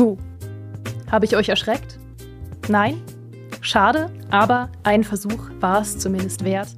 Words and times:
Buh. 0.00 0.16
Habe 1.10 1.26
ich 1.26 1.36
euch 1.36 1.50
erschreckt? 1.50 1.98
Nein? 2.68 3.02
Schade, 3.60 4.10
aber 4.30 4.70
ein 4.82 5.04
Versuch 5.04 5.50
war 5.60 5.82
es 5.82 5.98
zumindest 5.98 6.42
wert. 6.42 6.68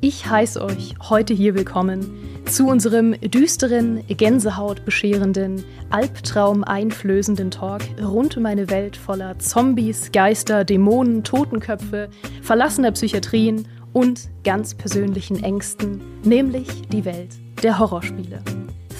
Ich 0.00 0.30
heiße 0.30 0.64
euch 0.64 0.94
heute 1.10 1.34
hier 1.34 1.54
willkommen 1.54 2.00
zu 2.46 2.66
unserem 2.66 3.12
düsteren, 3.20 4.02
gänsehautbescherenden, 4.06 5.66
albtraumeinflößenden 5.90 7.50
Talk 7.50 7.82
rund 8.02 8.38
um 8.38 8.46
eine 8.46 8.70
Welt 8.70 8.96
voller 8.96 9.38
Zombies, 9.38 10.10
Geister, 10.10 10.64
Dämonen, 10.64 11.24
Totenköpfe, 11.24 12.08
verlassener 12.40 12.92
Psychiatrien 12.92 13.68
und 13.92 14.30
ganz 14.44 14.74
persönlichen 14.74 15.44
Ängsten, 15.44 16.00
nämlich 16.24 16.88
die 16.88 17.04
Welt 17.04 17.32
der 17.62 17.78
Horrorspiele 17.78 18.42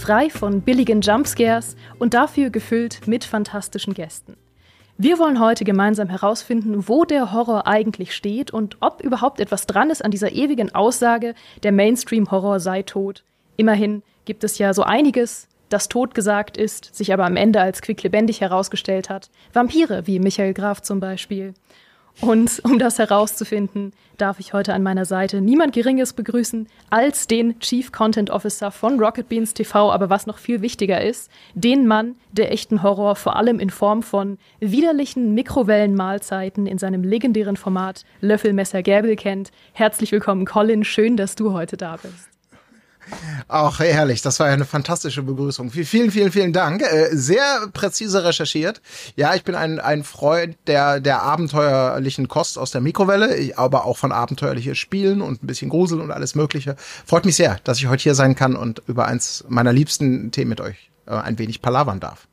frei 0.02 0.30
von 0.30 0.62
billigen 0.62 1.00
Jumpscares 1.00 1.76
und 2.00 2.12
dafür 2.12 2.50
gefüllt 2.50 3.06
mit 3.06 3.22
fantastischen 3.22 3.94
Gästen. 3.94 4.36
Wir 4.98 5.20
wollen 5.20 5.38
heute 5.38 5.62
gemeinsam 5.62 6.08
herausfinden, 6.08 6.88
wo 6.88 7.04
der 7.04 7.32
Horror 7.32 7.68
eigentlich 7.68 8.12
steht 8.12 8.50
und 8.50 8.78
ob 8.80 9.00
überhaupt 9.00 9.38
etwas 9.38 9.66
dran 9.66 9.90
ist 9.90 10.04
an 10.04 10.10
dieser 10.10 10.32
ewigen 10.32 10.74
Aussage, 10.74 11.36
der 11.62 11.70
Mainstream-Horror 11.70 12.58
sei 12.58 12.82
tot. 12.82 13.22
Immerhin 13.56 14.02
gibt 14.24 14.42
es 14.42 14.58
ja 14.58 14.74
so 14.74 14.82
einiges, 14.82 15.46
das 15.68 15.88
tot 15.88 16.16
gesagt 16.16 16.56
ist, 16.56 16.92
sich 16.92 17.12
aber 17.12 17.24
am 17.24 17.36
Ende 17.36 17.60
als 17.60 17.80
quicklebendig 17.80 18.40
herausgestellt 18.40 19.08
hat. 19.08 19.30
Vampire, 19.52 20.08
wie 20.08 20.18
Michael 20.18 20.52
Graf 20.52 20.82
zum 20.82 20.98
Beispiel. 20.98 21.54
Und 22.20 22.60
um 22.64 22.78
das 22.78 22.98
herauszufinden, 22.98 23.92
darf 24.16 24.38
ich 24.38 24.52
heute 24.52 24.74
an 24.74 24.82
meiner 24.82 25.04
Seite 25.04 25.40
niemand 25.40 25.72
Geringes 25.72 26.12
begrüßen 26.12 26.68
als 26.90 27.26
den 27.26 27.58
Chief 27.58 27.90
Content 27.90 28.30
Officer 28.30 28.70
von 28.70 29.00
Rocket 29.00 29.28
Beans 29.28 29.54
TV, 29.54 29.90
aber 29.90 30.10
was 30.10 30.26
noch 30.26 30.38
viel 30.38 30.62
wichtiger 30.62 31.00
ist, 31.00 31.30
den 31.54 31.86
Mann 31.86 32.14
der 32.30 32.52
echten 32.52 32.82
Horror, 32.82 33.16
vor 33.16 33.36
allem 33.36 33.58
in 33.58 33.70
Form 33.70 34.02
von 34.02 34.38
widerlichen 34.60 35.34
Mikrowellenmahlzeiten 35.34 36.66
in 36.66 36.78
seinem 36.78 37.02
legendären 37.02 37.56
Format 37.56 38.04
Löffelmesser 38.20 38.82
Gäbel 38.82 39.16
kennt. 39.16 39.50
Herzlich 39.72 40.12
willkommen, 40.12 40.44
Colin. 40.44 40.84
Schön, 40.84 41.16
dass 41.16 41.34
du 41.34 41.52
heute 41.52 41.76
da 41.76 41.96
bist. 41.96 42.31
Ach, 43.48 43.80
herrlich. 43.80 44.22
Das 44.22 44.40
war 44.40 44.48
ja 44.48 44.54
eine 44.54 44.64
fantastische 44.64 45.22
Begrüßung. 45.22 45.70
Vielen, 45.70 46.10
vielen, 46.10 46.32
vielen 46.32 46.52
Dank. 46.52 46.82
Äh, 46.82 47.08
sehr 47.12 47.68
präzise 47.72 48.24
recherchiert. 48.24 48.80
Ja, 49.16 49.34
ich 49.34 49.44
bin 49.44 49.54
ein, 49.54 49.80
ein 49.80 50.04
Freund 50.04 50.56
der, 50.66 51.00
der 51.00 51.22
abenteuerlichen 51.22 52.28
Kost 52.28 52.58
aus 52.58 52.70
der 52.70 52.80
Mikrowelle, 52.80 53.52
aber 53.56 53.84
auch 53.84 53.98
von 53.98 54.12
abenteuerlichen 54.12 54.74
Spielen 54.74 55.20
und 55.20 55.42
ein 55.42 55.46
bisschen 55.46 55.68
Grusel 55.68 56.00
und 56.00 56.10
alles 56.10 56.34
Mögliche. 56.34 56.76
Freut 57.04 57.24
mich 57.24 57.36
sehr, 57.36 57.58
dass 57.64 57.78
ich 57.78 57.88
heute 57.88 58.02
hier 58.02 58.14
sein 58.14 58.34
kann 58.34 58.56
und 58.56 58.82
über 58.86 59.06
eins 59.06 59.44
meiner 59.48 59.72
liebsten 59.72 60.30
Themen 60.30 60.50
mit 60.50 60.60
euch 60.60 60.90
äh, 61.06 61.12
ein 61.12 61.38
wenig 61.38 61.62
palavern 61.62 62.00
darf. 62.00 62.26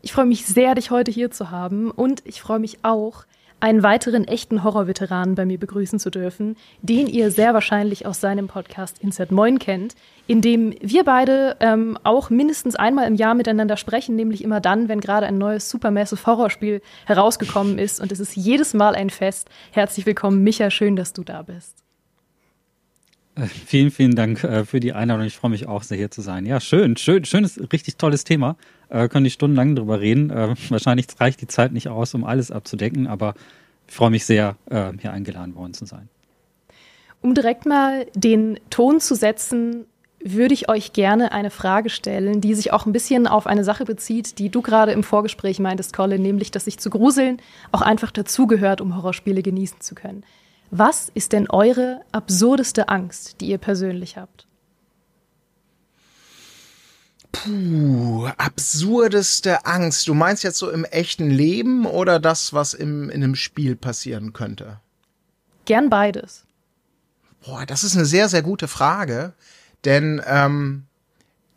Ich 0.00 0.12
freue 0.12 0.26
mich 0.26 0.46
sehr, 0.46 0.74
dich 0.74 0.90
heute 0.90 1.10
hier 1.10 1.30
zu 1.30 1.50
haben 1.50 1.90
und 1.90 2.22
ich 2.24 2.40
freue 2.40 2.60
mich 2.60 2.78
auch, 2.84 3.24
einen 3.60 3.82
weiteren 3.82 4.24
echten 4.24 4.62
Horrorveteranen 4.62 5.34
bei 5.34 5.44
mir 5.44 5.58
begrüßen 5.58 5.98
zu 5.98 6.10
dürfen, 6.10 6.56
den 6.82 7.06
ihr 7.06 7.30
sehr 7.30 7.54
wahrscheinlich 7.54 8.06
aus 8.06 8.20
seinem 8.20 8.46
Podcast 8.46 8.98
Insert 9.00 9.32
Moin 9.32 9.58
kennt, 9.58 9.94
in 10.26 10.40
dem 10.40 10.74
wir 10.80 11.04
beide 11.04 11.56
ähm, 11.60 11.98
auch 12.04 12.30
mindestens 12.30 12.76
einmal 12.76 13.06
im 13.06 13.14
Jahr 13.14 13.34
miteinander 13.34 13.76
sprechen, 13.76 14.14
nämlich 14.14 14.44
immer 14.44 14.60
dann, 14.60 14.88
wenn 14.88 15.00
gerade 15.00 15.26
ein 15.26 15.38
neues 15.38 15.68
Supermassive 15.70 16.24
Horrorspiel 16.26 16.82
herausgekommen 17.06 17.78
ist 17.78 18.00
und 18.00 18.12
es 18.12 18.20
ist 18.20 18.36
jedes 18.36 18.74
Mal 18.74 18.94
ein 18.94 19.10
Fest. 19.10 19.48
Herzlich 19.72 20.06
willkommen, 20.06 20.44
Micha, 20.44 20.70
schön, 20.70 20.94
dass 20.96 21.12
du 21.12 21.24
da 21.24 21.42
bist. 21.42 21.84
Äh, 23.34 23.46
vielen, 23.46 23.90
vielen 23.90 24.14
Dank 24.14 24.44
äh, 24.44 24.64
für 24.64 24.80
die 24.80 24.92
Einladung. 24.92 25.24
Ich 25.24 25.36
freue 25.36 25.50
mich 25.50 25.66
auch 25.66 25.82
sehr 25.82 25.96
hier 25.96 26.10
zu 26.10 26.22
sein. 26.22 26.46
Ja, 26.46 26.60
schön, 26.60 26.96
schön, 26.96 27.24
schönes, 27.24 27.60
richtig 27.72 27.96
tolles 27.96 28.24
Thema. 28.24 28.56
Äh, 28.90 29.08
können 29.08 29.24
die 29.24 29.30
stundenlang 29.30 29.76
drüber 29.76 30.00
reden. 30.00 30.30
Äh, 30.30 30.54
wahrscheinlich 30.68 31.06
reicht 31.18 31.40
die 31.40 31.46
Zeit 31.46 31.72
nicht 31.72 31.88
aus, 31.88 32.14
um 32.14 32.24
alles 32.24 32.50
abzudecken, 32.50 33.06
aber 33.06 33.34
ich 33.86 33.94
freue 33.94 34.10
mich 34.10 34.24
sehr, 34.24 34.56
äh, 34.70 34.92
hier 35.00 35.12
eingeladen 35.12 35.54
worden 35.54 35.74
zu 35.74 35.84
sein. 35.84 36.08
Um 37.20 37.34
direkt 37.34 37.66
mal 37.66 38.06
den 38.14 38.60
Ton 38.70 39.00
zu 39.00 39.14
setzen, 39.14 39.86
würde 40.20 40.54
ich 40.54 40.68
euch 40.68 40.92
gerne 40.92 41.32
eine 41.32 41.50
Frage 41.50 41.90
stellen, 41.90 42.40
die 42.40 42.54
sich 42.54 42.72
auch 42.72 42.86
ein 42.86 42.92
bisschen 42.92 43.26
auf 43.26 43.46
eine 43.46 43.64
Sache 43.64 43.84
bezieht, 43.84 44.38
die 44.38 44.48
du 44.48 44.62
gerade 44.62 44.92
im 44.92 45.04
Vorgespräch 45.04 45.58
meintest, 45.58 45.94
Colin, 45.94 46.22
nämlich, 46.22 46.50
dass 46.50 46.64
sich 46.64 46.78
zu 46.78 46.90
gruseln 46.90 47.40
auch 47.70 47.82
einfach 47.82 48.10
dazugehört, 48.10 48.80
um 48.80 48.96
Horrorspiele 48.96 49.42
genießen 49.42 49.80
zu 49.80 49.94
können. 49.94 50.24
Was 50.70 51.08
ist 51.08 51.32
denn 51.32 51.48
eure 51.48 52.02
absurdeste 52.12 52.88
Angst, 52.88 53.40
die 53.40 53.46
ihr 53.46 53.58
persönlich 53.58 54.16
habt? 54.16 54.47
Puh, 57.32 58.28
absurdeste 58.36 59.66
Angst. 59.66 60.08
Du 60.08 60.14
meinst 60.14 60.44
jetzt 60.44 60.58
so 60.58 60.70
im 60.70 60.84
echten 60.84 61.30
Leben 61.30 61.86
oder 61.86 62.18
das, 62.20 62.52
was 62.52 62.74
im, 62.74 63.10
in 63.10 63.22
einem 63.22 63.34
Spiel 63.34 63.76
passieren 63.76 64.32
könnte? 64.32 64.80
Gern 65.64 65.90
beides. 65.90 66.44
Boah, 67.44 67.66
das 67.66 67.84
ist 67.84 67.94
eine 67.94 68.06
sehr, 68.06 68.28
sehr 68.28 68.42
gute 68.42 68.68
Frage. 68.68 69.34
Denn 69.84 70.20
ähm, 70.26 70.84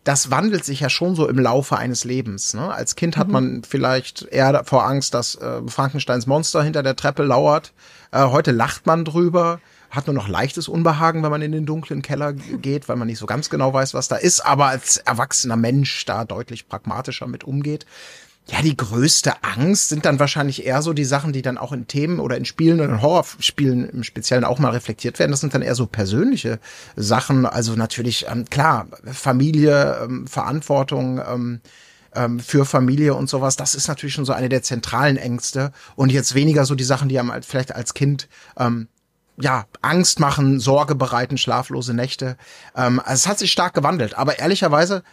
das 0.03 0.31
wandelt 0.31 0.65
sich 0.65 0.79
ja 0.79 0.89
schon 0.89 1.15
so 1.15 1.27
im 1.27 1.39
Laufe 1.39 1.77
eines 1.77 2.03
Lebens. 2.03 2.53
Ne? 2.53 2.73
Als 2.73 2.95
Kind 2.95 3.17
hat 3.17 3.27
mhm. 3.27 3.33
man 3.33 3.63
vielleicht 3.63 4.23
eher 4.23 4.63
vor 4.65 4.85
Angst, 4.85 5.13
dass 5.13 5.35
äh, 5.35 5.61
Frankensteins 5.67 6.27
Monster 6.27 6.63
hinter 6.63 6.83
der 6.83 6.95
Treppe 6.95 7.23
lauert. 7.23 7.73
Äh, 8.11 8.25
heute 8.25 8.51
lacht 8.51 8.85
man 8.85 9.05
drüber 9.05 9.59
hat 9.91 10.07
nur 10.07 10.15
noch 10.15 10.27
leichtes 10.27 10.67
Unbehagen, 10.67 11.21
wenn 11.21 11.31
man 11.31 11.41
in 11.41 11.51
den 11.51 11.65
dunklen 11.65 12.01
Keller 12.01 12.33
geht, 12.33 12.89
weil 12.89 12.95
man 12.95 13.07
nicht 13.07 13.19
so 13.19 13.25
ganz 13.25 13.49
genau 13.49 13.73
weiß, 13.73 13.93
was 13.93 14.07
da 14.07 14.15
ist, 14.15 14.39
aber 14.39 14.67
als 14.67 14.97
erwachsener 14.97 15.57
Mensch 15.57 16.05
da 16.05 16.25
deutlich 16.25 16.67
pragmatischer 16.67 17.27
mit 17.27 17.43
umgeht. 17.43 17.85
Ja, 18.47 18.61
die 18.61 18.75
größte 18.75 19.43
Angst 19.43 19.89
sind 19.89 20.03
dann 20.03 20.19
wahrscheinlich 20.19 20.65
eher 20.65 20.81
so 20.81 20.93
die 20.93 21.05
Sachen, 21.05 21.31
die 21.31 21.43
dann 21.43 21.59
auch 21.59 21.71
in 21.71 21.87
Themen 21.87 22.19
oder 22.19 22.37
in 22.37 22.45
Spielen 22.45 22.79
oder 22.79 22.89
in 22.89 23.01
Horrorspielen 23.01 23.87
im 23.87 24.03
Speziellen 24.03 24.43
auch 24.43 24.57
mal 24.57 24.71
reflektiert 24.71 25.19
werden. 25.19 25.31
Das 25.31 25.41
sind 25.41 25.53
dann 25.53 25.61
eher 25.61 25.75
so 25.75 25.85
persönliche 25.85 26.59
Sachen. 26.95 27.45
Also 27.45 27.75
natürlich, 27.75 28.25
ähm, 28.27 28.45
klar, 28.49 28.87
Familie, 29.05 29.99
ähm, 30.03 30.25
Verantwortung, 30.25 31.21
ähm, 31.25 31.61
ähm, 32.15 32.39
für 32.39 32.65
Familie 32.65 33.13
und 33.13 33.29
sowas, 33.29 33.55
das 33.55 33.75
ist 33.75 33.87
natürlich 33.87 34.15
schon 34.15 34.25
so 34.25 34.33
eine 34.33 34.49
der 34.49 34.63
zentralen 34.63 35.17
Ängste 35.17 35.71
und 35.95 36.11
jetzt 36.11 36.35
weniger 36.35 36.65
so 36.65 36.75
die 36.75 36.83
Sachen, 36.83 37.09
die 37.09 37.19
einem 37.19 37.31
vielleicht 37.43 37.73
als 37.73 37.93
Kind 37.93 38.27
ähm, 38.57 38.87
ja, 39.37 39.65
Angst 39.81 40.19
machen, 40.19 40.59
Sorge 40.59 40.95
bereiten, 40.95 41.37
schlaflose 41.37 41.93
Nächte. 41.93 42.37
Ähm, 42.75 42.99
also 42.99 43.13
es 43.13 43.27
hat 43.27 43.39
sich 43.39 43.51
stark 43.51 43.73
gewandelt, 43.73 44.17
aber 44.17 44.39
ehrlicherweise 44.39 45.03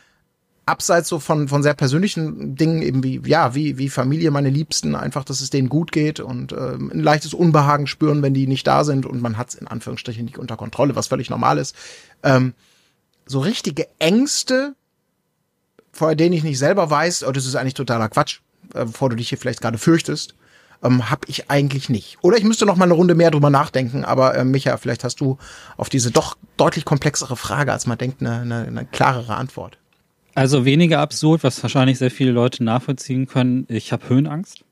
abseits 0.67 1.09
so 1.09 1.19
von, 1.19 1.49
von 1.49 1.63
sehr 1.63 1.75
persönlichen 1.75 2.55
Dingen, 2.55 2.83
eben 2.83 3.03
wie, 3.03 3.21
ja, 3.25 3.55
wie, 3.55 3.79
wie 3.79 3.89
Familie, 3.89 4.31
meine 4.31 4.51
Liebsten, 4.51 4.95
einfach, 4.95 5.25
dass 5.25 5.41
es 5.41 5.51
denen 5.51 5.71
gut 5.71 5.93
geht 5.93 6.21
und 6.21 6.53
äh, 6.53 6.75
ein 6.75 7.01
leichtes 7.01 7.33
Unbehagen 7.33 7.87
spüren, 7.87 8.23
wenn 8.23 8.35
die 8.35 8.47
nicht 8.47 8.67
da 8.67 8.85
sind 8.85 9.07
und 9.07 9.23
man 9.23 9.39
hat 9.39 9.49
es 9.49 9.55
in 9.55 9.67
Anführungsstrichen 9.67 10.27
nicht 10.27 10.39
unter 10.39 10.57
Kontrolle, 10.57 10.95
was 10.95 11.07
völlig 11.07 11.31
normal 11.31 11.57
ist. 11.57 11.75
Ähm, 12.23 12.53
so 13.25 13.41
richtige 13.41 13.89
Ängste, 13.99 14.75
vor 15.91 16.15
denen 16.15 16.35
ich 16.35 16.45
nicht 16.45 16.59
selber 16.59 16.91
weiß, 16.91 17.25
oh, 17.25 17.33
das 17.33 17.47
ist 17.47 17.57
eigentlich 17.57 17.75
totaler 17.75 18.11
Quatsch, 18.11 18.41
äh, 18.75 18.85
bevor 18.85 19.09
du 19.09 19.17
dich 19.17 19.31
hier 19.31 19.39
vielleicht 19.39 19.63
gerade 19.63 19.79
fürchtest, 19.79 20.35
ähm, 20.83 21.11
habe 21.11 21.23
ich 21.27 21.51
eigentlich 21.51 21.89
nicht. 21.89 22.19
Oder 22.23 22.37
ich 22.37 22.45
müsste 22.45 22.67
noch 22.67 22.77
mal 22.77 22.85
eine 22.85 22.95
Runde 22.95 23.15
mehr 23.15 23.31
drüber 23.31 23.51
nachdenken, 23.51 24.05
aber 24.05 24.35
äh, 24.37 24.45
Micha, 24.45 24.77
vielleicht 24.77 25.05
hast 25.05 25.21
du 25.21 25.39
auf 25.77 25.89
diese 25.89 26.11
doch 26.11 26.37
deutlich 26.57 26.85
komplexere 26.85 27.37
Frage, 27.37 27.73
als 27.73 27.87
man 27.87 27.99
denkt, 27.99 28.21
eine, 28.21 28.41
eine, 28.41 28.67
eine 28.67 28.85
klarere 28.85 29.37
Antwort. 29.37 29.79
Also 30.35 30.65
weniger 30.65 31.01
absurd, 31.01 31.43
was 31.43 31.63
wahrscheinlich 31.63 31.99
sehr 31.99 32.13
viele 32.13 32.31
Leute 32.31 32.63
nachvollziehen 32.63 33.27
können. 33.27 33.67
Ich 33.69 33.93
habe 33.93 34.09
Höhenangst. 34.09 34.65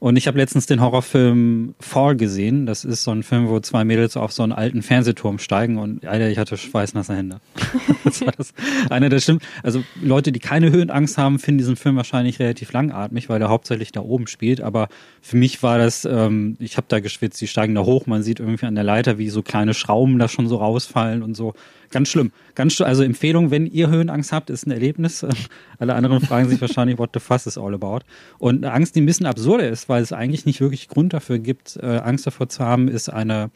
Und 0.00 0.16
ich 0.16 0.26
habe 0.26 0.38
letztens 0.38 0.64
den 0.64 0.80
Horrorfilm 0.80 1.74
Fall 1.78 2.16
gesehen. 2.16 2.64
Das 2.64 2.86
ist 2.86 3.04
so 3.04 3.10
ein 3.10 3.22
Film, 3.22 3.48
wo 3.50 3.60
zwei 3.60 3.84
Mädels 3.84 4.16
auf 4.16 4.32
so 4.32 4.42
einen 4.42 4.52
alten 4.52 4.80
Fernsehturm 4.80 5.38
steigen 5.38 5.76
und 5.76 6.06
Alter, 6.06 6.30
ich 6.30 6.38
hatte 6.38 6.56
schweißnasse 6.56 7.14
Hände. 7.14 7.40
das 8.04 8.22
war 8.22 8.32
das 8.34 8.54
einer 8.88 9.10
der 9.10 9.20
Stimmen. 9.20 9.40
Also 9.62 9.84
Leute, 10.02 10.32
die 10.32 10.40
keine 10.40 10.72
Höhenangst 10.72 11.18
haben, 11.18 11.38
finden 11.38 11.58
diesen 11.58 11.76
Film 11.76 11.96
wahrscheinlich 11.96 12.38
relativ 12.38 12.72
langatmig, 12.72 13.28
weil 13.28 13.40
der 13.40 13.50
hauptsächlich 13.50 13.92
da 13.92 14.00
oben 14.00 14.26
spielt. 14.26 14.62
Aber 14.62 14.88
für 15.20 15.36
mich 15.36 15.62
war 15.62 15.76
das, 15.76 16.06
ähm, 16.06 16.56
ich 16.60 16.78
habe 16.78 16.86
da 16.88 17.00
geschwitzt, 17.00 17.38
die 17.42 17.46
steigen 17.46 17.74
da 17.74 17.84
hoch, 17.84 18.06
man 18.06 18.22
sieht 18.22 18.40
irgendwie 18.40 18.64
an 18.64 18.74
der 18.74 18.84
Leiter, 18.84 19.18
wie 19.18 19.28
so 19.28 19.42
kleine 19.42 19.74
Schrauben 19.74 20.18
da 20.18 20.28
schon 20.28 20.48
so 20.48 20.56
rausfallen 20.56 21.22
und 21.22 21.36
so. 21.36 21.52
Ganz 21.90 22.08
schlimm. 22.08 22.30
Ganz 22.54 22.74
schlimm. 22.74 22.86
Also 22.86 23.02
Empfehlung, 23.02 23.50
wenn 23.50 23.66
ihr 23.66 23.88
Höhenangst 23.88 24.32
habt, 24.32 24.48
ist 24.48 24.66
ein 24.66 24.70
Erlebnis. 24.70 25.26
Alle 25.78 25.94
anderen 25.94 26.20
fragen 26.20 26.48
sich 26.48 26.60
wahrscheinlich, 26.60 26.98
what 26.98 27.10
the 27.12 27.20
fuss 27.20 27.46
is 27.46 27.58
all 27.58 27.74
about. 27.74 28.00
Und 28.38 28.64
eine 28.64 28.72
Angst, 28.72 28.94
die 28.94 29.00
ein 29.00 29.06
bisschen 29.06 29.26
absurder 29.26 29.68
ist, 29.68 29.88
weil 29.90 30.02
es 30.02 30.14
eigentlich 30.14 30.46
nicht 30.46 30.62
wirklich 30.62 30.88
Grund 30.88 31.12
dafür 31.12 31.38
gibt, 31.38 31.76
äh, 31.76 31.98
Angst 31.98 32.26
davor 32.26 32.48
zu 32.48 32.64
haben, 32.64 32.88
ist 32.88 33.10
eine 33.10 33.50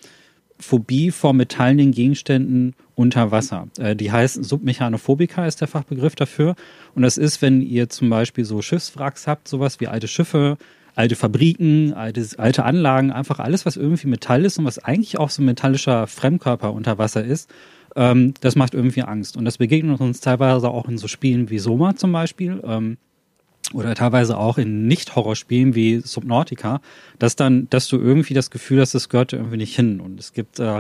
Phobie 0.59 1.11
vor 1.11 1.33
metallenen 1.33 1.93
Gegenständen 1.93 2.75
unter 2.95 3.31
Wasser. 3.31 3.69
Äh, 3.79 3.97
die 3.97 4.13
heißt 4.13 4.45
Submechanophobika 4.45 5.47
ist 5.47 5.63
der 5.63 5.69
Fachbegriff 5.69 6.15
dafür. 6.15 6.55
Und 6.95 7.03
das 7.03 7.17
ist, 7.17 7.41
wenn 7.41 7.63
ihr 7.63 7.89
zum 7.89 8.11
Beispiel 8.11 8.45
so 8.45 8.61
Schiffswracks 8.61 9.27
habt, 9.27 9.49
sowas 9.49 9.81
wie 9.81 9.89
alte 9.89 10.09
Schiffe, 10.09 10.59
alte 10.95 11.17
Fabriken, 11.17 11.95
alte, 11.95 12.27
alte 12.37 12.65
Anlagen, 12.65 13.11
einfach 13.11 13.39
alles, 13.41 13.65
was 13.65 13.77
irgendwie 13.77 14.07
Metall 14.07 14.45
ist 14.45 14.59
und 14.59 14.67
was 14.67 14.79
eigentlich 14.79 15.19
auch 15.19 15.31
so 15.31 15.43
ein 15.43 15.47
metallischer 15.47 16.07
Fremdkörper 16.07 16.73
unter 16.73 16.99
Wasser 16.99 17.25
ist 17.25 17.51
ähm, 17.97 18.35
das 18.41 18.57
macht 18.57 18.75
irgendwie 18.75 19.03
Angst. 19.03 19.37
Und 19.37 19.45
das 19.45 19.59
begegnet 19.59 20.01
uns 20.01 20.21
teilweise 20.21 20.69
auch 20.69 20.89
in 20.89 20.99
so 20.99 21.09
Spielen 21.09 21.51
wie 21.51 21.59
Soma 21.59 21.97
zum 21.97 22.13
Beispiel. 22.13 22.61
Ähm, 22.65 22.99
oder 23.73 23.95
teilweise 23.95 24.37
auch 24.37 24.59
in 24.59 24.87
Nicht-Horrorspielen 24.87 25.75
wie 25.75 26.01
Subnautica, 26.01 26.81
dass 27.19 27.37
dann, 27.37 27.69
dass 27.71 27.89
du 27.89 27.99
irgendwie 27.99 28.35
das 28.35 28.51
Gefühl 28.51 28.81
hast, 28.81 28.95
das 28.95 29.09
gehört 29.09 29.33
irgendwie 29.33 29.57
nicht 29.57 29.75
hin. 29.75 30.01
Und 30.01 30.21
es 30.21 30.33
gibt, 30.33 30.59
äh, 30.59 30.79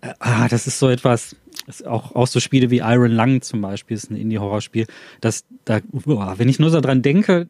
äh, 0.00 0.14
ah, 0.20 0.48
das 0.48 0.66
ist 0.66 0.78
so 0.78 0.88
etwas, 0.88 1.36
ist 1.66 1.86
auch, 1.86 2.14
auch 2.14 2.26
so 2.26 2.40
Spiele 2.40 2.70
wie 2.70 2.78
Iron 2.78 3.12
Lung 3.12 3.42
zum 3.42 3.60
Beispiel, 3.60 3.96
ist 3.96 4.10
ein 4.10 4.16
Indie-Horrorspiel, 4.16 4.86
dass 5.20 5.44
da, 5.64 5.80
wenn 5.92 6.48
ich 6.48 6.58
nur 6.58 6.70
so 6.70 6.80
dran 6.80 7.02
denke, 7.02 7.48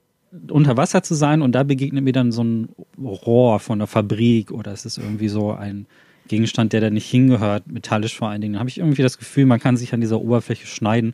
unter 0.49 0.77
Wasser 0.77 1.03
zu 1.03 1.15
sein 1.15 1.43
und 1.43 1.53
da 1.53 1.65
begegnet 1.65 2.05
mir 2.05 2.13
dann 2.13 2.33
so 2.33 2.45
ein 2.45 2.69
Rohr 2.99 3.59
von 3.59 3.79
einer 3.79 3.89
Fabrik 3.89 4.53
oder 4.53 4.73
es 4.73 4.87
ist 4.87 4.97
irgendwie 4.97 5.29
so 5.29 5.53
ein, 5.53 5.87
Gegenstand, 6.31 6.73
der 6.73 6.81
da 6.81 6.91
nicht 6.91 7.11
hingehört, 7.11 7.67
metallisch 7.67 8.17
vor 8.17 8.29
allen 8.29 8.41
Dingen, 8.41 8.53
dann 8.53 8.61
habe 8.61 8.71
ich 8.71 8.79
irgendwie 8.79 9.03
das 9.03 9.19
Gefühl, 9.19 9.47
man 9.47 9.59
kann 9.59 9.77
sich 9.77 9.93
an 9.93 10.01
dieser 10.01 10.21
Oberfläche 10.21 10.65
schneiden. 10.65 11.13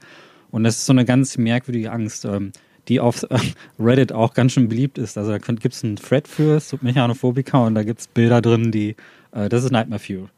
Und 0.50 0.62
das 0.62 0.76
ist 0.76 0.84
so 0.84 0.92
eine 0.92 1.06
ganz 1.06 1.38
merkwürdige 1.38 1.90
Angst, 1.90 2.26
ähm, 2.26 2.52
die 2.88 3.00
auf 3.00 3.26
Reddit 3.78 4.12
auch 4.12 4.34
ganz 4.34 4.52
schön 4.52 4.68
beliebt 4.68 4.98
ist. 4.98 5.18
Also 5.18 5.32
da 5.32 5.38
gibt 5.38 5.74
es 5.74 5.84
einen 5.84 5.96
Thread 5.96 6.28
für 6.28 6.60
Submechanophobika 6.60 7.66
und 7.66 7.74
da 7.74 7.82
gibt 7.82 8.00
es 8.00 8.06
Bilder 8.08 8.40
drin, 8.40 8.72
die, 8.72 8.96
äh, 9.32 9.48
das 9.48 9.64
ist 9.64 9.72
Nightmare 9.72 10.00
Fuel. 10.00 10.28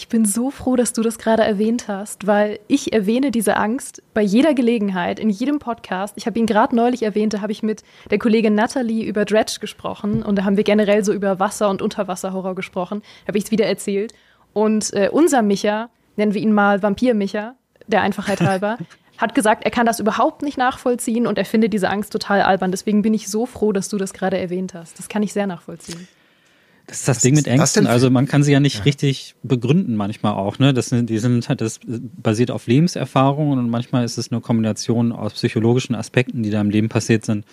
Ich 0.00 0.06
bin 0.06 0.24
so 0.24 0.52
froh, 0.52 0.76
dass 0.76 0.92
du 0.92 1.02
das 1.02 1.18
gerade 1.18 1.42
erwähnt 1.42 1.88
hast, 1.88 2.28
weil 2.28 2.60
ich 2.68 2.92
erwähne 2.92 3.32
diese 3.32 3.56
Angst 3.56 4.00
bei 4.14 4.22
jeder 4.22 4.54
Gelegenheit, 4.54 5.18
in 5.18 5.28
jedem 5.28 5.58
Podcast. 5.58 6.14
Ich 6.16 6.26
habe 6.26 6.38
ihn 6.38 6.46
gerade 6.46 6.76
neulich 6.76 7.02
erwähnt, 7.02 7.34
da 7.34 7.40
habe 7.40 7.50
ich 7.50 7.64
mit 7.64 7.82
der 8.08 8.20
Kollegin 8.20 8.54
Natalie 8.54 9.04
über 9.04 9.24
Dredge 9.24 9.56
gesprochen 9.60 10.22
und 10.22 10.36
da 10.36 10.44
haben 10.44 10.56
wir 10.56 10.62
generell 10.62 11.04
so 11.04 11.12
über 11.12 11.40
Wasser- 11.40 11.68
und 11.68 11.82
Unterwasserhorror 11.82 12.54
gesprochen. 12.54 13.02
Da 13.24 13.30
habe 13.30 13.38
ich 13.38 13.46
es 13.46 13.50
wieder 13.50 13.66
erzählt. 13.66 14.14
Und 14.52 14.92
äh, 14.92 15.08
unser 15.10 15.42
Micha, 15.42 15.90
nennen 16.14 16.32
wir 16.32 16.42
ihn 16.42 16.52
mal 16.52 16.80
Vampir-Micha, 16.80 17.56
der 17.88 18.02
Einfachheit 18.02 18.40
halber, 18.40 18.78
hat 19.18 19.34
gesagt, 19.34 19.64
er 19.64 19.70
kann 19.70 19.84
das 19.84 20.00
überhaupt 20.00 20.42
nicht 20.42 20.56
nachvollziehen 20.56 21.26
und 21.26 21.36
er 21.38 21.44
findet 21.44 21.72
diese 21.72 21.90
Angst 21.90 22.12
total 22.12 22.40
albern. 22.40 22.70
Deswegen 22.70 23.02
bin 23.02 23.12
ich 23.12 23.28
so 23.28 23.46
froh, 23.46 23.72
dass 23.72 23.88
du 23.88 23.98
das 23.98 24.12
gerade 24.12 24.38
erwähnt 24.38 24.74
hast. 24.74 24.98
Das 24.98 25.08
kann 25.08 25.22
ich 25.22 25.32
sehr 25.32 25.46
nachvollziehen. 25.46 26.08
Das 26.86 27.00
ist 27.00 27.08
das 27.08 27.16
Was 27.16 27.22
Ding 27.22 27.34
mit 27.34 27.46
Ängsten. 27.46 27.86
Also 27.86 28.08
man 28.10 28.26
kann 28.26 28.42
sie 28.42 28.52
ja 28.52 28.60
nicht 28.60 28.78
ja. 28.78 28.82
richtig 28.84 29.34
begründen 29.42 29.94
manchmal 29.94 30.32
auch. 30.32 30.58
Ne? 30.58 30.72
Das 30.72 30.86
sind, 30.86 31.10
die 31.10 31.18
sind 31.18 31.46
das 31.60 31.80
basiert 31.86 32.50
auf 32.50 32.66
Lebenserfahrungen 32.66 33.58
und 33.58 33.68
manchmal 33.68 34.04
ist 34.04 34.16
es 34.16 34.32
eine 34.32 34.40
Kombination 34.40 35.12
aus 35.12 35.34
psychologischen 35.34 35.94
Aspekten, 35.94 36.42
die 36.42 36.50
da 36.50 36.60
im 36.62 36.70
Leben 36.70 36.88
passiert 36.88 37.26
sind, 37.26 37.44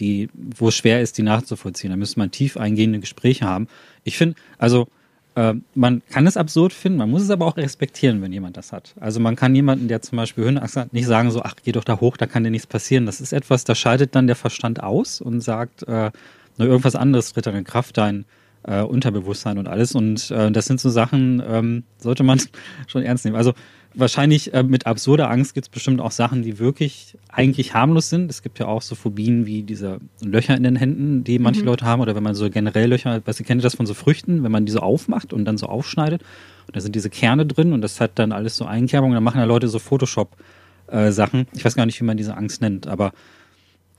die, 0.00 0.28
wo 0.34 0.68
es 0.68 0.74
schwer 0.74 1.02
ist, 1.02 1.18
die 1.18 1.22
nachzuvollziehen. 1.22 1.90
Da 1.90 1.96
müsste 1.96 2.18
man 2.18 2.32
tief 2.32 2.56
eingehende 2.56 2.98
Gespräche 2.98 3.44
haben. 3.44 3.68
Ich 4.02 4.16
finde, 4.16 4.34
also 4.58 4.88
äh, 5.34 5.54
man 5.74 6.02
kann 6.10 6.26
es 6.26 6.36
absurd 6.36 6.72
finden, 6.72 6.98
man 6.98 7.10
muss 7.10 7.22
es 7.22 7.30
aber 7.30 7.46
auch 7.46 7.56
respektieren, 7.56 8.22
wenn 8.22 8.32
jemand 8.32 8.56
das 8.56 8.72
hat. 8.72 8.94
Also 9.00 9.20
man 9.20 9.36
kann 9.36 9.54
jemanden, 9.54 9.88
der 9.88 10.02
zum 10.02 10.16
Beispiel 10.16 10.44
Höhenangst 10.44 10.76
hat, 10.76 10.92
nicht 10.92 11.06
sagen 11.06 11.30
so, 11.30 11.42
ach, 11.42 11.54
geh 11.62 11.72
doch 11.72 11.84
da 11.84 12.00
hoch, 12.00 12.16
da 12.16 12.26
kann 12.26 12.44
dir 12.44 12.50
nichts 12.50 12.66
passieren. 12.66 13.06
Das 13.06 13.20
ist 13.20 13.32
etwas, 13.32 13.64
da 13.64 13.74
schaltet 13.74 14.14
dann 14.14 14.26
der 14.26 14.36
Verstand 14.36 14.82
aus 14.82 15.20
und 15.20 15.40
sagt, 15.40 15.82
äh, 15.84 16.10
nur 16.58 16.68
irgendwas 16.68 16.96
anderes 16.96 17.32
tritt 17.32 17.46
dann 17.46 17.56
in 17.56 17.64
Kraft, 17.64 17.96
dein 17.96 18.26
äh, 18.64 18.82
Unterbewusstsein 18.82 19.58
und 19.58 19.68
alles. 19.68 19.94
Und 19.94 20.30
äh, 20.30 20.50
das 20.50 20.66
sind 20.66 20.80
so 20.80 20.90
Sachen, 20.90 21.42
ähm, 21.46 21.84
sollte 21.98 22.22
man 22.22 22.40
schon 22.86 23.02
ernst 23.02 23.24
nehmen. 23.24 23.36
Also 23.36 23.54
wahrscheinlich 23.94 24.54
äh, 24.54 24.62
mit 24.62 24.86
absurder 24.86 25.30
Angst 25.30 25.54
gibt 25.54 25.66
es 25.66 25.68
bestimmt 25.68 26.00
auch 26.00 26.10
Sachen, 26.10 26.42
die 26.42 26.58
wirklich 26.58 27.16
eigentlich 27.28 27.74
harmlos 27.74 28.08
sind. 28.08 28.30
Es 28.30 28.42
gibt 28.42 28.58
ja 28.58 28.66
auch 28.66 28.82
so 28.82 28.94
Phobien 28.94 29.46
wie 29.46 29.62
diese 29.62 30.00
Löcher 30.22 30.56
in 30.56 30.62
den 30.62 30.76
Händen, 30.76 31.24
die 31.24 31.38
manche 31.38 31.60
mhm. 31.60 31.66
Leute 31.66 31.84
haben, 31.84 32.00
oder 32.00 32.14
wenn 32.14 32.22
man 32.22 32.34
so 32.34 32.48
generell 32.50 32.88
Löcher, 32.88 33.20
weißt 33.24 33.40
du, 33.40 33.44
kennt 33.44 33.60
ihr 33.60 33.64
das 33.64 33.74
von 33.74 33.86
so 33.86 33.94
Früchten, 33.94 34.42
wenn 34.42 34.52
man 34.52 34.66
die 34.66 34.72
so 34.72 34.80
aufmacht 34.80 35.32
und 35.32 35.44
dann 35.44 35.58
so 35.58 35.66
aufschneidet 35.66 36.22
und 36.66 36.76
da 36.76 36.80
sind 36.80 36.94
diese 36.94 37.10
Kerne 37.10 37.46
drin 37.46 37.72
und 37.72 37.82
das 37.82 38.00
hat 38.00 38.12
dann 38.18 38.32
alles 38.32 38.56
so 38.56 38.64
Einkerbungen, 38.64 39.14
dann 39.14 39.24
machen 39.24 39.38
ja 39.38 39.44
Leute 39.44 39.68
so 39.68 39.78
Photoshop-Sachen. 39.78 41.40
Äh, 41.40 41.46
ich 41.54 41.64
weiß 41.64 41.74
gar 41.74 41.86
nicht, 41.86 42.00
wie 42.00 42.04
man 42.04 42.16
diese 42.16 42.36
Angst 42.36 42.60
nennt, 42.60 42.86
aber 42.86 43.12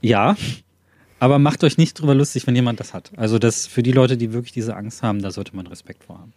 ja, 0.02 0.36
aber 1.20 1.38
macht 1.38 1.64
euch 1.64 1.78
nicht 1.78 2.00
drüber 2.00 2.16
lustig, 2.16 2.48
wenn 2.48 2.56
jemand 2.56 2.80
das 2.80 2.94
hat. 2.94 3.12
Also 3.16 3.38
das 3.38 3.68
für 3.68 3.84
die 3.84 3.92
Leute, 3.92 4.18
die 4.18 4.34
wirklich 4.34 4.54
diese 4.54 4.76
Angst 4.76 5.04
haben, 5.04 5.22
da 5.22 5.30
sollte 5.30 5.56
man 5.56 5.68
Respekt 5.68 6.04
vor 6.04 6.18
haben. 6.18 6.34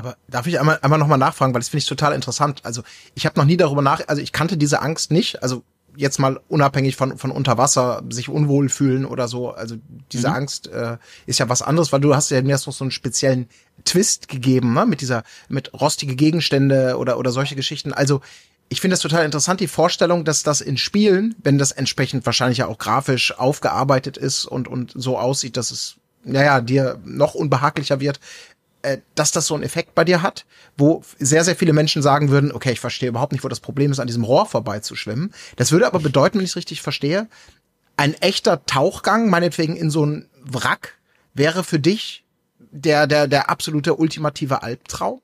Aber 0.00 0.16
darf 0.28 0.46
ich 0.46 0.58
einmal, 0.58 0.78
einmal 0.80 0.98
nochmal 0.98 1.18
nachfragen, 1.18 1.52
weil 1.52 1.60
das 1.60 1.68
finde 1.68 1.82
ich 1.82 1.86
total 1.86 2.14
interessant. 2.14 2.60
Also 2.64 2.82
ich 3.14 3.26
habe 3.26 3.38
noch 3.38 3.44
nie 3.44 3.58
darüber 3.58 3.82
nach, 3.82 4.00
also 4.08 4.22
ich 4.22 4.32
kannte 4.32 4.56
diese 4.56 4.80
Angst 4.80 5.10
nicht. 5.10 5.42
Also 5.42 5.62
jetzt 5.94 6.18
mal 6.18 6.40
unabhängig 6.48 6.96
von, 6.96 7.18
von 7.18 7.30
unter 7.30 7.58
Wasser 7.58 8.02
sich 8.08 8.30
unwohl 8.30 8.70
fühlen 8.70 9.04
oder 9.04 9.28
so. 9.28 9.50
Also 9.50 9.76
diese 10.10 10.28
mhm. 10.28 10.34
Angst 10.36 10.68
äh, 10.68 10.96
ist 11.26 11.38
ja 11.38 11.50
was 11.50 11.60
anderes, 11.60 11.92
weil 11.92 12.00
du 12.00 12.14
hast 12.14 12.30
ja 12.30 12.40
mir 12.40 12.54
noch 12.54 12.72
so 12.72 12.82
einen 12.82 12.92
speziellen 12.92 13.46
Twist 13.84 14.28
gegeben, 14.28 14.72
ne? 14.72 14.86
Mit 14.86 15.02
dieser, 15.02 15.22
mit 15.50 15.74
rostige 15.78 16.16
Gegenstände 16.16 16.96
oder, 16.96 17.18
oder 17.18 17.30
solche 17.30 17.56
Geschichten. 17.56 17.92
Also 17.92 18.22
ich 18.70 18.80
finde 18.80 18.94
es 18.94 19.00
total 19.00 19.26
interessant, 19.26 19.60
die 19.60 19.68
Vorstellung, 19.68 20.24
dass 20.24 20.42
das 20.42 20.62
in 20.62 20.78
Spielen, 20.78 21.34
wenn 21.42 21.58
das 21.58 21.72
entsprechend 21.72 22.24
wahrscheinlich 22.24 22.58
ja 22.58 22.68
auch 22.68 22.78
grafisch 22.78 23.38
aufgearbeitet 23.38 24.16
ist 24.16 24.46
und, 24.46 24.66
und 24.66 24.92
so 24.94 25.18
aussieht, 25.18 25.58
dass 25.58 25.70
es, 25.70 25.96
naja, 26.24 26.62
dir 26.62 26.98
noch 27.04 27.34
unbehaglicher 27.34 28.00
wird, 28.00 28.18
äh, 28.82 28.98
dass 29.14 29.32
das 29.32 29.46
so 29.46 29.54
einen 29.54 29.62
Effekt 29.62 29.94
bei 29.94 30.04
dir 30.04 30.22
hat, 30.22 30.46
wo 30.76 31.02
sehr, 31.18 31.44
sehr 31.44 31.56
viele 31.56 31.72
Menschen 31.72 32.02
sagen 32.02 32.30
würden, 32.30 32.52
okay, 32.52 32.72
ich 32.72 32.80
verstehe 32.80 33.08
überhaupt 33.08 33.32
nicht, 33.32 33.44
wo 33.44 33.48
das 33.48 33.60
Problem 33.60 33.90
ist, 33.90 33.98
an 33.98 34.06
diesem 34.06 34.24
Rohr 34.24 34.46
vorbeizuschwimmen. 34.46 35.32
Das 35.56 35.72
würde 35.72 35.86
aber 35.86 35.98
bedeuten, 35.98 36.38
wenn 36.38 36.44
ich 36.44 36.50
es 36.50 36.56
richtig 36.56 36.82
verstehe, 36.82 37.28
ein 37.96 38.14
echter 38.14 38.64
Tauchgang, 38.64 39.28
meinetwegen 39.28 39.76
in 39.76 39.90
so 39.90 40.06
ein 40.06 40.28
Wrack, 40.42 40.98
wäre 41.34 41.64
für 41.64 41.78
dich 41.78 42.24
der, 42.58 43.06
der, 43.06 43.26
der 43.28 43.50
absolute 43.50 43.96
ultimative 43.96 44.62
Albtraum? 44.62 45.20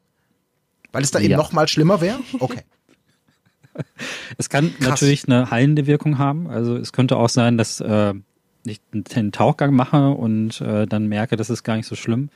Weil 0.92 1.02
es 1.02 1.10
da 1.10 1.18
ja. 1.18 1.26
eben 1.26 1.36
noch 1.36 1.52
mal 1.52 1.68
schlimmer 1.68 2.00
wäre? 2.00 2.20
Okay. 2.38 2.62
es 4.38 4.48
kann 4.48 4.74
Krass. 4.78 4.88
natürlich 4.88 5.26
eine 5.26 5.50
heilende 5.50 5.86
Wirkung 5.86 6.18
haben. 6.18 6.48
Also 6.48 6.76
es 6.76 6.92
könnte 6.92 7.16
auch 7.16 7.28
sein, 7.28 7.58
dass 7.58 7.80
äh, 7.80 8.14
ich 8.64 8.80
einen 8.92 9.32
Tauchgang 9.32 9.74
mache 9.74 10.10
und 10.10 10.60
äh, 10.60 10.86
dann 10.86 11.06
merke, 11.06 11.36
das 11.36 11.50
ist 11.50 11.62
gar 11.62 11.76
nicht 11.76 11.86
so 11.86 11.94
schlimm. 11.94 12.30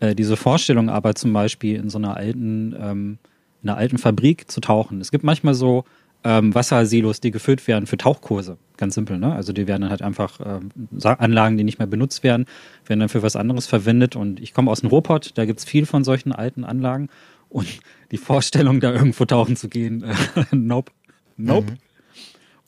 Äh, 0.00 0.14
diese 0.14 0.36
Vorstellung 0.36 0.88
aber 0.88 1.14
zum 1.14 1.32
Beispiel 1.32 1.76
in 1.76 1.90
so 1.90 1.98
einer 1.98 2.16
alten, 2.16 2.74
ähm, 2.78 3.18
in 3.62 3.70
einer 3.70 3.78
alten 3.78 3.98
Fabrik 3.98 4.50
zu 4.50 4.60
tauchen. 4.60 5.00
Es 5.00 5.10
gibt 5.10 5.24
manchmal 5.24 5.54
so 5.54 5.84
ähm, 6.24 6.54
Wassersilos, 6.54 7.20
die 7.20 7.30
gefüllt 7.30 7.66
werden 7.68 7.86
für 7.86 7.96
Tauchkurse. 7.96 8.58
Ganz 8.76 8.94
simpel, 8.94 9.18
ne? 9.18 9.32
Also 9.32 9.52
die 9.52 9.68
werden 9.68 9.82
dann 9.82 9.90
halt 9.90 10.02
einfach 10.02 10.40
ähm, 10.44 10.70
Anlagen, 11.02 11.56
die 11.56 11.64
nicht 11.64 11.78
mehr 11.78 11.86
benutzt 11.86 12.24
werden, 12.24 12.46
werden 12.84 13.00
dann 13.00 13.08
für 13.08 13.22
was 13.22 13.36
anderes 13.36 13.66
verwendet. 13.66 14.16
Und 14.16 14.40
ich 14.40 14.52
komme 14.52 14.70
aus 14.70 14.80
dem 14.80 14.90
Ruhrpott, 14.90 15.32
da 15.36 15.44
gibt's 15.44 15.64
viel 15.64 15.86
von 15.86 16.04
solchen 16.04 16.32
alten 16.32 16.64
Anlagen. 16.64 17.08
Und 17.48 17.68
die 18.10 18.18
Vorstellung, 18.18 18.80
da 18.80 18.92
irgendwo 18.92 19.24
tauchen 19.24 19.56
zu 19.56 19.68
gehen, 19.68 20.02
äh, 20.02 20.14
nope. 20.50 20.92
Nope. 21.36 21.72
Mhm. 21.72 21.78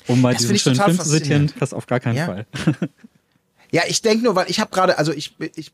Um 0.07 0.21
mal 0.23 0.33
das 0.33 0.43
diesen 0.43 0.59
schönen 0.59 0.77
Film 0.77 0.99
zu 0.99 1.11
zitieren, 1.11 1.53
das 1.59 1.75
auf 1.75 1.87
gar 1.87 2.01
keinen 2.01 2.17
ja. 2.17 2.27
Fall. 2.27 2.47
ja, 3.73 3.83
ich 3.89 4.01
denke 4.03 4.25
nur, 4.25 4.37
weil 4.37 4.49
ich 4.49 4.61
habe 4.61 4.71
gerade, 4.71 4.99
also 4.99 5.13
ich, 5.13 5.35
ich 5.57 5.73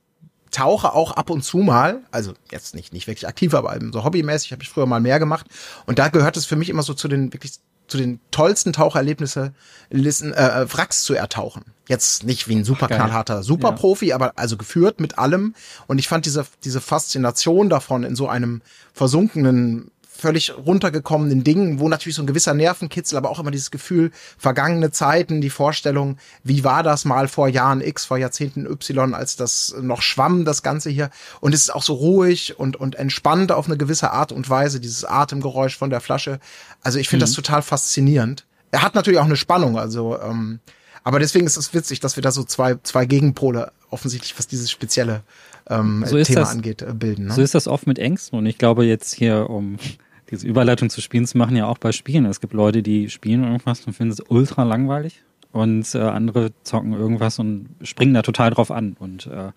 tauche 0.54 0.92
auch 0.92 1.12
ab 1.12 1.30
und 1.30 1.42
zu 1.42 1.58
mal, 1.58 2.00
also 2.10 2.32
jetzt 2.50 2.74
nicht, 2.74 2.92
nicht 2.92 3.06
wirklich 3.06 3.26
aktiv, 3.26 3.54
aber 3.54 3.76
so 3.92 4.04
hobbymäßig 4.04 4.52
habe 4.52 4.62
ich 4.62 4.68
früher 4.68 4.86
mal 4.86 5.00
mehr 5.00 5.18
gemacht. 5.18 5.46
Und 5.86 5.98
da 5.98 6.08
gehört 6.08 6.36
es 6.36 6.46
für 6.46 6.56
mich 6.56 6.68
immer 6.68 6.82
so 6.82 6.94
zu 6.94 7.08
den 7.08 7.32
wirklich 7.32 7.54
zu 7.86 7.98
den 7.98 8.18
tollsten 8.30 8.72
Taucherlebnissen, 8.72 9.54
Listen, 9.90 10.32
äh, 10.32 10.66
Wracks 10.72 11.02
zu 11.02 11.12
ertauchen. 11.14 11.64
Jetzt 11.86 12.24
nicht 12.24 12.48
wie 12.48 12.54
ein 12.54 12.64
super 12.64 12.86
knallharter 12.86 13.42
Superprofi, 13.42 14.06
ja. 14.06 14.14
aber 14.14 14.32
also 14.36 14.56
geführt 14.56 15.00
mit 15.00 15.18
allem. 15.18 15.54
Und 15.86 15.98
ich 15.98 16.08
fand 16.08 16.24
diese, 16.24 16.46
diese 16.64 16.80
Faszination 16.80 17.68
davon 17.68 18.04
in 18.04 18.16
so 18.16 18.26
einem 18.26 18.62
versunkenen 18.94 19.90
völlig 20.16 20.56
runtergekommenen 20.56 21.42
Dingen, 21.42 21.80
wo 21.80 21.88
natürlich 21.88 22.14
so 22.14 22.22
ein 22.22 22.26
gewisser 22.26 22.54
Nervenkitzel, 22.54 23.18
aber 23.18 23.30
auch 23.30 23.40
immer 23.40 23.50
dieses 23.50 23.70
Gefühl, 23.70 24.12
vergangene 24.38 24.90
Zeiten, 24.92 25.40
die 25.40 25.50
Vorstellung, 25.50 26.18
wie 26.44 26.62
war 26.62 26.82
das 26.82 27.04
mal 27.04 27.26
vor 27.26 27.48
Jahren 27.48 27.80
X, 27.80 28.04
vor 28.04 28.16
Jahrzehnten 28.16 28.64
Y, 28.64 29.14
als 29.14 29.36
das 29.36 29.74
noch 29.80 30.02
schwamm, 30.02 30.44
das 30.44 30.62
Ganze 30.62 30.88
hier. 30.88 31.10
Und 31.40 31.52
es 31.52 31.62
ist 31.62 31.74
auch 31.74 31.82
so 31.82 31.94
ruhig 31.94 32.58
und, 32.58 32.76
und 32.76 32.94
entspannt 32.94 33.50
auf 33.50 33.66
eine 33.66 33.76
gewisse 33.76 34.12
Art 34.12 34.30
und 34.30 34.48
Weise, 34.48 34.78
dieses 34.78 35.04
Atemgeräusch 35.04 35.76
von 35.76 35.90
der 35.90 36.00
Flasche. 36.00 36.38
Also 36.82 36.98
ich 36.98 37.08
finde 37.08 37.24
mhm. 37.24 37.28
das 37.28 37.36
total 37.36 37.62
faszinierend. 37.62 38.46
Er 38.70 38.82
hat 38.82 38.94
natürlich 38.94 39.18
auch 39.18 39.24
eine 39.24 39.36
Spannung, 39.36 39.78
also, 39.78 40.18
ähm, 40.20 40.60
aber 41.02 41.18
deswegen 41.18 41.46
ist 41.46 41.56
es 41.56 41.74
witzig, 41.74 42.00
dass 42.00 42.16
wir 42.16 42.22
da 42.22 42.30
so 42.30 42.44
zwei, 42.44 42.76
zwei 42.82 43.04
Gegenpole 43.04 43.72
offensichtlich, 43.90 44.36
was 44.38 44.46
dieses 44.46 44.70
spezielle 44.70 45.22
ähm, 45.68 46.04
so 46.06 46.22
Thema 46.22 46.40
das, 46.40 46.50
angeht, 46.50 46.82
äh, 46.82 46.92
bilden. 46.94 47.26
Ne? 47.26 47.32
So 47.32 47.42
ist 47.42 47.54
das 47.54 47.68
oft 47.68 47.86
mit 47.86 47.98
Ängsten 47.98 48.38
und 48.38 48.46
ich 48.46 48.58
glaube 48.58 48.84
jetzt 48.84 49.14
hier, 49.14 49.48
um 49.50 49.76
diese 50.30 50.46
Überleitung 50.46 50.90
zu 50.90 51.00
Spielen 51.00 51.26
zu 51.26 51.38
machen, 51.38 51.56
ja 51.56 51.66
auch 51.66 51.78
bei 51.78 51.92
Spielen. 51.92 52.26
Es 52.26 52.40
gibt 52.40 52.52
Leute, 52.52 52.82
die 52.82 53.10
spielen 53.10 53.44
irgendwas 53.44 53.86
und 53.86 53.92
finden 53.92 54.12
es 54.12 54.22
ultra 54.28 54.62
langweilig 54.62 55.22
und 55.52 55.94
äh, 55.94 55.98
andere 55.98 56.50
zocken 56.64 56.92
irgendwas 56.92 57.38
und 57.38 57.68
springen 57.82 58.14
da 58.14 58.22
total 58.22 58.50
drauf 58.50 58.70
an. 58.70 58.96
Und 58.98 59.26
äh, 59.26 59.52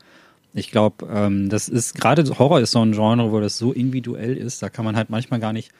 ich 0.53 0.71
glaube, 0.71 1.07
ähm, 1.11 1.49
das 1.49 1.67
ist 1.69 1.95
gerade 1.95 2.23
Horror 2.37 2.59
ist 2.59 2.71
so 2.71 2.81
ein 2.81 2.91
Genre, 2.91 3.31
wo 3.31 3.39
das 3.39 3.57
so 3.57 3.73
individuell 3.73 4.37
ist, 4.37 4.61
da 4.61 4.69
kann 4.69 4.85
man 4.85 4.95
halt 4.95 5.09
manchmal 5.09 5.39
gar 5.39 5.53
nicht. 5.53 5.71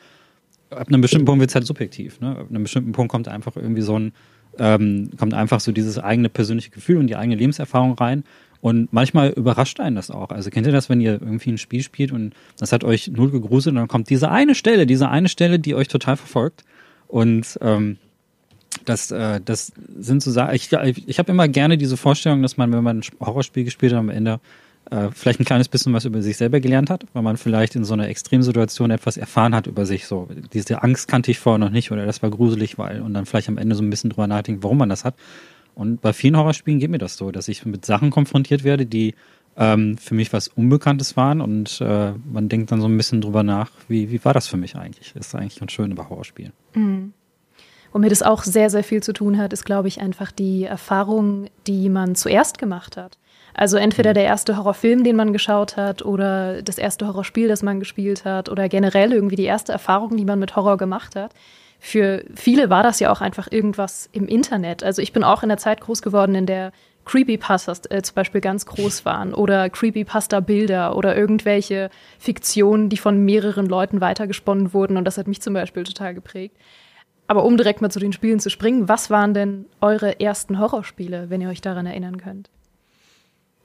Ab 0.70 0.88
einem 0.88 1.02
bestimmten 1.02 1.26
Punkt 1.26 1.40
wird 1.40 1.52
es 1.52 1.56
halt 1.56 1.66
subjektiv. 1.66 2.20
Ne? 2.20 2.32
Ab 2.32 2.48
einem 2.50 2.64
bestimmten 2.64 2.92
Punkt 2.92 3.12
kommt 3.12 3.28
einfach 3.28 3.56
irgendwie 3.56 3.84
so 3.84 3.98
ein, 3.98 4.12
ähm, 4.60 5.12
kommt 5.18 5.34
einfach 5.34 5.60
so 5.60 5.72
dieses 5.72 6.00
eigene 6.00 6.30
persönliche 6.30 6.72
Gefühl 6.72 6.98
und 6.98 7.08
die 7.08 7.16
eigene 7.16 7.36
Lebenserfahrung 7.36 7.94
rein. 7.94 8.24
Und 8.62 8.92
manchmal 8.92 9.30
überrascht 9.30 9.80
einen 9.80 9.96
das 9.96 10.10
auch. 10.10 10.30
Also 10.30 10.50
kennt 10.50 10.66
ihr 10.66 10.74
das, 10.74 10.90
wenn 10.90 11.02
ihr 11.02 11.14
irgendwie 11.14 11.52
ein 11.52 11.58
Spiel 11.58 11.84
spielt 11.84 12.12
und 12.12 12.34
das 12.58 12.72
hat 12.72 12.84
euch 12.84 13.08
null 13.08 13.32
gegruselt 13.32 13.74
und 13.74 13.80
dann 13.80 13.88
kommt 13.88 14.10
diese 14.10 14.30
eine 14.32 14.56
Stelle, 14.56 14.86
diese 14.86 15.10
eine 15.10 15.30
Stelle, 15.30 15.60
die 15.60 15.76
euch 15.76 15.88
total 15.88 16.18
verfolgt. 16.18 16.64
Und 17.08 17.58
ähm, 17.62 17.98
das, 18.86 19.12
äh, 19.12 19.40
das 19.44 19.72
sind 20.00 20.22
so 20.22 20.32
Sachen. 20.32 20.56
Ich, 20.56 20.72
ich 20.72 21.20
habe 21.20 21.32
immer 21.32 21.48
gerne 21.48 21.78
diese 21.78 21.98
Vorstellung, 21.98 22.42
dass 22.42 22.58
man, 22.58 22.72
wenn 22.72 22.84
man 22.84 23.00
ein 23.00 23.04
Horrorspiel 23.20 23.64
gespielt 23.64 23.94
hat, 23.94 24.00
am 24.00 24.10
Ende 24.10 24.40
äh, 24.92 25.10
vielleicht 25.14 25.40
ein 25.40 25.46
kleines 25.46 25.68
bisschen 25.68 25.94
was 25.94 26.06
über 26.06 26.22
sich 26.22 26.38
selber 26.38 26.60
gelernt 26.60 26.90
hat, 26.90 27.06
weil 27.14 27.24
man 27.24 27.38
vielleicht 27.38 27.76
in 27.76 27.84
so 27.84 27.94
einer 27.94 28.08
Extremsituation 28.08 28.92
etwas 28.92 29.18
erfahren 29.18 29.54
hat 29.54 29.68
über 29.68 29.86
sich. 29.86 30.08
So, 30.08 30.28
diese 30.54 30.82
Angst 30.84 31.08
kannte 31.08 31.32
ich 31.32 31.40
vorher 31.40 31.60
noch 31.60 31.70
nicht 31.70 31.92
oder 31.92 32.06
das 32.06 32.22
war 32.22 32.30
gruselig, 32.30 32.78
weil 32.78 33.02
und 33.02 33.14
dann 33.14 33.26
vielleicht 33.26 33.50
am 33.50 33.58
Ende 33.58 33.76
so 33.76 33.84
ein 33.84 33.90
bisschen 33.90 34.10
drüber 34.10 34.28
nachdenken, 34.28 34.64
warum 34.64 34.78
man 34.78 34.90
das 34.90 35.04
hat. 35.04 35.16
Und 35.78 36.02
bei 36.02 36.12
vielen 36.12 36.36
Horrorspielen 36.36 36.80
geht 36.80 36.90
mir 36.90 36.98
das 36.98 37.18
so, 37.18 37.30
dass 37.30 37.48
ich 37.48 37.64
mit 37.64 37.86
Sachen 37.86 38.10
konfrontiert 38.10 38.64
werde, 38.64 38.88
die 38.88 39.14
ähm, 39.56 39.96
für 40.00 40.16
mich 40.16 40.34
was 40.34 40.48
Unbekanntes 40.48 41.16
waren 41.16 41.40
und 41.40 41.82
äh, 41.82 42.14
man 42.26 42.50
denkt 42.50 42.72
dann 42.72 42.82
so 42.82 42.88
ein 42.88 42.98
bisschen 42.98 43.22
drüber 43.22 43.44
nach, 43.44 43.70
wie, 43.88 44.10
wie 44.10 44.26
war 44.26 44.34
das 44.34 44.48
für 44.48 44.58
mich 44.58 44.76
eigentlich? 44.76 45.14
Das 45.14 45.28
ist 45.28 45.36
eigentlich 45.36 45.60
ganz 45.60 45.72
schön 45.72 45.92
über 45.92 46.10
Horrorspielen. 46.10 46.52
Mhm. 46.74 47.14
Womit 47.92 48.12
es 48.12 48.24
auch 48.24 48.44
sehr, 48.44 48.72
sehr 48.72 48.84
viel 48.84 49.04
zu 49.04 49.14
tun 49.14 49.38
hat, 49.38 49.54
ist, 49.54 49.66
glaube 49.66 49.88
ich, 49.88 50.02
einfach 50.02 50.32
die 50.32 50.64
Erfahrung, 50.64 51.46
die 51.68 51.90
man 51.90 52.16
zuerst 52.16 52.58
gemacht 52.58 52.98
hat. 52.98 53.20
Also 53.54 53.78
entweder 53.78 54.12
mhm. 54.12 54.16
der 54.16 54.24
erste 54.24 54.58
Horrorfilm, 54.58 55.04
den 55.04 55.16
man 55.16 55.32
geschaut 55.32 55.78
hat, 55.78 56.04
oder 56.04 56.64
das 56.64 56.80
erste 56.80 57.08
Horrorspiel, 57.08 57.48
das 57.48 57.62
man 57.62 57.80
gespielt 57.80 58.26
hat, 58.26 58.50
oder 58.50 58.68
generell 58.68 59.14
irgendwie 59.14 59.36
die 59.36 59.44
erste 59.44 59.74
Erfahrung, 59.74 60.18
die 60.18 60.26
man 60.26 60.40
mit 60.40 60.56
Horror 60.56 60.78
gemacht 60.78 61.16
hat 61.16 61.34
für 61.80 62.24
viele 62.36 62.70
war 62.70 62.84
das 62.84 63.00
ja 63.00 63.12
auch 63.12 63.22
einfach 63.22 63.52
irgendwas 63.52 64.10
im 64.12 64.28
Internet. 64.28 64.84
Also 64.84 65.02
ich 65.02 65.14
bin 65.14 65.24
auch 65.24 65.44
in 65.44 65.50
der 65.50 65.58
Zeit 65.58 65.82
groß 65.82 66.02
geworden, 66.02 66.36
in 66.36 66.46
der 66.46 66.72
Creepypastas 67.06 67.84
äh, 67.90 68.02
zum 68.02 68.16
Beispiel 68.16 68.42
ganz 68.42 68.66
groß 68.66 69.06
waren 69.06 69.34
oder 69.34 69.70
Creepypasta-Bilder 69.70 70.96
oder 70.96 71.16
irgendwelche 71.16 71.90
Fiktionen, 72.20 72.90
die 72.90 72.98
von 72.98 73.24
mehreren 73.24 73.66
Leuten 73.66 74.02
weitergesponnen 74.02 74.74
wurden 74.74 74.98
und 74.98 75.06
das 75.06 75.18
hat 75.18 75.28
mich 75.28 75.42
zum 75.42 75.54
Beispiel 75.54 75.84
total 75.84 76.14
geprägt. 76.14 76.58
Aber 77.28 77.44
um 77.44 77.58
direkt 77.58 77.82
mal 77.82 77.92
zu 77.92 78.00
den 78.00 78.14
Spielen 78.14 78.40
zu 78.40 78.50
springen, 78.50 78.88
was 78.88 79.10
waren 79.10 79.34
denn 79.34 79.66
eure 79.82 80.20
ersten 80.20 80.60
Horrorspiele, 80.60 81.30
wenn 81.30 81.42
ihr 81.42 81.50
euch 81.50 81.62
daran 81.62 81.86
erinnern 81.86 82.18
könnt? 82.18 82.50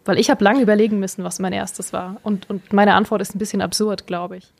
Weil 0.04 0.18
ich 0.18 0.30
habe 0.30 0.42
lange 0.42 0.62
überlegen 0.62 0.98
müssen, 0.98 1.22
was 1.22 1.38
mein 1.38 1.52
erstes 1.52 1.92
war. 1.92 2.16
Und, 2.24 2.50
und 2.50 2.72
meine 2.72 2.94
Antwort 2.94 3.22
ist 3.22 3.36
ein 3.36 3.38
bisschen 3.38 3.60
absurd, 3.60 4.08
glaube 4.08 4.36
ich. 4.36 4.52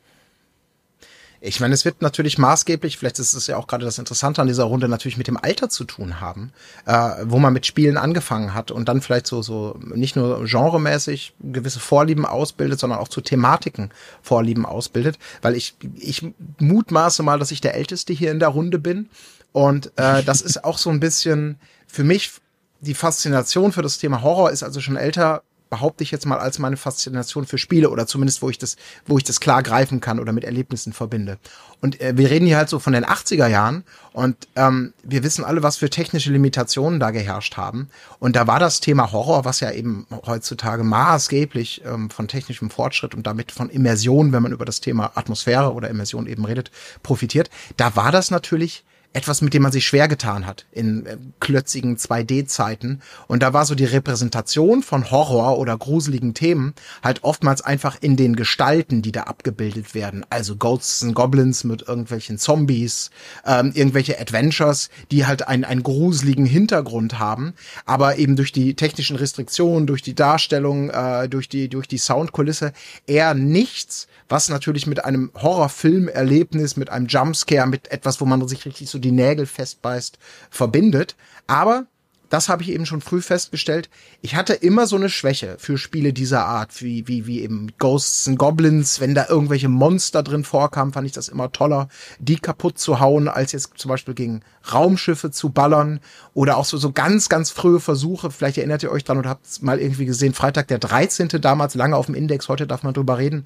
Ich 1.45 1.59
meine, 1.59 1.73
es 1.73 1.83
wird 1.83 2.01
natürlich 2.01 2.37
maßgeblich, 2.37 2.97
vielleicht 2.97 3.19
ist 3.19 3.33
es 3.33 3.47
ja 3.47 3.57
auch 3.57 3.67
gerade 3.67 3.83
das 3.83 3.99
Interessante 3.99 4.41
an 4.41 4.47
dieser 4.47 4.63
Runde, 4.63 4.87
natürlich 4.87 5.17
mit 5.17 5.27
dem 5.27 5.35
Alter 5.35 5.67
zu 5.67 5.83
tun 5.83 6.21
haben, 6.21 6.53
äh, 6.85 6.93
wo 7.23 7.37
man 7.37 7.51
mit 7.51 7.65
Spielen 7.65 7.97
angefangen 7.97 8.53
hat 8.53 8.71
und 8.71 8.87
dann 8.87 9.01
vielleicht 9.01 9.27
so, 9.27 9.41
so 9.41 9.77
nicht 9.93 10.15
nur 10.15 10.45
genremäßig 10.45 11.33
gewisse 11.41 11.81
Vorlieben 11.81 12.25
ausbildet, 12.25 12.79
sondern 12.79 12.99
auch 12.99 13.09
zu 13.09 13.19
Thematiken 13.19 13.91
Vorlieben 14.21 14.65
ausbildet. 14.65 15.19
Weil 15.41 15.57
ich, 15.57 15.75
ich 15.95 16.25
mutmaße 16.59 17.23
mal, 17.23 17.39
dass 17.39 17.51
ich 17.51 17.59
der 17.59 17.75
Älteste 17.75 18.13
hier 18.13 18.31
in 18.31 18.39
der 18.39 18.47
Runde 18.47 18.79
bin. 18.79 19.09
Und 19.51 19.91
äh, 19.97 20.23
das 20.23 20.39
ist 20.39 20.63
auch 20.63 20.77
so 20.77 20.91
ein 20.91 21.01
bisschen 21.01 21.59
für 21.87 22.05
mich 22.05 22.31
die 22.79 22.93
Faszination 22.93 23.73
für 23.73 23.81
das 23.81 23.97
Thema 23.97 24.21
Horror 24.21 24.51
ist 24.51 24.63
also 24.63 24.79
schon 24.79 24.95
älter 24.95 25.43
behaupte 25.73 26.03
ich 26.03 26.11
jetzt 26.11 26.27
mal 26.27 26.37
als 26.37 26.59
meine 26.59 26.77
Faszination 26.77 27.47
für 27.47 27.57
Spiele 27.57 27.89
oder 27.89 28.05
zumindest 28.05 28.43
wo 28.43 28.49
ich 28.51 28.59
das, 28.59 28.75
wo 29.07 29.17
ich 29.17 29.23
das 29.23 29.39
klar 29.39 29.63
greifen 29.63 30.01
kann 30.01 30.19
oder 30.19 30.31
mit 30.31 30.43
Erlebnissen 30.43 30.93
verbinde. 30.93 31.39
Und 31.81 31.99
äh, 31.99 32.15
wir 32.15 32.29
reden 32.29 32.45
hier 32.45 32.57
halt 32.57 32.69
so 32.69 32.77
von 32.77 32.93
den 32.93 33.03
80er 33.03 33.47
Jahren 33.47 33.83
und 34.11 34.47
ähm, 34.55 34.93
wir 35.01 35.23
wissen 35.23 35.43
alle, 35.43 35.63
was 35.63 35.77
für 35.77 35.89
technische 35.89 36.31
Limitationen 36.31 36.99
da 36.99 37.09
geherrscht 37.09 37.57
haben. 37.57 37.89
Und 38.19 38.35
da 38.35 38.45
war 38.45 38.59
das 38.59 38.81
Thema 38.81 39.11
Horror, 39.11 39.45
was 39.45 39.61
ja 39.61 39.71
eben 39.71 40.05
heutzutage 40.27 40.83
maßgeblich 40.83 41.81
ähm, 41.85 42.11
von 42.11 42.27
technischem 42.27 42.69
Fortschritt 42.69 43.15
und 43.15 43.25
damit 43.25 43.51
von 43.51 43.71
Immersion, 43.71 44.31
wenn 44.31 44.43
man 44.43 44.51
über 44.51 44.65
das 44.65 44.79
Thema 44.79 45.13
Atmosphäre 45.15 45.73
oder 45.73 45.89
Immersion 45.89 46.27
eben 46.27 46.45
redet, 46.45 46.69
profitiert. 47.01 47.49
Da 47.77 47.95
war 47.95 48.11
das 48.11 48.29
natürlich 48.29 48.83
etwas, 49.13 49.41
mit 49.41 49.53
dem 49.53 49.61
man 49.61 49.71
sich 49.71 49.85
schwer 49.85 50.07
getan 50.07 50.45
hat 50.45 50.65
in 50.71 51.05
äh, 51.05 51.17
klötzigen 51.39 51.97
2D-Zeiten. 51.97 53.01
Und 53.27 53.43
da 53.43 53.53
war 53.53 53.65
so 53.65 53.75
die 53.75 53.85
Repräsentation 53.85 54.81
von 54.81 55.11
Horror 55.11 55.59
oder 55.59 55.77
gruseligen 55.77 56.33
Themen 56.33 56.73
halt 57.03 57.23
oftmals 57.23 57.61
einfach 57.61 57.97
in 58.01 58.15
den 58.15 58.35
Gestalten, 58.35 59.03
die 59.03 59.11
da 59.11 59.23
abgebildet 59.23 59.93
werden. 59.93 60.25
Also 60.29 60.55
Ghosts 60.55 61.03
and 61.03 61.13
Goblins 61.13 61.63
mit 61.63 61.83
irgendwelchen 61.83 62.39
Zombies, 62.39 63.11
ähm, 63.45 63.71
irgendwelche 63.75 64.19
Adventures, 64.19 64.89
die 65.11 65.27
halt 65.27 65.47
einen, 65.47 65.63
einen 65.63 65.83
gruseligen 65.83 66.47
Hintergrund 66.47 67.19
haben, 67.19 67.53
aber 67.85 68.17
eben 68.17 68.35
durch 68.35 68.51
die 68.51 68.73
technischen 68.73 69.15
Restriktionen, 69.15 69.85
durch 69.85 70.01
die 70.01 70.15
Darstellung, 70.15 70.89
äh, 70.89 71.29
durch 71.29 71.49
die, 71.49 71.69
durch 71.69 71.87
die 71.87 71.99
Soundkulisse 71.99 72.73
eher 73.05 73.35
nichts, 73.35 74.07
was 74.27 74.49
natürlich 74.49 74.87
mit 74.87 75.05
einem 75.05 75.31
Horrorfilmerlebnis, 75.35 76.77
mit 76.77 76.89
einem 76.89 77.05
Jumpscare, 77.05 77.67
mit 77.67 77.91
etwas, 77.91 78.19
wo 78.19 78.25
man 78.25 78.47
sich 78.47 78.65
richtig 78.65 78.89
so 78.89 79.02
die 79.03 79.11
Nägel 79.11 79.45
festbeißt, 79.45 80.17
verbindet. 80.49 81.15
Aber 81.47 81.85
das 82.33 82.49
habe 82.49 82.63
ich 82.63 82.71
eben 82.71 82.87
schon 82.87 83.01
früh 83.01 83.21
festgestellt. 83.21 83.91
Ich 84.23 84.33
hatte 84.33 84.55
immer 84.55 84.87
so 84.87 84.95
eine 84.95 85.09
Schwäche 85.09 85.57
für 85.59 85.77
Spiele 85.77 86.13
dieser 86.13 86.47
Art, 86.47 86.81
wie, 86.81 87.07
wie, 87.07 87.27
wie 87.27 87.41
eben 87.41 87.67
Ghosts 87.77 88.27
and 88.27 88.39
Goblins. 88.39 88.99
Wenn 88.99 89.13
da 89.13 89.27
irgendwelche 89.29 89.69
Monster 89.69 90.23
drin 90.23 90.43
vorkamen, 90.43 90.93
fand 90.93 91.05
ich 91.05 91.11
das 91.11 91.27
immer 91.27 91.51
toller, 91.51 91.89
die 92.17 92.37
kaputt 92.37 92.79
zu 92.79 92.99
hauen, 92.99 93.27
als 93.27 93.51
jetzt 93.51 93.77
zum 93.77 93.89
Beispiel 93.89 94.15
gegen 94.15 94.41
Raumschiffe 94.73 95.29
zu 95.29 95.51
ballern. 95.51 95.99
Oder 96.33 96.57
auch 96.57 96.65
so, 96.65 96.77
so 96.77 96.91
ganz, 96.91 97.29
ganz 97.29 97.51
frühe 97.51 97.79
Versuche. 97.79 98.31
Vielleicht 98.31 98.57
erinnert 98.57 98.81
ihr 98.81 98.91
euch 98.91 99.03
dran 99.03 99.19
oder 99.19 99.29
habt 99.29 99.45
es 99.45 99.61
mal 99.61 99.79
irgendwie 99.79 100.05
gesehen. 100.05 100.33
Freitag 100.33 100.69
der 100.69 100.79
13. 100.79 101.27
damals 101.39 101.75
lange 101.75 101.95
auf 101.95 102.07
dem 102.07 102.15
Index. 102.15 102.49
Heute 102.49 102.65
darf 102.65 102.81
man 102.81 102.95
drüber 102.95 103.19
reden 103.19 103.45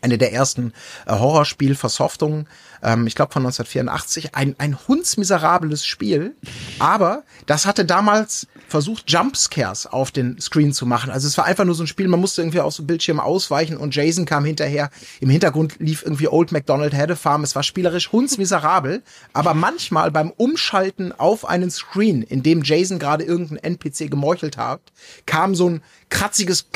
eine 0.00 0.18
der 0.18 0.32
ersten 0.32 0.72
äh, 1.06 1.12
Horrorspielversoftungen, 1.12 2.48
ähm, 2.82 3.06
ich 3.06 3.14
glaube 3.14 3.32
von 3.32 3.42
1984, 3.42 4.34
ein, 4.34 4.54
ein 4.58 4.76
hundsmiserables 4.88 5.84
Spiel, 5.84 6.34
aber 6.78 7.24
das 7.46 7.66
hatte 7.66 7.84
damals 7.84 8.46
versucht, 8.68 9.10
Jumpscares 9.10 9.86
auf 9.86 10.10
den 10.10 10.40
Screen 10.40 10.72
zu 10.72 10.86
machen. 10.86 11.10
Also 11.10 11.28
es 11.28 11.38
war 11.38 11.44
einfach 11.44 11.64
nur 11.64 11.74
so 11.74 11.84
ein 11.84 11.86
Spiel, 11.86 12.08
man 12.08 12.20
musste 12.20 12.42
irgendwie 12.42 12.60
aus 12.60 12.76
dem 12.76 12.86
Bildschirm 12.86 13.20
ausweichen 13.20 13.76
und 13.76 13.94
Jason 13.94 14.24
kam 14.24 14.44
hinterher. 14.44 14.90
Im 15.20 15.30
Hintergrund 15.30 15.76
lief 15.78 16.02
irgendwie 16.02 16.28
Old 16.28 16.52
MacDonald 16.52 16.94
Had 16.94 17.16
Farm. 17.16 17.44
Es 17.44 17.54
war 17.54 17.62
spielerisch 17.62 18.10
hundsmiserabel, 18.10 19.02
aber 19.32 19.54
manchmal 19.54 20.10
beim 20.10 20.30
Umschalten 20.30 21.12
auf 21.12 21.44
einen 21.44 21.70
Screen, 21.70 22.22
in 22.22 22.42
dem 22.42 22.62
Jason 22.62 22.98
gerade 22.98 23.24
irgendein 23.24 23.58
NPC 23.58 24.10
gemeuchelt 24.10 24.56
hat, 24.56 24.80
kam 25.24 25.54
so 25.54 25.68
ein 25.68 25.82
kratziges 26.08 26.66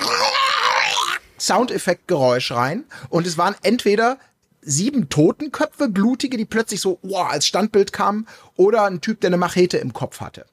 Soundeffektgeräusch 1.40 2.52
rein 2.52 2.85
und 3.09 3.26
es 3.26 3.38
waren 3.38 3.54
entweder 3.62 4.18
sieben 4.62 5.09
Totenköpfe, 5.09 5.88
blutige, 5.88 6.37
die 6.37 6.44
plötzlich 6.44 6.80
so 6.80 6.99
wow, 7.02 7.28
als 7.30 7.47
Standbild 7.47 7.92
kamen 7.92 8.26
oder 8.56 8.85
ein 8.85 9.00
Typ, 9.00 9.20
der 9.20 9.28
eine 9.28 9.38
Machete 9.38 9.78
im 9.78 9.92
Kopf 9.92 10.20
hatte. 10.20 10.44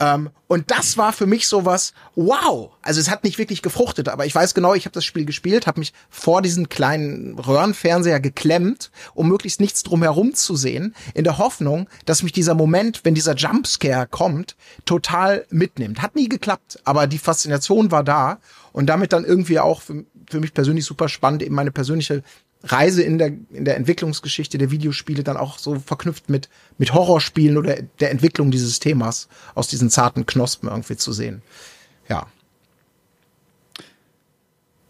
Ähm, 0.00 0.30
und 0.46 0.70
das 0.70 0.96
war 0.96 1.12
für 1.12 1.26
mich 1.26 1.48
sowas, 1.48 1.92
wow. 2.14 2.70
Also 2.82 3.00
es 3.00 3.10
hat 3.10 3.24
nicht 3.24 3.38
wirklich 3.38 3.62
gefruchtet, 3.62 4.08
aber 4.08 4.26
ich 4.26 4.34
weiß 4.34 4.54
genau, 4.54 4.74
ich 4.74 4.84
habe 4.86 4.94
das 4.94 5.04
Spiel 5.04 5.24
gespielt, 5.24 5.66
habe 5.66 5.80
mich 5.80 5.92
vor 6.08 6.40
diesen 6.40 6.68
kleinen 6.68 7.38
Röhrenfernseher 7.38 8.20
geklemmt, 8.20 8.90
um 9.14 9.28
möglichst 9.28 9.60
nichts 9.60 9.82
drumherum 9.82 10.34
zu 10.34 10.56
sehen, 10.56 10.94
in 11.14 11.24
der 11.24 11.38
Hoffnung, 11.38 11.88
dass 12.06 12.22
mich 12.22 12.32
dieser 12.32 12.54
Moment, 12.54 13.00
wenn 13.04 13.14
dieser 13.14 13.34
Jumpscare 13.34 14.06
kommt, 14.06 14.56
total 14.84 15.44
mitnimmt. 15.50 16.00
Hat 16.00 16.14
nie 16.14 16.28
geklappt, 16.28 16.80
aber 16.84 17.06
die 17.06 17.18
Faszination 17.18 17.90
war 17.90 18.04
da 18.04 18.38
und 18.72 18.86
damit 18.86 19.12
dann 19.12 19.24
irgendwie 19.24 19.58
auch 19.58 19.82
für, 19.82 20.04
für 20.30 20.40
mich 20.40 20.54
persönlich 20.54 20.84
super 20.84 21.08
spannend, 21.08 21.42
eben 21.42 21.54
meine 21.54 21.72
persönliche 21.72 22.22
Reise 22.64 23.02
in 23.02 23.18
der, 23.18 23.32
in 23.50 23.64
der 23.64 23.76
Entwicklungsgeschichte 23.76 24.58
der 24.58 24.70
Videospiele 24.70 25.22
dann 25.22 25.36
auch 25.36 25.58
so 25.58 25.78
verknüpft 25.78 26.28
mit, 26.28 26.48
mit 26.76 26.92
Horrorspielen 26.92 27.56
oder 27.56 27.76
der 28.00 28.10
Entwicklung 28.10 28.50
dieses 28.50 28.80
Themas 28.80 29.28
aus 29.54 29.68
diesen 29.68 29.90
zarten 29.90 30.26
Knospen 30.26 30.68
irgendwie 30.68 30.96
zu 30.96 31.12
sehen. 31.12 31.42
Ja. 32.08 32.26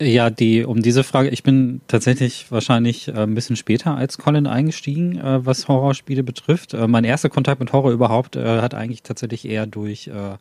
Ja, 0.01 0.31
die, 0.31 0.65
um 0.65 0.81
diese 0.81 1.03
Frage, 1.03 1.29
ich 1.29 1.43
bin 1.43 1.81
tatsächlich 1.89 2.47
wahrscheinlich 2.51 3.09
äh, 3.09 3.23
ein 3.23 3.35
bisschen 3.35 3.57
später 3.57 3.97
als 3.97 4.17
Colin 4.17 4.47
eingestiegen, 4.47 5.19
äh, 5.19 5.45
was 5.45 5.67
Horrorspiele 5.67 6.23
betrifft. 6.23 6.73
Äh, 6.73 6.87
mein 6.87 7.03
erster 7.03 7.29
Kontakt 7.29 7.61
mit 7.61 7.73
Horror 7.73 7.91
überhaupt 7.91 8.37
äh, 8.37 8.61
hat 8.61 8.75
eigentlich 8.75 9.03
tatsächlich 9.03 9.45
eher 9.45 9.67
durch 9.67 10.07
äh, 10.07 10.37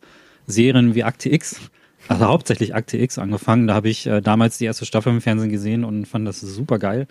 Serien 0.46 0.94
wie 0.94 1.02
Akte 1.02 1.28
X 1.32 1.60
also 2.08 2.26
hauptsächlich 2.26 2.74
Akte 2.74 2.98
X 2.98 3.18
angefangen. 3.18 3.66
Da 3.66 3.74
habe 3.74 3.88
ich 3.88 4.06
äh, 4.06 4.20
damals 4.20 4.58
die 4.58 4.64
erste 4.64 4.86
Staffel 4.86 5.12
im 5.12 5.20
Fernsehen 5.20 5.50
gesehen 5.50 5.84
und 5.84 6.06
fand 6.06 6.26
das 6.26 6.40
super 6.40 6.78
geil. 6.78 7.06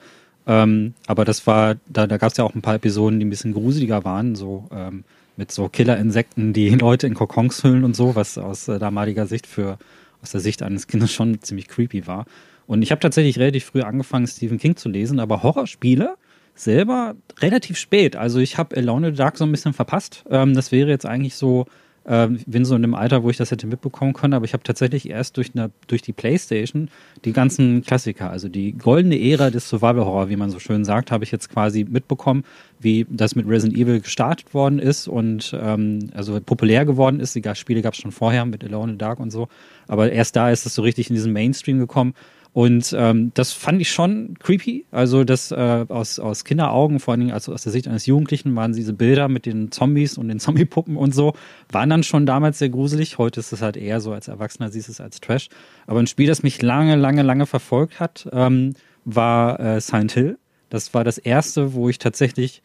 Ähm, 0.48 0.94
aber 1.08 1.25
das 1.25 1.46
war, 1.46 1.75
da, 1.88 2.08
da 2.08 2.18
gab 2.18 2.32
es 2.32 2.38
ja 2.38 2.44
auch 2.44 2.56
ein 2.56 2.62
paar 2.62 2.75
Episoden, 2.75 3.20
die 3.20 3.25
ein 3.25 3.30
bisschen 3.30 3.54
gruseliger 3.54 4.06
waren, 4.06 4.36
so 4.36 4.68
ähm, 4.72 5.04
mit 5.36 5.51
so 5.51 5.70
Killerinsekten, 5.70 6.54
die 6.54 6.70
Leute 6.75 7.06
in 7.06 7.13
Kokons 7.13 7.63
hüllen 7.63 7.84
und 7.84 7.96
so, 7.96 8.16
was 8.16 8.38
aus 8.38 8.68
äh, 8.68 8.80
damaliger 8.80 9.27
Sicht 9.27 9.46
für, 9.46 9.77
aus 10.22 10.32
der 10.32 10.42
Sicht 10.42 10.63
eines 10.63 10.88
Kindes 10.88 11.13
schon 11.13 11.42
ziemlich 11.42 11.68
creepy 11.68 12.08
war. 12.08 12.25
Und 12.66 12.82
ich 12.82 12.92
habe 12.92 13.00
tatsächlich 13.00 13.39
relativ 13.39 13.66
früh 13.66 13.82
angefangen, 13.82 14.27
Stephen 14.27 14.58
King 14.58 14.75
zu 14.75 14.89
lesen, 14.89 15.20
aber 15.20 15.44
Horrorspiele 15.44 16.16
selber 16.56 17.16
relativ 17.39 17.77
spät. 17.77 18.16
Also 18.16 18.39
ich 18.39 18.58
habe 18.58 18.75
Alone 18.75 19.10
in 19.10 19.13
the 19.13 19.18
Dark 19.18 19.38
so 19.38 19.46
ein 19.46 19.51
bisschen 19.51 19.74
verpasst. 19.74 20.24
Ähm, 20.30 20.54
das 20.54 20.72
wäre 20.72 20.89
jetzt 20.89 21.06
eigentlich 21.06 21.36
so 21.36 21.68
ähm, 22.08 22.40
bin 22.46 22.64
so 22.64 22.76
in 22.76 22.82
dem 22.82 22.96
Alter, 22.96 23.24
wo 23.24 23.30
ich 23.30 23.38
das 23.38 23.52
hätte 23.52 23.68
mitbekommen 23.68 24.14
können, 24.14 24.34
aber 24.34 24.46
ich 24.46 24.54
habe 24.54 24.64
tatsächlich 24.64 25.10
erst 25.10 25.36
durch, 25.38 25.52
eine, 25.54 25.72
durch 25.88 26.02
die 26.02 26.14
Playstation 26.14 26.90
die 27.26 27.34
ganzen 27.34 27.84
Klassiker, 27.84 28.30
also 28.30 28.48
die 28.48 28.72
goldene 28.74 29.20
Ära 29.20 29.50
des 29.50 29.68
Survival 29.68 30.06
Horror, 30.06 30.30
wie 30.30 30.38
man 30.38 30.50
so 30.50 30.60
schön 30.60 30.86
sagt, 30.86 31.12
habe 31.12 31.26
ich 31.26 31.32
jetzt 31.32 31.50
quasi 31.50 31.86
mitbekommen, 31.88 32.44
wie 32.80 33.06
das 33.10 33.36
mit 33.36 33.48
Resident 33.48 33.78
Evil 33.78 34.00
gestartet 34.00 34.54
worden 34.54 34.80
ist 34.80 35.08
und 35.08 35.56
ähm, 35.60 36.10
also 36.14 36.40
populär 36.40 36.86
geworden 36.86 37.20
ist. 37.20 37.36
Die 37.36 37.44
Spiele 37.56 37.82
gab 37.82 37.94
es 37.94 38.00
schon 38.00 38.12
vorher 38.12 38.46
mit 38.46 38.64
Alone 38.64 38.94
in 38.94 38.96
the 38.96 39.00
Dark 39.00 39.20
und 39.20 39.32
so, 39.32 39.50
aber 39.88 40.12
erst 40.12 40.36
da 40.36 40.50
ist 40.50 40.66
es 40.66 40.76
so 40.76 40.82
richtig 40.82 41.10
in 41.10 41.16
diesen 41.16 41.34
Mainstream 41.34 41.80
gekommen 41.80 42.14
und 42.58 42.92
ähm, 42.98 43.30
das 43.36 43.52
fand 43.54 43.80
ich 43.82 43.92
schon 43.92 44.34
creepy. 44.40 44.88
Also 44.90 45.24
das 45.24 45.52
äh, 45.52 45.86
aus, 45.90 46.18
aus 46.18 46.44
Kinderaugen, 46.44 47.00
vor 47.00 47.12
allen 47.12 47.20
Dingen 47.20 47.32
also 47.32 47.54
aus 47.54 47.62
der 47.62 47.72
Sicht 47.72 47.88
eines 47.88 48.08
Jugendlichen, 48.08 48.56
waren 48.56 48.74
diese 48.74 48.94
Bilder 48.94 49.28
mit 49.28 49.46
den 49.46 49.72
Zombies 49.72 50.18
und 50.18 50.28
den 50.28 50.40
Zombie-Puppen 50.40 50.98
und 50.98 51.14
so, 51.14 51.36
waren 51.72 51.92
dann 51.92 52.02
schon 52.02 52.26
damals 52.26 52.58
sehr 52.58 52.70
gruselig. 52.70 53.20
Heute 53.20 53.42
ist 53.42 53.54
es 53.54 53.62
halt 53.62 53.78
eher 53.78 54.02
so, 54.02 54.12
als 54.12 54.28
Erwachsener 54.28 54.72
siehst 54.72 54.90
es 54.90 55.00
als 55.00 55.22
Trash. 55.22 55.50
Aber 55.86 56.00
ein 56.00 56.08
Spiel, 56.08 56.26
das 56.26 56.42
mich 56.42 56.60
lange, 56.64 56.96
lange, 56.96 57.22
lange 57.22 57.46
verfolgt 57.46 58.00
hat, 58.00 58.28
ähm, 58.32 58.74
war 59.05 59.60
äh, 59.60 59.79
Silent 59.79 60.14
Hill. 60.14 60.40
Das 60.72 60.96
war 60.96 61.03
das 61.03 61.20
erste, 61.20 61.75
wo 61.75 61.90
ich 61.90 62.00
tatsächlich 62.00 62.64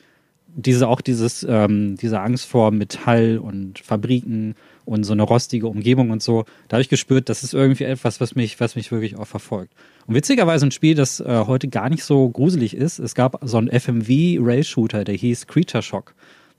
diese 0.54 0.88
auch 0.88 1.00
dieses 1.00 1.46
ähm, 1.48 1.96
diese 1.96 2.20
Angst 2.20 2.46
vor 2.46 2.70
Metall 2.70 3.38
und 3.38 3.78
Fabriken 3.78 4.54
und 4.84 5.04
so 5.04 5.12
eine 5.12 5.22
rostige 5.22 5.68
Umgebung 5.68 6.10
und 6.10 6.22
so, 6.22 6.44
da 6.68 6.76
habe 6.76 6.82
ich 6.82 6.88
gespürt, 6.88 7.28
das 7.28 7.44
ist 7.44 7.54
irgendwie 7.54 7.84
etwas, 7.84 8.20
was 8.20 8.34
mich, 8.34 8.58
was 8.60 8.76
mich 8.76 8.90
wirklich 8.90 9.16
auch 9.16 9.26
verfolgt. 9.26 9.72
Und 10.06 10.14
witzigerweise 10.14 10.66
ein 10.66 10.72
Spiel, 10.72 10.94
das 10.94 11.20
äh, 11.20 11.44
heute 11.46 11.68
gar 11.68 11.88
nicht 11.88 12.04
so 12.04 12.28
gruselig 12.28 12.76
ist. 12.76 12.98
Es 12.98 13.14
gab 13.14 13.38
so 13.42 13.58
einen 13.58 13.68
FMV-Rail-Shooter, 13.68 15.04
der 15.04 15.14
hieß 15.14 15.46
Creature 15.46 15.82
Shock. 15.82 16.14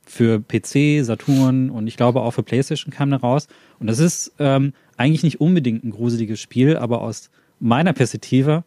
Für 0.05 0.41
PC, 0.41 1.05
Saturn 1.05 1.69
und 1.69 1.87
ich 1.87 1.95
glaube 1.95 2.21
auch 2.21 2.31
für 2.31 2.43
PlayStation 2.43 2.93
kam 2.93 3.09
der 3.09 3.21
raus. 3.21 3.47
Und 3.79 3.87
das 3.87 3.99
ist 3.99 4.33
ähm, 4.37 4.73
eigentlich 4.97 5.23
nicht 5.23 5.39
unbedingt 5.39 5.85
ein 5.85 5.91
gruseliges 5.91 6.41
Spiel, 6.41 6.75
aber 6.75 7.01
aus 7.01 7.29
meiner 7.61 7.93
Perspektive 7.93 8.65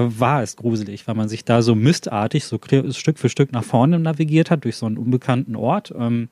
war 0.00 0.42
es 0.42 0.56
gruselig, 0.56 1.06
weil 1.06 1.14
man 1.14 1.28
sich 1.28 1.44
da 1.44 1.62
so 1.62 1.74
mistartig, 1.74 2.44
so 2.44 2.58
Stück 2.90 3.18
für 3.18 3.28
Stück 3.28 3.52
nach 3.52 3.64
vorne 3.64 3.98
navigiert 3.98 4.50
hat 4.50 4.64
durch 4.64 4.76
so 4.76 4.86
einen 4.86 4.98
unbekannten 4.98 5.56
Ort. 5.56 5.94
Ähm, 5.96 6.28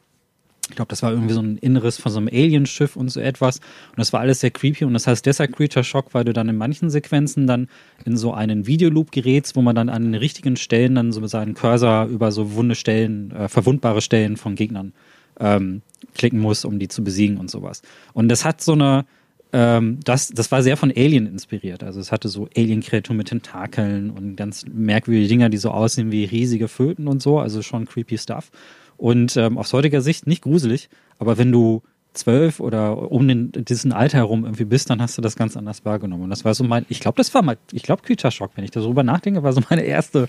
ich 0.71 0.77
glaube, 0.77 0.89
das 0.89 1.03
war 1.03 1.13
irgendwie 1.13 1.35
so 1.35 1.43
ein 1.43 1.59
Inneres 1.59 1.99
von 1.99 2.11
so 2.11 2.19
einem 2.19 2.29
Alienschiff 2.29 2.97
und 2.97 3.11
so 3.11 3.21
etwas. 3.21 3.59
Und 3.59 3.99
das 3.99 4.15
war 4.15 4.21
alles 4.21 4.41
sehr 4.41 4.51
creepy. 4.51 4.85
Und 4.85 4.95
das 4.95 5.07
heißt 5.07 5.27
deshalb 5.27 5.55
Creature 5.55 5.85
Shock, 5.85 6.15
weil 6.15 6.25
du 6.25 6.33
dann 6.33 6.49
in 6.49 6.57
manchen 6.57 6.89
Sequenzen 6.89 7.47
dann 7.47 7.69
in 8.07 8.17
so 8.17 8.33
einen 8.33 8.67
Videoloop 8.67 9.13
gerätst, 9.13 9.57
wo 9.57 9.63
man 9.63 9.77
dann 9.77 9.91
an 9.91 10.05
den 10.05 10.15
richtigen 10.15 10.57
Stellen 10.57 10.95
dann 10.95 11.13
so 11.13 11.27
seinen 11.27 11.55
Cursor 11.55 12.07
über 12.07 12.33
so 12.33 12.55
wunde 12.55 12.77
Stellen, 12.77 13.31
äh, 13.33 13.49
verwundbare 13.49 14.01
Stellen 14.01 14.39
von 14.39 14.55
Gegnern 14.55 14.95
ähm, 15.39 15.83
klicken 16.15 16.41
muss, 16.41 16.65
um 16.65 16.79
die 16.79 16.89
zu 16.89 17.05
besiegen 17.05 17.37
und 17.37 17.51
sowas. 17.51 17.83
Und 18.15 18.29
das 18.29 18.45
hat 18.45 18.63
so 18.63 18.73
eine, 18.73 19.05
ähm, 19.55 20.01
das, 20.03 20.31
das 20.31 20.51
war 20.51 20.65
sehr 20.65 20.77
von 20.77 20.91
Alien 20.91 21.29
inspiriert. 21.29 21.85
Also 21.85 22.01
es 22.01 22.11
hatte 22.11 22.29
so 22.29 22.49
Alien-Kreaturen 22.57 23.17
mit 23.17 23.29
Tentakeln 23.29 24.11
und 24.11 24.35
ganz 24.35 24.65
merkwürdige 24.67 25.29
Dinger, 25.29 25.49
die 25.49 25.59
so 25.59 25.71
aussehen 25.71 26.11
wie 26.11 26.25
riesige 26.25 26.67
Föten 26.67 27.07
und 27.07 27.23
so. 27.23 27.39
Also 27.39 27.63
schon 27.63 27.87
creepy 27.87 28.19
Stuff. 28.19 28.51
Und 28.97 29.37
ähm, 29.37 29.57
aus 29.57 29.73
heutiger 29.73 30.01
Sicht 30.01 30.27
nicht 30.27 30.43
gruselig, 30.43 30.89
aber 31.21 31.39
wenn 31.39 31.53
du 31.53 31.83
zwölf 32.15 32.59
oder 32.59 33.13
um 33.13 33.29
den, 33.29 33.53
diesen 33.53 33.93
Alter 33.93 34.19
herum 34.19 34.45
irgendwie 34.45 34.65
bist, 34.65 34.91
dann 34.91 35.01
hast 35.01 35.17
du 35.19 35.23
das 35.23 35.37
ganz 35.37 35.57
anders 35.57 35.85
wahrgenommen. 35.85 36.25
Und 36.25 36.31
das 36.31 36.45
war 36.45 36.55
so 36.55 36.65
mein, 36.65 36.85
ich 36.89 36.99
glaube, 36.99 37.17
das 37.17 37.33
war 37.33 37.43
mal, 37.43 37.57
ich 37.71 37.85
glaube, 37.85 38.03
Creature 38.03 38.51
wenn 38.57 38.65
ich 38.65 38.73
darüber 38.73 39.05
nachdenke, 39.05 39.45
war 39.45 39.53
so 39.53 39.63
meine 39.71 39.83
erste 39.83 40.29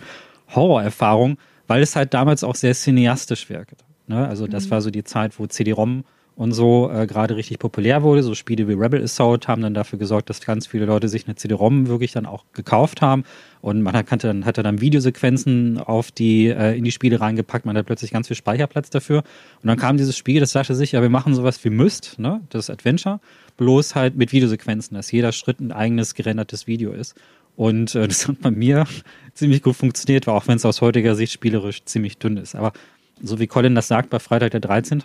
Horrorerfahrung, 0.53 1.38
weil 1.65 1.81
es 1.81 1.95
halt 1.95 2.13
damals 2.13 2.43
auch 2.43 2.55
sehr 2.55 2.75
cineastisch 2.75 3.49
wirkte. 3.49 3.75
Ne? 4.05 4.27
Also 4.27 4.45
das 4.45 4.67
mhm. 4.67 4.71
war 4.71 4.81
so 4.81 4.91
die 4.91 5.03
Zeit, 5.03 5.39
wo 5.39 5.47
CD-ROM 5.47 6.03
und 6.36 6.52
so 6.52 6.91
äh, 6.91 7.08
gerade 7.08 7.36
richtig 7.36 7.60
populär 7.60 8.04
wurde. 8.04 8.21
So 8.21 8.36
Spiele 8.36 8.67
wie 8.67 8.74
Rebel 8.74 9.02
Assault 9.02 9.48
haben 9.48 9.62
dann 9.62 9.74
dafür 9.74 9.98
gesorgt, 9.98 10.30
dass 10.30 10.41
ganz 10.41 10.67
viele 10.67 10.86
Leute 10.86 11.08
sich 11.08 11.26
eine 11.26 11.36
CD-ROM 11.36 11.88
wirklich 11.88 12.12
dann 12.12 12.26
auch 12.26 12.43
gekauft 12.54 13.02
haben. 13.02 13.24
Und 13.62 13.82
man 13.82 13.95
hat, 13.95 14.24
dann, 14.24 14.45
hatte 14.45 14.62
dann 14.62 14.82
Videosequenzen 14.82 15.80
auf 15.80 16.12
die, 16.12 16.48
äh, 16.48 16.78
in 16.78 16.84
die 16.84 16.91
Spiele 16.91 17.21
reingepackt. 17.21 17.65
Man 17.65 17.78
hat 17.78 17.86
plötzlich 17.86 18.12
ganz 18.12 18.28
viel 18.28 18.36
Speicherplatz 18.36 18.89
dafür. 18.89 19.24
Und 19.63 19.67
dann 19.67 19.78
kam 19.78 19.98
dieses 19.98 20.17
Spiel, 20.17 20.41
das 20.41 20.52
sagte 20.52 20.76
sich, 20.76 20.91
ja, 20.91 21.02
wir 21.02 21.10
machen 21.10 21.34
sowas 21.34 21.63
wie 21.63 21.69
Myst, 21.69 22.19
ne? 22.19 22.41
das 22.50 22.69
Adventure, 22.69 23.21
bloß 23.58 23.95
halt 23.95 24.17
mit 24.17 24.34
Videosequenzen, 24.34 24.95
dass 24.95 25.12
jeder 25.12 25.32
Schritt 25.32 25.62
ein 25.62 25.71
eigenes 25.71 26.15
gerendertes 26.15 26.67
Video 26.67 26.91
ist. 26.91 27.15
Und 27.56 27.95
äh, 27.95 28.08
das 28.08 28.28
hat 28.28 28.41
bei 28.41 28.52
mir 28.52 28.86
ziemlich 29.34 29.62
gut 29.62 29.78
funktioniert, 29.78 30.28
auch 30.28 30.48
wenn 30.48 30.58
es 30.58 30.65
aus 30.65 30.82
heutiger 30.82 31.15
Sicht 31.15 31.32
spielerisch 31.32 31.86
ziemlich 31.86 32.17
dünn 32.17 32.36
ist. 32.36 32.56
Aber 32.56 32.74
so 33.21 33.39
wie 33.39 33.48
Colin 33.48 33.76
das 33.76 33.88
sagt, 33.88 34.10
bei 34.10 34.19
Freitag 34.19 34.52
der 34.52 34.60
13 34.60 35.02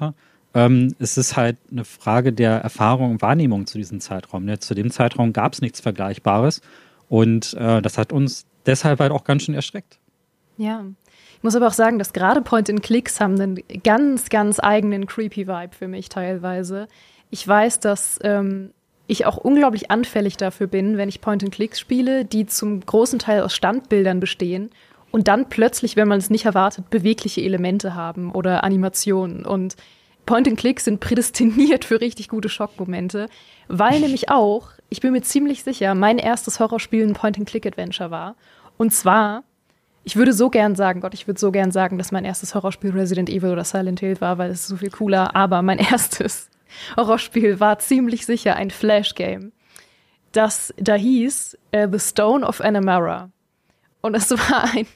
ähm, 0.55 0.95
es 0.99 1.17
ist 1.17 1.37
halt 1.37 1.57
eine 1.71 1.85
Frage 1.85 2.33
der 2.33 2.59
Erfahrung 2.59 3.13
und 3.13 3.23
Wahrnehmung 3.23 3.67
zu 3.67 3.79
diesem 3.79 4.01
Zeitraum. 4.01 4.45
Ne? 4.45 4.59
Zu 4.59 4.75
dem 4.75 4.91
Zeitraum 4.91 5.33
gab 5.33 5.53
es 5.53 5.61
nichts 5.61 5.81
Vergleichbares 5.81 6.61
und 7.09 7.55
äh, 7.55 7.81
das 7.83 7.99
hat 7.99 8.13
uns 8.13 8.47
deshalb 8.67 9.01
halt 9.01 9.13
auch 9.13 9.25
ganz 9.25 9.45
schön 9.45 9.55
erschreckt. 9.55 9.99
Ja. 10.57 10.85
Ich 11.37 11.43
muss 11.43 11.57
aber 11.57 11.69
auch 11.69 11.73
sagen, 11.73 11.99
dass 11.99 12.13
gerade 12.13 12.43
Point-and-Clicks 12.43 13.21
haben 13.21 13.41
einen 13.41 13.63
ganz, 13.83 14.29
ganz 14.29 14.61
eigenen 14.61 15.07
creepy 15.07 15.47
Vibe 15.47 15.75
für 15.75 15.89
mich 15.89 16.11
teilweise. 16.11 16.87
Ich 17.31 17.47
weiß, 17.47 17.81
dass 17.81 18.19
ähm, 18.23 18.73
ich 19.07 19.25
auch 19.25 19.39
unglaublich 19.39 19.91
anfällig 19.91 20.37
dafür 20.37 20.67
bin, 20.67 20.99
wenn 20.99 21.09
ich 21.09 21.21
Point-and-Clicks 21.21 21.81
spiele, 21.81 22.25
die 22.25 22.45
zum 22.47 22.81
großen 22.85 23.19
Teil 23.19 23.43
aus 23.43 23.55
Standbildern 23.55 24.21
bestehen 24.21 24.71
und 25.11 25.29
dann 25.29 25.49
plötzlich, 25.49 25.97
wenn 25.97 26.09
man 26.09 26.19
es 26.19 26.31
nicht 26.31 26.45
erwartet, 26.45 26.91
bewegliche 26.91 27.41
Elemente 27.41 27.95
haben 27.95 28.31
oder 28.33 28.63
Animationen. 28.63 29.47
Und 29.47 29.77
Point-and-Click 30.31 30.79
sind 30.79 31.01
prädestiniert 31.01 31.85
für 31.85 32.01
richtig 32.01 32.29
gute 32.29 32.49
Schockmomente, 32.49 33.29
weil 33.67 33.99
nämlich 33.99 34.29
auch, 34.29 34.69
ich 34.89 35.01
bin 35.01 35.11
mir 35.11 35.23
ziemlich 35.23 35.65
sicher, 35.65 35.97
mein 35.97 36.19
erstes 36.19 36.61
Horrorspiel 36.61 37.05
ein 37.05 37.15
Point-and-Click-Adventure 37.15 38.13
war. 38.13 38.37
Und 38.79 38.95
zwar 38.95 39.43
ich 40.05 40.17
würde 40.17 40.33
so 40.33 40.49
gern 40.49 40.77
sagen, 40.77 41.01
Gott, 41.01 41.15
ich 41.15 41.27
würde 41.27 41.39
so 41.39 41.51
gern 41.51 41.73
sagen, 41.73 41.99
dass 41.99 42.13
mein 42.13 42.25
erstes 42.25 42.55
Horrorspiel 42.55 42.93
Resident 42.93 43.29
Evil 43.29 43.51
oder 43.51 43.65
Silent 43.65 44.01
Hill 44.01 44.21
war, 44.21 44.39
weil 44.39 44.51
es 44.51 44.67
so 44.67 44.77
viel 44.77 44.91
cooler. 44.91 45.35
Aber 45.37 45.63
mein 45.63 45.79
erstes 45.91 46.49
Horrorspiel 46.97 47.61
war 47.61 47.81
ziemlich 47.81 48.25
sicher 48.25 48.57
ein 48.57 48.71
Flash-Game, 48.71 49.53
das 50.33 50.73
da 50.79 50.95
hieß 50.95 51.59
uh, 51.75 51.89
The 51.91 51.99
Stone 51.99 52.47
of 52.47 52.61
Anamara. 52.61 53.31
Und 54.01 54.15
es 54.15 54.31
war 54.31 54.73
ein 54.75 54.87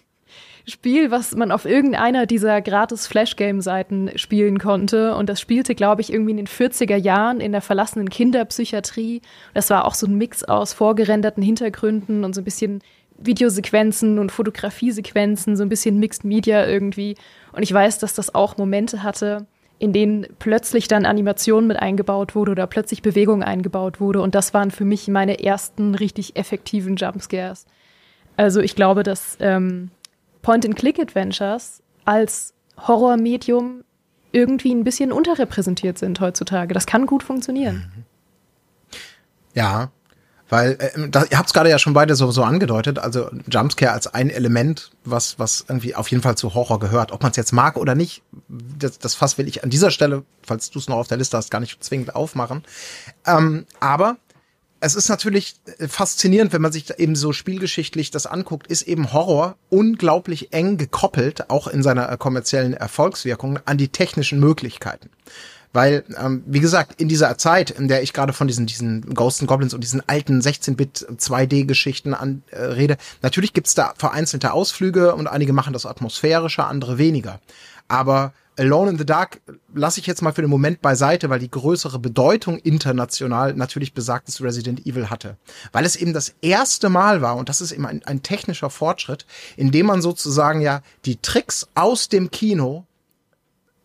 Spiel, 0.67 1.11
was 1.11 1.35
man 1.35 1.53
auf 1.53 1.67
irgendeiner 1.67 2.25
dieser 2.25 2.63
gratis 2.63 3.07
Flash-Game-Seiten 3.07 4.13
spielen 4.17 4.59
konnte. 4.59 5.15
Und 5.15 5.29
das 5.29 5.39
spielte, 5.39 5.75
glaube 5.75 6.01
ich, 6.01 6.11
irgendwie 6.11 6.31
in 6.31 6.39
den 6.39 6.47
40er 6.47 6.97
Jahren 6.97 7.41
in 7.41 7.53
der 7.53 7.61
verlassenen 7.61 8.09
Kinderpsychiatrie. 8.09 9.21
Das 9.53 9.69
war 9.69 9.85
auch 9.85 9.95
so 9.95 10.07
ein 10.07 10.17
Mix 10.17 10.43
aus 10.43 10.73
vorgerenderten 10.73 11.43
Hintergründen 11.43 12.25
und 12.25 12.35
so 12.35 12.41
ein 12.41 12.45
bisschen 12.45 12.81
Videosequenzen 13.19 14.19
und 14.19 14.33
Fotografiesequenzen, 14.33 15.57
so 15.57 15.63
ein 15.63 15.69
bisschen 15.69 15.99
Mixed 15.99 16.25
Media 16.25 16.67
irgendwie. 16.67 17.17
Und 17.53 17.63
ich 17.63 17.73
weiß, 17.73 17.99
dass 17.99 18.15
das 18.15 18.35
auch 18.35 18.57
Momente 18.57 19.03
hatte, 19.03 19.47
in 19.79 19.93
denen 19.93 20.27
plötzlich 20.39 20.89
dann 20.89 21.05
Animation 21.05 21.67
mit 21.67 21.79
eingebaut 21.79 22.35
wurde 22.35 22.53
oder 22.53 22.67
plötzlich 22.67 23.03
Bewegung 23.03 23.43
eingebaut 23.43 24.01
wurde. 24.01 24.23
Und 24.23 24.35
das 24.35 24.55
waren 24.55 24.71
für 24.71 24.87
mich 24.87 25.09
meine 25.09 25.45
ersten 25.45 25.95
richtig 25.95 26.37
effektiven 26.37 26.97
Jumpscares. 26.97 27.67
Also 28.37 28.61
ich 28.61 28.75
glaube, 28.75 29.03
dass 29.03 29.37
ähm, 29.41 29.91
Point-and-Click-Adventures 30.45 31.83
als 32.05 32.55
Horrormedium 32.87 33.83
irgendwie 34.31 34.73
ein 34.73 34.85
bisschen 34.85 35.11
unterrepräsentiert 35.13 35.99
sind 35.99 36.21
heutzutage. 36.21 36.75
Das 36.75 36.87
kann 36.87 37.07
gut 37.07 37.23
funktionieren. 37.23 38.05
Ja, 39.55 39.91
weil 40.49 40.73
äh, 40.73 41.09
da, 41.09 41.25
ihr 41.25 41.39
habt 41.39 41.49
es 41.49 41.53
gerade 41.53 41.71
ja 41.71 41.79
schon 41.79 41.95
beide 41.95 42.15
so, 42.15 42.31
so 42.31 42.43
angedeutet, 42.43 42.99
also 42.99 43.31
Jumpscare 43.51 43.93
als 43.93 44.13
ein 44.13 44.31
Element, 44.31 44.91
was, 45.05 45.39
was 45.39 45.65
irgendwie 45.69 45.95
auf 45.95 46.09
jeden 46.09 46.23
Fall 46.23 46.37
zu 46.37 46.55
Horror 46.55 46.79
gehört. 46.79 47.13
Ob 47.13 47.23
man 47.23 47.31
es 47.31 47.37
jetzt 47.37 47.53
mag 47.53 47.77
oder 47.77 47.95
nicht, 47.95 48.23
das, 48.49 48.99
das 48.99 49.15
Fass 49.15 49.39
will 49.39 49.49
ich 49.49 49.65
an 49.65 49.71
dieser 49.71 49.91
Stelle, 49.91 50.25
falls 50.43 50.71
du 50.71 50.79
es 50.79 50.89
noch 50.89 50.97
auf 50.97 51.09
der 51.09 51.17
Liste 51.17 51.37
hast, 51.37 51.51
gar 51.51 51.61
nicht 51.61 51.83
zwingend 51.83 52.15
aufmachen. 52.15 52.63
Ähm, 53.27 53.67
aber 53.81 54.17
es 54.85 54.95
ist 54.95 55.09
natürlich 55.09 55.55
äh, 55.79 55.89
faszinierend, 55.89 56.53
wenn 56.53 56.63
man 56.63 56.73
sich 56.73 56.99
eben 56.99 57.17
so 57.17 57.33
spielgeschichtlich 57.33 58.11
das 58.11 58.27
anguckt, 58.27 58.67
ist 58.67 58.83
eben 58.83 59.13
Horror 59.13 59.57
unglaublich 59.71 60.53
eng 60.53 60.77
gekoppelt, 60.77 61.51
auch 61.51 61.67
in 61.67 61.83
seiner 61.83 62.11
äh, 62.11 62.17
kommerziellen 62.19 62.75
Erfolgswirkung, 62.75 63.59
an 63.65 63.79
die 63.79 63.89
technischen 63.89 64.41
Möglichkeiten. 64.41 65.09
Weil, 65.73 66.05
ähm, 66.17 66.45
wie 66.47 66.61
gesagt, 66.61 67.01
in 67.01 67.09
dieser 67.09 67.37
Zeit, 67.37 67.71
in 67.71 67.89
der 67.89 68.03
ich 68.03 68.13
gerade 68.13 68.33
von 68.33 68.47
diesen, 68.47 68.67
diesen 68.67 69.13
Ghosts 69.15 69.41
and 69.41 69.49
Goblins 69.49 69.75
und 69.75 69.83
diesen 69.83 70.07
alten 70.07 70.41
16-Bit 70.41 71.07
2D-Geschichten 71.19 72.15
an 72.15 72.43
äh, 72.51 72.63
rede, 72.63 72.97
natürlich 73.23 73.55
gibt's 73.55 73.75
da 73.75 73.95
vereinzelte 73.97 74.53
Ausflüge 74.53 75.15
und 75.15 75.27
einige 75.27 75.53
machen 75.53 75.73
das 75.73 75.87
atmosphärischer, 75.87 76.69
andere 76.69 76.99
weniger. 76.99 77.41
Aber 77.89 78.35
Alone 78.57 78.91
in 78.91 78.99
the 78.99 79.07
Dark 79.07 79.41
lasse 79.75 79.99
ich 79.99 80.07
jetzt 80.07 80.23
mal 80.23 80.33
für 80.33 80.43
den 80.43 80.51
Moment 80.51 80.81
beiseite, 80.81 81.29
weil 81.29 81.41
die 81.41 81.51
größere 81.51 81.99
Bedeutung 81.99 82.59
international 82.59 83.55
natürlich 83.55 83.95
besagtes 83.95 84.41
Resident 84.41 84.87
Evil 84.87 85.11
hatte. 85.11 85.37
Weil 85.73 85.85
es 85.85 85.97
eben 85.97 86.13
das 86.13 86.35
erste 86.41 86.89
Mal 86.89 87.21
war, 87.21 87.37
und 87.37 87.49
das 87.49 87.61
ist 87.61 87.73
eben 87.73 87.87
ein, 87.87 88.05
ein 88.05 88.23
technischer 88.23 88.71
Fortschritt, 88.71 89.27
in 89.57 89.73
dem 89.73 89.87
man 89.87 90.03
sozusagen 90.03 90.61
ja 90.61 90.83
die 91.05 91.17
Tricks 91.17 91.67
aus 91.75 92.09
dem 92.09 92.31
Kino, 92.31 92.87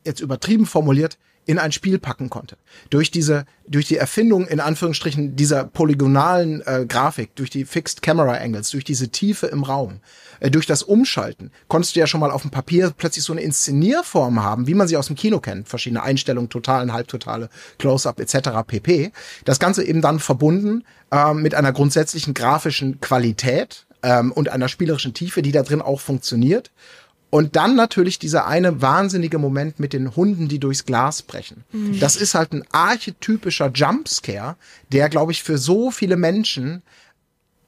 jetzt 0.06 0.22
übertrieben 0.22 0.68
formuliert, 0.68 1.18
in 1.50 1.58
ein 1.58 1.72
Spiel 1.72 1.98
packen 1.98 2.30
konnte. 2.30 2.58
Durch 2.92 3.10
diese, 3.10 3.48
durch 3.68 3.88
die 3.88 3.98
Erfindung 3.98 4.46
in 4.48 4.60
Anführungsstrichen 4.60 5.36
dieser 5.36 5.64
polygonalen 5.64 6.62
äh, 6.62 6.86
Grafik, 6.88 7.34
durch 7.34 7.50
die 7.50 7.66
Fixed 7.66 8.04
Camera 8.04 8.34
Angles, 8.34 8.70
durch 8.70 8.84
diese 8.84 9.10
Tiefe 9.10 9.48
im 9.48 9.64
Raum, 9.64 10.00
äh, 10.42 10.52
durch 10.52 10.68
das 10.68 10.84
Umschalten, 10.84 11.50
konntest 11.68 11.96
du 11.96 12.02
ja 12.02 12.06
schon 12.06 12.20
mal 12.20 12.30
auf 12.30 12.44
dem 12.44 12.52
Papier 12.52 12.94
plötzlich 12.96 13.26
so 13.26 13.34
eine 13.34 13.42
Inszenierform 13.42 14.44
haben, 14.44 14.68
wie 14.68 14.76
man 14.76 14.88
sie 14.88 14.96
aus 14.96 15.08
dem 15.08 15.16
Kino 15.16 15.40
kennt. 15.40 15.68
Verschiedene 15.68 16.04
Einstellungen, 16.04 16.52
totalen, 16.52 16.94
halbtotale, 16.94 17.50
Close-up 17.80 18.20
etc. 18.20 18.50
pp. 18.68 19.12
Das 19.44 19.58
Ganze 19.58 19.84
eben 19.84 20.04
dann 20.04 20.20
verbunden 20.20 20.84
äh, 21.12 21.34
mit 21.34 21.56
einer 21.56 21.74
grundsätzlichen 21.74 22.36
grafischen 22.36 23.02
Qualität 23.02 23.88
ähm, 24.04 24.32
und 24.34 24.50
einer 24.50 24.68
spielerischen 24.68 25.16
Tiefe, 25.16 25.42
die 25.42 25.52
da 25.52 25.64
drin 25.64 25.82
auch 25.82 26.00
funktioniert. 26.00 26.70
Und 27.30 27.56
dann 27.56 27.76
natürlich 27.76 28.18
dieser 28.18 28.48
eine 28.48 28.82
wahnsinnige 28.82 29.38
Moment 29.38 29.80
mit 29.80 29.94
den 29.94 30.16
Hunden, 30.16 30.48
die 30.48 30.60
durchs 30.60 30.86
Glas 30.86 31.22
brechen. 31.22 31.64
Mhm. 31.72 32.00
Das 32.00 32.16
ist 32.16 32.34
halt 32.34 32.54
ein 32.54 32.64
archetypischer 32.72 33.72
Jumpscare, 33.74 34.56
der, 34.92 35.10
glaube 35.10 35.32
ich, 35.32 35.44
für 35.44 35.58
so 35.58 35.92
viele 35.92 36.18
Menschen 36.18 36.82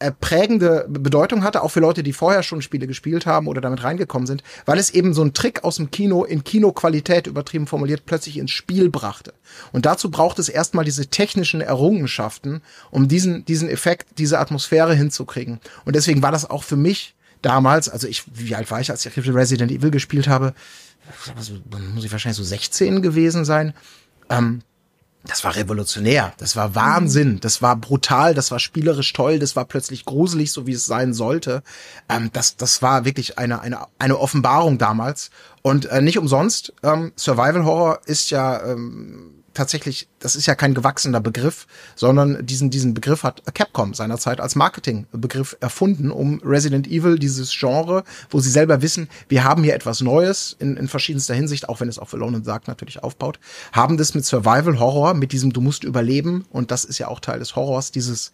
äh, 0.01 0.11
prägende 0.11 0.87
Bedeutung 0.89 1.43
hatte, 1.43 1.61
auch 1.61 1.69
für 1.69 1.79
Leute, 1.79 2.01
die 2.01 2.11
vorher 2.11 2.41
schon 2.41 2.63
Spiele 2.63 2.87
gespielt 2.87 3.27
haben 3.27 3.45
oder 3.45 3.61
damit 3.61 3.83
reingekommen 3.83 4.25
sind, 4.25 4.41
weil 4.65 4.79
es 4.79 4.89
eben 4.89 5.13
so 5.13 5.21
ein 5.21 5.33
Trick 5.33 5.63
aus 5.63 5.75
dem 5.75 5.91
Kino 5.91 6.23
in 6.23 6.43
Kinoqualität 6.43 7.27
übertrieben 7.27 7.67
formuliert 7.67 8.07
plötzlich 8.07 8.37
ins 8.37 8.49
Spiel 8.49 8.89
brachte. 8.89 9.31
Und 9.71 9.85
dazu 9.85 10.09
braucht 10.09 10.39
es 10.39 10.49
erstmal 10.49 10.85
diese 10.85 11.05
technischen 11.05 11.61
Errungenschaften, 11.61 12.63
um 12.89 13.07
diesen, 13.09 13.45
diesen 13.45 13.69
Effekt, 13.69 14.17
diese 14.17 14.39
Atmosphäre 14.39 14.95
hinzukriegen. 14.95 15.59
Und 15.85 15.95
deswegen 15.95 16.23
war 16.23 16.31
das 16.31 16.49
auch 16.49 16.63
für 16.63 16.77
mich 16.77 17.13
damals, 17.41 17.89
also 17.89 18.07
ich, 18.07 18.23
wie 18.33 18.55
alt 18.55 18.69
war 18.71 18.81
ich, 18.81 18.91
als 18.91 19.05
ich 19.05 19.17
Resident 19.17 19.71
Evil 19.71 19.91
gespielt 19.91 20.27
habe? 20.27 20.53
Also, 21.35 21.53
muss 21.93 22.03
ich 22.03 22.11
wahrscheinlich 22.11 22.37
so 22.37 22.43
16 22.43 23.01
gewesen 23.01 23.45
sein. 23.45 23.73
Ähm, 24.29 24.61
das 25.23 25.43
war 25.43 25.55
revolutionär, 25.55 26.33
das 26.37 26.55
war 26.55 26.73
Wahnsinn, 26.73 27.39
das 27.41 27.61
war 27.61 27.75
brutal, 27.75 28.33
das 28.33 28.49
war 28.49 28.57
spielerisch 28.57 29.13
toll, 29.13 29.37
das 29.37 29.55
war 29.55 29.65
plötzlich 29.65 30.05
gruselig, 30.05 30.51
so 30.51 30.65
wie 30.65 30.71
es 30.71 30.85
sein 30.85 31.13
sollte. 31.13 31.61
Ähm, 32.09 32.31
das, 32.33 32.55
das 32.57 32.81
war 32.81 33.05
wirklich 33.05 33.37
eine, 33.37 33.61
eine, 33.61 33.85
eine 33.99 34.17
Offenbarung 34.17 34.79
damals. 34.79 35.29
Und 35.61 35.85
äh, 35.85 36.01
nicht 36.01 36.17
umsonst, 36.17 36.73
ähm, 36.81 37.11
Survival 37.15 37.65
Horror 37.65 37.99
ist 38.05 38.31
ja 38.31 38.63
ähm, 38.65 39.40
tatsächlich, 39.53 40.07
das 40.19 40.35
ist 40.35 40.45
ja 40.45 40.55
kein 40.55 40.73
gewachsener 40.73 41.19
Begriff, 41.19 41.67
sondern 41.95 42.45
diesen, 42.45 42.69
diesen 42.69 42.93
Begriff 42.93 43.23
hat 43.23 43.43
Capcom 43.53 43.93
seinerzeit 43.93 44.39
als 44.39 44.55
Marketingbegriff 44.55 45.57
erfunden, 45.59 46.11
um 46.11 46.41
Resident 46.43 46.87
Evil, 46.87 47.19
dieses 47.19 47.51
Genre, 47.57 48.03
wo 48.29 48.39
sie 48.39 48.49
selber 48.49 48.81
wissen, 48.81 49.09
wir 49.29 49.43
haben 49.43 49.63
hier 49.63 49.75
etwas 49.75 50.01
Neues 50.01 50.55
in, 50.59 50.77
in 50.77 50.87
verschiedenster 50.87 51.33
Hinsicht, 51.33 51.69
auch 51.69 51.79
wenn 51.79 51.89
es 51.89 51.99
auf 51.99 52.13
Alone 52.13 52.37
in 52.37 52.43
Dark 52.43 52.67
natürlich 52.67 53.03
aufbaut, 53.03 53.39
haben 53.71 53.97
das 53.97 54.13
mit 54.13 54.25
Survival 54.25 54.79
Horror, 54.79 55.13
mit 55.13 55.31
diesem 55.31 55.53
du 55.53 55.61
musst 55.61 55.83
überleben 55.83 56.45
und 56.49 56.71
das 56.71 56.85
ist 56.85 56.97
ja 56.97 57.07
auch 57.07 57.19
Teil 57.19 57.39
des 57.39 57.55
Horrors, 57.55 57.91
dieses 57.91 58.31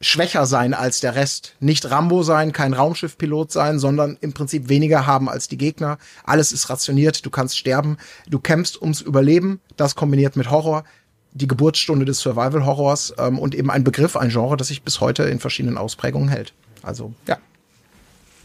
schwächer 0.00 0.46
sein 0.46 0.74
als 0.74 1.00
der 1.00 1.14
Rest. 1.14 1.54
Nicht 1.60 1.90
Rambo 1.90 2.22
sein, 2.22 2.52
kein 2.52 2.74
Raumschiffpilot 2.74 3.52
sein, 3.52 3.78
sondern 3.78 4.16
im 4.20 4.32
Prinzip 4.32 4.68
weniger 4.68 5.06
haben 5.06 5.28
als 5.28 5.48
die 5.48 5.56
Gegner. 5.56 5.98
Alles 6.24 6.52
ist 6.52 6.68
rationiert, 6.68 7.24
du 7.24 7.30
kannst 7.30 7.58
sterben, 7.58 7.96
du 8.28 8.38
kämpfst 8.38 8.80
ums 8.80 9.00
Überleben, 9.00 9.60
das 9.76 9.94
kombiniert 9.94 10.36
mit 10.36 10.50
Horror, 10.50 10.84
die 11.32 11.48
Geburtsstunde 11.48 12.04
des 12.04 12.20
Survival-Horrors 12.20 13.14
ähm, 13.18 13.38
und 13.38 13.54
eben 13.54 13.70
ein 13.70 13.84
Begriff, 13.84 14.16
ein 14.16 14.28
Genre, 14.28 14.56
das 14.56 14.68
sich 14.68 14.82
bis 14.82 15.00
heute 15.00 15.24
in 15.24 15.40
verschiedenen 15.40 15.78
Ausprägungen 15.78 16.28
hält. 16.28 16.52
Also, 16.82 17.12
ja. 17.26 17.38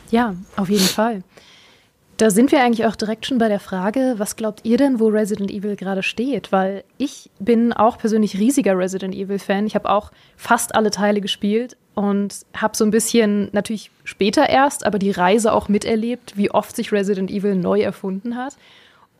Ja, 0.10 0.36
auf 0.56 0.70
jeden 0.70 0.88
Fall. 0.88 1.24
Da 2.20 2.30
sind 2.32 2.52
wir 2.52 2.62
eigentlich 2.62 2.86
auch 2.86 2.98
direkt 2.98 3.26
schon 3.26 3.38
bei 3.38 3.48
der 3.48 3.62
Frage, 3.62 4.16
was 4.18 4.36
glaubt 4.36 4.66
ihr 4.66 4.76
denn, 4.76 5.00
wo 5.00 5.08
Resident 5.08 5.50
Evil 5.50 5.78
gerade 5.78 6.04
steht? 6.04 6.52
Weil 6.52 6.84
ich 6.98 7.32
bin 7.40 7.72
auch 7.72 7.98
persönlich 7.98 8.38
riesiger 8.38 8.78
Resident 8.78 9.16
Evil-Fan. 9.16 9.66
Ich 9.66 9.74
habe 9.74 9.90
auch 9.90 10.12
fast 10.36 10.76
alle 10.76 10.92
Teile 10.92 11.22
gespielt 11.22 11.78
und 11.96 12.46
habe 12.54 12.76
so 12.76 12.84
ein 12.84 12.92
bisschen 12.92 13.48
natürlich 13.54 13.90
später 14.04 14.50
erst, 14.50 14.86
aber 14.86 15.00
die 15.00 15.12
Reise 15.12 15.54
auch 15.54 15.70
miterlebt, 15.70 16.36
wie 16.36 16.52
oft 16.52 16.76
sich 16.76 16.92
Resident 16.92 17.32
Evil 17.32 17.56
neu 17.56 17.80
erfunden 17.80 18.36
hat. 18.36 18.58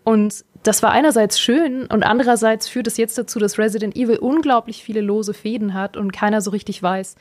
Und 0.04 0.44
das 0.64 0.84
war 0.84 0.92
einerseits 0.92 1.40
schön 1.40 1.86
und 1.86 2.04
andererseits 2.04 2.68
führt 2.68 2.88
es 2.88 2.98
jetzt 2.98 3.18
dazu, 3.18 3.40
dass 3.40 3.58
Resident 3.58 3.96
Evil 3.96 4.18
unglaublich 4.18 4.84
viele 4.84 5.00
lose 5.00 5.34
Fäden 5.34 5.74
hat 5.74 5.96
und 5.96 6.12
keiner 6.12 6.42
so 6.42 6.52
richtig 6.52 6.84
weiß, 6.84 7.16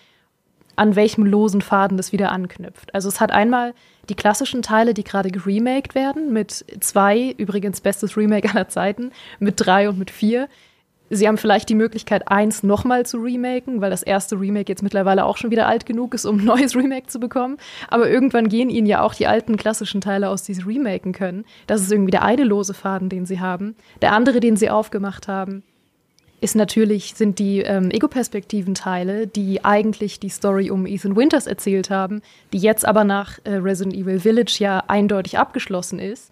an 0.74 0.96
welchem 0.96 1.24
losen 1.24 1.60
Faden 1.60 1.96
das 1.96 2.10
wieder 2.10 2.32
anknüpft. 2.32 2.92
Also 2.96 3.08
es 3.08 3.20
hat 3.20 3.30
einmal 3.30 3.74
die 4.08 4.14
klassischen 4.14 4.62
Teile, 4.62 4.94
die 4.94 5.04
gerade 5.04 5.30
geremaked 5.30 5.94
werden, 5.94 6.32
mit 6.32 6.64
zwei, 6.80 7.34
übrigens 7.36 7.80
bestes 7.80 8.16
Remake 8.16 8.50
aller 8.50 8.68
Zeiten, 8.68 9.12
mit 9.38 9.54
drei 9.56 9.88
und 9.88 9.98
mit 9.98 10.10
vier. 10.10 10.48
Sie 11.10 11.26
haben 11.26 11.38
vielleicht 11.38 11.70
die 11.70 11.74
Möglichkeit, 11.74 12.28
eins 12.28 12.62
nochmal 12.62 13.06
zu 13.06 13.18
remaken, 13.18 13.80
weil 13.80 13.90
das 13.90 14.02
erste 14.02 14.38
Remake 14.38 14.70
jetzt 14.70 14.82
mittlerweile 14.82 15.24
auch 15.24 15.38
schon 15.38 15.50
wieder 15.50 15.66
alt 15.66 15.86
genug 15.86 16.12
ist, 16.12 16.26
um 16.26 16.38
ein 16.38 16.44
neues 16.46 16.76
Remake 16.76 17.06
zu 17.06 17.18
bekommen. 17.18 17.56
Aber 17.88 18.10
irgendwann 18.10 18.48
gehen 18.48 18.68
ihnen 18.68 18.86
ja 18.86 19.02
auch 19.02 19.14
die 19.14 19.26
alten 19.26 19.56
klassischen 19.56 20.00
Teile 20.00 20.28
aus, 20.28 20.42
die 20.42 20.54
sie 20.54 20.62
remaken 20.62 21.12
können. 21.12 21.44
Das 21.66 21.80
ist 21.80 21.90
irgendwie 21.90 22.10
der 22.10 22.24
eine 22.24 22.44
lose 22.44 22.74
Faden, 22.74 23.08
den 23.08 23.24
sie 23.24 23.40
haben. 23.40 23.74
Der 24.02 24.12
andere, 24.12 24.40
den 24.40 24.56
sie 24.56 24.68
aufgemacht 24.68 25.28
haben, 25.28 25.62
ist 26.40 26.54
natürlich, 26.54 27.14
sind 27.14 27.38
die 27.38 27.60
ähm, 27.60 27.90
Ego-Perspektiven-Teile, 27.90 29.26
die 29.26 29.64
eigentlich 29.64 30.20
die 30.20 30.28
Story 30.28 30.70
um 30.70 30.86
Ethan 30.86 31.16
Winters 31.16 31.46
erzählt 31.46 31.90
haben, 31.90 32.22
die 32.52 32.58
jetzt 32.58 32.86
aber 32.86 33.04
nach 33.04 33.38
äh, 33.44 33.54
Resident 33.54 33.94
Evil 33.94 34.20
Village 34.20 34.56
ja 34.58 34.84
eindeutig 34.86 35.38
abgeschlossen 35.38 35.98
ist. 35.98 36.30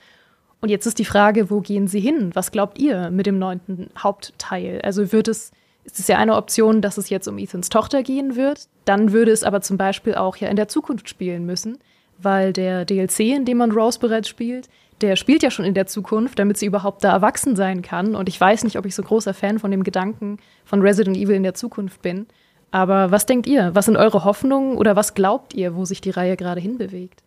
Und 0.61 0.69
jetzt 0.69 0.87
ist 0.87 0.99
die 0.99 1.05
Frage, 1.05 1.51
wo 1.51 1.61
gehen 1.61 1.89
sie 1.89 2.01
hin? 2.01 2.31
Was 2.35 2.53
glaubt 2.53 2.79
ihr 2.79 3.11
mit 3.11 3.27
dem 3.27 3.39
neunten 3.39 3.91
Hauptteil? 3.99 4.81
Also 4.83 5.13
wird 5.13 5.29
es, 5.29 5.51
ist 5.85 5.99
es 5.99 6.09
ja 6.09 6.19
eine 6.19 6.37
Option, 6.37 6.81
dass 6.83 6.99
es 6.99 7.11
jetzt 7.11 7.29
um 7.29 7.39
Ethans 7.39 7.69
Tochter 7.69 8.03
gehen 8.03 8.37
wird, 8.37 8.69
dann 8.85 9.13
würde 9.13 9.33
es 9.33 9.45
aber 9.45 9.61
zum 9.61 9.77
Beispiel 9.77 10.15
auch 10.15 10.37
ja 10.37 10.49
in 10.49 10.57
der 10.57 10.69
Zukunft 10.69 11.09
spielen 11.09 11.47
müssen, 11.47 11.79
weil 12.19 12.53
der 12.53 12.85
DLC, 12.85 13.21
in 13.21 13.45
dem 13.45 13.59
man 13.59 13.73
Rose 13.73 13.99
bereits 13.99 14.29
spielt, 14.29 14.69
der 15.01 15.17
spielt 15.17 15.43
ja 15.43 15.51
schon 15.51 15.65
in 15.65 15.75
der 15.75 15.87
Zukunft, 15.87 16.39
damit 16.39 16.57
sie 16.57 16.67
überhaupt 16.67 17.05
da 17.05 17.13
erwachsen 17.13 17.57
sein 17.57 17.83
kann. 17.83 18.15
Und 18.15 18.29
ich 18.29 18.41
weiß 18.41 18.65
nicht, 18.65 18.79
ob 18.79 18.87
ich 18.87 18.95
so 18.95 19.03
großer 19.03 19.35
Fan 19.35 19.59
von 19.59 19.71
dem 19.71 19.85
Gedanken 19.85 20.39
von 20.65 20.81
Resident 20.81 21.17
Evil 21.17 21.37
in 21.37 21.43
der 21.43 21.55
Zukunft 21.55 22.03
bin. 22.03 22.27
Aber 22.71 23.11
was 23.11 23.27
denkt 23.27 23.47
ihr? 23.47 23.75
Was 23.75 23.87
sind 23.87 23.97
eure 23.97 24.25
Hoffnungen 24.25 24.77
oder 24.77 24.97
was 24.97 25.15
glaubt 25.15 25.55
ihr, 25.55 25.75
wo 25.75 25.85
sich 25.85 26.01
die 26.01 26.11
Reihe 26.11 26.37
gerade 26.37 26.61
hinbewegt? 26.61 27.23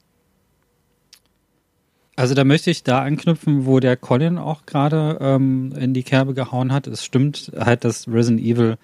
Also 2.15 2.35
da 2.35 2.43
möchte 2.43 2.69
ich 2.69 2.83
da 2.83 3.01
anknüpfen, 3.01 3.65
wo 3.65 3.79
der 3.79 3.95
Colin 3.95 4.37
auch 4.37 4.65
gerade 4.65 5.17
ähm, 5.21 5.73
in 5.79 5.93
die 5.93 6.03
Kerbe 6.03 6.33
gehauen 6.33 6.73
hat. 6.73 6.85
Es 6.85 7.05
stimmt 7.05 7.51
halt, 7.57 7.85
dass 7.85 8.07
Resident 8.07 8.41
Evil 8.41 8.77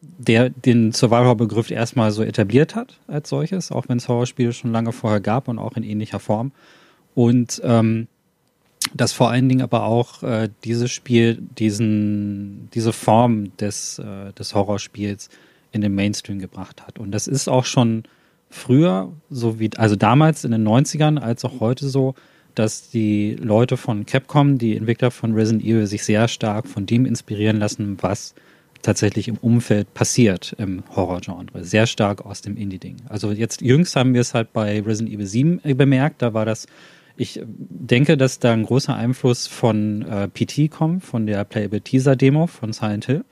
der 0.00 0.50
den 0.50 0.92
Survival-Begriff 0.92 1.70
erstmal 1.70 2.10
so 2.10 2.22
etabliert 2.22 2.74
hat 2.74 2.98
als 3.08 3.28
solches, 3.28 3.72
auch 3.72 3.88
wenn 3.88 3.98
es 3.98 4.08
Horrorspiele 4.08 4.52
schon 4.52 4.72
lange 4.72 4.92
vorher 4.92 5.20
gab 5.20 5.48
und 5.48 5.58
auch 5.58 5.76
in 5.76 5.82
ähnlicher 5.82 6.20
Form. 6.20 6.52
Und 7.18 7.60
ähm, 7.64 8.06
dass 8.94 9.12
vor 9.12 9.28
allen 9.28 9.48
Dingen 9.48 9.62
aber 9.62 9.82
auch 9.82 10.22
äh, 10.22 10.48
dieses 10.62 10.92
Spiel 10.92 11.36
diesen, 11.58 12.68
diese 12.74 12.92
Form 12.92 13.56
des, 13.56 13.98
äh, 13.98 14.32
des 14.34 14.54
Horrorspiels 14.54 15.28
in 15.72 15.80
den 15.80 15.96
Mainstream 15.96 16.38
gebracht 16.38 16.86
hat. 16.86 17.00
Und 17.00 17.10
das 17.10 17.26
ist 17.26 17.48
auch 17.48 17.64
schon 17.64 18.04
früher, 18.50 19.10
so 19.30 19.58
wie, 19.58 19.68
also 19.76 19.96
damals 19.96 20.44
in 20.44 20.52
den 20.52 20.64
90ern, 20.64 21.18
als 21.18 21.44
auch 21.44 21.58
heute 21.58 21.88
so, 21.88 22.14
dass 22.54 22.88
die 22.88 23.34
Leute 23.34 23.76
von 23.76 24.06
Capcom, 24.06 24.56
die 24.58 24.76
Entwickler 24.76 25.10
von 25.10 25.34
Resident 25.34 25.64
Evil, 25.64 25.88
sich 25.88 26.04
sehr 26.04 26.28
stark 26.28 26.68
von 26.68 26.86
dem 26.86 27.04
inspirieren 27.04 27.56
lassen, 27.56 27.96
was 28.00 28.36
tatsächlich 28.82 29.26
im 29.26 29.38
Umfeld 29.38 29.92
passiert 29.92 30.54
im 30.56 30.84
Horrorgenre. 30.94 31.64
Sehr 31.64 31.88
stark 31.88 32.24
aus 32.24 32.42
dem 32.42 32.56
Indie-Ding. 32.56 32.98
Also 33.08 33.32
jetzt 33.32 33.60
jüngst 33.60 33.96
haben 33.96 34.14
wir 34.14 34.20
es 34.20 34.34
halt 34.34 34.52
bei 34.52 34.80
Resident 34.80 35.12
Evil 35.12 35.26
7 35.26 35.60
äh, 35.64 35.74
bemerkt, 35.74 36.22
da 36.22 36.32
war 36.32 36.44
das 36.44 36.68
ich 37.18 37.40
denke, 37.44 38.16
dass 38.16 38.38
da 38.38 38.52
ein 38.52 38.62
großer 38.62 38.94
Einfluss 38.94 39.48
von 39.48 40.02
äh, 40.02 40.28
PT 40.28 40.70
kommt, 40.70 41.04
von 41.04 41.26
der 41.26 41.44
Playable 41.44 41.80
Teaser 41.80 42.14
Demo 42.14 42.46
von 42.46 42.72
Silent 42.72 43.06
Hill. 43.06 43.24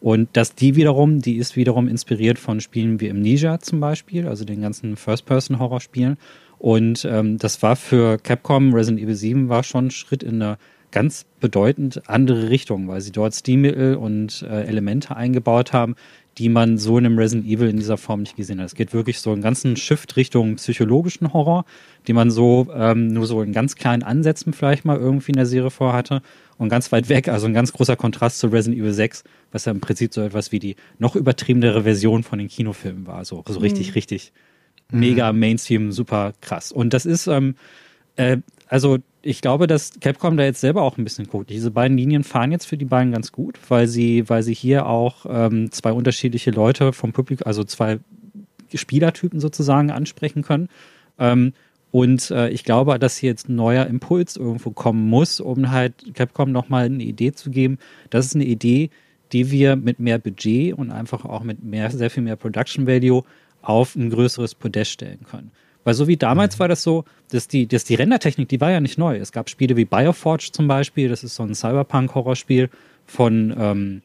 Und 0.00 0.30
dass 0.36 0.54
die 0.54 0.76
wiederum, 0.76 1.20
die 1.20 1.36
ist 1.36 1.54
wiederum 1.54 1.86
inspiriert 1.86 2.38
von 2.38 2.60
Spielen 2.60 3.00
wie 3.00 3.10
Amnesia 3.10 3.60
zum 3.60 3.80
Beispiel, 3.80 4.26
also 4.26 4.44
den 4.44 4.62
ganzen 4.62 4.96
First-Person-Horror-Spielen. 4.96 6.16
Und 6.58 7.04
ähm, 7.04 7.38
das 7.38 7.62
war 7.62 7.76
für 7.76 8.18
Capcom 8.18 8.72
Resident 8.74 9.02
Evil 9.02 9.14
7 9.14 9.48
war 9.50 9.62
schon 9.62 9.86
ein 9.86 9.90
Schritt 9.90 10.22
in 10.22 10.40
eine 10.40 10.58
ganz 10.90 11.26
bedeutend 11.40 12.08
andere 12.08 12.48
Richtung, 12.48 12.88
weil 12.88 13.00
sie 13.00 13.12
dort 13.12 13.34
Stilmittel 13.34 13.96
und 13.96 14.42
äh, 14.42 14.62
Elemente 14.62 15.16
eingebaut 15.16 15.72
haben, 15.72 15.96
die 16.38 16.48
man 16.48 16.78
so 16.78 16.98
in 16.98 17.06
einem 17.06 17.18
Resident 17.18 17.46
Evil 17.46 17.68
in 17.68 17.76
dieser 17.76 17.96
Form 17.96 18.20
nicht 18.20 18.36
gesehen 18.36 18.58
hat. 18.60 18.66
Es 18.66 18.74
geht 18.74 18.92
wirklich 18.92 19.20
so 19.20 19.32
einen 19.32 19.42
ganzen 19.42 19.76
Shift 19.76 20.16
Richtung 20.16 20.56
psychologischen 20.56 21.32
Horror, 21.32 21.64
den 22.08 22.16
man 22.16 22.30
so 22.30 22.68
ähm, 22.74 23.08
nur 23.08 23.26
so 23.26 23.42
in 23.42 23.52
ganz 23.52 23.76
kleinen 23.76 24.02
Ansätzen 24.02 24.52
vielleicht 24.52 24.84
mal 24.84 24.98
irgendwie 24.98 25.32
in 25.32 25.36
der 25.36 25.46
Serie 25.46 25.70
vorhatte 25.70 26.22
und 26.58 26.68
ganz 26.68 26.90
weit 26.92 27.08
weg, 27.08 27.28
also 27.28 27.46
ein 27.46 27.54
ganz 27.54 27.72
großer 27.72 27.96
Kontrast 27.96 28.38
zu 28.38 28.48
Resident 28.48 28.80
Evil 28.80 28.92
6, 28.92 29.24
was 29.52 29.64
ja 29.64 29.72
im 29.72 29.80
Prinzip 29.80 30.12
so 30.12 30.22
etwas 30.22 30.52
wie 30.52 30.58
die 30.58 30.76
noch 30.98 31.16
übertriebenere 31.16 31.82
Version 31.82 32.22
von 32.22 32.38
den 32.38 32.48
Kinofilmen 32.48 33.06
war, 33.06 33.24
so, 33.24 33.42
so 33.46 33.60
richtig, 33.60 33.88
mhm. 33.88 33.94
richtig 33.94 34.32
mega 34.90 35.32
Mainstream, 35.32 35.92
super 35.92 36.32
krass. 36.40 36.72
Und 36.72 36.94
das 36.94 37.06
ist, 37.06 37.26
ähm, 37.26 37.56
äh, 38.16 38.38
also 38.74 38.98
ich 39.22 39.40
glaube, 39.40 39.68
dass 39.68 40.00
Capcom 40.00 40.36
da 40.36 40.42
jetzt 40.42 40.60
selber 40.60 40.82
auch 40.82 40.98
ein 40.98 41.04
bisschen 41.04 41.28
guckt. 41.28 41.48
Diese 41.48 41.70
beiden 41.70 41.96
Linien 41.96 42.24
fahren 42.24 42.50
jetzt 42.50 42.64
für 42.64 42.76
die 42.76 42.84
beiden 42.84 43.12
ganz 43.12 43.30
gut, 43.30 43.56
weil 43.68 43.86
sie, 43.86 44.28
weil 44.28 44.42
sie 44.42 44.52
hier 44.52 44.86
auch 44.86 45.26
ähm, 45.28 45.70
zwei 45.70 45.92
unterschiedliche 45.92 46.50
Leute 46.50 46.92
vom 46.92 47.12
Publikum, 47.12 47.46
also 47.46 47.62
zwei 47.62 48.00
Spielertypen 48.74 49.38
sozusagen 49.38 49.92
ansprechen 49.92 50.42
können. 50.42 50.68
Ähm, 51.20 51.52
und 51.92 52.32
äh, 52.32 52.48
ich 52.48 52.64
glaube, 52.64 52.98
dass 52.98 53.16
hier 53.16 53.30
jetzt 53.30 53.48
ein 53.48 53.54
neuer 53.54 53.86
Impuls 53.86 54.34
irgendwo 54.34 54.72
kommen 54.72 55.08
muss, 55.08 55.38
um 55.38 55.70
halt 55.70 56.12
Capcom 56.14 56.50
nochmal 56.50 56.86
eine 56.86 57.04
Idee 57.04 57.30
zu 57.30 57.50
geben. 57.50 57.78
Das 58.10 58.26
ist 58.26 58.34
eine 58.34 58.44
Idee, 58.44 58.90
die 59.32 59.52
wir 59.52 59.76
mit 59.76 60.00
mehr 60.00 60.18
Budget 60.18 60.76
und 60.76 60.90
einfach 60.90 61.24
auch 61.24 61.44
mit 61.44 61.62
mehr, 61.62 61.92
sehr 61.92 62.10
viel 62.10 62.24
mehr 62.24 62.34
Production 62.34 62.88
Value 62.88 63.22
auf 63.62 63.94
ein 63.94 64.10
größeres 64.10 64.56
Podest 64.56 64.90
stellen 64.90 65.20
können. 65.30 65.52
Weil 65.84 65.94
so 65.94 66.08
wie 66.08 66.16
damals 66.16 66.56
mhm. 66.56 66.60
war 66.60 66.68
das 66.68 66.82
so, 66.82 67.04
dass 67.30 67.48
die, 67.48 67.66
dass 67.66 67.84
die 67.84 67.94
Rendertechnik, 67.94 68.48
die 68.48 68.60
war 68.60 68.70
ja 68.70 68.80
nicht 68.80 68.98
neu. 68.98 69.16
Es 69.16 69.32
gab 69.32 69.48
Spiele 69.48 69.76
wie 69.76 69.84
Bioforge 69.84 70.50
zum 70.52 70.66
Beispiel, 70.66 71.08
das 71.08 71.22
ist 71.22 71.36
so 71.36 71.42
ein 71.42 71.54
Cyberpunk-Horrorspiel 71.54 72.70
von 73.06 73.54
ähm, 73.58 74.02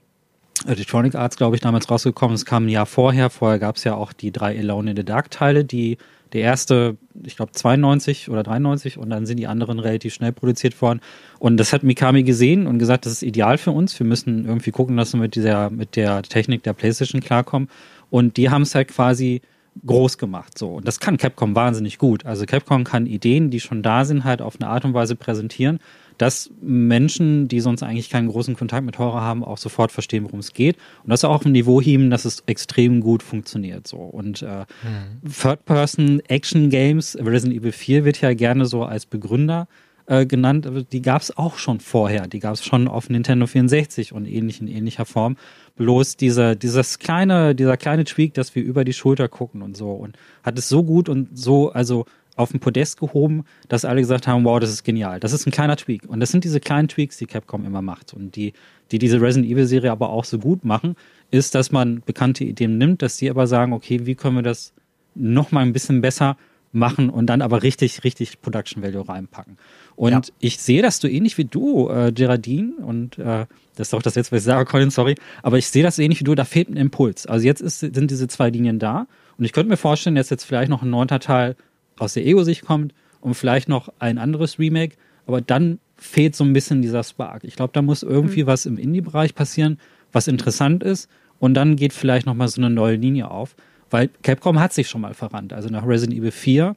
Electronic 0.68 1.15
Arts, 1.15 1.38
glaube 1.38 1.56
ich, 1.56 1.62
damals 1.62 1.89
rausgekommen. 1.89 2.36
Es 2.36 2.46
kam 2.46 2.65
ein 2.65 2.70
Jahr 2.70 2.86
vorher. 2.86 3.30
Vorher 3.30 3.60
gab 3.60 3.78
es 3.78 3.84
ja 3.86 3.96
auch 3.96 4.13
die 4.13 4.32
drei 4.32 4.58
Alone 4.60 4.92
in 4.92 4.98
the 4.98 5.06
Dark-Teile, 5.06 5.63
die 5.63 5.98
der 6.34 6.42
erste, 6.42 6.98
ich 7.24 7.36
glaube, 7.36 7.54
92 7.54 8.30
oder 8.30 8.44
93 8.44 8.98
und 8.98 9.10
dann 9.10 9.26
sind 9.26 9.38
die 9.38 9.48
anderen 9.48 9.80
relativ 9.80 10.13
schnell 10.13 10.32
produziert 10.32 10.80
worden. 10.82 11.00
Und 11.39 11.58
das 11.58 11.74
hat 11.74 11.84
Mikami 11.84 12.24
gesehen 12.24 12.68
und 12.68 12.78
gesagt, 12.78 13.06
das 13.06 13.13
ist 13.13 13.24
ideal 13.24 13.58
für 13.58 13.72
uns. 13.72 13.98
Wir 13.98 14.06
müssen 14.06 14.46
irgendwie 14.46 14.72
gucken, 14.72 14.96
dass 14.98 15.13
wir 15.13 15.20
mit 15.20 15.36
dieser, 15.36 15.70
mit 15.70 15.96
der 15.96 16.22
Technik 16.22 16.63
der 16.63 16.74
PlayStation 16.74 17.22
klarkommen. 17.22 17.70
Und 18.12 18.38
die 18.38 18.50
haben 18.50 18.62
es 18.62 18.76
halt 18.76 18.89
quasi 18.89 19.42
groß 19.86 20.18
gemacht. 20.18 20.58
So. 20.58 20.76
Und 20.76 20.88
das 20.88 21.00
kann 21.00 21.18
Capcom 21.18 21.56
wahnsinnig 21.56 21.98
gut. 21.98 22.26
Also 22.26 22.46
Capcom 22.46 22.84
kann 22.84 23.06
Ideen, 23.06 23.50
die 23.50 23.60
schon 23.60 23.84
da 23.84 24.06
sind, 24.06 24.24
halt 24.24 24.42
auf 24.42 24.56
eine 24.60 24.70
Art 24.70 24.86
und 24.86 24.94
Weise 24.94 25.15
präsentieren, 25.15 25.80
dass 26.18 26.52
Menschen, 26.62 27.48
die 27.48 27.62
sonst 27.62 27.82
eigentlich 27.82 28.10
keinen 28.10 28.28
großen 28.28 28.56
Kontakt 28.56 28.86
mit 28.86 29.00
Horror 29.00 29.22
haben, 29.22 29.44
auch 29.44 29.58
sofort 29.58 29.92
verstehen, 29.92 30.26
worum 30.26 30.39
es 30.39 30.54
geht. 30.54 30.76
Und 31.04 31.10
das 31.12 31.24
auch 31.24 31.46
ein 31.46 31.54
Niveau 31.54 31.82
heben, 31.82 32.10
dass 32.10 32.26
es 32.26 32.44
extrem 32.46 33.00
gut 33.00 33.24
funktioniert. 33.24 33.88
So. 33.88 33.98
Und 33.98 34.42
äh, 34.42 34.65
mhm. 34.84 35.32
Third-Person-Action-Games, 35.32 37.18
Resident 37.22 37.60
Evil 37.60 37.72
4 37.72 38.06
wird 38.06 38.22
ja 38.22 38.34
gerne 38.34 38.65
so 38.65 38.84
als 38.84 39.06
Begründer 39.06 39.68
äh, 39.70 39.88
genannt, 40.26 40.67
die 40.91 41.02
gab 41.02 41.22
es 41.22 41.38
auch 41.38 41.58
schon 41.58 41.80
vorher. 41.80 42.28
Die 42.28 42.39
gab 42.39 42.56
es 42.56 42.65
schon 42.65 42.88
auf 42.88 43.10
Nintendo 43.10 43.45
64 43.45 44.12
und 44.12 44.26
ähnlich 44.26 44.60
in 44.60 44.67
ähnlicher 44.67 45.06
Form. 45.06 45.38
Bloß 45.76 46.17
dieser, 46.17 46.56
dieses 46.56 46.98
kleine, 46.98 47.54
dieser 47.54 47.78
kleine 47.78 48.06
Tweak, 48.06 48.34
dass 48.34 48.56
wir 48.56 48.63
über 48.63 48.84
die 48.84 48.93
Schulter 48.93 49.28
gucken 49.28 49.62
und 49.62 49.78
so 49.78 49.91
und 49.91 50.17
hat 50.43 50.58
es 50.58 50.67
so 50.67 50.84
gut 50.84 51.10
und 51.10 51.38
so, 51.38 51.72
also 51.72 52.06
auf 52.36 52.52
den 52.52 52.60
Podest 52.60 53.00
gehoben, 53.00 53.43
dass 53.67 53.86
alle 53.86 54.00
gesagt 54.02 54.26
haben, 54.26 54.45
wow, 54.45 54.60
das 54.60 54.72
ist 54.72 54.84
genial. 54.84 55.19
Das 55.19 55.34
ist 55.34 55.45
ein 55.45 55.52
kleiner 55.52 55.76
Tweak. 55.76 56.04
Und 56.08 56.22
das 56.22 56.32
sind 56.32 56.43
diese 56.43 56.60
kleinen 56.60 56.88
Tweaks, 56.88 57.17
die 57.17 57.26
Capcom 57.26 57.65
immer 57.65 57.82
macht 57.82 58.13
und 58.13 58.36
die, 58.36 58.54
die 58.91 58.98
diese 58.98 59.22
Resident 59.22 59.52
Evil 59.52 59.65
Serie 59.65 59.91
aber 59.91 60.10
auch 60.10 60.24
so 60.24 60.39
gut 60.39 60.63
machen, 60.63 60.95
ist, 61.32 61.54
dass 61.54 61.72
man 61.72 62.02
bekannte 62.06 62.45
Ideen 62.45 62.78
nimmt, 62.78 63.02
dass 63.02 63.17
die 63.17 63.30
aber 63.30 63.45
sagen, 63.45 63.74
okay, 63.74 64.06
wie 64.06 64.15
können 64.15 64.38
wir 64.38 64.41
das 64.41 64.74
noch 65.13 65.52
mal 65.52 65.62
ein 65.62 65.74
bisschen 65.74 66.02
besser 66.02 66.38
machen 66.71 67.10
und 67.10 67.27
dann 67.27 67.41
aber 67.41 67.63
richtig, 67.63 68.03
richtig 68.03 68.41
Production 68.41 68.84
Value 68.84 69.08
reinpacken. 69.08 69.58
Und 69.95 70.12
ja. 70.12 70.21
ich 70.39 70.60
sehe 70.60 70.82
das 70.82 70.97
so 70.97 71.08
ähnlich 71.08 71.38
wie 71.38 71.45
du, 71.45 71.89
äh, 71.89 72.12
Geraldine, 72.12 72.73
und 72.77 73.17
äh, 73.17 73.45
das 73.75 73.88
ist 73.88 73.93
doch 73.93 74.01
das 74.01 74.15
jetzt, 74.15 74.32
was 74.32 74.39
ich 74.39 74.45
sage, 74.45 74.69
Colin, 74.69 74.91
sorry, 74.91 75.15
aber 75.41 75.58
ich 75.58 75.67
sehe 75.67 75.84
das 75.84 75.95
so 75.95 76.01
ähnlich 76.01 76.19
wie 76.19 76.25
du, 76.25 76.36
da 76.36 76.45
fehlt 76.45 76.69
ein 76.69 76.77
Impuls. 76.77 77.25
Also 77.25 77.45
jetzt 77.45 77.62
ist, 77.62 77.79
sind 77.79 78.12
diese 78.12 78.27
zwei 78.27 78.49
Linien 78.49 78.79
da 78.79 79.08
und 79.38 79.45
ich 79.45 79.53
könnte 79.53 79.69
mir 79.69 79.77
vorstellen, 79.77 80.15
dass 80.15 80.29
jetzt 80.29 80.43
vielleicht 80.43 80.69
noch 80.69 80.84
ein 80.84 80.89
neunter 80.89 81.19
Teil 81.19 81.55
aus 81.97 82.13
der 82.13 82.25
Ego-Sicht 82.25 82.63
kommt 82.63 82.93
und 83.19 83.34
vielleicht 83.34 83.67
noch 83.67 83.91
ein 83.99 84.17
anderes 84.17 84.60
Remake, 84.60 84.95
aber 85.25 85.41
dann 85.41 85.79
fehlt 85.97 86.36
so 86.36 86.43
ein 86.43 86.53
bisschen 86.53 86.82
dieser 86.82 87.03
Spark. 87.03 87.43
Ich 87.43 87.55
glaube, 87.55 87.73
da 87.73 87.82
muss 87.82 88.03
irgendwie 88.03 88.43
mhm. 88.43 88.47
was 88.47 88.65
im 88.65 88.77
Indie-Bereich 88.77 89.36
passieren, 89.36 89.79
was 90.12 90.27
interessant 90.27 90.84
ist 90.84 91.10
und 91.39 91.55
dann 91.55 91.75
geht 91.75 91.93
vielleicht 91.93 92.25
noch 92.25 92.36
mal 92.36 92.47
so 92.47 92.62
eine 92.62 92.69
neue 92.69 92.95
Linie 92.95 93.32
auf, 93.32 93.55
weil 93.89 94.10
Capcom 94.23 94.60
hat 94.60 94.73
sich 94.73 94.89
schon 94.89 95.02
mal 95.02 95.13
verrannt. 95.13 95.54
Also 95.54 95.69
nach 95.69 95.86
Resident 95.86 96.17
Evil 96.17 96.32
4 96.32 96.75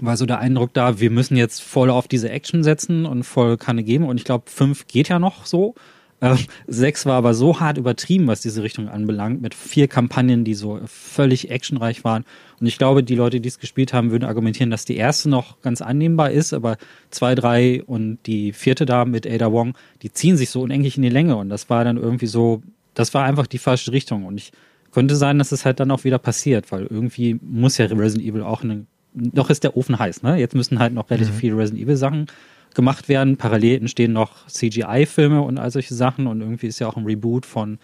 war 0.00 0.16
so 0.16 0.26
der 0.26 0.38
Eindruck 0.38 0.72
da, 0.74 1.00
wir 1.00 1.10
müssen 1.10 1.36
jetzt 1.36 1.62
voll 1.62 1.90
auf 1.90 2.08
diese 2.08 2.30
Action 2.30 2.62
setzen 2.62 3.06
und 3.06 3.24
voll 3.24 3.56
Kanne 3.56 3.82
geben. 3.82 4.04
Und 4.04 4.18
ich 4.18 4.24
glaube, 4.24 4.44
fünf 4.48 4.86
geht 4.86 5.08
ja 5.08 5.18
noch 5.18 5.46
so. 5.46 5.74
Äh, 6.20 6.36
sechs 6.66 7.06
war 7.06 7.14
aber 7.14 7.34
so 7.34 7.60
hart 7.60 7.78
übertrieben, 7.78 8.26
was 8.26 8.40
diese 8.40 8.62
Richtung 8.62 8.88
anbelangt, 8.88 9.40
mit 9.40 9.54
vier 9.54 9.88
Kampagnen, 9.88 10.44
die 10.44 10.54
so 10.54 10.80
völlig 10.86 11.50
actionreich 11.50 12.04
waren. 12.04 12.24
Und 12.60 12.66
ich 12.66 12.78
glaube, 12.78 13.04
die 13.04 13.14
Leute, 13.14 13.40
die 13.40 13.48
es 13.48 13.58
gespielt 13.58 13.92
haben, 13.92 14.10
würden 14.10 14.24
argumentieren, 14.24 14.70
dass 14.70 14.84
die 14.84 14.96
erste 14.96 15.28
noch 15.28 15.60
ganz 15.60 15.80
annehmbar 15.80 16.30
ist, 16.30 16.52
aber 16.52 16.76
zwei, 17.10 17.34
drei 17.34 17.82
und 17.84 18.18
die 18.26 18.52
vierte 18.52 18.84
da 18.84 19.04
mit 19.04 19.26
Ada 19.26 19.52
Wong, 19.52 19.74
die 20.02 20.12
ziehen 20.12 20.36
sich 20.36 20.50
so 20.50 20.62
unendlich 20.62 20.96
in 20.96 21.02
die 21.02 21.08
Länge. 21.08 21.36
Und 21.36 21.50
das 21.50 21.70
war 21.70 21.84
dann 21.84 21.96
irgendwie 21.96 22.26
so, 22.26 22.62
das 22.94 23.14
war 23.14 23.24
einfach 23.24 23.46
die 23.46 23.58
falsche 23.58 23.92
Richtung. 23.92 24.24
Und 24.24 24.38
ich 24.38 24.52
könnte 24.98 25.14
sein, 25.14 25.38
dass 25.38 25.52
es 25.52 25.64
halt 25.64 25.78
dann 25.78 25.92
auch 25.92 26.02
wieder 26.02 26.18
passiert, 26.18 26.72
weil 26.72 26.88
irgendwie 26.90 27.38
muss 27.40 27.78
ja 27.78 27.86
Resident 27.86 28.28
Evil 28.28 28.42
auch 28.42 28.64
eine 28.64 28.84
noch 29.14 29.48
ist 29.48 29.62
der 29.62 29.76
Ofen 29.76 29.96
heiß, 29.96 30.24
ne? 30.24 30.36
Jetzt 30.38 30.56
müssen 30.56 30.80
halt 30.80 30.92
noch 30.92 31.08
relativ 31.08 31.34
mhm. 31.34 31.38
viele 31.38 31.56
Resident 31.56 31.84
Evil 31.84 31.96
Sachen 31.96 32.26
gemacht 32.74 33.08
werden. 33.08 33.36
Parallel 33.36 33.78
entstehen 33.78 34.12
noch 34.12 34.48
CGI-Filme 34.48 35.40
und 35.40 35.58
all 35.58 35.70
solche 35.70 35.94
Sachen 35.94 36.26
und 36.26 36.40
irgendwie 36.40 36.66
ist 36.66 36.80
ja 36.80 36.88
auch 36.88 36.96
ein 36.96 37.04
Reboot 37.04 37.46
von 37.46 37.78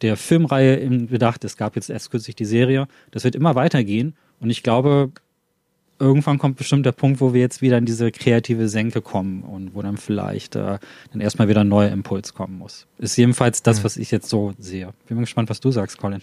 der 0.00 0.16
Filmreihe 0.16 0.76
im 0.76 1.08
Bedacht. 1.08 1.44
Es 1.44 1.58
gab 1.58 1.76
jetzt 1.76 1.90
erst 1.90 2.10
kürzlich 2.10 2.34
die 2.34 2.46
Serie. 2.46 2.88
Das 3.10 3.24
wird 3.24 3.34
immer 3.34 3.54
weitergehen 3.54 4.14
und 4.40 4.48
ich 4.48 4.62
glaube, 4.62 5.12
irgendwann 5.98 6.38
kommt 6.38 6.56
bestimmt 6.56 6.86
der 6.86 6.92
Punkt, 6.92 7.20
wo 7.20 7.34
wir 7.34 7.42
jetzt 7.42 7.60
wieder 7.60 7.76
in 7.76 7.84
diese 7.84 8.10
kreative 8.10 8.70
Senke 8.70 9.02
kommen 9.02 9.42
und 9.42 9.74
wo 9.74 9.82
dann 9.82 9.98
vielleicht 9.98 10.56
äh, 10.56 10.78
dann 11.12 11.20
erstmal 11.20 11.48
wieder 11.48 11.60
ein 11.60 11.68
neuer 11.68 11.90
Impuls 11.90 12.32
kommen 12.32 12.56
muss. 12.56 12.86
Ist 12.96 13.18
jedenfalls 13.18 13.62
das, 13.62 13.84
was 13.84 13.98
ich 13.98 14.10
jetzt 14.10 14.30
so 14.30 14.54
sehe. 14.58 14.94
Bin 15.08 15.18
mal 15.18 15.24
gespannt, 15.24 15.50
was 15.50 15.60
du 15.60 15.70
sagst, 15.70 15.98
Colin. 15.98 16.22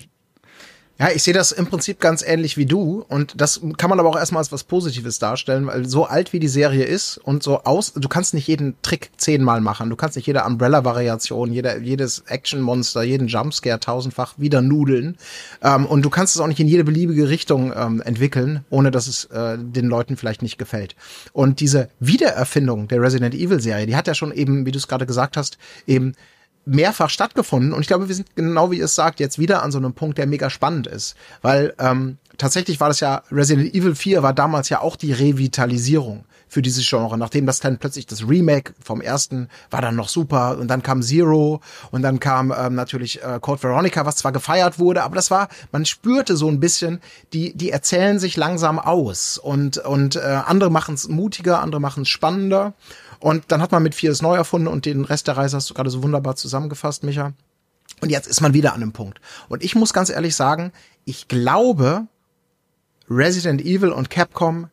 Ja, 1.02 1.10
ich 1.10 1.24
sehe 1.24 1.34
das 1.34 1.52
im 1.52 1.66
Prinzip 1.66 2.00
ganz 2.00 2.22
ähnlich 2.22 2.58
wie 2.58 2.68
du 2.68 3.04
und 3.08 3.42
das 3.42 3.60
kann 3.78 3.90
man 3.90 4.00
aber 4.00 4.08
auch 4.08 4.16
erstmal 4.16 4.42
als 4.42 4.52
was 4.52 4.64
Positives 4.64 5.18
darstellen, 5.18 5.66
weil 5.66 5.90
so 5.90 6.06
alt 6.06 6.32
wie 6.32 6.38
die 6.38 6.48
Serie 6.48 6.84
ist 6.84 7.18
und 7.18 7.42
so 7.42 7.64
aus, 7.64 7.94
du 7.94 8.08
kannst 8.08 8.36
nicht 8.36 8.46
jeden 8.46 8.76
Trick 8.84 9.10
zehnmal 9.18 9.62
machen, 9.62 9.90
du 9.90 9.96
kannst 9.96 10.16
nicht 10.16 10.28
jede 10.28 10.44
Umbrella-Variation, 10.44 11.52
jeder, 11.52 11.80
jedes 11.80 12.20
Action-Monster, 12.28 13.02
jeden 13.02 13.28
Jumpscare 13.28 13.80
tausendfach 13.80 14.36
wieder 14.38 14.62
nudeln 14.62 15.18
ähm, 15.64 15.88
und 15.88 16.04
du 16.04 16.12
kannst 16.12 16.36
es 16.36 16.42
auch 16.42 16.46
nicht 16.46 16.60
in 16.60 16.68
jede 16.68 16.84
beliebige 16.84 17.30
Richtung 17.30 17.74
ähm, 17.76 18.00
entwickeln, 18.02 18.64
ohne 18.70 18.92
dass 18.92 19.08
es 19.08 19.26
äh, 19.26 19.58
den 19.58 19.88
Leuten 19.88 20.18
vielleicht 20.18 20.44
nicht 20.44 20.60
gefällt. 20.60 20.96
Und 21.34 21.62
diese 21.62 21.90
Wiedererfindung 22.00 22.88
der 22.88 23.02
Resident 23.02 23.34
Evil-Serie, 23.34 23.88
die 23.88 23.96
hat 23.96 24.06
ja 24.06 24.14
schon 24.14 24.32
eben, 24.32 24.68
wie 24.68 24.72
du 24.72 24.78
es 24.78 24.88
gerade 24.88 25.08
gesagt 25.08 25.36
hast, 25.36 25.58
eben 25.88 26.14
mehrfach 26.66 27.10
stattgefunden. 27.10 27.74
Und 27.74 27.82
ich 27.82 27.88
glaube, 27.88 28.08
wir 28.08 28.16
sind 28.16 28.36
genau 28.36 28.72
wie 28.72 28.80
ihr 28.80 28.86
es 28.86 28.96
sagt, 28.96 29.20
jetzt 29.20 29.40
wieder 29.40 29.64
an 29.64 29.72
so 29.72 29.78
einem 29.78 29.94
Punkt, 29.94 30.18
der 30.18 30.28
mega 30.28 30.50
spannend 30.50 30.88
ist, 30.88 31.16
weil 31.42 31.74
ähm, 31.80 32.18
tatsächlich 32.38 32.80
war 32.80 32.88
das 32.88 33.00
ja 33.00 33.24
Resident 33.32 33.74
Evil 33.74 33.96
4 33.96 34.24
war 34.24 34.34
damals 34.34 34.70
ja 34.70 34.82
auch 34.82 34.96
die 34.96 35.12
Revitalisierung 35.12 36.26
für 36.52 36.62
dieses 36.62 36.86
Genre, 36.88 37.18
nachdem 37.18 37.46
das 37.46 37.62
dann 37.62 37.78
plötzlich 37.78 38.08
das 38.08 38.28
Remake 38.28 38.74
vom 38.84 39.00
ersten 39.00 39.48
war 39.70 39.82
dann 39.82 39.96
noch 39.96 40.10
super. 40.10 40.58
Und 40.58 40.68
dann 40.68 40.84
kam 40.84 41.02
Zero. 41.02 41.62
Und 41.92 42.02
dann 42.02 42.20
kam 42.20 42.52
ähm, 42.52 42.76
natürlich 42.76 43.24
äh, 43.24 43.40
Code 43.40 43.64
Veronica, 43.64 44.06
was 44.06 44.18
zwar 44.18 44.34
gefeiert 44.34 44.78
wurde, 44.78 45.04
aber 45.04 45.16
das 45.16 45.32
war, 45.32 45.48
man 45.72 45.86
spürte 45.86 46.36
so 46.36 46.50
ein 46.50 46.60
bisschen, 46.60 47.00
die 47.32 47.56
die 47.56 47.72
erzählen 47.72 48.20
sich 48.20 48.36
langsam 48.36 48.80
aus. 48.80 49.38
Und 49.38 49.78
und 49.78 50.18
äh, 50.18 50.20
andere 50.20 50.70
machen 50.70 50.96
es 50.96 51.08
mutiger, 51.08 51.62
andere 51.62 51.80
machen 51.80 52.04
es 52.04 52.10
spannender 52.10 52.74
und 53.22 53.46
dann 53.50 53.62
hat 53.62 53.72
man 53.72 53.84
mit 53.84 53.96
vier 53.96 54.12
es 54.12 54.22
neu 54.22 54.36
erfunden 54.36 54.68
und 54.68 54.86
den 54.86 55.06
Rest 55.06 55.28
der 55.28 55.38
Reise 55.38 55.56
hast 55.56 55.70
du 55.70 55.74
gerade 55.74 55.90
so 55.90 56.04
wunderbar 56.04 56.36
zusammengefasst, 56.36 57.04
Micha. 57.04 57.34
Und 58.02 58.10
jetzt 58.10 58.28
ist 58.28 58.42
man 58.42 58.54
wieder 58.54 58.74
an 58.74 58.82
einem 58.82 58.94
Punkt. 58.94 59.22
Und 59.48 59.64
ich 59.64 59.76
muss 59.76 59.94
ganz 59.94 60.10
ehrlich 60.10 60.36
sagen, 60.36 60.72
ich 61.06 61.28
glaube, 61.28 62.08
Resident 63.10 63.62
Evil 63.62 63.90
und 63.90 64.10
Capcom 64.10 64.70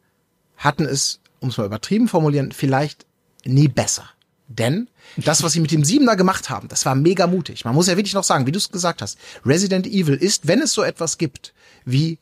hatten 0.56 0.86
es, 0.86 1.20
um 1.40 1.50
es 1.50 1.58
mal 1.58 1.66
übertrieben 1.66 2.08
formulieren, 2.08 2.52
vielleicht 2.52 3.06
nie 3.44 3.68
besser. 3.68 4.08
Denn 4.48 4.88
das, 5.18 5.42
was 5.42 5.52
sie 5.52 5.60
mit 5.60 5.72
dem 5.72 5.84
Siebener 5.84 6.16
gemacht 6.16 6.48
haben, 6.48 6.68
das 6.68 6.86
war 6.86 6.94
mega 6.94 7.26
mutig. 7.26 7.66
Man 7.66 7.74
muss 7.74 7.86
ja 7.86 7.96
wirklich 7.96 8.14
noch 8.14 8.24
sagen, 8.24 8.46
wie 8.46 8.52
du 8.52 8.58
es 8.58 8.70
gesagt 8.70 9.02
hast, 9.02 9.18
Resident 9.44 9.86
Evil 9.86 10.14
ist, 10.14 10.48
wenn 10.48 10.62
es 10.62 10.72
so 10.72 10.82
etwas 10.82 11.18
gibt, 11.18 11.52
wie 11.84 12.18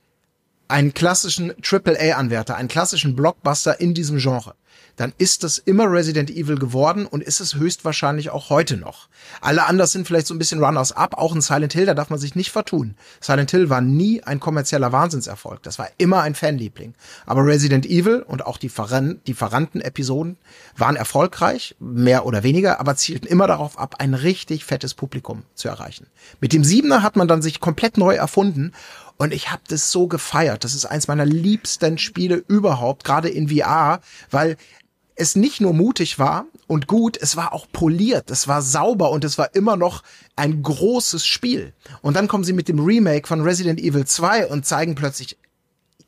einen 0.66 0.92
klassischen 0.92 1.54
AAA-Anwärter, 1.62 2.56
einen 2.56 2.68
klassischen 2.68 3.14
Blockbuster 3.14 3.80
in 3.80 3.94
diesem 3.94 4.18
Genre, 4.18 4.56
dann 4.96 5.12
ist 5.18 5.44
das 5.44 5.58
immer 5.58 5.90
Resident 5.90 6.30
Evil 6.30 6.56
geworden 6.56 7.06
und 7.06 7.22
ist 7.22 7.40
es 7.40 7.54
höchstwahrscheinlich 7.54 8.30
auch 8.30 8.50
heute 8.50 8.76
noch. 8.76 9.08
Alle 9.40 9.66
anderen 9.66 9.88
sind 9.88 10.06
vielleicht 10.06 10.26
so 10.26 10.34
ein 10.34 10.38
bisschen 10.38 10.62
Runners-up, 10.62 11.14
auch 11.18 11.34
in 11.34 11.40
Silent 11.40 11.72
Hill, 11.74 11.86
da 11.86 11.94
darf 11.94 12.10
man 12.10 12.18
sich 12.18 12.34
nicht 12.34 12.50
vertun. 12.50 12.94
Silent 13.20 13.50
Hill 13.50 13.70
war 13.70 13.80
nie 13.80 14.22
ein 14.22 14.40
kommerzieller 14.40 14.92
Wahnsinnserfolg, 14.92 15.62
das 15.62 15.78
war 15.78 15.88
immer 15.98 16.22
ein 16.22 16.34
Fanliebling. 16.34 16.94
Aber 17.26 17.44
Resident 17.44 17.86
Evil 17.86 18.22
und 18.22 18.46
auch 18.46 18.56
die, 18.56 18.68
Verran 18.68 19.20
die 19.26 19.34
verrannten 19.34 19.80
Episoden 19.80 20.36
waren 20.76 20.96
erfolgreich, 20.96 21.76
mehr 21.78 22.26
oder 22.26 22.42
weniger, 22.42 22.80
aber 22.80 22.96
zielten 22.96 23.26
immer 23.26 23.46
darauf 23.46 23.78
ab, 23.78 23.96
ein 23.98 24.14
richtig 24.14 24.64
fettes 24.64 24.94
Publikum 24.94 25.42
zu 25.54 25.68
erreichen. 25.68 26.06
Mit 26.40 26.52
dem 26.52 26.64
Siebener 26.64 27.02
hat 27.02 27.16
man 27.16 27.28
dann 27.28 27.42
sich 27.42 27.60
komplett 27.60 27.98
neu 27.98 28.14
erfunden 28.14 28.72
und 29.18 29.32
ich 29.32 29.50
habe 29.50 29.62
das 29.68 29.90
so 29.90 30.08
gefeiert. 30.08 30.64
Das 30.64 30.74
ist 30.74 30.84
eins 30.84 31.08
meiner 31.08 31.24
liebsten 31.24 31.98
Spiele 31.98 32.44
überhaupt, 32.48 33.04
gerade 33.04 33.28
in 33.28 33.48
VR, 33.48 34.00
weil 34.30 34.56
es 35.16 35.34
nicht 35.34 35.60
nur 35.60 35.72
mutig 35.72 36.18
war 36.18 36.46
und 36.66 36.86
gut, 36.86 37.16
es 37.20 37.36
war 37.36 37.52
auch 37.52 37.66
poliert, 37.72 38.30
es 38.30 38.46
war 38.46 38.62
sauber 38.62 39.10
und 39.10 39.24
es 39.24 39.38
war 39.38 39.54
immer 39.54 39.76
noch 39.76 40.02
ein 40.36 40.62
großes 40.62 41.26
Spiel. 41.26 41.72
Und 42.02 42.14
dann 42.14 42.28
kommen 42.28 42.44
sie 42.44 42.52
mit 42.52 42.68
dem 42.68 42.78
Remake 42.78 43.26
von 43.26 43.40
Resident 43.40 43.80
Evil 43.80 44.06
2 44.06 44.46
und 44.46 44.66
zeigen 44.66 44.94
plötzlich, 44.94 45.38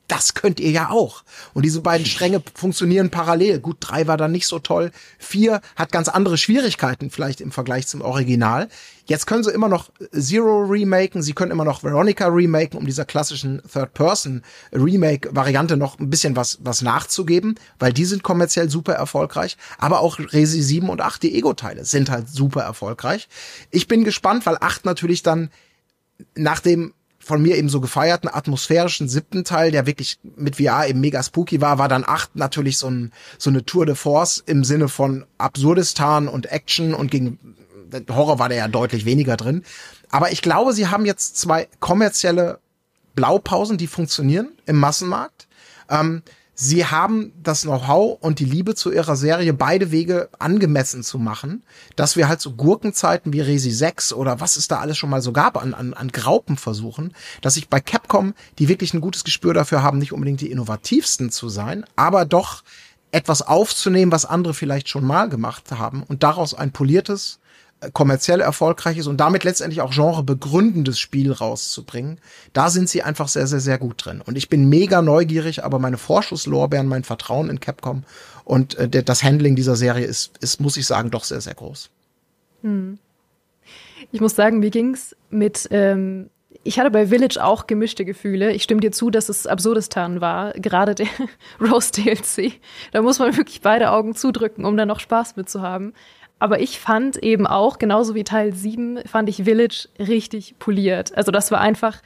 das 0.08 0.34
könnt 0.34 0.58
ihr 0.58 0.70
ja 0.70 0.90
auch. 0.90 1.22
Und 1.54 1.64
diese 1.64 1.80
beiden 1.80 2.06
Stränge 2.06 2.42
funktionieren 2.54 3.10
parallel. 3.10 3.60
Gut, 3.60 3.76
drei 3.80 4.06
war 4.06 4.16
dann 4.16 4.32
nicht 4.32 4.46
so 4.46 4.58
toll. 4.58 4.90
Vier 5.18 5.60
hat 5.76 5.92
ganz 5.92 6.08
andere 6.08 6.38
Schwierigkeiten 6.38 7.10
vielleicht 7.10 7.40
im 7.40 7.52
Vergleich 7.52 7.86
zum 7.86 8.00
Original. 8.00 8.68
Jetzt 9.06 9.26
können 9.26 9.42
sie 9.42 9.52
immer 9.52 9.68
noch 9.68 9.90
Zero 10.12 10.64
remaken, 10.64 11.22
sie 11.22 11.32
können 11.32 11.50
immer 11.50 11.64
noch 11.64 11.82
Veronica 11.82 12.26
remaken, 12.26 12.78
um 12.78 12.84
dieser 12.84 13.06
klassischen 13.06 13.62
Third-Person-Remake-Variante 13.72 15.78
noch 15.78 15.98
ein 15.98 16.10
bisschen 16.10 16.36
was, 16.36 16.58
was 16.60 16.82
nachzugeben, 16.82 17.54
weil 17.78 17.94
die 17.94 18.04
sind 18.04 18.22
kommerziell 18.22 18.68
super 18.68 18.92
erfolgreich. 18.92 19.56
Aber 19.78 20.00
auch 20.00 20.18
Resi 20.18 20.60
7 20.60 20.90
und 20.90 21.00
8, 21.00 21.22
die 21.22 21.34
Ego-Teile, 21.36 21.86
sind 21.86 22.10
halt 22.10 22.28
super 22.28 22.62
erfolgreich. 22.62 23.28
Ich 23.70 23.88
bin 23.88 24.04
gespannt, 24.04 24.44
weil 24.44 24.58
8 24.60 24.84
natürlich 24.84 25.22
dann 25.22 25.50
nach 26.34 26.60
dem 26.60 26.92
von 27.28 27.42
mir 27.42 27.56
eben 27.56 27.68
so 27.68 27.80
gefeierten 27.80 28.28
atmosphärischen 28.32 29.08
siebten 29.08 29.44
Teil, 29.44 29.70
der 29.70 29.86
wirklich 29.86 30.18
mit 30.36 30.56
VR 30.56 30.88
eben 30.88 31.00
mega 31.00 31.22
spooky 31.22 31.60
war, 31.60 31.78
war 31.78 31.88
dann 31.88 32.04
acht 32.06 32.34
natürlich 32.34 32.78
so, 32.78 32.88
ein, 32.88 33.12
so 33.38 33.50
eine 33.50 33.64
Tour 33.64 33.86
de 33.86 33.94
Force 33.94 34.42
im 34.46 34.64
Sinne 34.64 34.88
von 34.88 35.26
Absurdistan 35.36 36.26
und 36.26 36.50
Action 36.50 36.94
und 36.94 37.10
gegen 37.10 37.38
Horror 38.10 38.38
war 38.38 38.48
der 38.48 38.58
ja 38.58 38.68
deutlich 38.68 39.04
weniger 39.04 39.36
drin. 39.36 39.62
Aber 40.10 40.32
ich 40.32 40.42
glaube, 40.42 40.72
sie 40.72 40.88
haben 40.88 41.06
jetzt 41.06 41.36
zwei 41.36 41.68
kommerzielle 41.80 42.58
Blaupausen, 43.14 43.78
die 43.78 43.86
funktionieren 43.86 44.50
im 44.66 44.76
Massenmarkt. 44.76 45.48
Ähm, 45.90 46.22
sie 46.60 46.84
haben 46.84 47.32
das 47.40 47.62
Know-how 47.62 48.18
und 48.20 48.40
die 48.40 48.44
Liebe 48.44 48.74
zu 48.74 48.90
ihrer 48.90 49.14
Serie 49.14 49.52
beide 49.52 49.92
Wege 49.92 50.28
angemessen 50.40 51.04
zu 51.04 51.20
machen, 51.20 51.62
dass 51.94 52.16
wir 52.16 52.26
halt 52.26 52.40
so 52.40 52.54
Gurkenzeiten 52.54 53.32
wie 53.32 53.40
Resi 53.40 53.70
6 53.70 54.12
oder 54.12 54.40
was 54.40 54.56
es 54.56 54.66
da 54.66 54.80
alles 54.80 54.98
schon 54.98 55.08
mal 55.08 55.22
so 55.22 55.32
gab 55.32 55.56
an, 55.56 55.72
an, 55.72 55.94
an 55.94 56.08
Graupen 56.08 56.56
versuchen, 56.56 57.14
dass 57.42 57.56
ich 57.56 57.68
bei 57.68 57.78
Capcom, 57.78 58.34
die 58.58 58.68
wirklich 58.68 58.92
ein 58.92 59.00
gutes 59.00 59.22
Gespür 59.22 59.54
dafür 59.54 59.84
haben, 59.84 59.98
nicht 59.98 60.12
unbedingt 60.12 60.40
die 60.40 60.50
innovativsten 60.50 61.30
zu 61.30 61.48
sein, 61.48 61.84
aber 61.94 62.24
doch 62.24 62.64
etwas 63.12 63.40
aufzunehmen, 63.40 64.10
was 64.10 64.24
andere 64.24 64.52
vielleicht 64.52 64.88
schon 64.88 65.04
mal 65.04 65.28
gemacht 65.28 65.70
haben 65.70 66.02
und 66.02 66.24
daraus 66.24 66.54
ein 66.54 66.72
poliertes, 66.72 67.38
kommerziell 67.92 68.40
erfolgreich 68.40 68.98
ist 68.98 69.06
und 69.06 69.18
damit 69.18 69.44
letztendlich 69.44 69.80
auch 69.80 69.94
genrebegründendes 69.94 70.98
Spiel 70.98 71.32
rauszubringen, 71.32 72.20
da 72.52 72.70
sind 72.70 72.88
sie 72.88 73.02
einfach 73.02 73.28
sehr, 73.28 73.46
sehr, 73.46 73.60
sehr 73.60 73.78
gut 73.78 74.04
drin. 74.04 74.20
Und 74.20 74.36
ich 74.36 74.48
bin 74.48 74.68
mega 74.68 75.00
neugierig, 75.02 75.64
aber 75.64 75.78
meine 75.78 75.98
Vorschusslorbeeren, 75.98 76.88
mein 76.88 77.04
Vertrauen 77.04 77.50
in 77.50 77.60
Capcom 77.60 78.02
und 78.44 78.74
äh, 78.76 79.02
das 79.02 79.22
Handling 79.22 79.54
dieser 79.54 79.76
Serie 79.76 80.06
ist, 80.06 80.36
ist, 80.38 80.60
muss 80.60 80.76
ich 80.76 80.86
sagen, 80.86 81.10
doch 81.10 81.24
sehr, 81.24 81.40
sehr 81.40 81.54
groß. 81.54 81.90
Hm. 82.62 82.98
Ich 84.10 84.20
muss 84.20 84.34
sagen, 84.34 84.62
wie 84.62 84.70
ging's 84.70 85.14
mit 85.30 85.68
ähm 85.70 86.30
ich 86.64 86.78
hatte 86.78 86.90
bei 86.90 87.06
Village 87.06 87.42
auch 87.42 87.66
gemischte 87.66 88.04
Gefühle. 88.04 88.52
Ich 88.52 88.62
stimme 88.62 88.80
dir 88.80 88.92
zu, 88.92 89.10
dass 89.10 89.28
es 89.28 89.46
Absurdistan 89.46 90.20
war, 90.20 90.52
gerade 90.52 90.94
der 90.94 91.06
Rose 91.60 91.92
DLC. 91.92 92.60
Da 92.92 93.00
muss 93.00 93.18
man 93.18 93.36
wirklich 93.36 93.62
beide 93.62 93.90
Augen 93.90 94.14
zudrücken, 94.14 94.64
um 94.64 94.76
da 94.76 94.84
noch 94.84 95.00
Spaß 95.00 95.36
mit 95.36 95.48
zu 95.48 95.62
haben. 95.62 95.94
Aber 96.38 96.60
ich 96.60 96.78
fand 96.78 97.16
eben 97.16 97.46
auch, 97.46 97.78
genauso 97.78 98.14
wie 98.14 98.24
Teil 98.24 98.54
7, 98.54 99.00
fand 99.06 99.28
ich 99.28 99.44
Village 99.44 99.88
richtig 99.98 100.58
poliert. 100.58 101.16
Also 101.16 101.32
das 101.32 101.50
war 101.50 101.60
einfach 101.60 102.00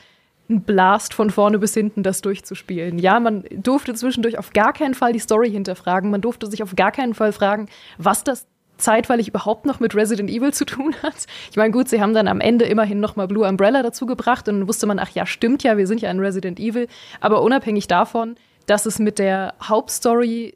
ein 0.48 0.62
Blast 0.62 1.14
von 1.14 1.30
vorne 1.30 1.58
bis 1.58 1.74
hinten, 1.74 2.02
das 2.02 2.20
durchzuspielen. 2.20 2.98
Ja, 2.98 3.20
man 3.20 3.44
durfte 3.50 3.94
zwischendurch 3.94 4.38
auf 4.38 4.52
gar 4.52 4.72
keinen 4.72 4.94
Fall 4.94 5.12
die 5.12 5.18
Story 5.18 5.50
hinterfragen. 5.50 6.10
Man 6.10 6.20
durfte 6.20 6.46
sich 6.50 6.62
auf 6.62 6.74
gar 6.74 6.92
keinen 6.92 7.14
Fall 7.14 7.32
fragen, 7.32 7.68
was 7.98 8.24
das 8.24 8.46
zeitweilig 8.78 9.28
überhaupt 9.28 9.64
noch 9.64 9.80
mit 9.80 9.94
Resident 9.94 10.28
Evil 10.28 10.52
zu 10.52 10.64
tun 10.64 10.94
hat. 11.02 11.26
Ich 11.50 11.56
meine, 11.56 11.70
gut, 11.70 11.88
sie 11.88 12.00
haben 12.00 12.14
dann 12.14 12.26
am 12.26 12.40
Ende 12.40 12.64
immerhin 12.64 13.00
noch 13.00 13.16
mal 13.16 13.28
Blue 13.28 13.46
Umbrella 13.46 13.82
dazu 13.82 14.06
gebracht 14.06 14.48
und 14.48 14.60
dann 14.60 14.68
wusste 14.68 14.86
man, 14.86 14.98
ach 14.98 15.10
ja, 15.10 15.26
stimmt 15.26 15.62
ja, 15.62 15.76
wir 15.76 15.86
sind 15.86 16.00
ja 16.00 16.10
in 16.10 16.18
Resident 16.18 16.58
Evil. 16.58 16.88
Aber 17.20 17.42
unabhängig 17.42 17.86
davon, 17.86 18.36
dass 18.66 18.86
es 18.86 18.98
mit 18.98 19.18
der 19.18 19.54
Hauptstory 19.62 20.54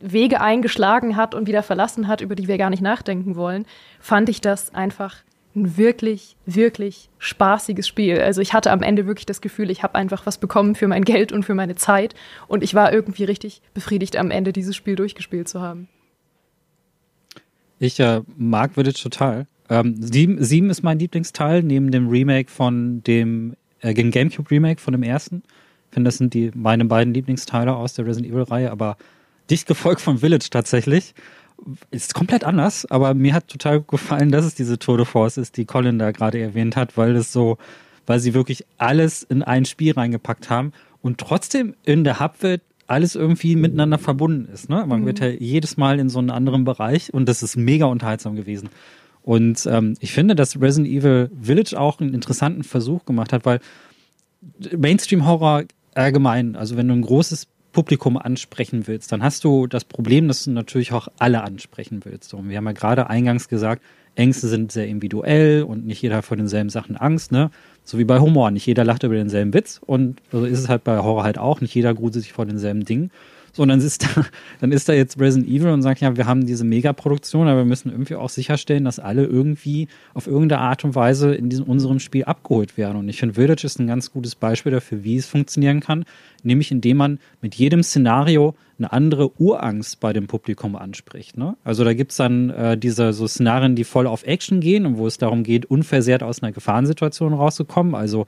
Wege 0.00 0.40
eingeschlagen 0.40 1.16
hat 1.16 1.34
und 1.34 1.46
wieder 1.46 1.62
verlassen 1.62 2.08
hat, 2.08 2.20
über 2.20 2.34
die 2.34 2.48
wir 2.48 2.58
gar 2.58 2.70
nicht 2.70 2.82
nachdenken 2.82 3.36
wollen, 3.36 3.66
fand 4.00 4.28
ich 4.28 4.40
das 4.40 4.74
einfach 4.74 5.16
ein 5.56 5.76
wirklich, 5.76 6.36
wirklich 6.46 7.08
spaßiges 7.18 7.86
Spiel. 7.86 8.20
Also 8.20 8.40
ich 8.40 8.52
hatte 8.52 8.70
am 8.70 8.82
Ende 8.82 9.06
wirklich 9.06 9.26
das 9.26 9.40
Gefühl, 9.40 9.70
ich 9.70 9.82
habe 9.82 9.96
einfach 9.96 10.26
was 10.26 10.38
bekommen 10.38 10.74
für 10.74 10.88
mein 10.88 11.04
Geld 11.04 11.32
und 11.32 11.44
für 11.44 11.54
meine 11.54 11.74
Zeit 11.74 12.14
und 12.46 12.62
ich 12.62 12.74
war 12.74 12.92
irgendwie 12.92 13.24
richtig 13.24 13.62
befriedigt 13.74 14.16
am 14.16 14.30
Ende 14.30 14.52
dieses 14.52 14.76
Spiel 14.76 14.94
durchgespielt 14.94 15.48
zu 15.48 15.60
haben. 15.60 15.88
Ich 17.80 17.98
äh, 18.00 18.22
mag 18.36 18.74
Village 18.74 19.00
total. 19.02 19.46
Ähm, 19.68 19.96
sieben, 20.00 20.42
sieben 20.42 20.70
ist 20.70 20.82
mein 20.82 20.98
Lieblingsteil, 20.98 21.62
neben 21.62 21.90
dem 21.90 22.08
Remake 22.08 22.50
von 22.50 23.02
dem 23.02 23.54
äh, 23.80 23.94
Gamecube 23.94 24.50
Remake 24.50 24.80
von 24.80 24.92
dem 24.92 25.02
ersten. 25.02 25.42
Ich 25.88 25.94
finde, 25.94 26.08
das 26.08 26.18
sind 26.18 26.34
die 26.34 26.50
meine 26.54 26.84
beiden 26.84 27.14
Lieblingsteile 27.14 27.74
aus 27.74 27.94
der 27.94 28.06
Resident 28.06 28.32
Evil 28.32 28.42
Reihe, 28.42 28.70
aber 28.70 28.96
dicht 29.50 29.66
gefolgt 29.66 30.00
von 30.00 30.18
Village 30.18 30.48
tatsächlich. 30.50 31.14
Ist 31.90 32.14
komplett 32.14 32.44
anders, 32.44 32.86
aber 32.86 33.14
mir 33.14 33.34
hat 33.34 33.48
total 33.48 33.82
gefallen, 33.82 34.30
dass 34.30 34.44
es 34.44 34.54
diese 34.54 34.78
Tour 34.78 34.96
de 34.96 35.06
Force 35.06 35.38
ist, 35.38 35.56
die 35.56 35.64
Colin 35.64 35.98
da 35.98 36.12
gerade 36.12 36.38
erwähnt 36.38 36.76
hat, 36.76 36.96
weil 36.96 37.16
es 37.16 37.32
so, 37.32 37.58
weil 38.06 38.20
sie 38.20 38.32
wirklich 38.32 38.64
alles 38.78 39.24
in 39.24 39.42
ein 39.42 39.64
Spiel 39.64 39.92
reingepackt 39.92 40.50
haben 40.50 40.72
und 41.02 41.18
trotzdem 41.18 41.74
in 41.84 42.04
der 42.04 42.20
Hubwelt 42.20 42.62
alles 42.86 43.16
irgendwie 43.16 43.54
miteinander 43.54 43.98
verbunden 43.98 44.50
ist. 44.52 44.70
Ne? 44.70 44.84
Man 44.86 45.02
mhm. 45.02 45.06
wird 45.06 45.20
ja 45.20 45.28
jedes 45.28 45.76
Mal 45.76 45.98
in 45.98 46.08
so 46.08 46.18
einen 46.18 46.30
anderen 46.30 46.64
Bereich 46.64 47.12
und 47.12 47.28
das 47.28 47.42
ist 47.42 47.56
mega 47.56 47.86
unterhaltsam 47.86 48.34
gewesen. 48.34 48.70
Und 49.22 49.66
ähm, 49.70 49.94
ich 50.00 50.12
finde, 50.12 50.34
dass 50.34 50.60
Resident 50.60 50.88
Evil 50.88 51.30
Village 51.40 51.78
auch 51.78 52.00
einen 52.00 52.14
interessanten 52.14 52.64
Versuch 52.64 53.04
gemacht 53.04 53.32
hat, 53.32 53.44
weil 53.44 53.60
Mainstream-Horror 54.76 55.64
allgemein, 55.94 56.56
also 56.56 56.76
wenn 56.76 56.88
du 56.88 56.94
ein 56.94 57.02
großes 57.02 57.46
Publikum 57.72 58.16
ansprechen 58.16 58.86
willst, 58.86 59.12
dann 59.12 59.22
hast 59.22 59.44
du 59.44 59.66
das 59.66 59.84
Problem, 59.84 60.28
dass 60.28 60.44
du 60.44 60.50
natürlich 60.50 60.92
auch 60.92 61.08
alle 61.18 61.42
ansprechen 61.42 62.00
willst. 62.04 62.34
Und 62.34 62.48
wir 62.48 62.56
haben 62.56 62.66
ja 62.66 62.72
gerade 62.72 63.08
eingangs 63.10 63.48
gesagt, 63.48 63.82
Ängste 64.14 64.48
sind 64.48 64.72
sehr 64.72 64.88
individuell 64.88 65.62
und 65.62 65.86
nicht 65.86 66.02
jeder 66.02 66.16
hat 66.16 66.24
vor 66.24 66.36
denselben 66.36 66.70
Sachen 66.70 66.96
Angst, 66.96 67.30
ne? 67.30 67.50
So 67.84 67.98
wie 67.98 68.04
bei 68.04 68.18
Humor. 68.18 68.50
Nicht 68.50 68.66
jeder 68.66 68.84
lacht 68.84 69.04
über 69.04 69.14
denselben 69.14 69.54
Witz 69.54 69.80
und 69.86 70.20
so 70.32 70.44
ist 70.44 70.58
es 70.58 70.68
halt 70.68 70.82
bei 70.82 70.98
Horror 70.98 71.22
halt 71.22 71.38
auch. 71.38 71.60
Nicht 71.60 71.74
jeder 71.74 71.94
gruselt 71.94 72.24
sich 72.24 72.32
vor 72.32 72.44
denselben 72.44 72.84
Dingen. 72.84 73.10
So, 73.58 73.62
und 73.62 73.70
dann 73.70 73.80
ist 73.80 74.04
da, 74.04 74.24
dann 74.60 74.70
ist 74.70 74.88
da 74.88 74.92
jetzt 74.92 75.18
Resident 75.18 75.50
Evil 75.50 75.70
und 75.70 75.82
sagt, 75.82 76.00
ja, 76.00 76.16
wir 76.16 76.26
haben 76.26 76.46
diese 76.46 76.62
Megaproduktion, 76.62 77.48
aber 77.48 77.62
wir 77.62 77.64
müssen 77.64 77.90
irgendwie 77.90 78.14
auch 78.14 78.28
sicherstellen, 78.28 78.84
dass 78.84 79.00
alle 79.00 79.24
irgendwie 79.24 79.88
auf 80.14 80.28
irgendeine 80.28 80.60
Art 80.60 80.84
und 80.84 80.94
Weise 80.94 81.34
in 81.34 81.48
diesem, 81.48 81.64
unserem 81.64 81.98
Spiel 81.98 82.22
abgeholt 82.22 82.78
werden. 82.78 82.96
Und 82.98 83.08
ich 83.08 83.18
finde, 83.18 83.34
Village 83.34 83.64
ist 83.64 83.80
ein 83.80 83.88
ganz 83.88 84.12
gutes 84.12 84.36
Beispiel 84.36 84.70
dafür, 84.70 85.02
wie 85.02 85.16
es 85.16 85.26
funktionieren 85.26 85.80
kann, 85.80 86.04
nämlich 86.44 86.70
indem 86.70 86.98
man 86.98 87.18
mit 87.42 87.56
jedem 87.56 87.82
Szenario 87.82 88.54
eine 88.78 88.92
andere 88.92 89.32
Urangst 89.40 89.98
bei 89.98 90.12
dem 90.12 90.28
Publikum 90.28 90.76
anspricht. 90.76 91.36
Ne? 91.36 91.56
Also 91.64 91.82
da 91.82 91.94
gibt's 91.94 92.14
dann 92.14 92.50
äh, 92.50 92.78
diese 92.78 93.12
so 93.12 93.26
Szenarien, 93.26 93.74
die 93.74 93.82
voll 93.82 94.06
auf 94.06 94.22
Action 94.22 94.60
gehen 94.60 94.86
und 94.86 94.98
wo 94.98 95.08
es 95.08 95.18
darum 95.18 95.42
geht, 95.42 95.66
unversehrt 95.66 96.22
aus 96.22 96.44
einer 96.44 96.52
Gefahrensituation 96.52 97.34
rauszukommen. 97.34 97.96
Also 97.96 98.26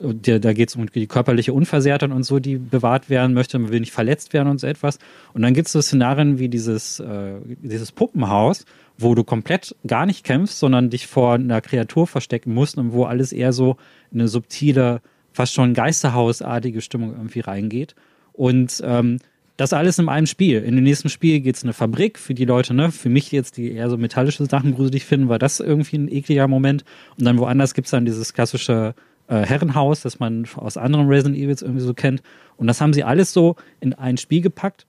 der, 0.00 0.38
da 0.40 0.52
geht 0.52 0.68
es 0.68 0.76
um 0.76 0.86
die 0.90 1.06
körperliche 1.06 1.52
Unversehrtheit 1.52 2.10
und 2.10 2.22
so, 2.22 2.38
die 2.38 2.56
bewahrt 2.56 3.10
werden 3.10 3.34
möchte, 3.34 3.58
man 3.58 3.72
will 3.72 3.80
nicht 3.80 3.92
verletzt 3.92 4.32
werden 4.32 4.48
und 4.48 4.58
so 4.58 4.66
etwas. 4.66 4.98
Und 5.32 5.42
dann 5.42 5.54
gibt 5.54 5.66
es 5.66 5.72
so 5.72 5.80
Szenarien 5.80 6.38
wie 6.38 6.48
dieses, 6.48 7.00
äh, 7.00 7.34
dieses 7.62 7.92
Puppenhaus, 7.92 8.64
wo 8.98 9.14
du 9.14 9.24
komplett 9.24 9.74
gar 9.86 10.06
nicht 10.06 10.24
kämpfst, 10.24 10.58
sondern 10.58 10.90
dich 10.90 11.06
vor 11.06 11.34
einer 11.34 11.60
Kreatur 11.60 12.06
verstecken 12.06 12.54
musst 12.54 12.78
und 12.78 12.92
wo 12.92 13.04
alles 13.04 13.32
eher 13.32 13.52
so 13.52 13.76
in 14.12 14.20
eine 14.20 14.28
subtile, 14.28 15.00
fast 15.32 15.54
schon 15.54 15.74
geisterhausartige 15.74 16.80
Stimmung 16.80 17.12
irgendwie 17.12 17.40
reingeht. 17.40 17.94
Und 18.32 18.82
ähm, 18.84 19.18
das 19.56 19.72
alles 19.72 19.98
in 19.98 20.08
einem 20.08 20.26
Spiel. 20.26 20.62
In 20.62 20.74
dem 20.74 20.84
nächsten 20.84 21.08
Spiel 21.08 21.40
geht's 21.40 21.62
in 21.62 21.68
eine 21.68 21.74
Fabrik 21.74 22.18
für 22.18 22.34
die 22.34 22.44
Leute, 22.44 22.74
ne? 22.74 22.90
Für 22.90 23.08
mich 23.08 23.30
jetzt, 23.30 23.56
die 23.56 23.72
eher 23.72 23.88
so 23.88 23.96
metallische 23.96 24.44
Sachen 24.46 24.74
gruselig 24.74 25.04
finden, 25.04 25.28
war 25.28 25.38
das 25.38 25.60
irgendwie 25.60 25.96
ein 25.96 26.10
ekliger 26.10 26.48
Moment. 26.48 26.84
Und 27.16 27.24
dann 27.24 27.38
woanders 27.38 27.74
gibt's 27.74 27.92
dann 27.92 28.04
dieses 28.04 28.32
klassische 28.32 28.94
äh, 29.28 29.42
Herrenhaus, 29.42 30.02
das 30.02 30.18
man 30.18 30.46
aus 30.56 30.76
anderen 30.76 31.08
Resident 31.08 31.36
Evils 31.36 31.62
irgendwie 31.62 31.82
so 31.82 31.94
kennt. 31.94 32.22
Und 32.56 32.66
das 32.66 32.80
haben 32.80 32.92
sie 32.92 33.04
alles 33.04 33.32
so 33.32 33.56
in 33.80 33.94
ein 33.94 34.16
Spiel 34.16 34.40
gepackt. 34.40 34.86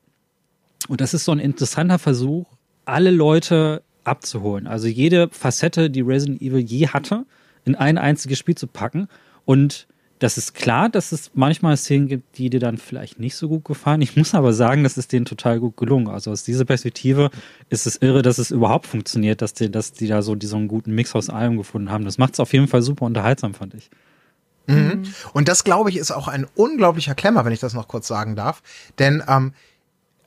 Und 0.88 1.02
das 1.02 1.14
ist 1.14 1.26
so 1.26 1.32
ein 1.32 1.40
interessanter 1.40 2.00
Versuch, 2.00 2.46
alle 2.86 3.12
Leute 3.12 3.82
abzuholen. 4.04 4.68
Also 4.68 4.88
jede 4.88 5.30
Facette, 5.30 5.90
die 5.90 6.02
Resident 6.02 6.42
Evil 6.42 6.60
je 6.60 6.88
hatte, 6.88 7.26
in 7.66 7.76
ein 7.76 7.98
einziges 7.98 8.38
Spiel 8.38 8.56
zu 8.56 8.68
packen. 8.68 9.08
Und 9.46 9.88
das 10.20 10.38
ist 10.38 10.54
klar, 10.54 10.90
dass 10.90 11.12
es 11.12 11.32
manchmal 11.34 11.76
Szenen 11.76 12.08
gibt, 12.08 12.38
die 12.38 12.50
dir 12.50 12.60
dann 12.60 12.78
vielleicht 12.78 13.20
nicht 13.20 13.36
so 13.36 13.50
gut 13.50 13.66
gefallen. 13.66 14.02
Ich 14.02 14.16
muss 14.16 14.34
aber 14.34 14.54
sagen, 14.54 14.84
das 14.84 14.98
ist 14.98 15.12
denen 15.12 15.26
total 15.26 15.60
gut 15.60 15.76
gelungen. 15.76 16.08
Also 16.08 16.32
aus 16.32 16.44
dieser 16.44 16.64
Perspektive 16.64 17.32
ist 17.70 17.86
es 17.86 17.98
irre, 17.98 18.22
dass 18.22 18.38
es 18.38 18.52
überhaupt 18.52 18.88
funktioniert, 18.88 19.42
dass 19.42 19.54
die, 19.54 19.70
dass 19.70 19.92
die 19.92 20.08
da 20.08 20.22
so 20.22 20.36
diesen 20.36 20.68
guten 20.68 20.96
Mix 20.96 21.16
aus 21.16 21.30
allem 21.30 21.58
gefunden 21.58 21.92
haben. 21.92 22.06
Das 22.06 22.18
macht 22.18 22.34
es 22.34 22.40
auf 22.40 22.54
jeden 22.54 22.68
Fall 22.68 22.82
super 22.82 23.06
unterhaltsam, 23.06 23.54
fand 23.54 23.74
ich. 23.74 23.90
Mhm. 24.68 25.04
Und 25.34 25.48
das, 25.48 25.64
glaube 25.64 25.90
ich, 25.90 25.98
ist 25.98 26.12
auch 26.12 26.28
ein 26.28 26.48
unglaublicher 26.56 27.16
Klemmer, 27.16 27.46
wenn 27.46 27.54
ich 27.54 27.60
das 27.60 27.74
noch 27.74 27.88
kurz 27.88 28.08
sagen 28.08 28.36
darf. 28.36 28.62
Denn 29.00 29.24
ähm, 29.28 29.54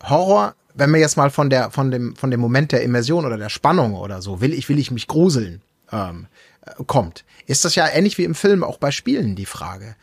Horror, 0.02 0.54
wenn 0.74 0.92
wir 0.92 1.00
jetzt 1.00 1.16
mal 1.16 1.30
von 1.30 1.50
der, 1.50 1.70
von 1.70 1.90
dem, 1.90 2.14
von 2.16 2.30
dem 2.30 2.40
Moment 2.40 2.72
der 2.72 2.82
Immersion 2.82 3.26
oder 3.26 3.36
der 3.36 3.48
Spannung 3.48 3.94
oder 3.94 4.22
so, 4.22 4.40
will 4.40 4.52
ich, 4.52 4.68
will 4.68 4.78
ich 4.78 4.90
mich 4.90 5.08
gruseln, 5.08 5.62
ähm, 5.92 6.26
äh, 6.62 6.82
kommt, 6.86 7.24
ist 7.46 7.64
das 7.64 7.74
ja 7.74 7.88
ähnlich 7.88 8.18
wie 8.18 8.24
im 8.24 8.34
Film 8.34 8.62
auch 8.62 8.78
bei 8.78 8.90
Spielen 8.90 9.34
die 9.34 9.46
Frage 9.46 9.96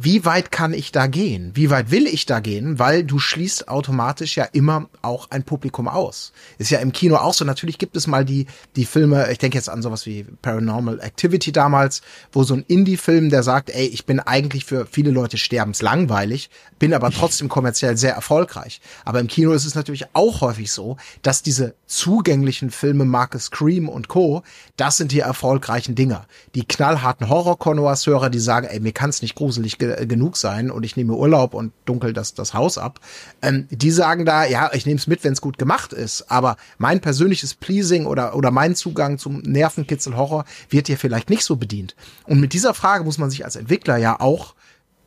wie 0.00 0.24
weit 0.24 0.52
kann 0.52 0.74
ich 0.74 0.92
da 0.92 1.08
gehen? 1.08 1.50
Wie 1.54 1.70
weit 1.70 1.90
will 1.90 2.06
ich 2.06 2.24
da 2.24 2.38
gehen? 2.38 2.78
Weil 2.78 3.02
du 3.02 3.18
schließt 3.18 3.66
automatisch 3.66 4.36
ja 4.36 4.44
immer 4.44 4.88
auch 5.02 5.28
ein 5.30 5.42
Publikum 5.42 5.88
aus. 5.88 6.32
Ist 6.56 6.70
ja 6.70 6.78
im 6.78 6.92
Kino 6.92 7.16
auch 7.16 7.34
so. 7.34 7.44
Natürlich 7.44 7.78
gibt 7.78 7.96
es 7.96 8.06
mal 8.06 8.24
die, 8.24 8.46
die 8.76 8.84
Filme, 8.84 9.28
ich 9.32 9.38
denke 9.38 9.58
jetzt 9.58 9.68
an 9.68 9.82
sowas 9.82 10.06
wie 10.06 10.24
Paranormal 10.40 11.00
Activity 11.00 11.50
damals, 11.50 12.02
wo 12.30 12.44
so 12.44 12.54
ein 12.54 12.64
Indie-Film, 12.68 13.28
der 13.28 13.42
sagt, 13.42 13.70
ey, 13.70 13.86
ich 13.86 14.06
bin 14.06 14.20
eigentlich 14.20 14.64
für 14.64 14.86
viele 14.86 15.10
Leute 15.10 15.36
sterbenslangweilig, 15.36 16.48
bin 16.78 16.94
aber 16.94 17.10
trotzdem 17.10 17.48
kommerziell 17.48 17.96
sehr 17.96 18.14
erfolgreich. 18.14 18.80
Aber 19.04 19.18
im 19.18 19.26
Kino 19.26 19.50
ist 19.50 19.64
es 19.64 19.74
natürlich 19.74 20.06
auch 20.12 20.42
häufig 20.42 20.70
so, 20.70 20.96
dass 21.22 21.42
diese 21.42 21.74
zugänglichen 21.86 22.70
Filme 22.70 23.04
Marke 23.04 23.40
Scream 23.40 23.88
und 23.88 24.06
Co., 24.06 24.44
das 24.76 24.96
sind 24.96 25.10
die 25.10 25.18
erfolgreichen 25.18 25.96
Dinger. 25.96 26.28
Die 26.54 26.64
knallharten 26.64 27.28
Horror-Konnoisseure, 27.28 28.30
die 28.30 28.38
sagen, 28.38 28.68
ey, 28.68 28.78
mir 28.78 28.92
kann 28.92 29.10
es 29.10 29.22
nicht 29.22 29.34
gruselig 29.34 29.76
genug 30.06 30.36
sein 30.36 30.70
und 30.70 30.84
ich 30.84 30.96
nehme 30.96 31.14
Urlaub 31.14 31.54
und 31.54 31.72
dunkel 31.84 32.12
das, 32.12 32.34
das 32.34 32.54
Haus 32.54 32.78
ab. 32.78 33.00
Ähm, 33.42 33.66
die 33.70 33.90
sagen 33.90 34.24
da, 34.24 34.44
ja, 34.44 34.70
ich 34.72 34.86
nehme 34.86 34.98
es 34.98 35.06
mit, 35.06 35.24
wenn 35.24 35.32
es 35.32 35.40
gut 35.40 35.58
gemacht 35.58 35.92
ist, 35.92 36.30
aber 36.30 36.56
mein 36.78 37.00
persönliches 37.00 37.54
Pleasing 37.54 38.06
oder, 38.06 38.36
oder 38.36 38.50
mein 38.50 38.74
Zugang 38.74 39.18
zum 39.18 39.40
Nervenkitzel-Horror 39.40 40.44
wird 40.70 40.86
hier 40.86 40.98
vielleicht 40.98 41.30
nicht 41.30 41.44
so 41.44 41.56
bedient. 41.56 41.94
Und 42.24 42.40
mit 42.40 42.52
dieser 42.52 42.74
Frage 42.74 43.04
muss 43.04 43.18
man 43.18 43.30
sich 43.30 43.44
als 43.44 43.56
Entwickler 43.56 43.96
ja 43.96 44.20
auch 44.20 44.54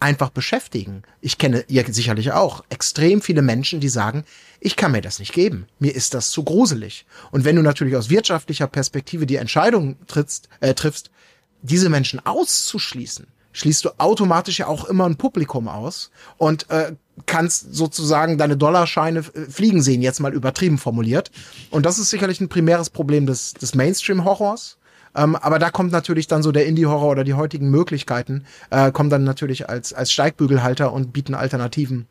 einfach 0.01 0.31
beschäftigen. 0.31 1.03
Ich 1.21 1.37
kenne 1.37 1.63
ihr 1.67 1.85
sicherlich 1.93 2.31
auch 2.31 2.63
extrem 2.69 3.21
viele 3.21 3.41
Menschen, 3.41 3.79
die 3.79 3.89
sagen, 3.89 4.23
ich 4.59 4.75
kann 4.75 4.91
mir 4.91 5.01
das 5.01 5.19
nicht 5.19 5.33
geben. 5.33 5.67
Mir 5.79 5.95
ist 5.95 6.13
das 6.13 6.31
zu 6.31 6.43
gruselig. 6.43 7.05
Und 7.31 7.45
wenn 7.45 7.55
du 7.55 7.61
natürlich 7.61 7.95
aus 7.95 8.09
wirtschaftlicher 8.09 8.67
Perspektive 8.67 9.25
die 9.25 9.35
Entscheidung 9.35 9.95
trittst, 10.07 10.49
äh, 10.59 10.73
triffst, 10.73 11.11
diese 11.61 11.89
Menschen 11.89 12.19
auszuschließen, 12.25 13.27
schließt 13.53 13.85
du 13.85 13.89
automatisch 13.97 14.59
ja 14.59 14.67
auch 14.67 14.85
immer 14.85 15.05
ein 15.05 15.15
Publikum 15.15 15.67
aus 15.67 16.11
und 16.37 16.69
äh, 16.69 16.93
kannst 17.25 17.73
sozusagen 17.73 18.37
deine 18.37 18.57
Dollarscheine 18.57 19.19
äh, 19.19 19.49
fliegen 19.49 19.81
sehen, 19.81 20.01
jetzt 20.01 20.19
mal 20.19 20.33
übertrieben 20.33 20.77
formuliert. 20.77 21.31
Und 21.69 21.85
das 21.85 21.99
ist 21.99 22.09
sicherlich 22.09 22.41
ein 22.41 22.49
primäres 22.49 22.89
Problem 22.89 23.25
des, 23.25 23.53
des 23.53 23.75
Mainstream-Horrors. 23.75 24.77
Ähm, 25.13 25.35
aber 25.35 25.59
da 25.59 25.69
kommt 25.69 25.91
natürlich 25.91 26.27
dann 26.27 26.41
so 26.41 26.51
der 26.51 26.65
Indie-Horror 26.65 27.11
oder 27.11 27.23
die 27.23 27.33
heutigen 27.33 27.69
Möglichkeiten, 27.69 28.45
äh, 28.69 28.91
kommen 28.91 29.09
dann 29.09 29.25
natürlich 29.25 29.67
als, 29.67 29.93
als 29.93 30.11
Steigbügelhalter 30.11 30.93
und 30.93 31.11
bieten 31.11 31.35
Alternativen 31.35 32.07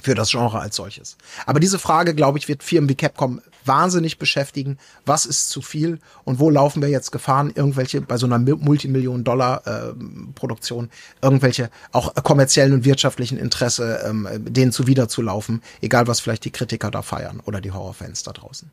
für 0.00 0.14
das 0.14 0.30
Genre 0.30 0.58
als 0.60 0.76
solches. 0.76 1.16
Aber 1.46 1.60
diese 1.60 1.78
Frage, 1.78 2.14
glaube 2.14 2.38
ich, 2.38 2.48
wird 2.48 2.62
Firmen 2.62 2.88
wie 2.88 2.94
Capcom 2.94 3.42
wahnsinnig 3.70 4.18
beschäftigen. 4.18 4.76
Was 5.06 5.24
ist 5.26 5.48
zu 5.48 5.62
viel 5.62 6.00
und 6.24 6.40
wo 6.40 6.50
laufen 6.50 6.82
wir 6.82 6.88
jetzt 6.88 7.12
Gefahren, 7.12 7.52
irgendwelche 7.54 8.00
bei 8.00 8.16
so 8.16 8.26
einer 8.26 8.40
Multimillion-Dollar-Produktion, 8.40 10.86
äh, 10.86 10.88
irgendwelche 11.22 11.70
auch 11.92 12.12
kommerziellen 12.14 12.72
und 12.72 12.84
wirtschaftlichen 12.84 13.38
Interesse, 13.38 14.00
ähm, 14.04 14.26
denen 14.40 14.72
zuwiderzulaufen, 14.72 15.62
egal 15.80 16.08
was 16.08 16.18
vielleicht 16.18 16.44
die 16.44 16.50
Kritiker 16.50 16.90
da 16.90 17.02
feiern 17.02 17.40
oder 17.44 17.60
die 17.60 17.70
Horrorfans 17.70 18.24
da 18.24 18.32
draußen. 18.32 18.72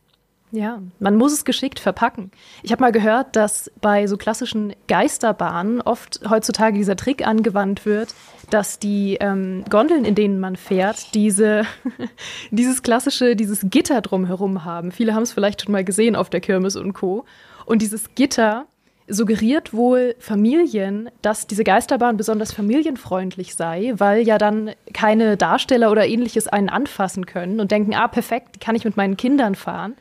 Ja, 0.51 0.81
man 0.99 1.17
muss 1.17 1.33
es 1.33 1.43
geschickt 1.43 1.79
verpacken. 1.79 2.31
Ich 2.63 2.71
habe 2.71 2.81
mal 2.81 2.93
gehört, 2.93 3.35
dass 3.35 3.69
bei 3.81 4.07
so 4.07 4.15
klassischen 4.15 4.73
Geisterbahnen 4.87 5.81
oft 5.81 6.21
heutzutage 6.29 6.77
dieser 6.77 6.95
Trick 6.95 7.27
angewandt 7.27 7.85
wird, 7.85 8.15
dass 8.49 8.79
die 8.79 9.17
ähm, 9.19 9.65
Gondeln, 9.69 10.05
in 10.05 10.15
denen 10.15 10.39
man 10.39 10.55
fährt, 10.55 11.13
diese, 11.13 11.63
dieses 12.51 12.81
klassische, 12.81 13.35
dieses 13.35 13.65
Gitter 13.69 14.01
drumherum 14.01 14.63
haben. 14.63 14.91
Viele 14.91 15.13
haben 15.13 15.23
es 15.23 15.33
vielleicht 15.33 15.63
schon 15.63 15.73
mal 15.73 15.83
gesehen 15.83 16.15
auf 16.15 16.29
der 16.29 16.39
Kirmes 16.39 16.77
und 16.77 16.93
Co. 16.93 17.25
Und 17.65 17.81
dieses 17.81 18.15
Gitter 18.15 18.67
suggeriert 19.09 19.73
wohl 19.73 20.15
Familien, 20.19 21.09
dass 21.21 21.47
diese 21.47 21.65
Geisterbahn 21.65 22.15
besonders 22.15 22.53
familienfreundlich 22.53 23.55
sei, 23.55 23.93
weil 23.97 24.25
ja 24.25 24.37
dann 24.37 24.71
keine 24.93 25.35
Darsteller 25.35 25.91
oder 25.91 26.07
ähnliches 26.07 26.47
einen 26.47 26.69
anfassen 26.69 27.25
können 27.25 27.59
und 27.59 27.71
denken, 27.71 27.93
ah, 27.95 28.07
perfekt, 28.07 28.61
kann 28.61 28.75
ich 28.75 28.85
mit 28.85 28.95
meinen 28.95 29.17
Kindern 29.17 29.55
fahren. 29.55 29.95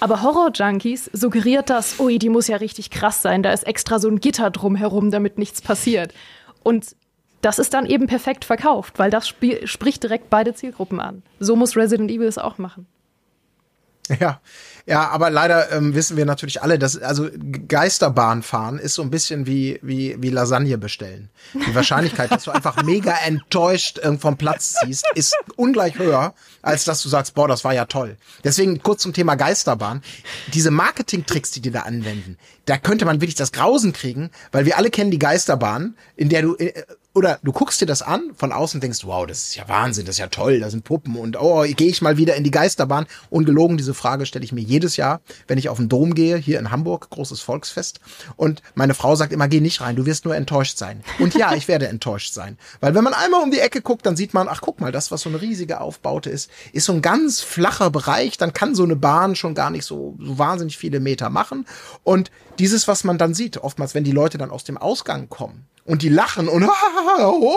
Aber 0.00 0.22
Horror-Junkies 0.22 1.10
suggeriert 1.12 1.70
das, 1.70 1.98
ui, 1.98 2.18
die 2.18 2.28
muss 2.28 2.46
ja 2.46 2.56
richtig 2.56 2.90
krass 2.90 3.20
sein, 3.20 3.42
da 3.42 3.52
ist 3.52 3.66
extra 3.66 3.98
so 3.98 4.08
ein 4.08 4.20
Gitter 4.20 4.50
drumherum, 4.50 5.10
damit 5.10 5.38
nichts 5.38 5.60
passiert. 5.60 6.14
Und 6.62 6.94
das 7.40 7.58
ist 7.58 7.74
dann 7.74 7.86
eben 7.86 8.06
perfekt 8.06 8.44
verkauft, 8.44 8.98
weil 8.98 9.10
das 9.10 9.28
spricht 9.28 10.02
direkt 10.02 10.30
beide 10.30 10.54
Zielgruppen 10.54 11.00
an. 11.00 11.22
So 11.40 11.56
muss 11.56 11.76
Resident 11.76 12.10
Evil 12.10 12.26
es 12.26 12.38
auch 12.38 12.58
machen. 12.58 12.86
Ja, 14.20 14.40
ja, 14.86 15.06
aber 15.08 15.28
leider 15.28 15.70
ähm, 15.70 15.94
wissen 15.94 16.16
wir 16.16 16.24
natürlich 16.24 16.62
alle, 16.62 16.78
dass 16.78 16.96
also 16.96 17.28
Geisterbahn 17.68 18.42
fahren 18.42 18.78
ist 18.78 18.94
so 18.94 19.02
ein 19.02 19.10
bisschen 19.10 19.46
wie 19.46 19.78
wie 19.82 20.16
wie 20.18 20.30
Lasagne 20.30 20.78
bestellen. 20.78 21.28
Die 21.52 21.74
Wahrscheinlichkeit, 21.74 22.30
dass 22.30 22.44
du 22.44 22.52
einfach 22.52 22.82
mega 22.84 23.14
enttäuscht 23.26 23.98
äh, 23.98 24.16
vom 24.16 24.38
Platz 24.38 24.76
ziehst, 24.80 25.04
ist 25.14 25.36
ungleich 25.56 25.98
höher, 25.98 26.32
als 26.62 26.84
dass 26.84 27.02
du 27.02 27.10
sagst, 27.10 27.34
boah, 27.34 27.46
das 27.46 27.64
war 27.64 27.74
ja 27.74 27.84
toll. 27.84 28.16
Deswegen 28.44 28.82
kurz 28.82 29.02
zum 29.02 29.12
Thema 29.12 29.34
Geisterbahn. 29.34 30.02
Diese 30.54 30.70
Marketing-Tricks, 30.70 31.50
die 31.50 31.60
die 31.60 31.70
da 31.70 31.82
anwenden, 31.82 32.38
da 32.64 32.78
könnte 32.78 33.04
man 33.04 33.20
wirklich 33.20 33.34
das 33.34 33.52
Grausen 33.52 33.92
kriegen, 33.92 34.30
weil 34.52 34.64
wir 34.64 34.78
alle 34.78 34.90
kennen 34.90 35.10
die 35.10 35.18
Geisterbahn, 35.18 35.96
in 36.16 36.30
der 36.30 36.42
du 36.42 36.56
äh, 36.56 36.72
oder 37.14 37.38
du 37.42 37.52
guckst 37.52 37.80
dir 37.80 37.86
das 37.86 38.02
an 38.02 38.30
von 38.36 38.52
außen 38.52 38.80
denkst, 38.80 39.00
wow, 39.04 39.26
das 39.26 39.44
ist 39.44 39.56
ja 39.56 39.66
Wahnsinn, 39.68 40.04
das 40.04 40.16
ist 40.16 40.20
ja 40.20 40.28
toll, 40.28 40.60
da 40.60 40.70
sind 40.70 40.84
Puppen 40.84 41.16
und 41.16 41.40
oh, 41.40 41.62
gehe 41.62 41.88
ich 41.88 42.02
mal 42.02 42.16
wieder 42.16 42.36
in 42.36 42.44
die 42.44 42.50
Geisterbahn. 42.50 43.06
Ungelogen, 43.30 43.76
diese 43.76 43.94
Frage 43.94 44.26
stelle 44.26 44.44
ich 44.44 44.52
mir 44.52 44.60
jedes 44.60 44.96
Jahr, 44.96 45.20
wenn 45.46 45.58
ich 45.58 45.68
auf 45.68 45.78
den 45.78 45.88
Dom 45.88 46.14
gehe, 46.14 46.36
hier 46.36 46.58
in 46.58 46.70
Hamburg, 46.70 47.08
großes 47.10 47.40
Volksfest. 47.40 48.00
Und 48.36 48.62
meine 48.74 48.94
Frau 48.94 49.16
sagt 49.16 49.32
immer, 49.32 49.48
geh 49.48 49.60
nicht 49.60 49.80
rein, 49.80 49.96
du 49.96 50.06
wirst 50.06 50.26
nur 50.26 50.36
enttäuscht 50.36 50.78
sein. 50.78 51.02
Und 51.18 51.34
ja, 51.34 51.54
ich 51.54 51.66
werde 51.66 51.88
enttäuscht 51.88 52.34
sein. 52.34 52.58
Weil 52.80 52.94
wenn 52.94 53.04
man 53.04 53.14
einmal 53.14 53.42
um 53.42 53.50
die 53.50 53.60
Ecke 53.60 53.80
guckt, 53.80 54.04
dann 54.04 54.16
sieht 54.16 54.34
man, 54.34 54.46
ach 54.46 54.60
guck 54.60 54.80
mal, 54.80 54.92
das, 54.92 55.10
was 55.10 55.22
so 55.22 55.28
eine 55.28 55.40
riesige 55.40 55.80
Aufbaute 55.80 56.30
ist, 56.30 56.50
ist 56.72 56.84
so 56.84 56.92
ein 56.92 57.02
ganz 57.02 57.40
flacher 57.40 57.90
Bereich, 57.90 58.36
dann 58.36 58.52
kann 58.52 58.74
so 58.74 58.84
eine 58.84 58.96
Bahn 58.96 59.34
schon 59.34 59.54
gar 59.54 59.70
nicht 59.70 59.84
so, 59.84 60.14
so 60.20 60.38
wahnsinnig 60.38 60.76
viele 60.76 61.00
Meter 61.00 61.30
machen. 61.30 61.66
Und 62.04 62.30
dieses, 62.58 62.86
was 62.86 63.02
man 63.02 63.18
dann 63.18 63.34
sieht, 63.34 63.56
oftmals, 63.56 63.94
wenn 63.94 64.04
die 64.04 64.12
Leute 64.12 64.36
dann 64.36 64.50
aus 64.50 64.64
dem 64.64 64.76
Ausgang 64.76 65.28
kommen, 65.28 65.66
und 65.88 66.02
die 66.02 66.10
lachen 66.10 66.48
und, 66.48 66.68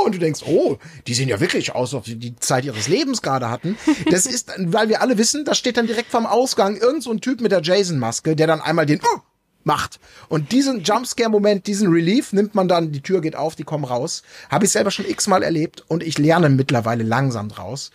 und 0.05 0.15
du 0.15 0.19
denkst, 0.19 0.41
oh, 0.45 0.77
die 1.07 1.13
sehen 1.13 1.29
ja 1.29 1.39
wirklich 1.39 1.73
aus, 1.73 1.89
als 1.89 1.99
ob 1.99 2.05
sie 2.05 2.15
die 2.15 2.35
Zeit 2.37 2.65
ihres 2.65 2.87
Lebens 2.87 3.21
gerade 3.21 3.49
hatten. 3.49 3.77
Das 4.09 4.25
ist, 4.25 4.51
weil 4.57 4.89
wir 4.89 5.01
alle 5.01 5.17
wissen, 5.17 5.45
da 5.45 5.55
steht 5.55 5.77
dann 5.77 5.87
direkt 5.87 6.11
vom 6.11 6.25
Ausgang 6.25 6.75
irgend 6.75 7.03
so 7.03 7.11
ein 7.11 7.21
Typ 7.21 7.41
mit 7.41 7.51
der 7.51 7.61
Jason-Maske, 7.61 8.35
der 8.35 8.47
dann 8.47 8.61
einmal 8.61 8.85
den 8.85 8.99
uh, 8.99 9.19
macht. 9.63 9.99
Und 10.27 10.51
diesen 10.51 10.83
Jumpscare-Moment, 10.83 11.67
diesen 11.67 11.91
Relief 11.91 12.33
nimmt 12.33 12.55
man 12.55 12.67
dann, 12.67 12.91
die 12.91 13.01
Tür 13.01 13.21
geht 13.21 13.35
auf, 13.35 13.55
die 13.55 13.63
kommen 13.63 13.85
raus. 13.85 14.23
Habe 14.49 14.65
ich 14.65 14.71
selber 14.71 14.91
schon 14.91 15.05
x-mal 15.05 15.43
erlebt 15.43 15.83
und 15.87 16.03
ich 16.03 16.17
lerne 16.17 16.49
mittlerweile 16.49 17.03
langsam 17.03 17.49
draus. 17.49 17.91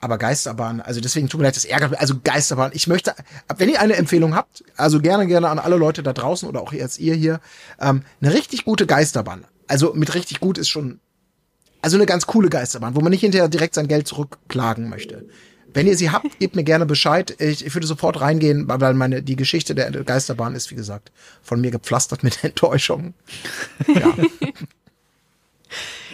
Aber 0.00 0.16
Geisterbahn, 0.16 0.80
also 0.80 1.00
deswegen 1.00 1.28
tut 1.28 1.40
mir 1.40 1.46
leid, 1.46 1.56
das 1.56 1.64
ärgert 1.64 1.90
mich. 1.90 2.00
Also 2.00 2.14
Geisterbahn, 2.22 2.70
ich 2.72 2.86
möchte, 2.86 3.14
wenn 3.56 3.68
ihr 3.68 3.80
eine 3.80 3.96
Empfehlung 3.96 4.34
habt, 4.34 4.62
also 4.76 5.00
gerne, 5.00 5.26
gerne 5.26 5.48
an 5.48 5.58
alle 5.58 5.76
Leute 5.76 6.04
da 6.04 6.12
draußen 6.12 6.48
oder 6.48 6.62
auch 6.62 6.72
jetzt 6.72 7.00
ihr 7.00 7.14
hier, 7.14 7.40
ähm, 7.80 8.02
eine 8.20 8.32
richtig 8.32 8.64
gute 8.64 8.86
Geisterbahn 8.86 9.44
also 9.68 9.92
mit 9.94 10.14
richtig 10.14 10.40
gut 10.40 10.58
ist 10.58 10.68
schon, 10.68 11.00
also 11.80 11.96
eine 11.96 12.06
ganz 12.06 12.26
coole 12.26 12.48
Geisterbahn, 12.48 12.96
wo 12.96 13.00
man 13.00 13.10
nicht 13.10 13.20
hinterher 13.20 13.48
direkt 13.48 13.74
sein 13.74 13.88
Geld 13.88 14.08
zurückklagen 14.08 14.88
möchte. 14.88 15.26
Wenn 15.72 15.86
ihr 15.86 15.96
sie 15.96 16.10
habt, 16.10 16.38
gebt 16.40 16.56
mir 16.56 16.64
gerne 16.64 16.86
Bescheid. 16.86 17.36
Ich, 17.38 17.64
ich 17.64 17.74
würde 17.74 17.86
sofort 17.86 18.20
reingehen, 18.20 18.66
weil 18.68 18.94
meine, 18.94 19.22
die 19.22 19.36
Geschichte 19.36 19.74
der 19.74 19.90
Geisterbahn 19.90 20.54
ist, 20.54 20.70
wie 20.70 20.74
gesagt, 20.74 21.12
von 21.42 21.60
mir 21.60 21.70
gepflastert 21.70 22.24
mit 22.24 22.42
Enttäuschungen. 22.44 23.14
Ja. 23.86 24.14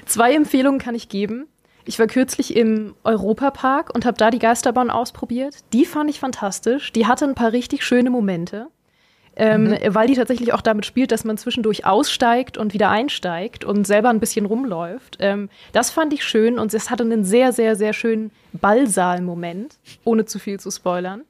Zwei 0.06 0.34
Empfehlungen 0.34 0.80
kann 0.80 0.94
ich 0.94 1.08
geben. 1.08 1.46
Ich 1.86 1.98
war 1.98 2.06
kürzlich 2.06 2.56
im 2.56 2.94
Europapark 3.04 3.94
und 3.94 4.04
habe 4.06 4.16
da 4.16 4.30
die 4.30 4.38
Geisterbahn 4.38 4.90
ausprobiert. 4.90 5.56
Die 5.72 5.84
fand 5.84 6.10
ich 6.10 6.18
fantastisch. 6.18 6.92
Die 6.92 7.06
hatte 7.06 7.26
ein 7.26 7.34
paar 7.34 7.52
richtig 7.52 7.84
schöne 7.84 8.10
Momente 8.10 8.68
ähm, 9.36 9.64
mhm. 9.64 9.78
weil 9.88 10.06
die 10.06 10.14
tatsächlich 10.14 10.52
auch 10.52 10.60
damit 10.60 10.86
spielt, 10.86 11.12
dass 11.12 11.24
man 11.24 11.36
zwischendurch 11.38 11.84
aussteigt 11.84 12.56
und 12.56 12.72
wieder 12.72 12.90
einsteigt 12.90 13.64
und 13.64 13.86
selber 13.86 14.10
ein 14.10 14.20
bisschen 14.20 14.46
rumläuft. 14.46 15.18
Ähm, 15.20 15.48
das 15.72 15.90
fand 15.90 16.12
ich 16.12 16.24
schön 16.24 16.58
und 16.58 16.72
es 16.72 16.90
hatte 16.90 17.04
einen 17.04 17.24
sehr, 17.24 17.52
sehr, 17.52 17.76
sehr 17.76 17.92
schönen 17.92 18.30
Ballsaal-Moment, 18.52 19.78
ohne 20.04 20.24
zu 20.24 20.38
viel 20.38 20.60
zu 20.60 20.70
spoilern. 20.70 21.22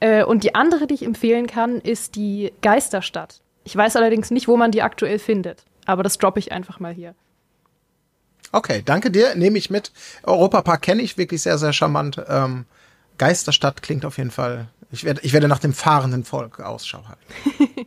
Äh, 0.00 0.24
und 0.24 0.44
die 0.44 0.54
andere, 0.54 0.86
die 0.86 0.94
ich 0.94 1.04
empfehlen 1.04 1.46
kann, 1.46 1.80
ist 1.80 2.16
die 2.16 2.52
Geisterstadt. 2.62 3.40
Ich 3.64 3.76
weiß 3.76 3.96
allerdings 3.96 4.30
nicht, 4.30 4.48
wo 4.48 4.56
man 4.56 4.70
die 4.70 4.82
aktuell 4.82 5.18
findet, 5.18 5.64
aber 5.84 6.02
das 6.02 6.18
droppe 6.18 6.38
ich 6.38 6.52
einfach 6.52 6.80
mal 6.80 6.94
hier. 6.94 7.14
Okay, 8.50 8.82
danke 8.82 9.10
dir, 9.10 9.34
nehme 9.34 9.58
ich 9.58 9.68
mit. 9.68 9.92
Europapark 10.22 10.80
kenne 10.80 11.02
ich 11.02 11.18
wirklich 11.18 11.42
sehr, 11.42 11.58
sehr 11.58 11.74
charmant. 11.74 12.22
Ähm, 12.28 12.64
Geisterstadt 13.18 13.82
klingt 13.82 14.06
auf 14.06 14.16
jeden 14.16 14.30
Fall 14.30 14.68
ich 14.90 15.04
werde, 15.04 15.20
ich 15.22 15.32
werde 15.32 15.48
nach 15.48 15.58
dem 15.58 15.72
fahrenden 15.72 16.24
Volk 16.24 16.60
Ausschau 16.60 17.02
halten. 17.06 17.86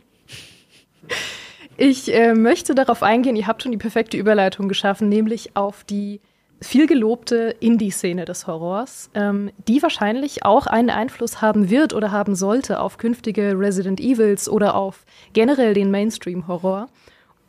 ich 1.76 2.14
äh, 2.14 2.34
möchte 2.34 2.74
darauf 2.74 3.02
eingehen, 3.02 3.36
ihr 3.36 3.46
habt 3.46 3.62
schon 3.62 3.72
die 3.72 3.78
perfekte 3.78 4.16
Überleitung 4.16 4.68
geschaffen, 4.68 5.08
nämlich 5.08 5.56
auf 5.56 5.84
die 5.84 6.20
viel 6.62 6.86
gelobte 6.86 7.56
Indie-Szene 7.60 8.24
des 8.24 8.46
Horrors, 8.46 9.10
ähm, 9.14 9.50
die 9.68 9.82
wahrscheinlich 9.82 10.44
auch 10.44 10.66
einen 10.66 10.90
Einfluss 10.90 11.42
haben 11.42 11.70
wird 11.70 11.92
oder 11.92 12.12
haben 12.12 12.34
sollte 12.34 12.80
auf 12.80 12.98
künftige 12.98 13.58
Resident 13.58 14.00
Evils 14.00 14.48
oder 14.48 14.74
auf 14.74 15.04
generell 15.32 15.74
den 15.74 15.90
Mainstream-Horror. 15.90 16.88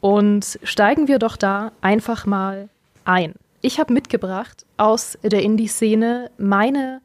Und 0.01 0.59
steigen 0.63 1.07
wir 1.07 1.19
doch 1.19 1.37
da 1.37 1.71
einfach 1.81 2.25
mal 2.25 2.69
ein. 3.05 3.35
Ich 3.61 3.79
habe 3.79 3.93
mitgebracht 3.93 4.65
aus 4.77 5.17
der 5.23 5.41
Indie-Szene 5.41 6.29
meine 6.37 7.01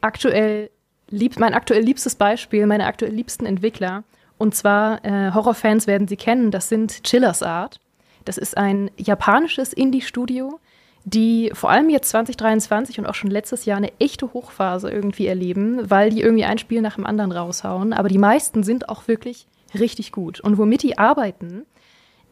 aktuell 0.00 0.70
lieb, 1.10 1.38
mein 1.38 1.54
aktuell 1.54 1.82
liebstes 1.82 2.14
Beispiel, 2.14 2.66
meine 2.66 2.86
aktuell 2.86 3.12
liebsten 3.12 3.46
Entwickler. 3.46 4.04
Und 4.38 4.54
zwar, 4.54 5.04
äh, 5.04 5.32
Horrorfans 5.32 5.86
werden 5.86 6.08
sie 6.08 6.16
kennen, 6.16 6.50
das 6.50 6.68
sind 6.68 7.02
Chillers 7.04 7.42
Art. 7.42 7.80
Das 8.24 8.38
ist 8.38 8.56
ein 8.56 8.90
japanisches 8.96 9.72
Indie-Studio, 9.72 10.58
die 11.04 11.50
vor 11.54 11.70
allem 11.70 11.88
jetzt 11.88 12.10
2023 12.10 12.98
und 12.98 13.06
auch 13.06 13.14
schon 13.14 13.30
letztes 13.30 13.64
Jahr 13.64 13.76
eine 13.76 13.92
echte 14.00 14.32
Hochphase 14.32 14.90
irgendwie 14.90 15.28
erleben, 15.28 15.88
weil 15.88 16.10
die 16.10 16.20
irgendwie 16.20 16.44
ein 16.44 16.58
Spiel 16.58 16.82
nach 16.82 16.96
dem 16.96 17.06
anderen 17.06 17.32
raushauen. 17.32 17.92
Aber 17.92 18.08
die 18.08 18.18
meisten 18.18 18.64
sind 18.64 18.88
auch 18.88 19.06
wirklich 19.06 19.46
richtig 19.78 20.10
gut. 20.10 20.40
Und 20.40 20.58
womit 20.58 20.82
die 20.82 20.98
arbeiten, 20.98 21.64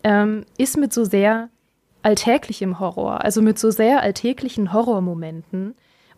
ähm, 0.02 0.44
ist 0.58 0.76
mit 0.76 0.92
so 0.92 1.04
sehr 1.04 1.48
alltäglichem 2.02 2.80
Horror, 2.80 3.24
also 3.24 3.40
mit 3.40 3.58
so 3.58 3.70
sehr 3.70 4.02
alltäglichen 4.02 4.72
Horrormomenten, 4.72 5.74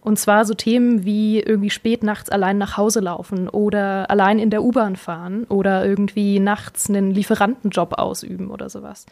und 0.06 0.20
zwar 0.20 0.44
so 0.44 0.54
Themen 0.54 1.04
wie 1.04 1.40
irgendwie 1.40 1.68
spät 1.68 2.04
nachts 2.04 2.30
allein 2.30 2.58
nach 2.58 2.76
Hause 2.76 3.00
laufen 3.00 3.48
oder 3.48 4.08
allein 4.08 4.38
in 4.38 4.50
der 4.50 4.62
U-Bahn 4.62 4.94
fahren 4.94 5.46
oder 5.48 5.84
irgendwie 5.84 6.38
nachts 6.38 6.88
einen 6.88 7.10
Lieferantenjob 7.10 7.94
ausüben 7.94 8.52
oder 8.52 8.70
sowas. 8.70 9.06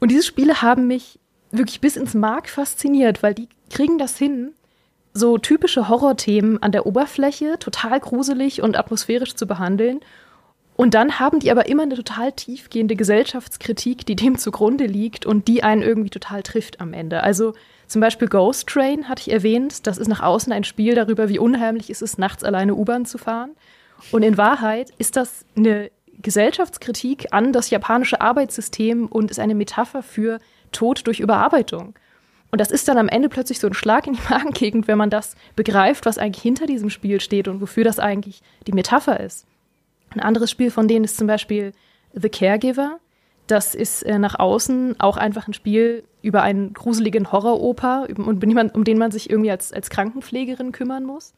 Und 0.00 0.10
diese 0.10 0.22
Spiele 0.22 0.62
haben 0.62 0.86
mich 0.86 1.18
wirklich 1.50 1.82
bis 1.82 1.96
ins 1.96 2.14
Mark 2.14 2.48
fasziniert, 2.48 3.22
weil 3.22 3.34
die 3.34 3.50
kriegen 3.68 3.98
das 3.98 4.16
hin, 4.16 4.52
so 5.12 5.36
typische 5.36 5.90
Horrorthemen 5.90 6.62
an 6.62 6.72
der 6.72 6.86
Oberfläche 6.86 7.58
total 7.58 8.00
gruselig 8.00 8.62
und 8.62 8.78
atmosphärisch 8.78 9.34
zu 9.34 9.46
behandeln. 9.46 10.00
Und 10.74 10.94
dann 10.94 11.20
haben 11.20 11.38
die 11.38 11.50
aber 11.50 11.68
immer 11.68 11.82
eine 11.82 11.96
total 11.96 12.32
tiefgehende 12.32 12.96
Gesellschaftskritik, 12.96 14.06
die 14.06 14.16
dem 14.16 14.38
zugrunde 14.38 14.86
liegt 14.86 15.26
und 15.26 15.48
die 15.48 15.62
einen 15.62 15.82
irgendwie 15.82 16.08
total 16.08 16.42
trifft 16.42 16.80
am 16.80 16.94
Ende. 16.94 17.22
Also 17.22 17.52
zum 17.86 18.00
Beispiel 18.00 18.28
Ghost 18.28 18.68
Train 18.68 19.08
hatte 19.08 19.22
ich 19.22 19.32
erwähnt. 19.32 19.86
Das 19.86 19.98
ist 19.98 20.08
nach 20.08 20.20
außen 20.20 20.52
ein 20.52 20.64
Spiel 20.64 20.94
darüber, 20.94 21.28
wie 21.28 21.38
unheimlich 21.38 21.90
ist 21.90 22.02
es, 22.02 22.18
nachts 22.18 22.44
alleine 22.44 22.74
U-Bahn 22.74 23.06
zu 23.06 23.18
fahren. 23.18 23.50
Und 24.10 24.22
in 24.22 24.36
Wahrheit 24.36 24.90
ist 24.98 25.16
das 25.16 25.44
eine 25.56 25.90
Gesellschaftskritik 26.20 27.32
an 27.32 27.52
das 27.52 27.70
japanische 27.70 28.20
Arbeitssystem 28.20 29.06
und 29.06 29.30
ist 29.30 29.38
eine 29.38 29.54
Metapher 29.54 30.02
für 30.02 30.38
Tod 30.72 31.06
durch 31.06 31.20
Überarbeitung. 31.20 31.94
Und 32.50 32.60
das 32.60 32.70
ist 32.70 32.86
dann 32.86 32.98
am 32.98 33.08
Ende 33.08 33.28
plötzlich 33.28 33.58
so 33.58 33.66
ein 33.66 33.74
Schlag 33.74 34.06
in 34.06 34.14
die 34.14 34.22
Magengegend, 34.30 34.88
wenn 34.88 34.98
man 34.98 35.10
das 35.10 35.34
begreift, 35.56 36.06
was 36.06 36.18
eigentlich 36.18 36.42
hinter 36.42 36.66
diesem 36.66 36.90
Spiel 36.90 37.20
steht 37.20 37.48
und 37.48 37.60
wofür 37.60 37.84
das 37.84 37.98
eigentlich 37.98 38.42
die 38.66 38.72
Metapher 38.72 39.20
ist. 39.20 39.46
Ein 40.10 40.20
anderes 40.20 40.50
Spiel 40.50 40.70
von 40.70 40.86
denen 40.86 41.04
ist 41.04 41.16
zum 41.16 41.26
Beispiel 41.26 41.72
The 42.12 42.28
Caregiver. 42.28 43.00
Das 43.46 43.74
ist 43.74 44.02
äh, 44.04 44.18
nach 44.18 44.38
außen 44.38 45.00
auch 45.00 45.16
einfach 45.16 45.48
ein 45.48 45.54
Spiel 45.54 46.04
über 46.24 46.42
einen 46.42 46.72
gruseligen 46.72 47.30
Horroroper, 47.30 48.08
um, 48.16 48.26
um 48.26 48.84
den 48.84 48.98
man 48.98 49.10
sich 49.10 49.30
irgendwie 49.30 49.50
als, 49.50 49.72
als 49.72 49.90
Krankenpflegerin 49.90 50.72
kümmern 50.72 51.04
muss. 51.04 51.34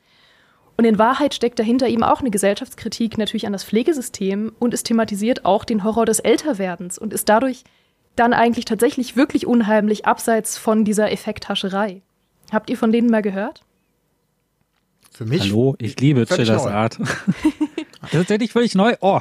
Und 0.76 0.84
in 0.84 0.99
Wahrheit 0.99 1.34
steckt 1.34 1.59
dahinter 1.59 1.89
eben 1.89 2.05
auch 2.05 2.20
eine 2.20 2.30
Gesellschaftskritik 2.30 3.18
natürlich 3.18 3.47
an 3.47 3.53
das 3.53 3.64
Pflegesystem 3.64 4.53
und 4.59 4.74
es 4.74 4.82
thematisiert 4.82 5.45
auch 5.45 5.64
den 5.64 5.84
Horror 5.84 6.07
des 6.07 6.20
Älterwerdens 6.20 6.99
und 6.99 7.12
ist 7.12 7.28
dadurch 7.28 7.64
dann 8.14 8.32
eigentlich 8.32 8.64
tatsächlich 8.64 9.16
wirklich 9.16 9.47
unheimlich 9.47 10.07
abseits 10.07 10.59
von 10.59 10.84
dieser 10.84 11.11
Effekthascherei. 11.11 12.03
Habt 12.53 12.70
ihr 12.70 12.76
von 12.76 12.93
denen 12.93 13.11
mal 13.11 13.22
gehört? 13.22 13.62
Für 15.11 15.24
mich. 15.24 15.43
Hallo, 15.43 15.76
ich 15.78 15.99
liebe 15.99 16.26
Chillers 16.26 16.66
Art. 16.66 16.99
das 17.01 17.09
ist 18.05 18.12
tatsächlich 18.12 18.53
völlig 18.53 18.74
neu. 18.74 18.95
Oh, 19.01 19.20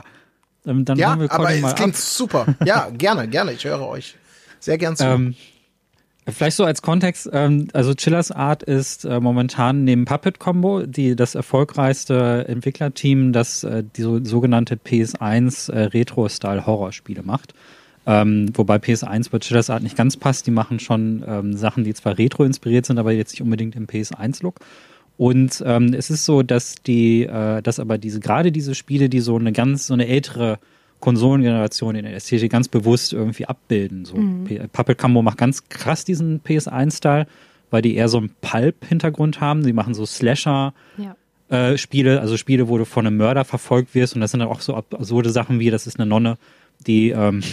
dann, 0.64 0.84
dann 0.84 0.98
ja, 0.98 1.18
wir 1.18 1.32
aber 1.32 1.52
es 1.52 1.76
klingt 1.76 1.96
ab. 1.96 2.02
super. 2.02 2.46
Ja, 2.66 2.90
gerne, 2.90 3.28
gerne. 3.28 3.54
Ich 3.54 3.64
höre 3.64 3.88
euch 3.88 4.16
sehr 4.60 4.78
gern 4.78 4.98
zu. 4.98 5.06
Ähm, 5.06 5.36
Vielleicht 6.28 6.58
so 6.58 6.66
als 6.66 6.82
Kontext, 6.82 7.30
ähm, 7.32 7.68
also 7.74 7.94
Chillers 7.94 8.32
Art 8.32 8.64
ist 8.64 9.06
äh, 9.06 9.20
momentan 9.20 9.84
neben 9.84 10.06
Puppet 10.06 10.40
Combo 10.40 10.82
die 10.82 11.16
das 11.16 11.36
erfolgreichste 11.36 12.46
Entwicklerteam, 12.48 13.32
das 13.32 13.64
äh, 13.64 13.84
die 13.96 14.02
so, 14.02 14.24
sogenannte 14.24 14.76
PS1 14.76 15.72
äh, 15.72 15.84
Retro-Style-Horrorspiele 15.84 17.22
macht. 17.22 17.54
Ähm, 18.08 18.50
wobei 18.56 18.78
PS1 18.78 19.30
bei 19.30 19.38
Chillers 19.38 19.70
Art 19.70 19.84
nicht 19.84 19.98
ganz 19.98 20.18
passt. 20.18 20.48
Die 20.48 20.52
machen 20.52 20.80
schon 20.80 21.24
ähm, 21.28 21.54
Sachen, 21.56 21.84
die 21.84 21.94
zwar 21.94 22.18
retro-inspiriert 22.18 22.88
sind, 22.88 22.98
aber 22.98 23.12
jetzt 23.12 23.34
nicht 23.34 23.42
unbedingt 23.42 23.76
im 23.76 23.86
PS1-Look. 23.86 24.60
Und 25.18 25.64
ähm, 25.66 25.94
es 25.94 26.10
ist 26.10 26.26
so, 26.26 26.42
dass 26.42 26.76
die, 26.76 27.24
äh, 27.24 27.62
dass 27.62 27.80
aber 27.80 28.00
diese, 28.00 28.20
gerade 28.20 28.52
diese 28.52 28.74
Spiele, 28.74 29.10
die 29.10 29.22
so 29.22 29.36
eine 29.38 29.52
ganz, 29.52 29.88
so 29.88 29.94
eine 29.94 30.08
ältere 30.08 30.60
Konsolengeneration 31.00 31.96
in 31.96 32.06
der 32.06 32.16
Ästhetik 32.16 32.52
ganz 32.52 32.68
bewusst 32.68 33.14
irgendwie 33.14 33.46
abbilden. 33.46 34.06
So 34.06 34.16
mhm. 34.16 34.48
Puppet 34.72 34.98
Combo 34.98 35.22
macht 35.22 35.38
ganz 35.38 35.68
krass 35.70 36.04
diesen 36.06 36.42
PS1-Style, 36.42 37.28
weil 37.70 37.82
die 37.82 37.96
eher 37.96 38.10
so 38.10 38.18
einen 38.18 38.32
Pulp-Hintergrund 38.42 39.42
haben. 39.42 39.64
Sie 39.64 39.74
machen 39.74 39.94
so 39.94 40.06
Slasher. 40.06 40.74
Ja. 40.98 41.16
Äh, 41.50 41.78
Spiele, 41.78 42.22
also 42.22 42.38
Spiele, 42.38 42.68
wo 42.70 42.78
du 42.78 42.86
von 42.86 43.06
einem 43.06 43.18
Mörder 43.18 43.46
verfolgt 43.46 43.94
wirst 43.94 44.16
und 44.16 44.22
das 44.22 44.32
sind 44.32 44.40
dann 44.40 44.50
auch 44.50 44.62
so 44.62 44.74
absurde 44.74 45.30
Sachen 45.30 45.60
wie, 45.60 45.70
das 45.70 45.86
ist 45.86 46.00
eine 46.00 46.08
Nonne, 46.08 46.38
die 46.88 47.12
ähm, 47.12 47.44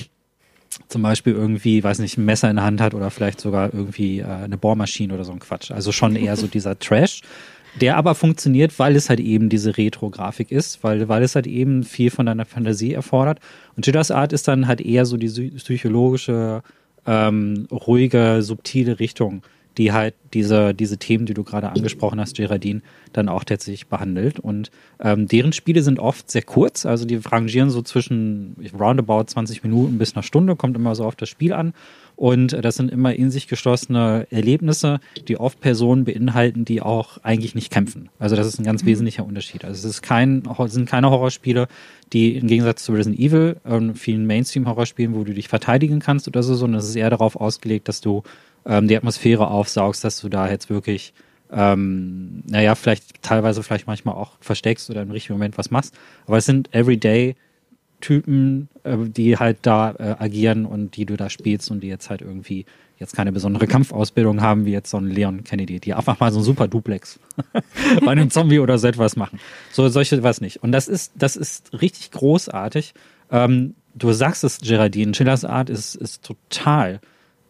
zum 0.89 1.03
Beispiel 1.03 1.35
irgendwie, 1.35 1.85
weiß 1.85 1.99
nicht, 1.99 2.17
ein 2.17 2.25
Messer 2.25 2.49
in 2.49 2.57
der 2.57 2.65
Hand 2.65 2.81
hat 2.81 2.95
oder 2.95 3.11
vielleicht 3.11 3.41
sogar 3.41 3.73
irgendwie 3.73 4.21
äh, 4.21 4.25
eine 4.25 4.57
Bohrmaschine 4.57 5.13
oder 5.13 5.25
so 5.25 5.33
ein 5.33 5.41
Quatsch. 5.41 5.71
Also 5.71 5.93
schon 5.93 6.17
eher 6.17 6.37
so 6.37 6.47
dieser 6.53 6.79
Trash. 6.79 7.21
Der 7.81 7.97
aber 7.97 8.15
funktioniert, 8.15 8.79
weil 8.79 8.97
es 8.97 9.09
halt 9.09 9.21
eben 9.21 9.49
diese 9.49 9.77
Retro-Grafik 9.79 10.51
ist, 10.51 10.85
weil, 10.85 11.09
weil 11.09 11.23
es 11.23 11.35
halt 11.35 11.47
eben 11.47 11.85
viel 11.85 12.11
von 12.11 12.27
deiner 12.27 12.45
Fantasie 12.45 12.93
erfordert. 12.93 13.41
Und 13.77 13.87
Jitters 13.87 14.11
Art 14.11 14.33
ist 14.33 14.47
dann 14.47 14.67
halt 14.67 14.81
eher 14.81 15.07
so 15.07 15.17
die 15.17 15.29
psychologische, 15.29 16.63
ähm, 17.07 17.67
ruhige, 17.71 18.43
subtile 18.43 19.01
Richtung, 19.01 19.43
die 19.79 19.93
halt 19.93 20.15
diese, 20.35 20.75
diese 20.75 20.99
Themen, 20.99 21.25
die 21.25 21.35
du 21.35 21.45
gerade 21.45 21.71
angesprochen 21.71 22.21
hast, 22.21 22.37
Geraldine, 22.37 22.83
dann 23.15 23.31
auch 23.31 23.45
tatsächlich 23.45 23.87
behandelt. 23.87 24.39
Und 24.39 24.71
ähm, 25.01 25.27
deren 25.27 25.53
Spiele 25.53 25.83
sind 25.83 25.99
oft 25.99 26.31
sehr 26.31 26.43
kurz, 26.43 26.85
also 26.85 27.07
die 27.07 27.17
rangieren 27.17 27.71
so 27.71 27.81
zwischen 27.81 28.55
roundabout 28.79 29.25
20 29.25 29.63
Minuten 29.63 29.97
bis 29.97 30.15
einer 30.15 30.23
Stunde, 30.23 30.57
kommt 30.57 30.77
immer 30.77 30.95
so 30.95 31.05
auf 31.05 31.17
das 31.17 31.31
Spiel 31.31 31.55
an. 31.55 31.73
Und 32.17 32.53
das 32.65 32.77
sind 32.77 32.91
immer 32.91 33.15
in 33.15 33.31
sich 33.31 33.49
geschlossene 33.49 34.27
Erlebnisse, 34.31 35.01
die 35.29 35.39
oft 35.39 35.61
Personen 35.61 36.05
beinhalten, 36.05 36.65
die 36.65 36.81
auch 36.81 37.19
eigentlich 37.23 37.55
nicht 37.55 37.73
kämpfen. 37.73 38.11
Also 38.19 38.37
das 38.37 38.47
ist 38.47 38.59
ein 38.59 38.65
ganz 38.65 38.83
mhm. 38.83 38.87
wesentlicher 38.89 39.25
Unterschied. 39.25 39.65
Also 39.65 39.89
es 39.89 39.97
ist 39.97 40.03
kein, 40.03 40.43
sind 40.67 40.89
keine 40.89 41.11
Horrorspiele, 41.11 41.69
die 42.13 42.37
im 42.37 42.47
Gegensatz 42.47 42.85
zu 42.85 42.93
Resident 42.93 43.19
Evil 43.19 43.57
und 43.65 43.95
vielen 43.95 44.27
Mainstream-Horrorspielen, 44.27 45.15
wo 45.15 45.25
du 45.25 45.35
dich 45.35 45.49
verteidigen 45.49 46.01
kannst 46.01 46.29
oder 46.29 46.43
so, 46.43 46.55
sondern 46.55 46.81
es 46.81 46.89
ist 46.89 46.97
eher 46.97 47.11
darauf 47.11 47.37
ausgelegt, 47.37 47.89
dass 47.89 48.01
du 48.01 48.23
ähm, 48.67 48.89
die 48.89 48.97
Atmosphäre 48.97 49.49
aufsaugst, 49.49 50.05
dass 50.05 50.21
du 50.21 50.29
da 50.29 50.49
jetzt 50.49 50.71
wirklich, 50.71 51.15
ähm, 51.51 52.43
naja, 52.47 52.75
vielleicht 52.75 53.23
teilweise 53.23 53.63
vielleicht 53.63 53.87
manchmal 53.87 54.15
auch 54.15 54.33
versteckst 54.41 54.91
oder 54.91 55.03
im 55.03 55.11
richtigen 55.11 55.35
Moment 55.35 55.59
was 55.59 55.71
machst. 55.71 55.95
Aber 56.27 56.37
es 56.37 56.47
sind 56.47 56.73
Everyday 56.75 57.35
Typen, 58.03 58.69
äh, 58.85 58.99
die 58.99 59.39
halt 59.39 59.59
da 59.63 59.93
äh, 59.93 60.17
agieren 60.19 60.67
und 60.67 60.97
die 60.97 61.07
du 61.07 61.17
da 61.17 61.31
spielst 61.31 61.71
und 61.71 61.81
die 61.81 61.89
jetzt 61.89 62.11
halt 62.11 62.21
irgendwie 62.21 62.67
jetzt 62.99 63.17
keine 63.17 63.33
besondere 63.33 63.67
Kampfausbildung 63.67 64.43
haben, 64.43 64.67
wie 64.67 64.73
jetzt 64.73 64.91
so 64.91 64.99
ein 64.99 65.07
Leon 65.07 65.45
Kennedy, 65.45 65.81
die 65.81 65.95
einfach 65.95 66.21
mal 66.21 66.31
so 66.31 66.41
ein 66.41 66.45
super 66.45 66.69
Duplex 66.69 67.19
bei 68.05 68.13
einem 68.13 68.31
Zombie 68.31 68.59
oder 68.59 68.79
so 68.79 68.87
etwas 68.87 69.17
machen. 69.17 69.41
So 69.73 69.89
solche 69.89 70.23
was 70.23 70.41
nicht. 70.41 70.63
Und 70.63 70.73
das 70.73 70.89
ist, 70.89 71.13
das 71.17 71.37
ist 71.37 71.81
richtig 71.81 72.11
großartig. 72.11 72.95
Ähm, 73.31 73.75
du 73.95 74.13
sagst 74.13 74.45
es, 74.45 74.61
Geraldine, 74.61 75.13
Chillers 75.13 75.45
Art 75.45 75.71
ist, 75.71 75.95
ist 75.95 76.23
total 76.23 77.01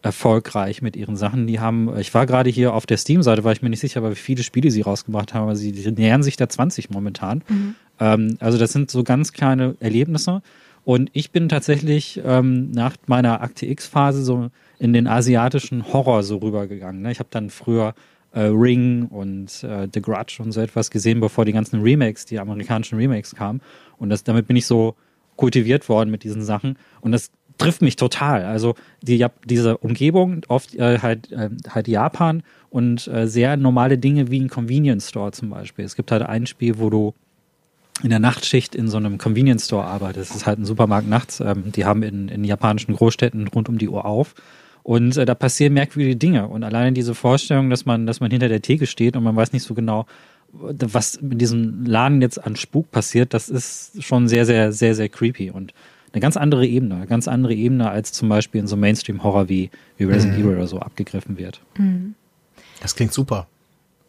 erfolgreich 0.03 0.81
mit 0.81 0.95
ihren 0.95 1.15
Sachen. 1.15 1.47
Die 1.47 1.59
haben, 1.59 1.97
ich 1.97 2.13
war 2.13 2.25
gerade 2.25 2.49
hier 2.49 2.73
auf 2.73 2.85
der 2.85 2.97
Steam-Seite, 2.97 3.43
war 3.43 3.53
ich 3.53 3.61
mir 3.61 3.69
nicht 3.69 3.79
sicher, 3.79 4.07
wie 4.09 4.15
viele 4.15 4.43
Spiele 4.43 4.69
sie 4.69 4.81
rausgebracht 4.81 5.33
haben, 5.33 5.43
aber 5.43 5.55
sie 5.55 5.71
nähern 5.91 6.23
sich 6.23 6.35
der 6.35 6.49
20 6.49 6.89
momentan. 6.89 7.43
Mhm. 7.47 7.75
Ähm, 7.99 8.37
also 8.39 8.57
das 8.57 8.73
sind 8.73 8.91
so 8.91 9.03
ganz 9.03 9.31
kleine 9.31 9.75
Erlebnisse. 9.79 10.41
Und 10.83 11.09
ich 11.13 11.31
bin 11.31 11.47
tatsächlich 11.47 12.21
ähm, 12.25 12.71
nach 12.71 12.97
meiner 13.07 13.41
Akte 13.41 13.65
X-Phase 13.65 14.23
so 14.23 14.49
in 14.77 14.91
den 14.91 15.07
asiatischen 15.07 15.93
Horror 15.93 16.23
so 16.23 16.37
rübergegangen. 16.37 17.01
Ne? 17.01 17.11
Ich 17.13 17.19
habe 17.19 17.29
dann 17.31 17.49
früher 17.49 17.95
äh, 18.33 18.41
Ring 18.41 19.05
und 19.05 19.63
äh, 19.63 19.87
The 19.93 20.01
Grudge 20.01 20.43
und 20.43 20.51
so 20.51 20.59
etwas 20.59 20.91
gesehen, 20.91 21.21
bevor 21.21 21.45
die 21.45 21.53
ganzen 21.53 21.81
Remakes, 21.81 22.25
die 22.25 22.39
amerikanischen 22.39 22.97
Remakes 22.97 23.33
kamen. 23.33 23.61
Und 23.97 24.09
das, 24.09 24.25
damit 24.25 24.47
bin 24.47 24.57
ich 24.57 24.65
so 24.65 24.95
kultiviert 25.37 25.87
worden 25.87 26.11
mit 26.11 26.23
diesen 26.23 26.43
Sachen. 26.43 26.77
Und 26.99 27.13
das 27.13 27.31
trifft 27.57 27.81
mich 27.81 27.95
total. 27.95 28.45
Also 28.45 28.75
die, 29.01 29.25
diese 29.45 29.77
Umgebung, 29.77 30.41
oft 30.47 30.75
äh, 30.75 30.99
halt, 30.99 31.31
äh, 31.31 31.49
halt 31.69 31.87
Japan 31.87 32.43
und 32.69 33.07
äh, 33.07 33.27
sehr 33.27 33.57
normale 33.57 33.97
Dinge 33.97 34.31
wie 34.31 34.39
ein 34.39 34.49
Convenience 34.49 35.09
Store 35.09 35.31
zum 35.31 35.49
Beispiel. 35.49 35.85
Es 35.85 35.95
gibt 35.95 36.11
halt 36.11 36.23
ein 36.23 36.45
Spiel, 36.45 36.79
wo 36.79 36.89
du 36.89 37.13
in 38.01 38.09
der 38.09 38.19
Nachtschicht 38.19 38.75
in 38.75 38.87
so 38.87 38.97
einem 38.97 39.17
Convenience 39.17 39.65
Store 39.65 39.85
arbeitest. 39.85 40.31
Das 40.31 40.37
ist 40.37 40.45
halt 40.47 40.59
ein 40.59 40.65
Supermarkt 40.65 41.07
nachts. 41.07 41.39
Ähm, 41.39 41.71
die 41.71 41.85
haben 41.85 42.03
in, 42.03 42.27
in 42.27 42.43
japanischen 42.43 42.95
Großstädten 42.95 43.47
rund 43.47 43.69
um 43.69 43.77
die 43.77 43.89
Uhr 43.89 44.05
auf. 44.05 44.33
Und 44.81 45.15
äh, 45.15 45.25
da 45.25 45.35
passieren 45.35 45.73
merkwürdige 45.73 46.15
Dinge. 46.15 46.47
Und 46.47 46.63
alleine 46.63 46.91
diese 46.93 47.15
Vorstellung, 47.15 47.69
dass 47.69 47.85
man, 47.85 48.07
dass 48.07 48.19
man 48.19 48.31
hinter 48.31 48.49
der 48.49 48.61
Theke 48.61 48.87
steht 48.87 49.15
und 49.15 49.23
man 49.23 49.35
weiß 49.35 49.53
nicht 49.53 49.63
so 49.63 49.73
genau, 49.73 50.05
was 50.51 51.21
mit 51.21 51.41
diesem 51.41 51.85
Laden 51.85 52.21
jetzt 52.21 52.43
an 52.43 52.55
Spuk 52.55 52.91
passiert, 52.91 53.33
das 53.33 53.49
ist 53.49 54.03
schon 54.03 54.27
sehr, 54.27 54.45
sehr, 54.45 54.71
sehr, 54.71 54.93
sehr 54.93 55.09
creepy. 55.09 55.49
Und 55.49 55.73
eine 56.13 56.21
ganz 56.21 56.37
andere 56.37 56.65
Ebene, 56.65 56.95
eine 56.95 57.07
ganz 57.07 57.27
andere 57.27 57.53
Ebene, 57.53 57.89
als 57.89 58.13
zum 58.13 58.29
Beispiel 58.29 58.61
in 58.61 58.67
so 58.67 58.77
Mainstream-Horror 58.77 59.49
wie, 59.49 59.71
wie 59.97 60.03
Resident 60.05 60.37
mhm. 60.37 60.45
Evil 60.45 60.57
oder 60.57 60.67
so 60.67 60.79
abgegriffen 60.79 61.37
wird. 61.37 61.61
Mhm. 61.77 62.13
Das 62.81 62.95
klingt 62.95 63.13
super. 63.13 63.47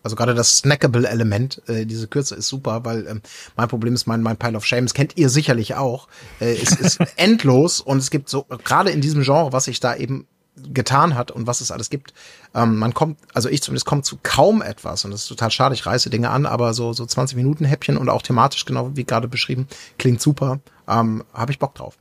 Also 0.02 0.16
gerade 0.16 0.34
das 0.34 0.58
Snackable-Element, 0.58 1.62
äh, 1.66 1.86
diese 1.86 2.06
Kürze 2.08 2.34
ist 2.34 2.48
super, 2.48 2.84
weil 2.84 3.06
ähm, 3.06 3.22
mein 3.56 3.68
Problem 3.68 3.94
ist 3.94 4.06
mein, 4.06 4.20
mein 4.20 4.36
Pile 4.36 4.54
of 4.54 4.66
Shame, 4.66 4.84
das 4.84 4.92
kennt 4.92 5.16
ihr 5.16 5.30
sicherlich 5.30 5.76
auch. 5.76 6.08
Äh, 6.40 6.56
es 6.62 6.72
ist 6.72 6.98
endlos 7.16 7.80
und 7.80 7.96
es 7.98 8.10
gibt 8.10 8.28
so, 8.28 8.44
gerade 8.64 8.90
in 8.90 9.00
diesem 9.00 9.22
Genre, 9.22 9.54
was 9.54 9.66
ich 9.66 9.80
da 9.80 9.96
eben 9.96 10.26
getan 10.56 11.14
hat 11.14 11.30
und 11.30 11.46
was 11.46 11.60
es 11.60 11.70
alles 11.70 11.90
gibt. 11.90 12.14
Ähm, 12.54 12.76
man 12.76 12.94
kommt, 12.94 13.18
also 13.32 13.48
ich 13.48 13.62
zumindest 13.62 13.86
komme 13.86 14.02
zu 14.02 14.18
kaum 14.22 14.62
etwas 14.62 15.04
und 15.04 15.10
das 15.10 15.22
ist 15.22 15.28
total 15.28 15.50
schade. 15.50 15.74
Ich 15.74 15.86
reiße 15.86 16.10
Dinge 16.10 16.30
an, 16.30 16.46
aber 16.46 16.74
so 16.74 16.92
so 16.92 17.04
20 17.04 17.36
Minuten 17.36 17.64
Häppchen 17.64 17.96
und 17.96 18.08
auch 18.08 18.22
thematisch 18.22 18.64
genau 18.64 18.90
wie 18.94 19.04
gerade 19.04 19.28
beschrieben 19.28 19.66
klingt 19.98 20.20
super. 20.20 20.60
Ähm, 20.88 21.24
Habe 21.32 21.52
ich 21.52 21.58
Bock 21.58 21.74
drauf. 21.74 21.96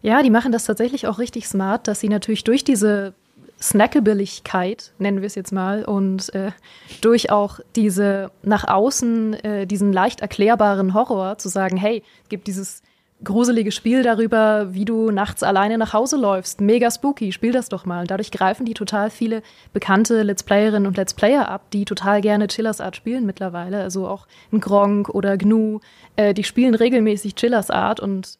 Ja, 0.00 0.22
die 0.22 0.30
machen 0.30 0.52
das 0.52 0.64
tatsächlich 0.64 1.06
auch 1.08 1.18
richtig 1.18 1.48
smart, 1.48 1.88
dass 1.88 2.00
sie 2.00 2.08
natürlich 2.08 2.44
durch 2.44 2.62
diese 2.62 3.14
Snackabiligkeit, 3.60 4.92
nennen 4.98 5.20
wir 5.20 5.26
es 5.26 5.34
jetzt 5.34 5.52
mal, 5.52 5.84
und 5.84 6.32
äh, 6.34 6.52
durch 7.00 7.30
auch 7.32 7.58
diese 7.74 8.30
nach 8.42 8.68
außen, 8.68 9.34
äh, 9.34 9.66
diesen 9.66 9.92
leicht 9.92 10.20
erklärbaren 10.20 10.94
Horror 10.94 11.38
zu 11.38 11.48
sagen, 11.48 11.76
hey, 11.76 12.04
gibt 12.28 12.46
dieses 12.46 12.82
gruselige 13.24 13.72
Spiel 13.72 14.02
darüber, 14.02 14.74
wie 14.74 14.84
du 14.84 15.10
nachts 15.10 15.42
alleine 15.42 15.76
nach 15.76 15.92
Hause 15.92 16.16
läufst. 16.16 16.60
Mega 16.60 16.90
spooky, 16.90 17.32
spiel 17.32 17.52
das 17.52 17.68
doch 17.68 17.84
mal. 17.84 18.06
Dadurch 18.06 18.30
greifen 18.30 18.64
die 18.64 18.74
total 18.74 19.10
viele 19.10 19.42
bekannte 19.72 20.22
Let's 20.22 20.44
Playerinnen 20.44 20.86
und 20.86 20.96
Let's 20.96 21.14
Player 21.14 21.48
ab, 21.48 21.70
die 21.72 21.84
total 21.84 22.20
gerne 22.20 22.46
Chillers 22.46 22.80
Art 22.80 22.96
spielen 22.96 23.26
mittlerweile. 23.26 23.82
Also 23.82 24.06
auch 24.06 24.26
ein 24.52 24.60
Gronk 24.60 25.08
oder 25.08 25.36
Gnu, 25.36 25.80
äh, 26.16 26.32
die 26.32 26.44
spielen 26.44 26.74
regelmäßig 26.74 27.34
Chillers 27.34 27.70
Art 27.70 27.98
und 27.98 28.38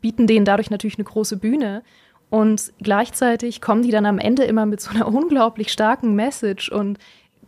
bieten 0.00 0.26
denen 0.26 0.46
dadurch 0.46 0.70
natürlich 0.70 0.98
eine 0.98 1.04
große 1.04 1.36
Bühne. 1.36 1.82
Und 2.30 2.72
gleichzeitig 2.80 3.60
kommen 3.60 3.82
die 3.82 3.90
dann 3.90 4.06
am 4.06 4.18
Ende 4.18 4.44
immer 4.44 4.66
mit 4.66 4.80
so 4.80 4.90
einer 4.90 5.06
unglaublich 5.14 5.70
starken 5.70 6.14
Message 6.14 6.70
und 6.70 6.98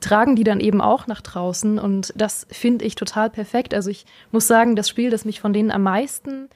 tragen 0.00 0.36
die 0.36 0.44
dann 0.44 0.60
eben 0.60 0.80
auch 0.80 1.06
nach 1.06 1.20
draußen 1.20 1.78
und 1.78 2.12
das 2.16 2.46
finde 2.50 2.84
ich 2.84 2.94
total 2.94 3.30
perfekt. 3.30 3.74
Also 3.74 3.90
ich 3.90 4.06
muss 4.30 4.46
sagen, 4.46 4.76
das 4.76 4.88
Spiel, 4.88 5.10
das 5.10 5.24
mich 5.24 5.40
von 5.40 5.52
denen 5.52 5.70
am 5.70 5.82
meisten 5.82 6.48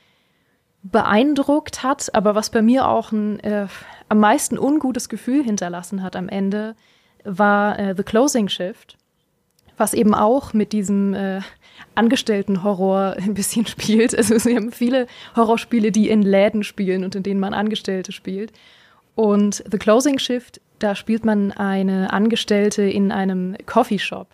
beeindruckt 0.83 1.83
hat, 1.83 2.15
aber 2.15 2.35
was 2.35 2.51
bei 2.51 2.63
mir 2.63 2.89
auch 2.89 3.13
ein 3.13 3.41
äh, 3.41 3.67
am 4.09 4.19
meisten 4.19 4.59
ungutes 4.59 5.09
Gefühl 5.09 5.43
hinterlassen 5.43 6.03
hat 6.03 6.17
am 6.17 6.29
Ende, 6.29 6.75
war 7.25 7.79
äh, 7.79 7.95
The 7.97 8.03
Closing 8.03 8.49
Shift, 8.49 8.99
was 9.77 9.95
eben 9.95 10.15
auch 10.15 10.53
mit 10.53 10.73
diesem 10.73 11.15
äh, 11.15 11.41
Angestellten-Horror 11.95 13.17
ein 13.19 13.35
bisschen 13.35 13.67
spielt. 13.67 14.17
Also 14.17 14.35
wir 14.45 14.57
haben 14.57 14.73
viele 14.73 15.07
Horrorspiele, 15.35 15.93
die 15.93 16.11
in 16.11 16.23
Läden 16.23 16.63
spielen 16.63 17.05
und 17.05 17.15
in 17.15 17.23
denen 17.23 17.41
man 17.41 17.55
Angestellte 17.55 18.13
spielt. 18.13 18.53
Und 19.15 19.63
The 19.71 19.79
Closing 19.79 20.19
Shift 20.19 20.61
da 20.83 20.95
spielt 20.95 21.25
man 21.25 21.53
eine 21.53 22.13
Angestellte 22.13 22.83
in 22.83 23.13
einem 23.13 23.57
Coffeeshop 23.67 24.29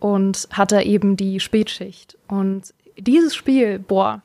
und 0.00 0.48
hat 0.52 0.72
da 0.72 0.80
eben 0.80 1.16
die 1.16 1.40
Spätschicht. 1.40 2.18
Und 2.28 2.74
dieses 2.98 3.34
Spiel, 3.34 3.78
boah, 3.78 4.22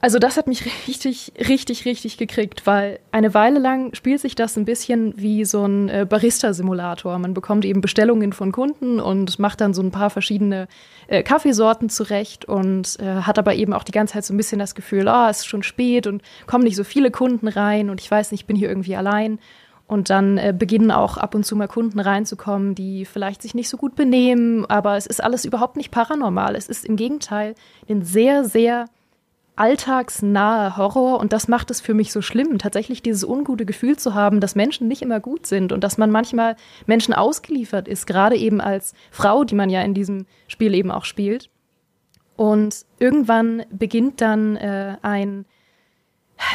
also 0.00 0.18
das 0.18 0.36
hat 0.36 0.46
mich 0.46 0.64
richtig, 0.88 1.32
richtig, 1.48 1.84
richtig 1.84 2.18
gekriegt, 2.18 2.66
weil 2.66 3.00
eine 3.10 3.34
Weile 3.34 3.58
lang 3.58 3.94
spielt 3.94 4.20
sich 4.20 4.34
das 4.34 4.56
ein 4.56 4.64
bisschen 4.64 5.14
wie 5.16 5.44
so 5.44 5.64
ein 5.64 5.88
äh, 5.88 6.06
Barista-Simulator. 6.08 7.18
Man 7.18 7.34
bekommt 7.34 7.64
eben 7.64 7.80
Bestellungen 7.80 8.32
von 8.32 8.52
Kunden 8.52 9.00
und 9.00 9.38
macht 9.38 9.60
dann 9.60 9.74
so 9.74 9.82
ein 9.82 9.90
paar 9.90 10.10
verschiedene 10.10 10.68
äh, 11.08 11.22
Kaffeesorten 11.22 11.88
zurecht 11.88 12.44
und 12.44 12.98
äh, 13.00 13.22
hat 13.22 13.38
aber 13.38 13.54
eben 13.54 13.72
auch 13.72 13.84
die 13.84 13.92
ganze 13.92 14.14
Zeit 14.14 14.24
so 14.24 14.34
ein 14.34 14.36
bisschen 14.36 14.58
das 14.58 14.74
Gefühl, 14.74 15.08
ah, 15.08 15.26
oh, 15.26 15.30
es 15.30 15.38
ist 15.38 15.46
schon 15.46 15.62
spät 15.62 16.06
und 16.06 16.22
kommen 16.46 16.64
nicht 16.64 16.76
so 16.76 16.84
viele 16.84 17.10
Kunden 17.10 17.48
rein 17.48 17.90
und 17.90 18.00
ich 18.00 18.10
weiß 18.10 18.30
nicht, 18.30 18.42
ich 18.42 18.46
bin 18.46 18.56
hier 18.56 18.68
irgendwie 18.68 18.96
allein. 18.96 19.38
Und 19.88 20.10
dann 20.10 20.36
äh, 20.36 20.54
beginnen 20.56 20.90
auch 20.90 21.16
ab 21.16 21.34
und 21.34 21.44
zu 21.44 21.56
mal 21.56 21.66
Kunden 21.66 21.98
reinzukommen, 21.98 22.74
die 22.74 23.06
vielleicht 23.06 23.40
sich 23.40 23.54
nicht 23.54 23.70
so 23.70 23.78
gut 23.78 23.96
benehmen, 23.96 24.66
aber 24.66 24.96
es 24.96 25.06
ist 25.06 25.24
alles 25.24 25.46
überhaupt 25.46 25.76
nicht 25.76 25.90
paranormal. 25.90 26.54
Es 26.54 26.68
ist 26.68 26.84
im 26.84 26.96
Gegenteil 26.96 27.54
ein 27.88 28.02
sehr, 28.02 28.44
sehr 28.44 28.84
alltagsnahe 29.56 30.76
Horror 30.76 31.18
und 31.18 31.32
das 31.32 31.48
macht 31.48 31.70
es 31.70 31.80
für 31.80 31.94
mich 31.94 32.12
so 32.12 32.22
schlimm, 32.22 32.58
tatsächlich 32.58 33.02
dieses 33.02 33.24
ungute 33.24 33.64
Gefühl 33.64 33.96
zu 33.96 34.14
haben, 34.14 34.40
dass 34.40 34.54
Menschen 34.54 34.86
nicht 34.88 35.02
immer 35.02 35.20
gut 35.20 35.46
sind 35.46 35.72
und 35.72 35.82
dass 35.82 35.98
man 35.98 36.10
manchmal 36.10 36.54
Menschen 36.86 37.12
ausgeliefert 37.14 37.88
ist, 37.88 38.06
gerade 38.06 38.36
eben 38.36 38.60
als 38.60 38.94
Frau, 39.10 39.42
die 39.42 39.56
man 39.56 39.70
ja 39.70 39.80
in 39.82 39.94
diesem 39.94 40.26
Spiel 40.46 40.74
eben 40.74 40.90
auch 40.90 41.04
spielt. 41.04 41.50
Und 42.36 42.84
irgendwann 43.00 43.64
beginnt 43.70 44.20
dann 44.20 44.56
äh, 44.56 44.96
ein 45.02 45.44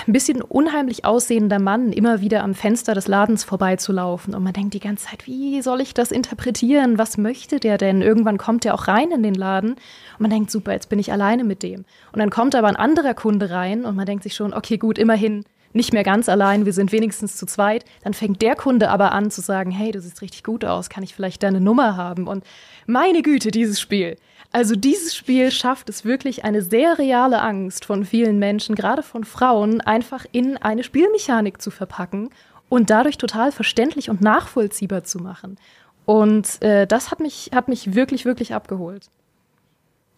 ein 0.07 0.13
bisschen 0.13 0.41
unheimlich 0.41 1.05
aussehender 1.05 1.59
Mann 1.59 1.91
immer 1.91 2.21
wieder 2.21 2.43
am 2.43 2.53
Fenster 2.53 2.93
des 2.93 3.07
Ladens 3.07 3.43
vorbeizulaufen. 3.43 4.33
Und 4.33 4.43
man 4.43 4.53
denkt 4.53 4.73
die 4.73 4.79
ganze 4.79 5.07
Zeit, 5.07 5.27
wie 5.27 5.61
soll 5.61 5.81
ich 5.81 5.93
das 5.93 6.11
interpretieren? 6.11 6.97
Was 6.97 7.17
möchte 7.17 7.59
der 7.59 7.77
denn? 7.77 8.01
Irgendwann 8.01 8.37
kommt 8.37 8.65
er 8.65 8.73
auch 8.73 8.87
rein 8.87 9.11
in 9.11 9.23
den 9.23 9.35
Laden 9.35 9.71
und 9.71 10.19
man 10.19 10.31
denkt, 10.31 10.51
super, 10.51 10.73
jetzt 10.73 10.89
bin 10.89 10.99
ich 10.99 11.11
alleine 11.11 11.43
mit 11.43 11.63
dem. 11.63 11.85
Und 12.11 12.19
dann 12.19 12.29
kommt 12.29 12.55
aber 12.55 12.67
ein 12.67 12.75
anderer 12.75 13.13
Kunde 13.13 13.49
rein 13.49 13.85
und 13.85 13.95
man 13.95 14.05
denkt 14.05 14.23
sich 14.23 14.35
schon, 14.35 14.53
okay, 14.53 14.77
gut, 14.77 14.97
immerhin 14.97 15.43
nicht 15.73 15.91
mehr 15.91 16.03
ganz 16.03 16.29
allein, 16.29 16.65
wir 16.65 16.73
sind 16.73 16.91
wenigstens 16.91 17.35
zu 17.35 17.45
zweit. 17.45 17.83
Dann 18.03 18.13
fängt 18.13 18.41
der 18.41 18.55
Kunde 18.55 18.89
aber 18.89 19.11
an 19.11 19.31
zu 19.31 19.41
sagen, 19.41 19.71
hey, 19.71 19.91
du 19.91 19.99
siehst 19.99 20.21
richtig 20.21 20.43
gut 20.43 20.63
aus, 20.63 20.89
kann 20.89 21.03
ich 21.03 21.15
vielleicht 21.15 21.43
deine 21.43 21.59
Nummer 21.59 21.97
haben? 21.97 22.27
Und 22.27 22.43
meine 22.85 23.21
Güte, 23.21 23.51
dieses 23.51 23.81
Spiel. 23.81 24.17
Also 24.53 24.75
dieses 24.75 25.15
Spiel 25.15 25.49
schafft 25.49 25.89
es 25.89 26.05
wirklich 26.05 26.45
eine 26.45 26.61
sehr 26.61 26.99
reale 26.99 27.41
Angst 27.41 27.85
von 27.85 28.05
vielen 28.05 28.37
Menschen, 28.37 28.75
gerade 28.75 29.01
von 29.01 29.23
Frauen, 29.23 29.81
einfach 29.81 30.25
in 30.31 30.57
eine 30.57 30.83
Spielmechanik 30.83 31.59
zu 31.59 31.71
verpacken 31.71 32.29
und 32.69 32.91
dadurch 32.91 33.17
total 33.17 33.51
verständlich 33.51 34.11
und 34.11 34.21
nachvollziehbar 34.21 35.03
zu 35.03 35.17
machen. 35.17 35.57
Und 36.05 36.61
äh, 36.61 36.85
das 36.85 37.09
hat 37.09 37.19
mich, 37.19 37.49
hat 37.53 37.67
mich 37.67 37.95
wirklich, 37.95 38.25
wirklich 38.25 38.53
abgeholt. 38.53 39.09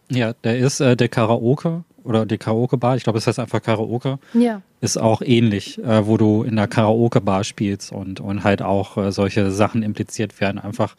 Ja, 0.09 0.33
der 0.43 0.57
ist 0.57 0.81
äh, 0.81 0.97
der 0.97 1.07
Karaoke 1.07 1.86
oder 2.03 2.25
die 2.25 2.38
Karaoke-Bar, 2.38 2.97
ich 2.97 3.03
glaube, 3.03 3.19
es 3.19 3.27
heißt 3.27 3.39
einfach 3.39 3.61
Karaoke, 3.61 4.19
ja. 4.33 4.61
ist 4.81 4.97
auch 4.97 5.21
ähnlich, 5.21 5.81
äh, 5.81 6.05
wo 6.05 6.17
du 6.17 6.43
in 6.43 6.57
der 6.57 6.67
Karaoke-Bar 6.67 7.45
spielst 7.45 7.93
und, 7.93 8.19
und 8.19 8.43
halt 8.43 8.61
auch 8.61 8.97
äh, 8.97 9.11
solche 9.13 9.49
Sachen 9.51 9.81
impliziert 9.81 10.41
werden. 10.41 10.59
Einfach, 10.59 10.95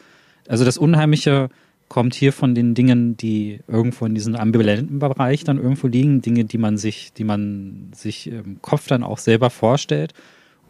also 0.49 0.65
das 0.65 0.79
Unheimliche 0.79 1.51
kommt 1.89 2.15
hier 2.15 2.33
von 2.33 2.55
den 2.55 2.75
Dingen, 2.75 3.17
die 3.17 3.61
irgendwo 3.69 4.07
in 4.07 4.15
diesem 4.15 4.35
ambivalenten 4.35 4.99
Bereich 4.99 5.45
dann 5.45 5.59
irgendwo 5.59 5.87
liegen, 5.87 6.21
Dinge, 6.21 6.45
die 6.45 6.59
man 6.59 6.77
sich, 6.77 7.13
die 7.13 7.25
man 7.25 7.91
sich 7.95 8.27
im 8.29 8.61
Kopf 8.61 8.89
dann 8.89 9.03
auch 9.03 9.19
selber 9.19 9.51
vorstellt. 9.51 10.13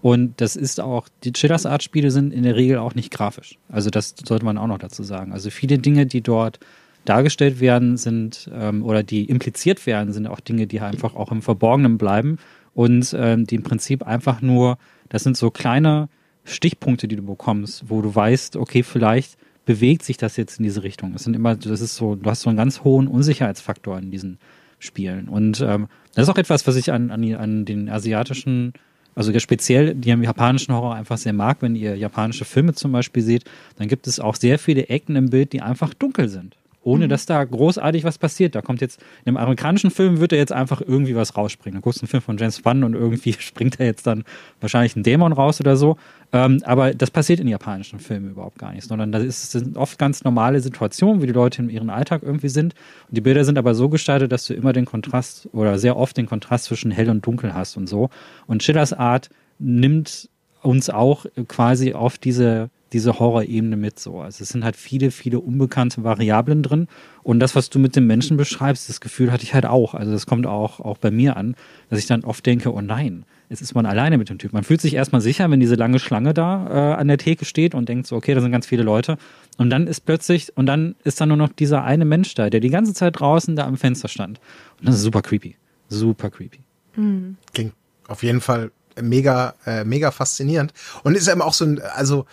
Und 0.03 0.41
das 0.41 0.57
ist 0.57 0.81
auch, 0.81 1.09
die 1.25 1.33
Chillers 1.33 1.67
Art 1.67 1.83
Spiele 1.83 2.11
sind 2.11 2.33
in 2.33 2.43
der 2.43 2.55
Regel 2.55 2.79
auch 2.79 2.95
nicht 2.95 3.11
grafisch. 3.11 3.59
Also 3.69 3.91
das 3.91 4.15
sollte 4.25 4.45
man 4.45 4.59
auch 4.59 4.67
noch 4.67 4.79
dazu 4.79 5.03
sagen. 5.03 5.33
Also 5.33 5.51
viele 5.51 5.79
Dinge, 5.79 6.07
die 6.07 6.21
dort 6.21 6.61
dargestellt 7.07 7.61
werden, 7.61 7.97
sind 7.97 8.51
ähm, 8.53 8.85
oder 8.85 9.03
die 9.03 9.25
impliziert 9.25 9.87
werden, 9.87 10.13
sind 10.13 10.27
auch 10.27 10.41
Dinge, 10.41 10.67
die 10.67 10.81
einfach 10.81 11.15
auch 11.15 11.33
im 11.33 11.41
Verborgenen 11.41 11.99
bleiben 11.99 12.39
und 12.75 13.15
ähm, 13.19 13.47
die 13.47 13.55
im 13.55 13.63
Prinzip 13.63 14.03
einfach 14.07 14.43
nur, 14.43 14.77
das 15.09 15.23
sind 15.23 15.37
so 15.37 15.51
kleine 15.51 16.09
Stichpunkte, 16.45 17.09
die 17.09 17.17
du 17.17 17.23
bekommst, 17.23 17.85
wo 17.89 18.03
du 18.03 18.15
weißt, 18.15 18.57
okay, 18.57 18.83
vielleicht 18.83 19.37
bewegt 19.67 20.03
sich 20.03 20.17
das 20.17 20.39
jetzt 20.39 20.59
in 20.59 20.63
diese 20.63 20.83
Richtung. 20.83 21.13
Das 21.13 21.25
sind 21.25 21.35
immer, 21.35 21.55
das 21.55 21.83
ist 21.83 21.97
so, 21.97 22.15
du 22.15 22.31
hast 22.31 22.41
so 22.41 22.49
einen 22.49 22.57
ganz 22.57 22.83
hohen 22.83 23.09
Unsicherheitsfaktor 23.09 23.99
in 23.99 24.11
diesen 24.11 24.39
Spielen. 24.79 25.29
Und 25.29 25.61
ähm, 25.61 25.89
das 26.15 26.25
ist 26.25 26.29
auch 26.31 26.39
etwas, 26.39 26.67
was 26.67 26.77
ich 26.77 26.93
an, 26.93 27.11
an, 27.11 27.35
an 27.35 27.65
den 27.67 27.91
asiatischen 27.91 28.73
also 29.15 29.37
speziell 29.39 29.95
die 29.95 30.11
japanischen 30.11 30.75
Horror 30.75 30.95
einfach 30.95 31.17
sehr 31.17 31.33
mag, 31.33 31.63
wenn 31.63 31.75
ihr 31.75 31.97
japanische 31.97 32.45
Filme 32.45 32.75
zum 32.75 32.93
Beispiel 32.93 33.23
seht, 33.23 33.45
dann 33.77 33.89
gibt 33.89 34.07
es 34.07 34.21
auch 34.21 34.37
sehr 34.37 34.59
viele 34.59 34.91
Ecken 34.91 35.17
im 35.17 35.31
Bild, 35.31 35.55
die 35.55 35.63
einfach 35.63 35.95
dunkel 35.95 36.29
sind 36.29 36.55
ohne 36.87 37.07
mhm. 37.07 37.09
dass 37.11 37.27
da 37.27 37.43
großartig 37.45 38.05
was 38.05 38.17
passiert. 38.17 38.55
Da 38.55 38.63
kommt 38.63 38.81
jetzt, 38.81 39.01
in 39.25 39.31
einem 39.31 39.39
amerikanischen 39.39 39.91
Film 39.91 40.21
wird 40.21 40.33
er 40.33 40.39
jetzt 40.39 40.53
einfach 40.53 40.81
irgendwie 40.81 41.17
was 41.17 41.37
rausspringen. 41.37 41.81
Da 41.81 41.83
guckst 41.83 42.01
du 42.01 42.05
einen 42.05 42.09
Film 42.09 42.23
von 42.23 42.37
James 42.39 42.65
Wan 42.65 42.85
und 42.85 42.95
irgendwie 42.95 43.33
springt 43.39 43.81
er 43.81 43.87
jetzt 43.87 44.07
dann 44.07 44.23
wahrscheinlich 44.61 44.95
ein 44.95 45.03
Dämon 45.03 45.33
raus 45.33 45.61
oder 45.61 45.77
so. 45.77 45.97
Ähm, 46.33 46.63
aber 46.65 46.95
das 46.95 47.11
passiert 47.11 47.41
in 47.41 47.49
japanischen 47.49 47.99
Filmen 47.99 48.31
überhaupt 48.31 48.59
gar 48.59 48.73
nicht, 48.73 48.87
sondern 48.87 49.11
das, 49.11 49.25
ist, 49.25 49.51
sind 49.51 49.77
oft 49.77 49.99
ganz 49.99 50.23
normale 50.23 50.61
Situationen, 50.61 51.23
wie 51.23 51.27
die 51.27 51.33
Leute 51.33 51.61
in 51.61 51.71
ihrem 51.71 51.91
Alltag 51.91 52.23
irgendwie 52.23 52.49
sind. 52.49 52.75
Und 53.09 53.17
die 53.17 53.21
Bilder 53.21 53.45
sind 53.45 53.59
aber 53.59 53.75
so 53.75 53.89
gestaltet, 53.89 54.31
dass 54.31 54.47
du 54.47 54.55
immer 54.55 54.73
den 54.73 54.85
Kontrast 54.85 55.49
oder 55.53 55.81
sehr 55.81 55.97
oft 55.97 56.17
den 56.17 56.27
Kontrast 56.27 56.67
zwischen 56.67 56.93
hell 56.93 57.11
und 57.11 57.27
dunkel 57.27 57.53
hast 57.53 57.77
und 57.77 57.89
so. 57.89 58.11
Und 58.47 58.63
Schillers 58.63 58.93
Art 58.93 59.29
nimmt 59.59 60.29
uns 60.63 60.89
auch 60.89 61.27
quasi 61.49 61.95
auf 61.95 62.17
diese 62.19 62.71
diese 62.93 63.19
Horrorebene 63.19 63.77
mit 63.77 63.99
so. 63.99 64.21
Also 64.21 64.43
es 64.43 64.51
sind 64.51 64.65
halt 64.65 64.77
viele, 64.77 65.11
viele 65.11 65.41
unbekannte 65.41 66.05
Variablen 66.05 66.63
drin. 66.63 66.87
Und 67.23 67.41
das, 67.41 67.57
was 67.57 67.69
du 67.69 67.79
mit 67.79 67.97
dem 67.97 68.07
Menschen 68.07 68.37
beschreibst, 68.37 68.89
das 68.89 69.01
Gefühl 69.01 69.33
hatte 69.33 69.43
ich 69.43 69.55
halt 69.55 69.67
auch. 69.67 69.95
Also 69.95 70.13
das 70.13 70.27
kommt 70.27 70.47
auch, 70.47 70.81
auch 70.81 70.99
bei 70.99 71.11
mir 71.11 71.37
an, 71.37 71.57
dass 71.91 71.99
ich 71.99 72.07
dann 72.07 72.25
oft 72.25 72.47
denke, 72.47 72.73
oh 72.73 72.81
nein, 72.81 73.25
jetzt 73.49 73.61
ist 73.61 73.75
man 73.75 73.87
alleine 73.87 74.19
mit 74.19 74.29
dem 74.29 74.39
Typ. 74.39 74.53
Man 74.53 74.63
fühlt 74.63 74.81
sich 74.81 74.95
erstmal 74.95 75.21
sicher, 75.21 75.51
wenn 75.51 75.59
diese 75.59 75.75
lange 75.75 75.99
Schlange 75.99 76.33
da 76.33 76.93
äh, 76.93 76.95
an 76.95 77.09
der 77.09 77.19
Theke 77.19 77.45
steht 77.45 77.75
und 77.75 77.89
denkt 77.89 78.07
so, 78.07 78.15
okay, 78.15 78.35
da 78.35 78.41
sind 78.41 78.53
ganz 78.53 78.67
viele 78.67 78.85
Leute. 78.85 79.19
Und 79.57 79.71
dann 79.71 79.89
ist 79.89 80.03
plötzlich, 80.03 80.57
und 80.57 80.67
dann 80.67 80.95
ist 81.03 81.21
da 81.21 81.27
nur 81.27 81.37
noch 81.37 81.49
dieser 81.49 81.83
eine 81.83 82.05
Mensch 82.05 82.35
da, 82.35 82.51
der 82.51 82.61
die 82.61 82.71
ganze 82.71 82.95
Zeit 82.95 83.19
draußen 83.19 83.57
da 83.57 83.67
am 83.67 83.77
Fenster 83.77 84.09
stand. 84.09 84.41
Und 84.79 84.89
das 84.89 84.97
ist 84.97 85.03
super 85.03 85.23
creepy. 85.23 85.57
Super 85.89 86.31
creepy. 86.31 86.61
Mhm. 86.95 87.37
Klingt 87.53 87.75
auf 88.07 88.23
jeden 88.23 88.41
Fall 88.41 88.71
mega, 89.01 89.55
äh, 89.67 89.85
mega 89.85 90.11
faszinierend. 90.11 90.73
Und 91.03 91.17
ist 91.17 91.29
eben 91.29 91.43
auch 91.43 91.53
so 91.53 91.65
ein, 91.65 91.81
also 91.81 92.27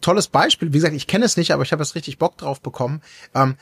tolles 0.00 0.28
Beispiel. 0.28 0.72
Wie 0.72 0.78
gesagt, 0.78 0.94
ich 0.94 1.06
kenne 1.06 1.24
es 1.24 1.36
nicht, 1.36 1.52
aber 1.52 1.62
ich 1.62 1.72
habe 1.72 1.82
jetzt 1.82 1.94
richtig 1.94 2.18
Bock 2.18 2.36
drauf 2.38 2.60
bekommen, 2.60 3.00
ähm, 3.34 3.56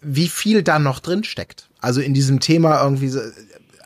wie 0.00 0.28
viel 0.28 0.62
da 0.62 0.78
noch 0.78 1.00
drin 1.00 1.24
steckt. 1.24 1.68
Also 1.80 2.00
in 2.00 2.14
diesem 2.14 2.40
Thema 2.40 2.82
irgendwie 2.82 3.12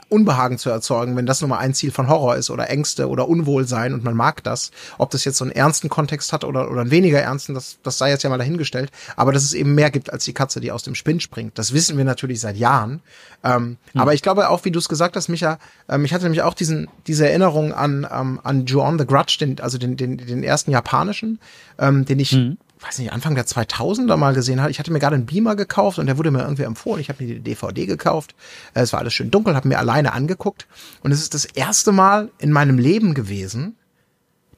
Unbehagen 0.09 0.59
zu 0.59 0.71
erzeugen, 0.71 1.17
wenn 1.17 1.27
das 1.27 1.41
nun 1.41 1.51
mal 1.51 1.59
ein 1.59 1.75
Ziel 1.75 1.91
von 1.91 2.09
Horror 2.09 2.37
ist 2.37 2.51
oder 2.51 2.71
Ängste 2.71 3.09
oder 3.09 3.29
Unwohlsein 3.29 3.93
und 3.93 4.05
man 4.05 4.15
mag 4.15 4.43
das. 4.45 4.71
Ob 4.99 5.11
das 5.11 5.25
jetzt 5.25 5.39
so 5.39 5.45
einen 5.45 5.53
ernsten 5.53 5.89
Kontext 5.89 6.33
hat 6.33 6.45
oder, 6.45 6.71
oder 6.71 6.83
einen 6.83 6.91
weniger 6.91 7.21
ernsten, 7.21 7.55
das, 7.55 7.79
das 7.83 7.99
sei 7.99 8.11
jetzt 8.11 8.23
ja 8.23 8.31
mal 8.31 8.39
dahingestellt. 8.39 8.91
Aber 9.17 9.33
dass 9.33 9.43
es 9.43 9.53
eben 9.53 9.75
mehr 9.75 9.91
gibt 9.91 10.13
als 10.13 10.25
die 10.25 10.33
Katze, 10.33 10.61
die 10.61 10.71
aus 10.71 10.85
dem 10.85 10.95
Spinn 10.95 11.19
springt. 11.19 11.59
Das 11.59 11.73
wissen 11.73 11.97
wir 11.97 12.05
natürlich 12.05 12.41
seit 12.41 12.57
Jahren. 12.57 13.01
Ähm, 13.43 13.79
mhm. 13.95 14.01
Aber 14.01 14.15
ich 14.15 14.23
glaube 14.23 14.49
auch, 14.49 14.65
wie 14.65 14.71
du 14.71 14.79
es 14.79 14.89
gesagt 14.89 15.17
hast, 15.17 15.29
Micha, 15.29 15.59
ähm, 15.89 16.05
ich 16.05 16.15
hatte 16.15 16.25
nämlich 16.25 16.43
auch 16.43 16.55
diesen, 16.55 16.89
diese 17.07 17.29
Erinnerung 17.29 17.73
an, 17.73 18.07
ähm, 18.11 18.41
an 18.45 18.67
Ju-On 18.67 18.99
the 18.99 19.07
Grudge, 19.07 19.39
den, 19.41 19.61
also 19.61 19.77
den, 19.77 19.97
den, 19.97 20.19
den 20.19 20.45
ersten 20.45 20.71
japanischen, 20.71 21.41
ähm, 21.79 22.05
den 22.05 22.21
ich 22.21 22.33
mhm 22.33 22.59
weiß 22.81 22.99
nicht, 22.99 23.12
Anfang 23.12 23.35
der 23.35 23.47
2000er 23.47 24.16
mal 24.16 24.35
gesehen 24.35 24.61
hat. 24.61 24.70
Ich 24.70 24.79
hatte 24.79 24.93
mir 24.93 24.99
gerade 24.99 25.16
einen 25.16 25.27
Beamer 25.27 25.57
gekauft 25.57 25.99
und 25.99 26.07
der 26.07 26.18
wurde 26.18 26.31
mir 26.31 26.43
irgendwie 26.43 26.64
empfohlen. 26.64 27.01
Ich 27.01 27.09
habe 27.09 27.24
mir 27.24 27.35
die 27.35 27.41
DVD 27.41 27.87
gekauft. 27.87 28.35
Äh, 28.74 28.81
es 28.81 28.93
war 28.93 29.01
alles 29.01 29.14
schön 29.14 29.31
dunkel, 29.31 29.55
habe 29.55 29.68
mir 29.68 29.79
alleine 29.79 30.12
angeguckt. 30.12 30.66
Und 31.03 31.12
es 31.12 31.20
ist 31.20 31.35
das 31.35 31.45
erste 31.45 31.93
Mal 31.93 32.31
in 32.39 32.53
meinem 32.53 32.79
Leben 32.79 33.14
gewesen, 33.14 33.77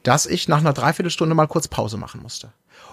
dass 0.02 0.26
ich 0.26 0.48
nach 0.48 0.58
einer 0.58 0.72
Dreiviertelstunde 0.72 1.34
mal 1.34 1.46
kurz 1.46 1.68
Pause 1.68 1.96
machen 1.96 2.22
musste. 2.22 2.52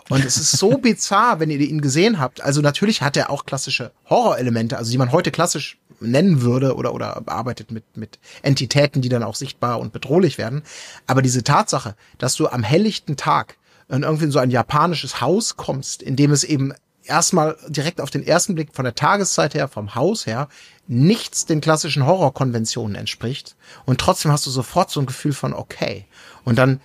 Und 0.09 0.23
es 0.23 0.37
ist 0.37 0.51
so 0.51 0.77
bizarr, 0.77 1.39
wenn 1.39 1.49
ihr 1.49 1.59
ihn 1.59 1.81
gesehen 1.81 2.19
habt. 2.19 2.41
Also 2.41 2.61
natürlich 2.61 3.01
hat 3.01 3.17
er 3.17 3.29
auch 3.29 3.45
klassische 3.45 3.91
Horrorelemente, 4.09 4.77
also 4.77 4.91
die 4.91 4.97
man 4.97 5.11
heute 5.11 5.31
klassisch 5.31 5.79
nennen 5.99 6.41
würde 6.41 6.75
oder, 6.75 6.93
oder 6.93 7.23
arbeitet 7.25 7.71
mit, 7.71 7.97
mit 7.97 8.19
Entitäten, 8.41 9.01
die 9.01 9.09
dann 9.09 9.23
auch 9.23 9.35
sichtbar 9.35 9.79
und 9.79 9.93
bedrohlich 9.93 10.37
werden. 10.37 10.63
Aber 11.07 11.21
diese 11.21 11.43
Tatsache, 11.43 11.95
dass 12.17 12.35
du 12.35 12.47
am 12.47 12.63
helllichten 12.63 13.17
Tag 13.17 13.57
in 13.89 14.03
irgendwie 14.03 14.25
in 14.25 14.31
so 14.31 14.39
ein 14.39 14.51
japanisches 14.51 15.21
Haus 15.21 15.57
kommst, 15.57 16.01
in 16.01 16.15
dem 16.15 16.31
es 16.31 16.43
eben 16.43 16.73
erstmal 17.03 17.55
direkt 17.67 18.01
auf 18.01 18.09
den 18.09 18.25
ersten 18.25 18.55
Blick 18.55 18.69
von 18.73 18.85
der 18.85 18.95
Tageszeit 18.95 19.53
her, 19.53 19.67
vom 19.67 19.95
Haus 19.95 20.25
her, 20.25 20.47
nichts 20.87 21.45
den 21.45 21.61
klassischen 21.61 22.05
Horrorkonventionen 22.05 22.95
entspricht. 22.95 23.55
Und 23.85 23.99
trotzdem 23.99 24.31
hast 24.31 24.45
du 24.45 24.49
sofort 24.49 24.89
so 24.91 24.99
ein 24.99 25.05
Gefühl 25.05 25.33
von 25.33 25.53
okay. 25.53 26.05
Und 26.43 26.57
dann 26.57 26.81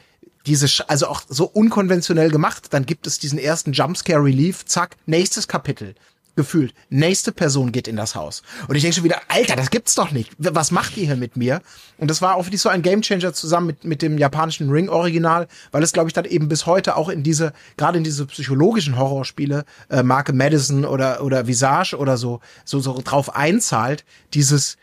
diese, 0.46 0.66
also 0.88 1.07
auch 1.07 1.22
so 1.28 1.44
unkonventionell 1.44 2.30
gemacht, 2.30 2.68
dann 2.70 2.86
gibt 2.86 3.07
es 3.07 3.18
diesen 3.18 3.38
ersten 3.38 3.72
Jumpscare 3.72 4.22
Relief, 4.22 4.64
zack, 4.64 4.96
nächstes 5.07 5.48
Kapitel 5.48 5.94
gefühlt, 6.37 6.74
nächste 6.89 7.33
Person 7.33 7.72
geht 7.72 7.89
in 7.89 7.97
das 7.97 8.14
Haus. 8.14 8.43
Und 8.68 8.76
ich 8.76 8.83
denke 8.83 8.97
schon 8.97 9.05
wieder, 9.05 9.20
Alter, 9.28 9.57
das 9.57 9.70
gibt's 9.70 9.95
doch 9.95 10.11
nicht. 10.11 10.33
Was 10.39 10.70
macht 10.70 10.97
ihr 10.97 11.07
hier 11.07 11.16
mit 11.16 11.37
mir? 11.37 11.61
Und 11.99 12.09
das 12.09 12.22
war 12.22 12.37
auch 12.37 12.47
wirklich 12.47 12.61
so 12.61 12.68
ein 12.68 12.83
Gamechanger 12.83 13.33
zusammen 13.33 13.68
mit, 13.68 13.85
mit 13.85 14.03
dem 14.03 14.18
japanischen 14.18 14.70
Ring-Original, 14.70 15.49
weil 15.70 15.83
es, 15.83 15.93
glaube 15.93 16.09
ich, 16.09 16.14
dann 16.14 16.24
eben 16.24 16.49
bis 16.49 16.66
heute 16.66 16.97
auch 16.97 17.09
in 17.09 17.22
diese, 17.22 17.53
gerade 17.76 17.99
in 17.99 18.05
diese 18.05 18.26
psychologischen 18.26 18.99
Horrorspiele, 18.99 19.64
äh, 19.89 20.03
Marke 20.03 20.33
Madison 20.33 20.85
oder, 20.85 21.22
oder 21.22 21.47
Visage 21.47 21.97
oder 21.97 22.16
so, 22.16 22.41
so, 22.64 22.81
so 22.81 23.01
drauf 23.05 23.35
einzahlt, 23.37 24.05
dieses, 24.35 24.76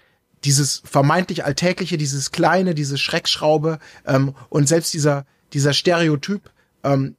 dieses 0.43 0.81
vermeintlich 0.85 1.43
Alltägliche, 1.43 1.97
dieses 1.97 2.31
Kleine, 2.31 2.75
diese 2.75 2.97
Schreckschraube 2.97 3.79
ähm, 4.05 4.33
und 4.49 4.67
selbst 4.67 4.93
dieser, 4.93 5.25
dieser 5.53 5.73
Stereotyp, 5.73 6.49
ähm, 6.83 7.16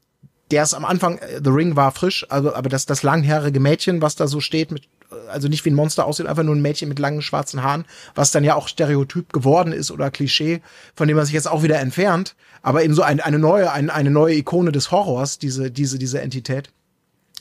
der 0.51 0.62
ist 0.62 0.74
am 0.74 0.84
Anfang, 0.84 1.18
äh, 1.18 1.40
The 1.42 1.51
Ring 1.51 1.76
war 1.76 1.92
frisch, 1.92 2.26
also, 2.28 2.55
aber 2.55 2.68
das, 2.68 2.86
das 2.86 3.03
langhaarige 3.03 3.61
Mädchen, 3.61 4.03
was 4.03 4.16
da 4.16 4.26
so 4.26 4.40
steht, 4.40 4.70
mit, 4.70 4.88
also 5.28 5.49
nicht 5.49 5.64
wie 5.64 5.70
ein 5.70 5.74
Monster 5.74 6.07
aussieht, 6.07 6.26
einfach 6.26 6.42
nur 6.42 6.55
ein 6.55 6.62
Mädchen 6.62 6.88
mit 6.88 6.99
langen 6.99 7.22
schwarzen 7.22 7.62
Haaren, 7.62 7.84
was 8.14 8.30
dann 8.30 8.44
ja 8.44 8.55
auch 8.55 8.68
Stereotyp 8.68 9.32
geworden 9.32 9.72
ist 9.72 9.90
oder 9.90 10.11
Klischee, 10.11 10.62
von 10.94 11.09
dem 11.09 11.16
man 11.16 11.26
sich 11.26 11.34
jetzt 11.34 11.49
auch 11.49 11.62
wieder 11.62 11.78
entfernt, 11.78 12.34
aber 12.62 12.82
eben 12.84 12.94
so 12.94 13.03
ein, 13.03 13.20
eine 13.20 13.38
neue, 13.38 13.72
ein, 13.72 13.90
eine 13.90 14.11
neue 14.11 14.34
Ikone 14.34 14.72
des 14.72 14.90
Horrors, 14.90 15.38
diese, 15.38 15.70
diese, 15.70 15.99
diese 15.99 16.20
Entität. 16.20 16.70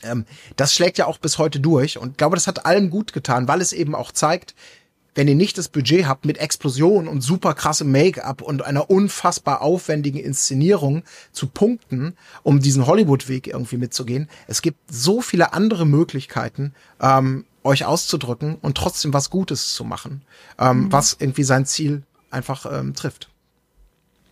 Ähm, 0.04 0.26
das 0.56 0.74
schlägt 0.74 0.98
ja 0.98 1.08
auch 1.08 1.18
bis 1.18 1.38
heute 1.38 1.60
durch 1.60 1.98
und 1.98 2.18
glaube, 2.18 2.36
das 2.36 2.48
hat 2.48 2.66
allem 2.66 2.90
gut 2.90 3.14
getan, 3.14 3.48
weil 3.48 3.62
es 3.62 3.74
eben 3.74 3.96
auch 3.96 4.12
zeigt, 4.12 4.54
wenn 5.18 5.28
ihr 5.28 5.36
nicht 5.36 5.58
das 5.58 5.68
Budget 5.68 6.06
habt 6.06 6.26
mit 6.26 6.38
Explosionen 6.38 7.08
und 7.08 7.22
super 7.22 7.56
krassem 7.56 7.92
Make-up 7.92 8.44
und 8.44 8.64
einer 8.64 8.92
unfassbar 8.92 9.64
aufwendigen 9.64 10.20
Inszenierung 10.20 11.02
zu 11.32 11.48
punkten, 11.48 12.16
um 12.44 12.60
diesen 12.60 12.86
Hollywood-Weg 12.86 13.48
irgendwie 13.48 13.78
mitzugehen. 13.78 14.30
Es 14.46 14.62
gibt 14.62 14.78
so 14.92 15.22
viele 15.22 15.54
andere 15.54 15.88
Möglichkeiten, 15.88 16.76
ähm, 17.02 17.46
euch 17.64 17.84
auszudrücken 17.84 18.58
und 18.62 18.78
trotzdem 18.78 19.12
was 19.12 19.32
Gutes 19.32 19.74
zu 19.74 19.84
machen, 19.84 20.22
ähm, 20.60 20.82
mhm. 20.82 20.92
was 20.92 21.18
irgendwie 21.20 21.44
sein 21.44 21.66
Ziel 21.66 22.04
einfach 22.30 22.68
ähm, 22.72 22.94
trifft. 22.94 23.30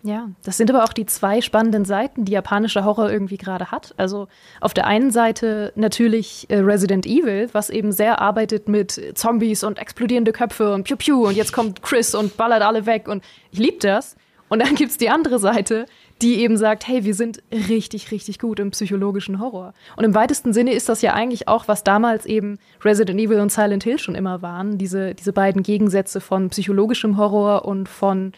Ja, 0.06 0.30
das 0.44 0.58
sind 0.58 0.70
aber 0.70 0.84
auch 0.84 0.94
die 0.94 1.08
zwei 1.08 1.42
spannenden 1.42 1.84
Seiten, 1.84 2.26
die 2.26 2.34
japanischer 2.34 2.86
Horror 2.86 3.12
irgendwie 3.12 3.38
gerade 3.38 3.72
hat. 3.72 3.96
Also 3.98 4.28
auf 4.62 4.72
der 4.72 4.86
einen 4.86 5.10
Seite 5.10 5.74
natürlich 5.76 6.46
äh, 6.50 6.60
Resident 6.60 7.08
Evil, 7.08 7.50
was 7.54 7.72
eben 7.72 7.92
sehr 7.92 8.22
arbeitet 8.22 8.70
mit 8.70 9.02
Zombies 9.16 9.64
und 9.64 9.80
explodierende 9.80 10.32
Köpfe 10.32 10.76
und 10.76 10.84
Piu 10.84 10.96
Piu 10.96 11.28
und 11.28 11.36
jetzt 11.36 11.54
kommt 11.54 11.82
Chris 11.82 12.14
und 12.14 12.38
ballert 12.38 12.62
alle 12.62 12.86
weg 12.86 13.08
und 13.08 13.24
ich 13.52 13.58
liebe 13.58 13.80
das. 13.80 14.16
Und 14.48 14.60
dann 14.60 14.76
gibt's 14.76 14.98
die 14.98 15.10
andere 15.10 15.40
Seite, 15.40 15.88
die 16.22 16.36
eben 16.36 16.56
sagt, 16.56 16.88
hey, 16.88 17.04
wir 17.04 17.16
sind 17.16 17.42
richtig, 17.52 18.12
richtig 18.12 18.38
gut 18.38 18.60
im 18.60 18.70
psychologischen 18.70 19.40
Horror. 19.40 19.74
Und 19.96 20.04
im 20.04 20.14
weitesten 20.14 20.54
Sinne 20.54 20.74
ist 20.74 20.88
das 20.88 21.02
ja 21.02 21.14
eigentlich 21.14 21.48
auch, 21.48 21.68
was 21.68 21.84
damals 21.84 22.28
eben 22.28 22.60
Resident 22.84 23.20
Evil 23.20 23.40
und 23.40 23.52
Silent 23.52 23.84
Hill 23.84 23.98
schon 23.98 24.14
immer 24.14 24.44
waren, 24.44 24.78
diese, 24.78 25.16
diese 25.16 25.34
beiden 25.34 25.64
Gegensätze 25.64 26.22
von 26.22 26.50
psychologischem 26.50 27.18
Horror 27.18 27.66
und 27.66 27.90
von 27.90 28.34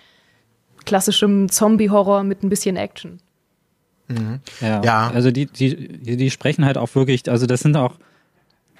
klassischem 0.88 1.50
Zombie-Horror 1.50 2.24
mit 2.24 2.44
ein 2.44 2.50
bisschen 2.50 2.76
Action. 2.78 3.20
Mhm. 4.08 4.40
Ja, 4.62 4.82
ja, 4.84 5.12
also 5.14 5.32
die, 5.32 5.46
die, 5.46 6.18
die 6.18 6.32
sprechen 6.32 6.66
halt 6.66 6.78
auch 6.78 6.96
wirklich, 6.96 7.30
also 7.30 7.46
das 7.46 7.60
sind 7.60 7.76
auch 7.76 7.96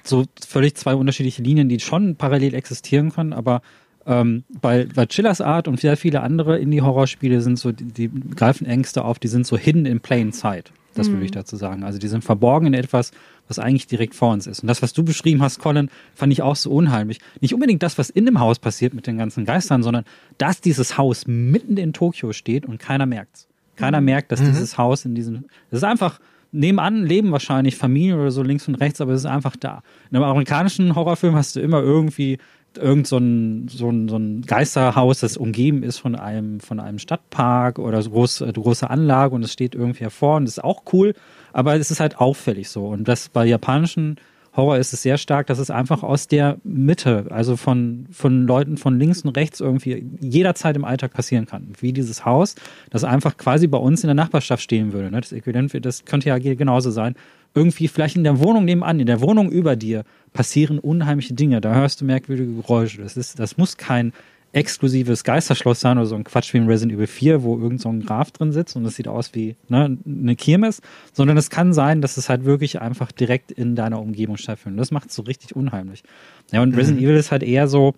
so 0.02 0.24
völlig 0.44 0.74
zwei 0.74 0.94
unterschiedliche 0.94 1.42
Linien, 1.42 1.68
die 1.68 1.78
schon 1.80 2.16
parallel 2.16 2.54
existieren 2.54 3.12
können, 3.12 3.34
aber 3.34 3.60
ähm, 4.06 4.44
bei, 4.62 4.86
bei 4.94 5.04
Chillers 5.04 5.42
Art 5.42 5.68
und 5.68 5.78
sehr 5.78 5.98
viele 5.98 6.22
andere 6.22 6.58
Indie-Horrorspiele 6.58 7.42
sind 7.42 7.58
so, 7.58 7.72
die, 7.72 7.84
die, 7.84 8.10
greifen 8.34 8.66
Ängste 8.66 9.04
auf, 9.04 9.18
die 9.18 9.28
sind 9.28 9.46
so 9.46 9.58
hidden 9.58 9.84
in 9.84 10.00
plain 10.00 10.32
sight. 10.32 10.72
Das 10.94 11.08
mhm. 11.08 11.14
würde 11.14 11.26
ich 11.26 11.30
dazu 11.30 11.56
sagen. 11.56 11.84
Also 11.84 11.98
die 11.98 12.08
sind 12.08 12.24
verborgen 12.24 12.68
in 12.68 12.74
etwas, 12.74 13.12
was 13.48 13.58
eigentlich 13.58 13.86
direkt 13.86 14.14
vor 14.14 14.32
uns 14.32 14.46
ist. 14.46 14.60
Und 14.60 14.68
das, 14.68 14.82
was 14.82 14.92
du 14.92 15.02
beschrieben 15.02 15.42
hast, 15.42 15.58
Colin, 15.58 15.90
fand 16.14 16.32
ich 16.32 16.42
auch 16.42 16.56
so 16.56 16.70
unheimlich. 16.70 17.18
Nicht 17.40 17.54
unbedingt 17.54 17.82
das, 17.82 17.98
was 17.98 18.10
in 18.10 18.26
dem 18.26 18.40
Haus 18.40 18.58
passiert 18.58 18.94
mit 18.94 19.06
den 19.06 19.18
ganzen 19.18 19.44
Geistern, 19.44 19.82
sondern 19.82 20.04
dass 20.36 20.60
dieses 20.60 20.96
Haus 20.98 21.26
mitten 21.26 21.76
in 21.76 21.92
Tokio 21.92 22.32
steht 22.32 22.66
und 22.66 22.78
keiner 22.78 23.06
merkt's. 23.06 23.48
Keiner 23.76 24.00
mhm. 24.00 24.06
merkt, 24.06 24.32
dass 24.32 24.40
mhm. 24.40 24.46
dieses 24.46 24.76
Haus 24.78 25.04
in 25.04 25.14
diesem, 25.14 25.44
das 25.70 25.78
ist 25.78 25.84
einfach, 25.84 26.20
nebenan 26.52 27.04
leben 27.04 27.32
wahrscheinlich 27.32 27.76
Familien 27.76 28.18
oder 28.18 28.30
so 28.30 28.42
links 28.42 28.68
und 28.68 28.76
rechts, 28.76 29.00
aber 29.00 29.12
es 29.12 29.20
ist 29.20 29.26
einfach 29.26 29.56
da. 29.56 29.82
In 30.10 30.16
einem 30.16 30.24
amerikanischen 30.24 30.94
Horrorfilm 30.94 31.34
hast 31.34 31.56
du 31.56 31.60
immer 31.60 31.80
irgendwie 31.80 32.38
irgend 32.76 33.06
so 33.06 33.18
ein, 33.18 33.68
so 33.68 33.88
ein, 33.90 34.08
so 34.08 34.16
ein 34.16 34.42
Geisterhaus, 34.42 35.20
das 35.20 35.36
umgeben 35.36 35.82
ist 35.82 35.98
von 35.98 36.14
einem, 36.14 36.60
von 36.60 36.80
einem 36.80 36.98
Stadtpark 36.98 37.78
oder 37.78 38.02
so 38.02 38.10
groß, 38.10 38.42
äh, 38.42 38.52
große 38.52 38.88
Anlage 38.88 39.34
und 39.34 39.42
es 39.42 39.52
steht 39.52 39.74
irgendwie 39.74 40.04
hervor 40.04 40.36
und 40.36 40.44
das 40.44 40.58
ist 40.58 40.64
auch 40.64 40.82
cool, 40.92 41.14
aber 41.52 41.76
es 41.76 41.90
ist 41.90 42.00
halt 42.00 42.18
auffällig 42.18 42.68
so. 42.68 42.86
Und 42.86 43.08
das 43.08 43.28
bei 43.28 43.44
japanischen 43.44 44.16
Horror 44.56 44.78
ist 44.78 44.92
es 44.92 45.02
sehr 45.02 45.18
stark, 45.18 45.46
dass 45.46 45.58
es 45.58 45.70
einfach 45.70 46.02
aus 46.02 46.26
der 46.26 46.58
Mitte, 46.64 47.26
also 47.30 47.56
von, 47.56 48.06
von 48.10 48.46
Leuten 48.46 48.76
von 48.76 48.98
links 48.98 49.22
und 49.22 49.36
rechts 49.36 49.60
irgendwie 49.60 50.04
jederzeit 50.20 50.74
im 50.74 50.84
Alltag 50.84 51.12
passieren 51.12 51.46
kann. 51.46 51.72
Wie 51.78 51.92
dieses 51.92 52.24
Haus, 52.24 52.56
das 52.90 53.04
einfach 53.04 53.36
quasi 53.36 53.68
bei 53.68 53.78
uns 53.78 54.02
in 54.02 54.08
der 54.08 54.14
Nachbarschaft 54.14 54.62
stehen 54.62 54.92
würde. 54.92 55.10
Ne? 55.10 55.20
Das 55.20 55.32
Äquivalent, 55.32 55.84
das 55.84 56.04
könnte 56.04 56.28
ja 56.28 56.38
genauso 56.38 56.90
sein 56.90 57.14
irgendwie 57.54 57.88
vielleicht 57.88 58.16
in 58.16 58.24
der 58.24 58.38
Wohnung 58.40 58.64
nebenan, 58.64 59.00
in 59.00 59.06
der 59.06 59.20
Wohnung 59.20 59.50
über 59.50 59.76
dir 59.76 60.04
passieren 60.32 60.78
unheimliche 60.78 61.34
Dinge. 61.34 61.60
Da 61.60 61.74
hörst 61.74 62.00
du 62.00 62.04
merkwürdige 62.04 62.54
Geräusche. 62.54 63.02
Das 63.02 63.16
ist, 63.16 63.38
das 63.38 63.56
muss 63.56 63.76
kein 63.76 64.12
exklusives 64.52 65.24
Geisterschloss 65.24 65.80
sein 65.80 65.98
oder 65.98 66.06
so 66.06 66.14
ein 66.14 66.24
Quatsch 66.24 66.54
wie 66.54 66.58
in 66.58 66.66
Resident 66.66 66.96
Evil 66.96 67.06
4, 67.06 67.42
wo 67.42 67.58
irgend 67.58 67.80
so 67.80 67.90
ein 67.90 68.04
Graf 68.04 68.30
drin 68.30 68.52
sitzt 68.52 68.76
und 68.76 68.84
es 68.84 68.96
sieht 68.96 69.08
aus 69.08 69.34
wie 69.34 69.56
ne, 69.68 69.98
eine 70.06 70.36
Kirmes, 70.36 70.80
sondern 71.12 71.36
es 71.36 71.50
kann 71.50 71.72
sein, 71.72 72.00
dass 72.00 72.16
es 72.16 72.28
halt 72.28 72.44
wirklich 72.44 72.80
einfach 72.80 73.12
direkt 73.12 73.52
in 73.52 73.76
deiner 73.76 74.00
Umgebung 74.00 74.36
stattfindet. 74.36 74.80
Das 74.80 74.90
macht 74.90 75.10
es 75.10 75.14
so 75.14 75.22
richtig 75.22 75.54
unheimlich. 75.54 76.02
Ja, 76.50 76.62
und 76.62 76.74
Resident 76.74 77.00
mhm. 77.00 77.08
Evil 77.08 77.16
ist 77.16 77.30
halt 77.30 77.42
eher 77.42 77.68
so, 77.68 77.94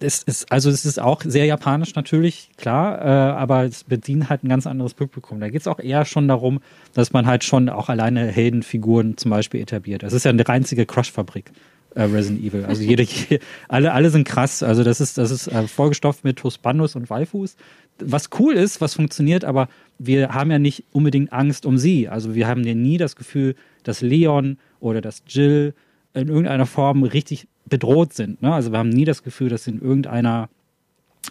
es 0.00 0.22
ist, 0.22 0.50
also 0.50 0.70
es 0.70 0.84
ist 0.86 0.98
auch 0.98 1.20
sehr 1.22 1.44
japanisch 1.44 1.94
natürlich, 1.94 2.50
klar, 2.56 3.00
äh, 3.02 3.08
aber 3.08 3.64
es 3.64 3.84
bedient 3.84 4.30
halt 4.30 4.42
ein 4.42 4.48
ganz 4.48 4.66
anderes 4.66 4.94
Publikum. 4.94 5.40
Da 5.40 5.48
geht 5.50 5.60
es 5.60 5.66
auch 5.66 5.78
eher 5.78 6.04
schon 6.04 6.26
darum, 6.28 6.60
dass 6.94 7.12
man 7.12 7.26
halt 7.26 7.44
schon 7.44 7.68
auch 7.68 7.88
alleine 7.88 8.26
Heldenfiguren 8.28 9.16
zum 9.18 9.30
Beispiel 9.30 9.60
etabliert. 9.60 10.02
Es 10.02 10.12
ist 10.12 10.24
ja 10.24 10.30
eine 10.30 10.48
einzige 10.48 10.86
Crush-Fabrik, 10.86 11.52
äh, 11.94 12.02
Resident 12.02 12.44
Evil. 12.44 12.64
Also 12.64 12.82
jede, 12.82 13.06
alle, 13.68 13.92
alle 13.92 14.10
sind 14.10 14.26
krass. 14.26 14.62
Also 14.62 14.84
das 14.84 15.00
ist, 15.00 15.18
das 15.18 15.30
ist 15.30 15.46
äh, 15.48 15.66
vollgestopft 15.68 16.24
mit 16.24 16.42
Husbandos 16.42 16.96
und 16.96 17.10
Waifus. 17.10 17.56
Was 17.98 18.30
cool 18.38 18.54
ist, 18.54 18.80
was 18.80 18.94
funktioniert, 18.94 19.44
aber 19.44 19.68
wir 19.98 20.30
haben 20.30 20.50
ja 20.50 20.58
nicht 20.58 20.84
unbedingt 20.92 21.32
Angst 21.32 21.64
um 21.66 21.78
sie. 21.78 22.08
Also 22.08 22.34
wir 22.34 22.48
haben 22.48 22.64
ja 22.64 22.74
nie 22.74 22.98
das 22.98 23.14
Gefühl, 23.14 23.54
dass 23.84 24.00
Leon 24.00 24.58
oder 24.80 25.00
dass 25.00 25.22
Jill 25.28 25.74
in 26.12 26.28
irgendeiner 26.28 26.66
Form 26.66 27.04
richtig 27.04 27.46
bedroht 27.66 28.12
sind. 28.12 28.42
Ne? 28.42 28.52
Also 28.52 28.72
wir 28.72 28.78
haben 28.78 28.88
nie 28.88 29.04
das 29.04 29.22
Gefühl, 29.22 29.48
dass 29.48 29.64
sie 29.64 29.72
in 29.72 29.80
irgendeiner 29.80 30.48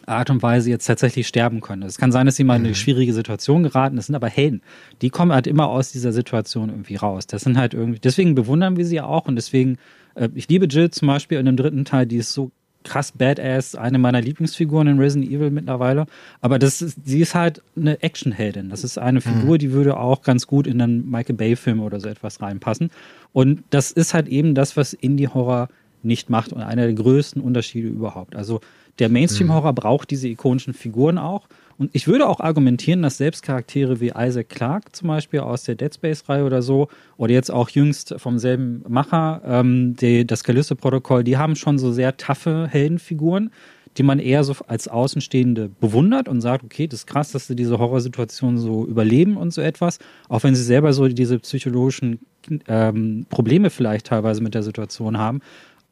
Art 0.05 0.29
und 0.29 0.41
Weise 0.41 0.69
jetzt 0.69 0.85
tatsächlich 0.85 1.27
sterben 1.27 1.61
können. 1.61 1.83
Es 1.83 1.97
kann 1.97 2.11
sein, 2.11 2.25
dass 2.25 2.35
sie 2.35 2.43
mal 2.43 2.55
in 2.55 2.61
eine 2.61 2.69
mhm. 2.69 2.75
schwierige 2.75 3.13
Situation 3.13 3.63
geraten. 3.63 3.95
Das 3.95 4.07
sind 4.07 4.15
aber 4.15 4.29
Helden. 4.29 4.61
Die 5.01 5.09
kommen 5.09 5.31
halt 5.31 5.47
immer 5.47 5.67
aus 5.67 5.91
dieser 5.91 6.11
Situation 6.11 6.69
irgendwie 6.69 6.95
raus. 6.95 7.27
Das 7.27 7.43
sind 7.43 7.57
halt 7.57 7.73
irgendwie, 7.73 7.99
deswegen 7.99 8.35
bewundern 8.35 8.77
wir 8.77 8.85
sie 8.85 8.95
ja 8.95 9.05
auch 9.05 9.27
und 9.27 9.35
deswegen, 9.35 9.77
äh, 10.15 10.29
ich 10.35 10.47
liebe 10.49 10.65
Jill 10.65 10.91
zum 10.91 11.07
Beispiel 11.07 11.37
in 11.37 11.45
dem 11.45 11.57
dritten 11.57 11.85
Teil, 11.85 12.05
die 12.05 12.17
ist 12.17 12.33
so 12.33 12.51
krass 12.83 13.13
badass, 13.13 13.75
eine 13.75 13.97
meiner 13.97 14.21
Lieblingsfiguren 14.21 14.87
in 14.87 14.99
Resident 14.99 15.31
Evil 15.31 15.51
mittlerweile. 15.51 16.05
Aber 16.41 16.59
das 16.59 16.81
ist, 16.81 16.99
sie 17.05 17.21
ist 17.21 17.33
halt 17.33 17.61
eine 17.75 18.01
Actionheldin. 18.03 18.69
Das 18.69 18.83
ist 18.83 18.97
eine 18.97 19.21
Figur, 19.21 19.55
mhm. 19.55 19.59
die 19.59 19.71
würde 19.71 19.97
auch 19.97 20.21
ganz 20.21 20.47
gut 20.47 20.67
in 20.67 20.81
einen 20.81 21.09
Michael 21.09 21.35
Bay-Film 21.35 21.79
oder 21.79 21.99
so 21.99 22.09
etwas 22.09 22.41
reinpassen. 22.41 22.91
Und 23.31 23.63
das 23.69 23.91
ist 23.91 24.13
halt 24.13 24.27
eben 24.27 24.53
das, 24.53 24.77
was 24.77 24.93
Indie-Horror 24.93 25.69
nicht 26.03 26.29
macht 26.29 26.51
und 26.51 26.61
einer 26.61 26.83
der 26.83 26.93
größten 26.93 27.41
Unterschiede 27.41 27.87
überhaupt. 27.87 28.35
Also 28.35 28.59
der 28.99 29.09
Mainstream-Horror 29.09 29.71
mhm. 29.71 29.75
braucht 29.75 30.11
diese 30.11 30.27
ikonischen 30.27 30.73
Figuren 30.73 31.17
auch. 31.17 31.47
Und 31.77 31.89
ich 31.93 32.07
würde 32.07 32.27
auch 32.27 32.39
argumentieren, 32.39 33.01
dass 33.01 33.17
selbst 33.17 33.41
Charaktere 33.41 33.99
wie 33.99 34.13
Isaac 34.15 34.49
Clarke 34.49 34.91
zum 34.91 35.07
Beispiel 35.07 35.39
aus 35.39 35.63
der 35.63 35.75
Dead 35.75 35.93
Space-Reihe 35.93 36.45
oder 36.45 36.61
so, 36.61 36.87
oder 37.17 37.33
jetzt 37.33 37.51
auch 37.51 37.69
jüngst 37.69 38.13
vom 38.17 38.37
selben 38.37 38.83
Macher, 38.87 39.41
ähm, 39.45 39.95
die, 39.95 40.25
das 40.25 40.43
Callisto-Protokoll, 40.43 41.23
die 41.23 41.37
haben 41.37 41.55
schon 41.55 41.79
so 41.79 41.91
sehr 41.91 42.15
taffe 42.17 42.67
Heldenfiguren, 42.69 43.51
die 43.97 44.03
man 44.03 44.19
eher 44.19 44.43
so 44.43 44.55
als 44.67 44.87
Außenstehende 44.87 45.69
bewundert 45.79 46.27
und 46.27 46.41
sagt, 46.41 46.63
okay, 46.63 46.87
das 46.87 47.01
ist 47.01 47.07
krass, 47.07 47.31
dass 47.31 47.47
sie 47.47 47.55
diese 47.55 47.79
Horrorsituation 47.79 48.57
so 48.57 48.85
überleben 48.85 49.37
und 49.37 49.53
so 49.53 49.61
etwas, 49.61 49.99
auch 50.29 50.43
wenn 50.43 50.55
sie 50.55 50.63
selber 50.63 50.93
so 50.93 51.07
diese 51.07 51.39
psychologischen 51.39 52.19
ähm, 52.67 53.25
Probleme 53.29 53.69
vielleicht 53.69 54.07
teilweise 54.07 54.41
mit 54.41 54.53
der 54.53 54.63
Situation 54.63 55.17
haben. 55.17 55.41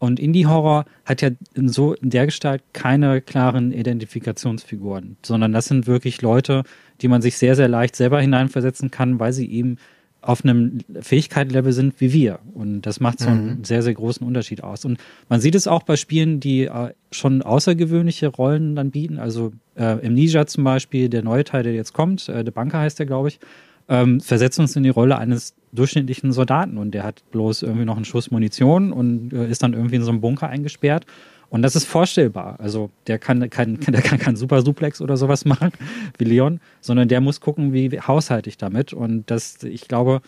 Und 0.01 0.19
Indie-Horror 0.19 0.85
hat 1.05 1.21
ja 1.21 1.29
in 1.53 1.69
so 1.69 1.93
in 1.93 2.09
der 2.09 2.25
Gestalt 2.25 2.63
keine 2.73 3.21
klaren 3.21 3.71
Identifikationsfiguren, 3.71 5.17
sondern 5.23 5.53
das 5.53 5.65
sind 5.65 5.85
wirklich 5.85 6.23
Leute, 6.23 6.63
die 7.01 7.07
man 7.07 7.21
sich 7.21 7.37
sehr, 7.37 7.55
sehr 7.55 7.67
leicht 7.67 7.95
selber 7.95 8.19
hineinversetzen 8.19 8.89
kann, 8.89 9.19
weil 9.19 9.31
sie 9.31 9.45
eben 9.51 9.77
auf 10.19 10.43
einem 10.43 10.79
Fähigkeitslevel 10.99 11.71
sind 11.71 12.01
wie 12.01 12.13
wir. 12.13 12.39
Und 12.55 12.81
das 12.81 12.99
macht 12.99 13.19
so 13.19 13.29
einen 13.29 13.59
mhm. 13.59 13.63
sehr, 13.63 13.83
sehr 13.83 13.93
großen 13.93 14.25
Unterschied 14.25 14.63
aus. 14.63 14.85
Und 14.85 14.97
man 15.29 15.39
sieht 15.39 15.53
es 15.53 15.67
auch 15.67 15.83
bei 15.83 15.97
Spielen, 15.97 16.39
die 16.39 16.63
äh, 16.63 16.93
schon 17.11 17.43
außergewöhnliche 17.43 18.29
Rollen 18.29 18.75
dann 18.75 18.89
bieten. 18.89 19.19
Also 19.19 19.53
äh, 19.75 19.83
Amnesia 20.03 20.47
zum 20.47 20.63
Beispiel, 20.63 21.09
der 21.09 21.21
neue 21.21 21.43
Teil, 21.43 21.61
der 21.61 21.73
jetzt 21.73 21.93
kommt, 21.93 22.27
äh, 22.27 22.43
der 22.43 22.51
Banker 22.51 22.79
heißt 22.79 22.97
der, 22.97 23.05
glaube 23.05 23.27
ich, 23.27 23.39
ähm, 23.87 24.19
versetzt 24.19 24.59
uns 24.59 24.75
in 24.75 24.81
die 24.81 24.89
Rolle 24.89 25.19
eines 25.19 25.53
durchschnittlichen 25.73 26.31
Soldaten 26.31 26.77
und 26.77 26.91
der 26.91 27.03
hat 27.03 27.23
bloß 27.31 27.63
irgendwie 27.63 27.85
noch 27.85 27.95
einen 27.95 28.05
Schuss 28.05 28.31
Munition 28.31 28.91
und 28.91 29.33
äh, 29.33 29.49
ist 29.49 29.63
dann 29.63 29.73
irgendwie 29.73 29.95
in 29.95 30.03
so 30.03 30.11
einem 30.11 30.21
Bunker 30.21 30.49
eingesperrt. 30.49 31.05
Und 31.49 31.63
das 31.63 31.75
ist 31.75 31.85
vorstellbar. 31.85 32.55
Also 32.59 32.91
der 33.07 33.19
kann 33.19 33.49
kein, 33.49 33.79
der 33.87 34.01
kann 34.01 34.19
kein 34.19 34.35
Super 34.35 34.61
Suplex 34.61 35.01
oder 35.01 35.17
sowas 35.17 35.45
machen 35.45 35.71
wie 36.17 36.23
Leon, 36.23 36.59
sondern 36.79 37.07
der 37.07 37.21
muss 37.21 37.41
gucken, 37.41 37.73
wie 37.73 37.99
haushalte 37.99 38.49
ich 38.49 38.57
damit. 38.57 38.93
Und 38.93 39.29
das, 39.29 39.63
ich 39.63 39.87
glaube, 39.87 40.21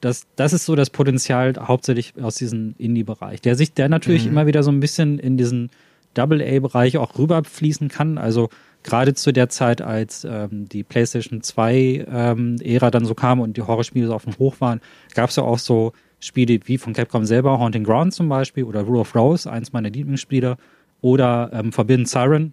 das, 0.00 0.26
das 0.36 0.52
ist 0.52 0.66
so 0.66 0.74
das 0.74 0.90
Potenzial 0.90 1.54
hauptsächlich 1.58 2.14
aus 2.20 2.34
diesem 2.34 2.74
Indie-Bereich, 2.78 3.40
der 3.40 3.54
sich, 3.54 3.72
der 3.72 3.88
natürlich 3.88 4.24
mhm. 4.24 4.32
immer 4.32 4.46
wieder 4.46 4.62
so 4.62 4.70
ein 4.70 4.80
bisschen 4.80 5.18
in 5.18 5.36
diesen 5.36 5.70
Double-A-Bereich 6.14 6.98
auch 6.98 7.18
rüberfließen 7.18 7.88
kann. 7.88 8.18
Also 8.18 8.50
gerade 8.82 9.14
zu 9.14 9.32
der 9.32 9.48
Zeit, 9.48 9.82
als 9.82 10.24
ähm, 10.24 10.68
die 10.68 10.82
PlayStation 10.82 11.42
2 11.42 12.06
ähm, 12.10 12.56
dann 12.56 13.04
so 13.04 13.14
kam 13.14 13.40
und 13.40 13.56
die 13.56 13.62
Horrorspiele 13.62 14.06
so 14.06 14.14
auf 14.14 14.24
dem 14.24 14.38
Hoch 14.38 14.56
waren, 14.60 14.80
gab 15.14 15.30
es 15.30 15.36
ja 15.36 15.42
auch 15.42 15.58
so 15.58 15.92
Spiele 16.20 16.60
wie 16.64 16.78
von 16.78 16.92
Capcom 16.92 17.24
selber, 17.24 17.58
Haunting 17.58 17.84
Ground 17.84 18.14
zum 18.14 18.28
Beispiel 18.28 18.64
oder 18.64 18.82
Rule 18.82 19.00
of 19.00 19.14
Rose, 19.14 19.50
eins 19.50 19.72
meiner 19.72 19.90
Lieblingsspiele, 19.90 20.56
oder 21.00 21.50
ähm, 21.52 21.72
Forbidden 21.72 22.06
Siren, 22.06 22.52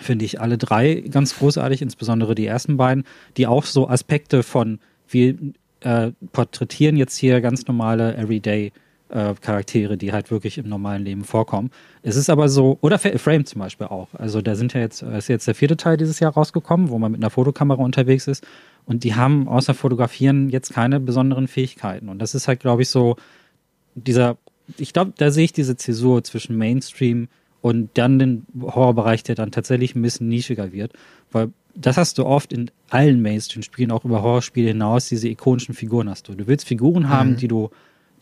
finde 0.00 0.24
ich 0.24 0.40
alle 0.40 0.58
drei 0.58 1.02
ganz 1.10 1.36
großartig, 1.36 1.82
insbesondere 1.82 2.34
die 2.34 2.46
ersten 2.46 2.76
beiden, 2.76 3.04
die 3.36 3.46
auch 3.46 3.64
so 3.64 3.88
Aspekte 3.88 4.42
von, 4.42 4.78
wir 5.08 5.36
äh, 5.80 6.12
porträtieren 6.32 6.96
jetzt 6.96 7.16
hier 7.16 7.40
ganz 7.40 7.66
normale 7.66 8.16
Everyday 8.16 8.72
äh, 9.08 9.34
Charaktere, 9.40 9.96
die 9.96 10.12
halt 10.12 10.30
wirklich 10.30 10.58
im 10.58 10.68
normalen 10.68 11.04
Leben 11.04 11.24
vorkommen. 11.24 11.70
Es 12.02 12.16
ist 12.16 12.30
aber 12.30 12.48
so, 12.48 12.78
oder 12.80 12.98
Frame 12.98 13.44
zum 13.44 13.60
Beispiel 13.60 13.86
auch. 13.86 14.08
Also 14.14 14.42
da 14.42 14.54
sind 14.54 14.74
ja 14.74 14.80
jetzt, 14.80 15.02
ist 15.02 15.28
jetzt 15.28 15.46
der 15.46 15.54
vierte 15.54 15.76
Teil 15.76 15.96
dieses 15.96 16.20
Jahr 16.20 16.32
rausgekommen, 16.32 16.90
wo 16.90 16.98
man 16.98 17.12
mit 17.12 17.22
einer 17.22 17.30
Fotokamera 17.30 17.82
unterwegs 17.82 18.26
ist. 18.26 18.46
Und 18.84 19.04
die 19.04 19.14
haben 19.14 19.48
außer 19.48 19.74
Fotografieren 19.74 20.48
jetzt 20.48 20.72
keine 20.72 21.00
besonderen 21.00 21.48
Fähigkeiten. 21.48 22.08
Und 22.08 22.18
das 22.20 22.34
ist 22.34 22.48
halt, 22.48 22.60
glaube 22.60 22.82
ich, 22.82 22.88
so 22.88 23.16
dieser, 23.94 24.36
ich 24.76 24.92
glaube, 24.92 25.12
da 25.16 25.30
sehe 25.30 25.44
ich 25.44 25.52
diese 25.52 25.76
Zäsur 25.76 26.22
zwischen 26.22 26.56
Mainstream 26.56 27.28
und 27.62 27.90
dann 27.94 28.18
den 28.18 28.46
Horrorbereich, 28.60 29.24
der 29.24 29.34
dann 29.34 29.50
tatsächlich 29.50 29.96
ein 29.96 30.02
bisschen 30.02 30.28
nischiger 30.28 30.72
wird. 30.72 30.92
Weil 31.32 31.50
das 31.74 31.96
hast 31.96 32.18
du 32.18 32.24
oft 32.24 32.52
in 32.52 32.70
allen 32.90 33.20
Mainstream-Spielen, 33.22 33.90
auch 33.90 34.04
über 34.04 34.22
Horrorspiele 34.22 34.68
hinaus, 34.68 35.08
diese 35.08 35.28
ikonischen 35.28 35.74
Figuren 35.74 36.08
hast 36.08 36.28
du. 36.28 36.34
Du 36.34 36.46
willst 36.46 36.66
Figuren 36.66 37.08
haben, 37.08 37.30
mhm. 37.30 37.36
die 37.36 37.48
du 37.48 37.70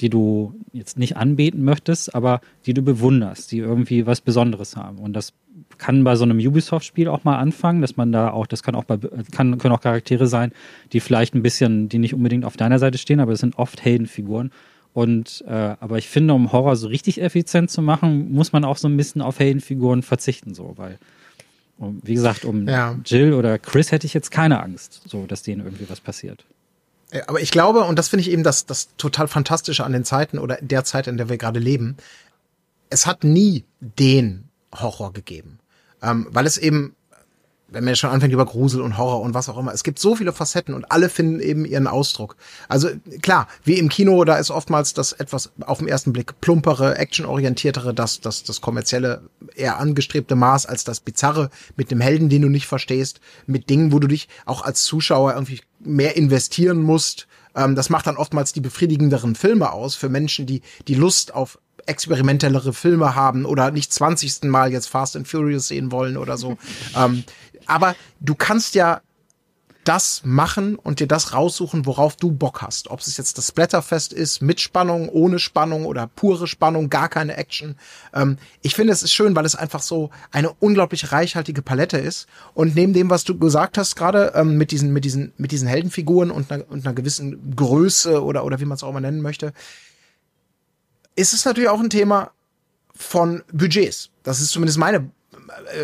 die 0.01 0.11
du 0.11 0.55
jetzt 0.73 0.99
nicht 0.99 1.17
anbeten 1.17 1.65
möchtest, 1.65 2.15
aber 2.15 2.41
die 2.67 2.75
du 2.75 2.83
bewunderst, 2.83 3.53
die 3.53 3.59
irgendwie 3.59 4.07
was 4.07 4.21
Besonderes 4.21 4.77
haben. 4.77 4.99
Und 4.99 5.13
das 5.13 5.33
kann 5.79 6.05
bei 6.05 6.17
so 6.17 6.25
einem 6.25 6.39
Ubisoft-Spiel 6.39 7.09
auch 7.09 7.25
mal 7.25 7.39
anfangen, 7.39 7.81
dass 7.81 7.97
man 7.97 8.13
da 8.13 8.31
auch, 8.31 8.47
das 8.47 8.63
kann 8.63 8.75
auch 8.75 8.85
bei, 8.85 8.99
kann, 9.33 9.59
können 9.59 9.75
auch 9.75 9.81
Charaktere 9.81 10.27
sein, 10.27 10.53
die 10.93 11.01
vielleicht 11.01 11.35
ein 11.35 11.43
bisschen, 11.43 11.89
die 11.89 11.99
nicht 11.99 12.15
unbedingt 12.15 12.45
auf 12.45 12.57
deiner 12.57 12.79
Seite 12.79 12.99
stehen, 12.99 13.21
aber 13.21 13.33
es 13.33 13.41
sind 13.41 13.59
oft 13.59 13.85
Heldenfiguren. 13.85 14.51
Und 14.93 15.45
äh, 15.49 15.75
aber 15.81 15.99
ich 15.99 16.09
finde, 16.09 16.35
um 16.35 16.53
Horror 16.53 16.77
so 16.77 16.87
richtig 16.87 17.21
effizient 17.21 17.71
zu 17.71 17.83
machen, 17.83 18.33
muss 18.33 18.53
man 18.53 18.65
auch 18.65 18.77
so 18.77 18.89
ein 18.89 18.97
bisschen 18.97 19.23
auf 19.23 19.41
Heldenfiguren 19.41 20.03
verzichten, 20.03 20.55
so, 20.55 20.75
weil 20.77 20.99
um, 21.79 22.01
wie 22.05 22.15
gesagt, 22.15 22.45
um 22.45 22.69
ja. 22.69 22.97
Jill 23.05 23.33
oder 23.33 23.59
Chris 23.59 23.91
hätte 23.91 24.07
ich 24.07 24.15
jetzt 24.15 24.31
keine 24.31 24.63
Angst, 24.63 25.03
so 25.07 25.27
dass 25.27 25.43
denen 25.43 25.65
irgendwie 25.65 25.91
was 25.91 26.01
passiert. 26.01 26.45
Aber 27.27 27.41
ich 27.41 27.51
glaube, 27.51 27.81
und 27.81 27.99
das 27.99 28.09
finde 28.09 28.23
ich 28.23 28.31
eben 28.31 28.43
das, 28.43 28.67
das 28.67 28.89
total 28.97 29.29
Fantastische 29.29 29.85
an 29.85 29.93
den 29.93 30.05
Zeiten 30.05 30.39
oder 30.39 30.59
der 30.61 30.85
Zeit, 30.85 31.07
in 31.07 31.17
der 31.17 31.29
wir 31.29 31.39
gerade 31.39 31.61
leben, 31.61 31.97
es 32.91 33.07
hat 33.07 33.25
nie 33.25 33.65
den 33.81 34.49
Horror 34.75 35.13
gegeben. 35.13 35.59
Ähm, 36.03 36.27
weil 36.31 36.47
es 36.47 36.59
eben 36.59 36.95
wenn 37.75 37.85
man 37.85 37.97
schon 37.97 38.11
anfängt 38.11 38.33
über 38.33 38.47
Grusel 38.47 38.81
und 38.81 38.97
Horror 38.97 39.21
und 39.21 39.35
was 39.35 39.49
auch 39.49 39.59
immer. 39.59 39.73
Es 39.73 39.85
gibt 39.85 39.99
so 39.99 40.17
viele 40.17 40.33
Facetten 40.33 40.75
und 40.75 40.91
alle 40.91 41.09
finden 41.09 41.41
eben 41.41 41.65
ihren 41.65 41.87
Ausdruck. 41.87 42.37
Also 42.69 42.89
klar, 43.21 43.49
wie 43.65 43.79
im 43.79 43.89
Kino, 43.89 44.25
da 44.25 44.37
ist 44.37 44.51
oftmals 44.51 44.95
das 44.95 45.13
etwas 45.13 45.51
auf 45.61 45.79
den 45.79 45.89
ersten 45.89 46.13
Blick 46.13 46.41
plumpere, 46.41 46.97
actionorientiertere, 46.97 47.93
das, 47.93 48.21
das, 48.21 48.45
das 48.45 48.61
kommerzielle, 48.61 49.23
eher 49.55 49.79
angestrebte 49.79 50.37
Maß 50.37 50.67
als 50.67 50.85
das 50.85 51.01
bizarre 51.01 51.51
mit 51.77 51.91
dem 51.91 52.01
Helden, 52.01 52.29
den 52.29 52.43
du 52.43 52.49
nicht 52.49 52.67
verstehst, 52.67 53.21
mit 53.47 53.69
Dingen, 53.69 53.93
wo 53.93 53.99
du 53.99 54.07
dich 54.07 54.29
auch 54.47 54.63
als 54.63 54.85
Zuschauer 54.85 55.35
irgendwie 55.35 55.61
mehr 55.85 56.17
investieren 56.17 56.83
musst. 56.83 57.27
Ähm, 57.55 57.75
das 57.75 57.91
macht 57.91 58.07
dann 58.07 58.17
oftmals 58.17 58.53
die 58.53 58.61
befriedigenderen 58.61 59.35
Filme 59.35 59.73
aus 59.73 59.95
für 59.95 60.09
Menschen, 60.09 60.47
die 60.47 60.63
die 60.89 60.95
Lust 60.95 61.35
auf 61.35 61.59
experimentellere 61.87 62.73
Filme 62.73 63.15
haben 63.15 63.45
oder 63.45 63.71
nicht 63.71 63.93
zwanzigsten 63.93 64.49
Mal 64.49 64.73
jetzt 64.73 64.87
Fast 64.87 65.17
and 65.17 65.29
Furious 65.29 65.69
sehen 65.69 65.93
wollen 65.93 66.17
oder 66.17 66.37
so. 66.37 66.57
ähm, 66.97 67.25
aber 67.67 67.95
du 68.21 68.35
kannst 68.35 68.75
ja 68.75 69.01
das 69.85 70.23
machen 70.25 70.77
und 70.77 71.01
dir 71.01 71.07
das 71.07 71.33
raussuchen, 71.33 71.87
worauf 71.87 72.17
du 72.17 72.33
Bock 72.33 72.63
hast. 72.63 72.89
Ob 72.91 73.01
es 73.01 73.17
jetzt 73.17 73.39
das 73.39 73.49
Splatterfest 73.49 74.13
ist, 74.13 74.43
mit 74.43 74.61
Spannung, 74.61 75.09
ohne 75.09 75.39
Spannung 75.39 75.85
oder 75.85 76.07
pure 76.07 76.47
Spannung, 76.47 76.91
gar 76.91 77.09
keine 77.09 77.37
Action. 77.37 77.77
Ähm, 78.13 78.39
ich 78.63 78.75
finde, 78.75 78.93
es 78.93 79.03
ist 79.03 79.13
schön, 79.13 79.37
weil 79.37 79.45
es 79.45 79.55
einfach 79.55 79.83
so 79.83 80.11
eine 80.31 80.53
unglaublich 80.53 81.13
reichhaltige 81.13 81.63
Palette 81.63 81.99
ist. 81.99 82.27
Und 82.55 82.75
neben 82.75 82.93
dem, 82.93 83.11
was 83.11 83.25
du 83.25 83.39
gesagt 83.39 83.79
hast 83.79 83.97
gerade, 83.97 84.33
ähm, 84.35 84.57
mit 84.57 84.71
diesen, 84.71 84.93
mit 84.93 85.05
diesen, 85.05 85.33
mit 85.37 85.53
diesen 85.53 85.69
Heldenfiguren 85.69 86.31
und 86.31 86.51
einer, 86.51 86.65
und 86.71 86.87
einer 86.87 86.95
gewissen 86.95 87.55
Größe 87.55 88.23
oder, 88.23 88.45
oder 88.45 88.61
wie 88.61 88.65
man 88.65 88.77
es 88.77 88.83
auch 88.83 88.91
immer 88.91 89.01
nennen 89.01 89.21
möchte, 89.21 89.53
ist 91.17 91.33
es 91.33 91.45
natürlich 91.45 91.69
auch 91.69 91.81
ein 91.81 91.91
Thema 91.91 92.33
von 92.95 93.43
Budgets. 93.53 94.11
Das 94.23 94.41
ist 94.41 94.51
zumindest 94.51 94.79
meine 94.79 95.11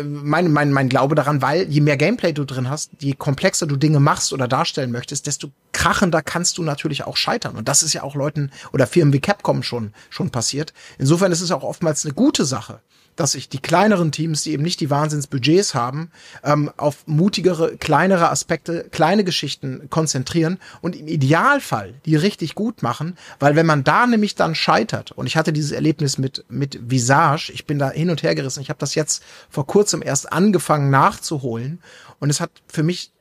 mein, 0.03 0.51
mein, 0.51 0.71
mein 0.71 0.89
Glaube 0.89 1.15
daran, 1.15 1.41
weil 1.41 1.69
je 1.69 1.81
mehr 1.81 1.97
Gameplay 1.97 2.33
du 2.33 2.45
drin 2.45 2.69
hast, 2.69 2.91
je 2.99 3.13
komplexer 3.13 3.67
du 3.67 3.75
Dinge 3.75 3.99
machst 3.99 4.33
oder 4.33 4.47
darstellen 4.47 4.91
möchtest, 4.91 5.27
desto 5.27 5.51
krachender 5.71 6.21
kannst 6.21 6.57
du 6.57 6.63
natürlich 6.63 7.05
auch 7.05 7.17
scheitern. 7.17 7.55
Und 7.55 7.67
das 7.67 7.83
ist 7.83 7.93
ja 7.93 8.03
auch 8.03 8.15
Leuten 8.15 8.51
oder 8.73 8.87
Firmen 8.87 9.13
wie 9.13 9.19
Capcom 9.19 9.63
schon, 9.63 9.93
schon 10.09 10.29
passiert. 10.29 10.73
Insofern 10.97 11.31
ist 11.31 11.41
es 11.41 11.51
auch 11.51 11.63
oftmals 11.63 12.05
eine 12.05 12.13
gute 12.13 12.45
Sache, 12.45 12.81
dass 13.15 13.33
sich 13.33 13.49
die 13.49 13.59
kleineren 13.59 14.11
Teams, 14.11 14.43
die 14.43 14.53
eben 14.53 14.63
nicht 14.63 14.79
die 14.79 14.89
Wahnsinnsbudgets 14.89 15.75
haben, 15.75 16.11
ähm, 16.43 16.71
auf 16.77 17.07
mutigere, 17.07 17.77
kleinere 17.77 18.29
Aspekte, 18.29 18.87
kleine 18.91 19.23
Geschichten 19.23 19.89
konzentrieren 19.89 20.59
und 20.81 20.95
im 20.95 21.07
Idealfall 21.07 21.93
die 22.05 22.15
richtig 22.15 22.55
gut 22.55 22.83
machen, 22.83 23.17
weil 23.39 23.55
wenn 23.55 23.65
man 23.65 23.83
da 23.83 24.07
nämlich 24.07 24.35
dann 24.35 24.55
scheitert, 24.55 25.11
und 25.11 25.27
ich 25.27 25.37
hatte 25.37 25.53
dieses 25.53 25.71
Erlebnis 25.71 26.17
mit, 26.17 26.45
mit 26.49 26.79
Visage, 26.89 27.51
ich 27.53 27.65
bin 27.65 27.79
da 27.79 27.91
hin 27.91 28.09
und 28.09 28.23
her 28.23 28.35
gerissen, 28.35 28.61
ich 28.61 28.69
habe 28.69 28.79
das 28.79 28.95
jetzt 28.95 29.23
vor 29.49 29.67
kurzem 29.67 30.01
erst 30.01 30.31
angefangen 30.31 30.89
nachzuholen 30.89 31.79
und 32.19 32.29
es 32.29 32.39
hat 32.39 32.51
für 32.67 32.83
mich 32.83 33.11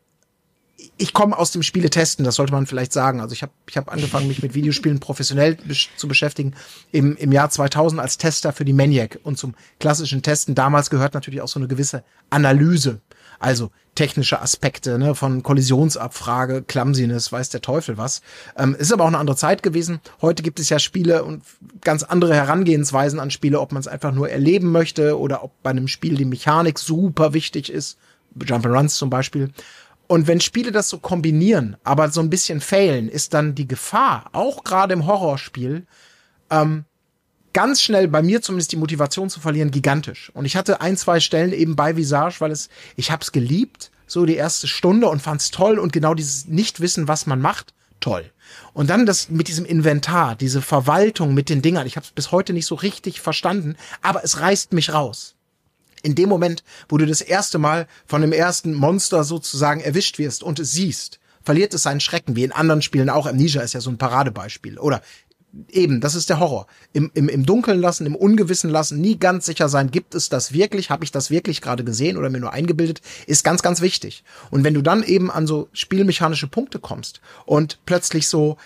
ich 0.96 1.12
komme 1.12 1.38
aus 1.38 1.50
dem 1.50 1.62
Spiele 1.62 1.90
testen, 1.90 2.24
das 2.24 2.34
sollte 2.34 2.52
man 2.52 2.66
vielleicht 2.66 2.92
sagen. 2.92 3.20
Also 3.20 3.32
ich 3.32 3.42
habe 3.42 3.52
ich 3.68 3.76
hab 3.76 3.92
angefangen, 3.92 4.28
mich 4.28 4.42
mit 4.42 4.54
Videospielen 4.54 5.00
professionell 5.00 5.56
besch 5.56 5.90
zu 5.96 6.08
beschäftigen 6.08 6.54
im, 6.92 7.16
im 7.16 7.32
Jahr 7.32 7.50
2000 7.50 8.00
als 8.00 8.18
Tester 8.18 8.52
für 8.52 8.64
die 8.64 8.72
Maniac. 8.72 9.18
Und 9.22 9.38
zum 9.38 9.54
klassischen 9.78 10.22
Testen 10.22 10.54
damals 10.54 10.90
gehört 10.90 11.14
natürlich 11.14 11.40
auch 11.40 11.48
so 11.48 11.58
eine 11.58 11.68
gewisse 11.68 12.04
Analyse. 12.30 13.00
Also 13.38 13.70
technische 13.94 14.40
Aspekte 14.40 14.98
ne, 14.98 15.14
von 15.14 15.42
Kollisionsabfrage, 15.42 16.62
Clumsiness, 16.62 17.32
weiß 17.32 17.48
der 17.48 17.62
Teufel 17.62 17.96
was. 17.96 18.20
Ähm, 18.56 18.74
ist 18.74 18.92
aber 18.92 19.04
auch 19.04 19.08
eine 19.08 19.18
andere 19.18 19.36
Zeit 19.36 19.62
gewesen. 19.62 20.00
Heute 20.20 20.42
gibt 20.42 20.60
es 20.60 20.68
ja 20.68 20.78
Spiele 20.78 21.24
und 21.24 21.42
ganz 21.80 22.02
andere 22.02 22.34
Herangehensweisen 22.34 23.18
an 23.18 23.30
Spiele, 23.30 23.60
ob 23.60 23.72
man 23.72 23.80
es 23.80 23.88
einfach 23.88 24.12
nur 24.12 24.28
erleben 24.28 24.70
möchte 24.70 25.18
oder 25.18 25.42
ob 25.42 25.62
bei 25.62 25.70
einem 25.70 25.88
Spiel 25.88 26.16
die 26.16 26.26
Mechanik 26.26 26.78
super 26.78 27.32
wichtig 27.32 27.72
ist. 27.72 27.96
Jump'n'Runs 28.38 28.96
zum 28.96 29.10
Beispiel. 29.10 29.50
Und 30.10 30.26
wenn 30.26 30.40
Spiele 30.40 30.72
das 30.72 30.88
so 30.88 30.98
kombinieren, 30.98 31.76
aber 31.84 32.10
so 32.10 32.20
ein 32.20 32.30
bisschen 32.30 32.60
failen, 32.60 33.08
ist 33.08 33.32
dann 33.32 33.54
die 33.54 33.68
Gefahr, 33.68 34.28
auch 34.32 34.64
gerade 34.64 34.92
im 34.92 35.06
Horrorspiel, 35.06 35.86
ähm, 36.50 36.84
ganz 37.52 37.80
schnell 37.80 38.08
bei 38.08 38.20
mir 38.20 38.42
zumindest 38.42 38.72
die 38.72 38.76
Motivation 38.76 39.30
zu 39.30 39.38
verlieren, 39.38 39.70
gigantisch. 39.70 40.32
Und 40.34 40.46
ich 40.46 40.56
hatte 40.56 40.80
ein, 40.80 40.96
zwei 40.96 41.20
Stellen 41.20 41.52
eben 41.52 41.76
bei 41.76 41.96
Visage, 41.96 42.40
weil 42.40 42.50
es, 42.50 42.70
ich 42.96 43.12
hab's 43.12 43.30
geliebt, 43.30 43.92
so 44.08 44.26
die 44.26 44.34
erste 44.34 44.66
Stunde 44.66 45.06
und 45.06 45.22
fand's 45.22 45.52
toll 45.52 45.78
und 45.78 45.92
genau 45.92 46.14
dieses 46.14 46.48
Nichtwissen, 46.48 47.06
was 47.06 47.26
man 47.26 47.40
macht, 47.40 47.72
toll. 48.00 48.32
Und 48.72 48.90
dann 48.90 49.06
das 49.06 49.28
mit 49.28 49.46
diesem 49.46 49.64
Inventar, 49.64 50.34
diese 50.34 50.60
Verwaltung 50.60 51.34
mit 51.34 51.48
den 51.48 51.62
Dingern, 51.62 51.86
ich 51.86 51.94
habe 51.94 52.04
es 52.04 52.10
bis 52.10 52.32
heute 52.32 52.52
nicht 52.52 52.66
so 52.66 52.74
richtig 52.74 53.20
verstanden, 53.20 53.76
aber 54.02 54.24
es 54.24 54.40
reißt 54.40 54.72
mich 54.72 54.92
raus 54.92 55.36
in 56.02 56.14
dem 56.14 56.28
Moment, 56.28 56.64
wo 56.88 56.98
du 56.98 57.06
das 57.06 57.20
erste 57.20 57.58
Mal 57.58 57.86
von 58.06 58.20
dem 58.20 58.32
ersten 58.32 58.74
Monster 58.74 59.24
sozusagen 59.24 59.80
erwischt 59.80 60.18
wirst 60.18 60.42
und 60.42 60.58
es 60.58 60.72
siehst, 60.72 61.20
verliert 61.42 61.74
es 61.74 61.82
seinen 61.82 62.00
Schrecken, 62.00 62.36
wie 62.36 62.44
in 62.44 62.52
anderen 62.52 62.82
Spielen 62.82 63.10
auch. 63.10 63.26
Amnesia 63.26 63.62
ist 63.62 63.74
ja 63.74 63.80
so 63.80 63.90
ein 63.90 63.98
Paradebeispiel. 63.98 64.78
Oder 64.78 65.02
eben, 65.68 66.00
das 66.00 66.14
ist 66.14 66.28
der 66.28 66.38
Horror. 66.38 66.66
Im, 66.92 67.10
im, 67.14 67.28
im 67.28 67.46
Dunkeln 67.46 67.80
lassen, 67.80 68.06
im 68.06 68.14
Ungewissen 68.14 68.70
lassen, 68.70 69.00
nie 69.00 69.18
ganz 69.18 69.46
sicher 69.46 69.68
sein, 69.68 69.90
gibt 69.90 70.14
es 70.14 70.28
das 70.28 70.52
wirklich, 70.52 70.90
habe 70.90 71.04
ich 71.04 71.12
das 71.12 71.30
wirklich 71.30 71.60
gerade 71.60 71.84
gesehen 71.84 72.16
oder 72.16 72.30
mir 72.30 72.40
nur 72.40 72.52
eingebildet, 72.52 73.00
ist 73.26 73.44
ganz, 73.44 73.62
ganz 73.62 73.80
wichtig. 73.80 74.24
Und 74.50 74.64
wenn 74.64 74.74
du 74.74 74.82
dann 74.82 75.02
eben 75.02 75.30
an 75.30 75.46
so 75.46 75.68
spielmechanische 75.72 76.46
Punkte 76.46 76.78
kommst 76.78 77.20
und 77.46 77.78
plötzlich 77.86 78.28
so, 78.28 78.56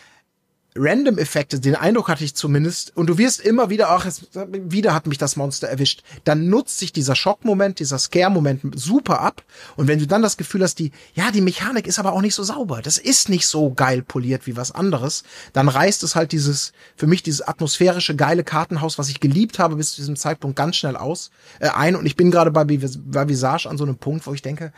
Random-Effekte, 0.77 1.61
den 1.61 1.77
Eindruck 1.77 2.09
hatte 2.09 2.25
ich 2.25 2.35
zumindest, 2.35 2.97
und 2.97 3.07
du 3.07 3.17
wirst 3.17 3.41
immer 3.41 3.71
wieder, 3.71 3.91
ach, 3.91 4.07
es, 4.07 4.29
wieder 4.53 4.93
hat 4.93 5.07
mich 5.07 5.19
das 5.19 5.37
Monster 5.37 5.69
erwischt, 5.69 6.03
dann 6.25 6.49
nutzt 6.49 6.81
sich 6.81 6.93
dieser 6.93 7.15
Schockmoment, 7.15 7.79
dieser 7.79 7.99
Scare-Moment 7.99 8.63
super 8.75 9.21
ab. 9.21 9.43
Und 9.77 9.87
wenn 9.87 10.01
du 10.01 10.07
dann 10.09 10.23
das 10.23 10.37
Gefühl 10.37 10.63
hast, 10.63 10.81
die, 10.81 10.91
ja, 11.15 11.31
die 11.31 11.43
Mechanik 11.43 11.87
ist 11.87 12.01
aber 12.01 12.13
auch 12.13 12.21
nicht 12.21 12.35
so 12.35 12.43
sauber, 12.43 12.83
das 12.83 12.99
ist 12.99 13.29
nicht 13.29 13.47
so 13.47 13.73
geil 13.73 14.03
poliert 14.03 14.49
wie 14.49 14.57
was 14.57 14.73
anderes, 14.73 15.23
dann 15.53 15.69
reißt 15.69 16.03
es 16.03 16.17
halt 16.17 16.33
dieses, 16.33 16.73
für 16.97 17.07
mich 17.07 17.23
dieses 17.23 17.43
atmosphärische, 17.43 18.17
geile 18.17 18.43
Kartenhaus, 18.43 18.99
was 18.99 19.09
ich 19.09 19.21
geliebt 19.21 19.61
habe 19.61 19.77
bis 19.77 19.91
zu 19.91 19.97
diesem 19.97 20.17
Zeitpunkt 20.17 20.57
ganz 20.57 20.75
schnell 20.77 20.97
aus, 20.97 21.31
äh, 21.61 21.69
ein. 21.69 21.95
Und 21.95 22.07
ich 22.07 22.17
bin 22.17 22.33
gerade 22.33 22.51
bei, 22.51 22.65
bei 22.65 23.29
Visage 23.29 23.69
an 23.69 23.79
so 23.79 23.85
einem 23.85 23.97
Punkt, 23.97 24.27
wo 24.27 24.35
ich 24.35 24.43
denke, 24.43 24.73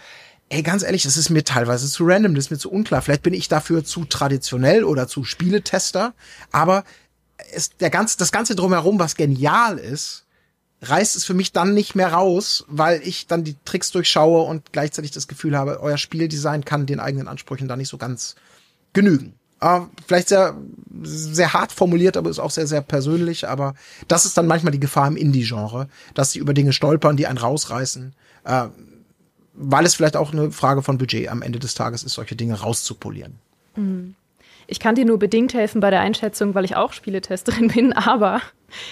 ey, 0.48 0.62
ganz 0.62 0.82
ehrlich, 0.82 1.02
das 1.02 1.16
ist 1.16 1.30
mir 1.30 1.44
teilweise 1.44 1.88
zu 1.88 2.04
random, 2.04 2.34
das 2.34 2.46
ist 2.46 2.50
mir 2.50 2.58
zu 2.58 2.70
unklar. 2.70 3.02
Vielleicht 3.02 3.22
bin 3.22 3.34
ich 3.34 3.48
dafür 3.48 3.84
zu 3.84 4.04
traditionell 4.04 4.84
oder 4.84 5.08
zu 5.08 5.24
Spieletester, 5.24 6.14
aber 6.52 6.84
es, 7.52 7.70
der 7.76 7.90
ganze, 7.90 8.18
das 8.18 8.32
Ganze 8.32 8.54
drumherum, 8.54 8.98
was 8.98 9.16
genial 9.16 9.78
ist, 9.78 10.24
reißt 10.82 11.16
es 11.16 11.24
für 11.24 11.34
mich 11.34 11.52
dann 11.52 11.74
nicht 11.74 11.94
mehr 11.94 12.12
raus, 12.12 12.64
weil 12.68 13.00
ich 13.02 13.26
dann 13.26 13.44
die 13.44 13.56
Tricks 13.64 13.90
durchschaue 13.90 14.42
und 14.42 14.72
gleichzeitig 14.72 15.10
das 15.10 15.26
Gefühl 15.26 15.56
habe, 15.56 15.80
euer 15.80 15.96
Spieldesign 15.96 16.64
kann 16.64 16.86
den 16.86 17.00
eigenen 17.00 17.28
Ansprüchen 17.28 17.66
da 17.66 17.76
nicht 17.76 17.88
so 17.88 17.98
ganz 17.98 18.36
genügen. 18.92 19.34
Äh, 19.60 19.80
vielleicht 20.06 20.28
sehr, 20.28 20.54
sehr 21.02 21.54
hart 21.54 21.72
formuliert, 21.72 22.16
aber 22.16 22.28
ist 22.28 22.38
auch 22.38 22.50
sehr, 22.50 22.66
sehr 22.66 22.82
persönlich. 22.82 23.48
Aber 23.48 23.74
das 24.06 24.26
ist 24.26 24.36
dann 24.36 24.46
manchmal 24.46 24.72
die 24.72 24.80
Gefahr 24.80 25.08
im 25.08 25.16
Indie-Genre, 25.16 25.88
dass 26.14 26.32
sie 26.32 26.38
über 26.38 26.52
Dinge 26.52 26.72
stolpern, 26.72 27.16
die 27.16 27.26
einen 27.26 27.38
rausreißen. 27.38 28.14
Äh, 28.44 28.66
weil 29.56 29.84
es 29.84 29.94
vielleicht 29.94 30.16
auch 30.16 30.32
eine 30.32 30.50
Frage 30.50 30.82
von 30.82 30.98
Budget 30.98 31.28
am 31.28 31.42
Ende 31.42 31.58
des 31.58 31.74
Tages 31.74 32.02
ist, 32.02 32.14
solche 32.14 32.36
Dinge 32.36 32.60
rauszupolieren. 32.60 33.34
Mhm. 33.74 34.14
Ich 34.68 34.80
kann 34.80 34.96
dir 34.96 35.04
nur 35.04 35.18
bedingt 35.18 35.54
helfen 35.54 35.80
bei 35.80 35.90
der 35.90 36.00
Einschätzung, 36.00 36.54
weil 36.54 36.64
ich 36.64 36.76
auch 36.76 36.92
Spieletesterin 36.92 37.68
bin, 37.74 37.92
aber 37.92 38.40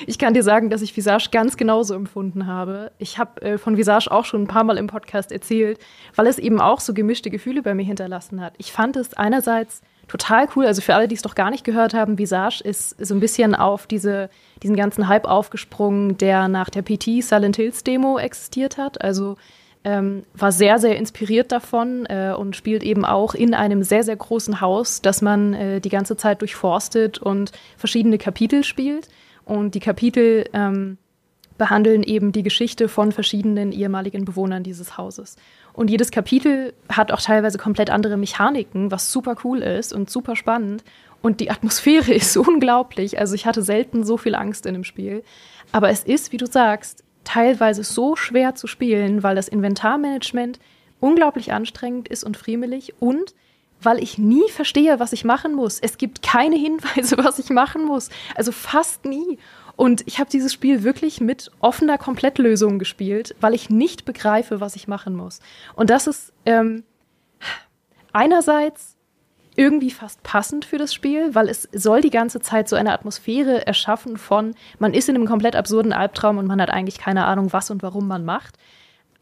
ich 0.06 0.18
kann 0.18 0.34
dir 0.34 0.42
sagen, 0.42 0.70
dass 0.70 0.82
ich 0.82 0.96
Visage 0.96 1.30
ganz 1.32 1.56
genauso 1.56 1.94
empfunden 1.94 2.46
habe. 2.46 2.92
Ich 2.98 3.18
habe 3.18 3.42
äh, 3.42 3.58
von 3.58 3.76
Visage 3.76 4.10
auch 4.10 4.24
schon 4.24 4.42
ein 4.42 4.48
paar 4.48 4.64
Mal 4.64 4.78
im 4.78 4.86
Podcast 4.86 5.32
erzählt, 5.32 5.78
weil 6.14 6.28
es 6.28 6.38
eben 6.38 6.60
auch 6.60 6.80
so 6.80 6.94
gemischte 6.94 7.30
Gefühle 7.30 7.62
bei 7.62 7.74
mir 7.74 7.84
hinterlassen 7.84 8.40
hat. 8.40 8.54
Ich 8.58 8.72
fand 8.72 8.96
es 8.96 9.14
einerseits 9.14 9.82
total 10.06 10.46
cool, 10.54 10.66
also 10.66 10.80
für 10.80 10.94
alle, 10.94 11.08
die 11.08 11.14
es 11.14 11.22
doch 11.22 11.34
gar 11.34 11.50
nicht 11.50 11.64
gehört 11.64 11.94
haben, 11.94 12.18
Visage 12.18 12.62
ist 12.62 12.94
so 13.04 13.14
ein 13.14 13.20
bisschen 13.20 13.54
auf 13.54 13.86
diese, 13.86 14.30
diesen 14.62 14.76
ganzen 14.76 15.08
Hype 15.08 15.24
aufgesprungen, 15.24 16.18
der 16.18 16.48
nach 16.48 16.70
der 16.70 16.82
PT 16.82 17.22
Silent 17.22 17.56
Hills 17.56 17.84
Demo 17.84 18.18
existiert 18.18 18.76
hat. 18.76 19.02
Also 19.02 19.36
ähm, 19.84 20.24
war 20.34 20.50
sehr, 20.50 20.78
sehr 20.78 20.96
inspiriert 20.96 21.52
davon 21.52 22.06
äh, 22.06 22.34
und 22.36 22.56
spielt 22.56 22.82
eben 22.82 23.04
auch 23.04 23.34
in 23.34 23.54
einem 23.54 23.82
sehr, 23.82 24.02
sehr 24.02 24.16
großen 24.16 24.60
Haus, 24.60 25.02
das 25.02 25.22
man 25.22 25.54
äh, 25.54 25.80
die 25.80 25.90
ganze 25.90 26.16
Zeit 26.16 26.40
durchforstet 26.40 27.18
und 27.18 27.52
verschiedene 27.76 28.18
Kapitel 28.18 28.64
spielt. 28.64 29.08
Und 29.44 29.74
die 29.74 29.80
Kapitel 29.80 30.48
ähm, 30.54 30.96
behandeln 31.58 32.02
eben 32.02 32.32
die 32.32 32.42
Geschichte 32.42 32.88
von 32.88 33.12
verschiedenen 33.12 33.72
ehemaligen 33.72 34.24
Bewohnern 34.24 34.62
dieses 34.62 34.96
Hauses. 34.96 35.36
Und 35.72 35.90
jedes 35.90 36.10
Kapitel 36.10 36.72
hat 36.88 37.12
auch 37.12 37.20
teilweise 37.20 37.58
komplett 37.58 37.90
andere 37.90 38.16
Mechaniken, 38.16 38.90
was 38.90 39.12
super 39.12 39.36
cool 39.44 39.58
ist 39.60 39.92
und 39.92 40.08
super 40.08 40.34
spannend. 40.34 40.82
Und 41.20 41.40
die 41.40 41.50
Atmosphäre 41.50 42.12
ist 42.14 42.36
unglaublich. 42.36 43.18
Also 43.18 43.34
ich 43.34 43.44
hatte 43.44 43.62
selten 43.62 44.04
so 44.04 44.16
viel 44.16 44.34
Angst 44.34 44.66
in 44.66 44.74
dem 44.74 44.84
Spiel. 44.84 45.22
Aber 45.72 45.90
es 45.90 46.04
ist, 46.04 46.32
wie 46.32 46.36
du 46.38 46.46
sagst, 46.46 47.03
teilweise 47.24 47.84
so 47.84 48.16
schwer 48.16 48.54
zu 48.54 48.66
spielen, 48.66 49.22
weil 49.22 49.34
das 49.34 49.48
Inventarmanagement 49.48 50.58
unglaublich 51.00 51.52
anstrengend 51.52 52.08
ist 52.08 52.24
und 52.24 52.36
friemelig 52.36 52.94
und 53.00 53.34
weil 53.82 54.02
ich 54.02 54.16
nie 54.16 54.48
verstehe, 54.50 54.98
was 54.98 55.12
ich 55.12 55.24
machen 55.24 55.54
muss. 55.54 55.78
Es 55.80 55.98
gibt 55.98 56.22
keine 56.22 56.56
Hinweise, 56.56 57.18
was 57.18 57.38
ich 57.38 57.50
machen 57.50 57.84
muss. 57.84 58.10
Also 58.34 58.52
fast 58.52 59.04
nie. 59.04 59.38
Und 59.76 60.06
ich 60.06 60.20
habe 60.20 60.30
dieses 60.30 60.52
Spiel 60.52 60.84
wirklich 60.84 61.20
mit 61.20 61.50
offener 61.60 61.98
Komplettlösung 61.98 62.78
gespielt, 62.78 63.34
weil 63.40 63.54
ich 63.54 63.70
nicht 63.70 64.04
begreife, 64.04 64.60
was 64.60 64.76
ich 64.76 64.86
machen 64.86 65.16
muss. 65.16 65.40
Und 65.74 65.90
das 65.90 66.06
ist 66.06 66.32
ähm, 66.46 66.84
einerseits 68.12 68.93
irgendwie 69.56 69.90
fast 69.90 70.22
passend 70.22 70.64
für 70.64 70.78
das 70.78 70.92
Spiel, 70.92 71.34
weil 71.34 71.48
es 71.48 71.68
soll 71.72 72.00
die 72.00 72.10
ganze 72.10 72.40
Zeit 72.40 72.68
so 72.68 72.76
eine 72.76 72.92
Atmosphäre 72.92 73.66
erschaffen 73.66 74.16
von, 74.16 74.54
man 74.78 74.94
ist 74.94 75.08
in 75.08 75.14
einem 75.14 75.26
komplett 75.26 75.56
absurden 75.56 75.92
Albtraum 75.92 76.38
und 76.38 76.46
man 76.46 76.60
hat 76.60 76.70
eigentlich 76.70 76.98
keine 76.98 77.24
Ahnung, 77.26 77.52
was 77.52 77.70
und 77.70 77.82
warum 77.82 78.08
man 78.08 78.24
macht. 78.24 78.56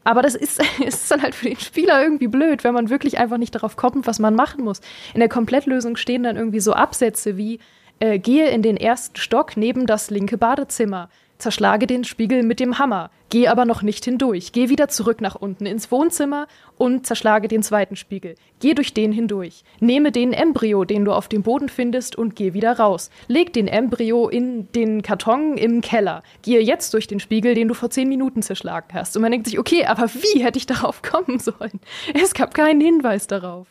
Aber 0.03 0.21
das 0.21 0.35
ist, 0.35 0.61
ist 0.85 1.09
dann 1.11 1.21
halt 1.21 1.35
für 1.35 1.49
den 1.49 1.59
Spieler 1.59 2.01
irgendwie 2.01 2.27
blöd, 2.27 2.63
wenn 2.63 2.73
man 2.73 2.89
wirklich 2.89 3.17
einfach 3.17 3.37
nicht 3.37 3.55
darauf 3.55 3.75
kommt, 3.75 4.07
was 4.07 4.19
man 4.19 4.35
machen 4.35 4.63
muss. 4.63 4.81
In 5.13 5.19
der 5.19 5.29
Komplettlösung 5.29 5.95
stehen 5.95 6.23
dann 6.23 6.35
irgendwie 6.35 6.59
so 6.59 6.73
Absätze 6.73 7.37
wie, 7.37 7.59
äh, 7.99 8.19
gehe 8.19 8.49
in 8.49 8.61
den 8.61 8.77
ersten 8.77 9.17
Stock 9.17 9.55
neben 9.55 9.85
das 9.85 10.09
linke 10.09 10.37
Badezimmer, 10.37 11.09
zerschlage 11.43 11.87
den 11.87 12.05
Spiegel 12.05 12.41
mit 12.41 12.61
dem 12.61 12.79
Hammer, 12.79 13.11
geh 13.29 13.49
aber 13.49 13.65
noch 13.65 13.81
nicht 13.81 14.05
hindurch, 14.05 14.53
geh 14.53 14.69
wieder 14.69 14.87
zurück 14.87 15.19
nach 15.19 15.35
unten 15.35 15.65
ins 15.65 15.91
Wohnzimmer 15.91 16.47
und 16.77 17.05
zerschlage 17.05 17.49
den 17.49 17.61
zweiten 17.61 17.97
Spiegel. 17.97 18.35
Geh 18.61 18.73
durch 18.73 18.93
den 18.93 19.11
hindurch. 19.11 19.65
Nehme 19.81 20.13
den 20.13 20.31
Embryo, 20.31 20.85
den 20.85 21.03
du 21.03 21.11
auf 21.11 21.27
dem 21.27 21.43
Boden 21.43 21.67
findest, 21.67 22.15
und 22.15 22.37
geh 22.37 22.53
wieder 22.53 22.79
raus. 22.79 23.09
Leg 23.27 23.51
den 23.51 23.67
Embryo 23.67 24.29
in 24.29 24.71
den 24.71 25.01
Karton 25.01 25.57
im 25.57 25.81
Keller. 25.81 26.23
Gehe 26.43 26.61
jetzt 26.61 26.93
durch 26.93 27.07
den 27.07 27.19
Spiegel, 27.19 27.55
den 27.55 27.67
du 27.67 27.73
vor 27.73 27.89
zehn 27.89 28.07
Minuten 28.07 28.41
zerschlagen 28.41 28.87
hast. 28.93 29.15
Und 29.17 29.21
man 29.21 29.31
denkt 29.31 29.47
sich, 29.47 29.59
okay, 29.59 29.85
aber 29.85 30.07
wie 30.13 30.43
hätte 30.43 30.57
ich 30.57 30.65
darauf 30.65 31.01
kommen 31.03 31.39
sollen? 31.39 31.81
Es 32.13 32.33
gab 32.33 32.53
keinen 32.53 32.79
Hinweis 32.79 33.27
darauf. 33.27 33.67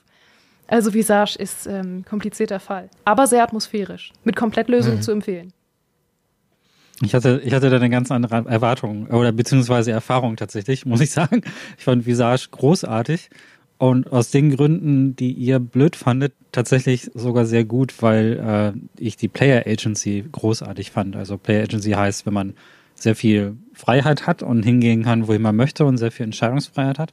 Also 0.67 0.93
Visage 0.93 1.39
ist 1.39 1.67
ähm, 1.67 2.05
komplizierter 2.09 2.61
Fall, 2.61 2.91
aber 3.05 3.27
sehr 3.27 3.43
atmosphärisch, 3.43 4.13
mit 4.25 4.37
Komplettlösung 4.37 4.97
mhm. 4.97 5.03
zu 5.03 5.13
empfehlen. 5.13 5.53
Ich 7.01 7.15
hatte, 7.15 7.41
ich 7.45 7.53
hatte 7.53 7.71
da 7.71 7.77
eine 7.77 7.91
ganz 7.91 8.11
andere 8.11 8.45
Erwartung 8.49 9.07
oder 9.09 9.33
beziehungsweise 9.33 9.91
Erfahrung 9.91 10.37
tatsächlich, 10.37 10.87
muss 10.87 11.01
ich 11.01 11.11
sagen. 11.11 11.43
Ich 11.79 11.85
fand 11.85 12.07
Visage 12.07 12.49
großartig 12.51 13.31
und 13.79 14.13
aus 14.13 14.31
den 14.31 14.55
Gründen, 14.55 15.17
die 15.17 15.33
ihr 15.33 15.59
blöd 15.59 15.97
fandet, 15.97 16.35
tatsächlich 16.53 17.11
sogar 17.15 17.47
sehr 17.47 17.65
gut, 17.65 18.01
weil 18.01 18.39
äh, 18.39 19.03
ich 19.03 19.17
die 19.17 19.29
Player 19.29 19.67
Agency 19.67 20.25
großartig 20.31 20.93
fand. 20.93 21.17
Also 21.17 21.39
Player 21.39 21.65
Agency 21.65 21.91
heißt, 21.91 22.25
wenn 22.27 22.35
man 22.35 22.55
sehr 22.95 23.17
viel 23.17 23.57
Freiheit 23.73 24.27
hat 24.27 24.45
und 24.45 24.63
hingehen 24.63 25.03
kann, 25.03 25.27
wohin 25.27 25.43
man 25.43 25.57
möchte 25.57 25.85
und 25.85 25.99
sehr 25.99 26.13
viel 26.13 26.25
Entscheidungsfreiheit 26.25 27.01
hat. 27.01 27.13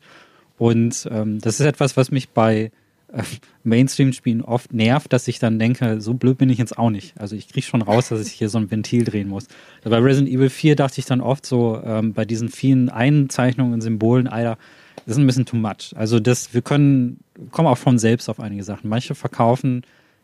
Und 0.59 1.07
ähm, 1.09 1.39
das 1.39 1.59
ist 1.59 1.65
etwas, 1.65 1.97
was 1.97 2.11
mich 2.11 2.29
bei 2.29 2.71
Mainstream-Spielen 3.63 4.41
oft 4.41 4.73
nervt, 4.73 5.11
dass 5.13 5.27
ich 5.27 5.39
dann 5.39 5.59
denke, 5.59 6.01
so 6.01 6.13
blöd 6.13 6.37
bin 6.37 6.49
ich 6.49 6.57
jetzt 6.57 6.77
auch 6.77 6.89
nicht. 6.89 7.19
Also 7.19 7.35
ich 7.35 7.47
kriege 7.47 7.65
schon 7.65 7.81
raus, 7.81 8.09
dass 8.09 8.25
ich 8.25 8.33
hier 8.33 8.49
so 8.49 8.57
ein 8.57 8.71
Ventil 8.71 9.03
drehen 9.03 9.27
muss. 9.27 9.47
Bei 9.83 9.97
Resident 9.97 10.29
Evil 10.29 10.49
4 10.49 10.75
dachte 10.75 10.99
ich 10.99 11.05
dann 11.05 11.21
oft 11.21 11.45
so, 11.45 11.81
ähm, 11.83 12.13
bei 12.13 12.25
diesen 12.25 12.49
vielen 12.49 12.89
Einzeichnungen 12.89 13.73
und 13.73 13.81
Symbolen, 13.81 14.27
Alter, 14.27 14.57
das 15.05 15.15
ist 15.15 15.17
ein 15.17 15.27
bisschen 15.27 15.45
too 15.45 15.57
much. 15.57 15.93
Also 15.95 16.19
das, 16.19 16.53
wir 16.53 16.61
können, 16.61 17.19
kommen 17.51 17.67
auch 17.67 17.77
von 17.77 17.97
selbst 17.97 18.29
auf 18.29 18.39
einige 18.39 18.63
Sachen. 18.63 18.89
Manche 18.89 19.15
verkaufen 19.15 19.83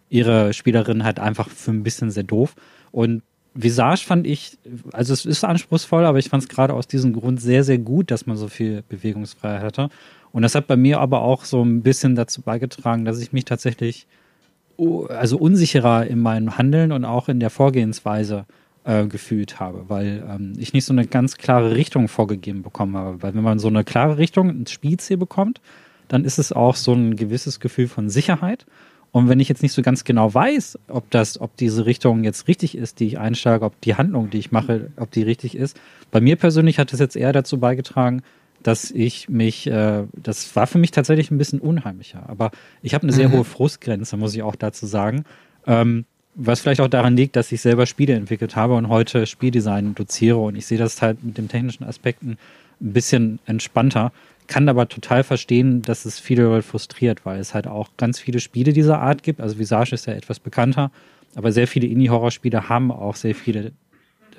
ihre 0.10 0.54
Spielerinnen 0.54 1.04
halt 1.04 1.20
einfach 1.20 1.50
für 1.50 1.72
ein 1.72 1.84
bisschen 1.84 2.12
sehr 2.12 2.24
doof. 2.24 2.56
Und 2.92 3.24
Visage 3.56 4.04
fand 4.06 4.28
ich, 4.28 4.58
also 4.92 5.14
es 5.14 5.26
ist 5.26 5.44
anspruchsvoll, 5.44 6.06
aber 6.06 6.20
ich 6.20 6.30
fand 6.30 6.44
es 6.44 6.50
gerade 6.50 6.74
aus 6.74 6.88
diesem 6.88 7.14
Grund 7.14 7.42
sehr, 7.42 7.64
sehr 7.64 7.78
gut, 7.78 8.12
dass 8.12 8.26
man 8.26 8.36
so 8.36 8.50
viel 8.50 8.84
Bewegungsfreiheit 8.88 9.64
hatte. 9.64 9.90
Und 10.36 10.42
das 10.42 10.54
hat 10.54 10.68
bei 10.68 10.76
mir 10.76 11.00
aber 11.00 11.22
auch 11.22 11.46
so 11.46 11.64
ein 11.64 11.82
bisschen 11.82 12.16
dazu 12.16 12.42
beigetragen, 12.42 13.06
dass 13.06 13.22
ich 13.22 13.32
mich 13.32 13.46
tatsächlich 13.46 14.06
also 15.08 15.38
unsicherer 15.38 16.08
in 16.08 16.20
meinem 16.20 16.58
Handeln 16.58 16.92
und 16.92 17.06
auch 17.06 17.30
in 17.30 17.40
der 17.40 17.50
Vorgehensweise 17.50 18.46
äh, 18.84 19.06
gefühlt 19.06 19.62
habe, 19.62 19.86
weil 19.88 20.26
ähm, 20.30 20.52
ich 20.58 20.74
nicht 20.74 20.84
so 20.84 20.92
eine 20.92 21.08
ganz 21.08 21.38
klare 21.38 21.78
Richtung 21.78 22.10
vorgegeben 22.10 22.64
bekommen 22.64 22.98
habe. 22.98 23.24
Weil 23.24 23.34
wenn 23.34 23.44
man 23.44 23.60
so 23.60 23.70
eine 23.70 23.86
klare 23.86 24.18
Richtung 24.18 24.50
ins 24.50 24.72
Spielziel 24.72 25.16
bekommt, 25.16 25.62
dann 26.10 26.26
ist 26.26 26.38
es 26.38 26.52
auch 26.52 26.76
so 26.76 26.92
ein 26.92 27.16
gewisses 27.16 27.62
Gefühl 27.62 27.88
von 27.88 28.10
Sicherheit. 28.10 28.66
Und 29.14 29.30
wenn 29.30 29.40
ich 29.40 29.48
jetzt 29.48 29.64
nicht 29.64 29.72
so 29.72 29.84
ganz 29.84 30.04
genau 30.04 30.34
weiß, 30.34 30.78
ob 30.90 31.10
das, 31.12 31.40
ob 31.40 31.56
diese 31.56 31.86
Richtung 31.86 32.26
jetzt 32.26 32.50
richtig 32.50 32.78
ist, 32.78 33.00
die 33.00 33.08
ich 33.08 33.20
einschlage, 33.20 33.64
ob 33.64 33.80
die 33.80 33.96
Handlung, 33.96 34.32
die 34.32 34.40
ich 34.40 34.52
mache, 34.52 34.92
ob 34.98 35.12
die 35.12 35.24
richtig 35.24 35.56
ist. 35.56 35.80
Bei 36.12 36.20
mir 36.20 36.36
persönlich 36.36 36.78
hat 36.78 36.92
es 36.92 37.00
jetzt 37.00 37.16
eher 37.16 37.32
dazu 37.32 37.58
beigetragen, 37.58 38.22
dass 38.66 38.90
ich 38.90 39.30
mich, 39.30 39.68
äh, 39.68 40.06
das 40.14 40.56
war 40.56 40.66
für 40.66 40.80
mich 40.80 40.90
tatsächlich 40.90 41.30
ein 41.30 41.38
bisschen 41.38 41.60
unheimlicher. 41.60 42.28
Aber 42.28 42.50
ich 42.82 42.96
habe 42.96 43.04
eine 43.04 43.12
sehr 43.12 43.30
mhm. 43.30 43.34
hohe 43.34 43.44
Frustgrenze, 43.44 44.18
muss 44.18 44.34
ich 44.34 44.42
auch 44.42 44.56
dazu 44.56 44.88
sagen. 44.88 45.24
Ähm, 45.68 46.06
was 46.34 46.62
vielleicht 46.62 46.82
auch 46.82 46.88
daran 46.88 47.16
liegt, 47.16 47.36
dass 47.36 47.52
ich 47.52 47.62
selber 47.62 47.86
Spiele 47.86 48.16
entwickelt 48.16 48.56
habe 48.56 48.74
und 48.74 48.90
heute 48.90 49.28
Spieldesign 49.28 49.94
doziere 49.94 50.38
und 50.38 50.56
ich 50.56 50.66
sehe 50.66 50.80
das 50.80 51.00
halt 51.02 51.24
mit 51.24 51.38
den 51.38 51.48
technischen 51.48 51.84
Aspekten 51.84 52.38
ein 52.82 52.94
bisschen 52.94 53.40
entspannter, 53.46 54.12
kann 54.48 54.68
aber 54.68 54.90
total 54.90 55.24
verstehen, 55.24 55.84
dass 55.84 56.06
es 56.06 56.20
viele 56.20 56.44
Leute 56.44 56.64
frustriert, 56.64 57.24
weil 57.24 57.40
es 57.40 57.54
halt 57.54 57.68
auch 57.68 57.90
ganz 57.98 58.20
viele 58.20 58.40
Spiele 58.40 58.74
dieser 58.74 59.00
Art 59.00 59.22
gibt. 59.22 59.42
Also 59.42 59.60
Visage 59.60 59.94
ist 59.94 60.08
ja 60.08 60.14
etwas 60.14 60.40
bekannter, 60.40 60.92
aber 61.36 61.52
sehr 61.52 61.68
viele 61.68 61.88
Indie-Horror-Spiele 61.88 62.68
haben 62.68 62.92
auch 62.92 63.16
sehr 63.16 63.36
viele 63.36 63.74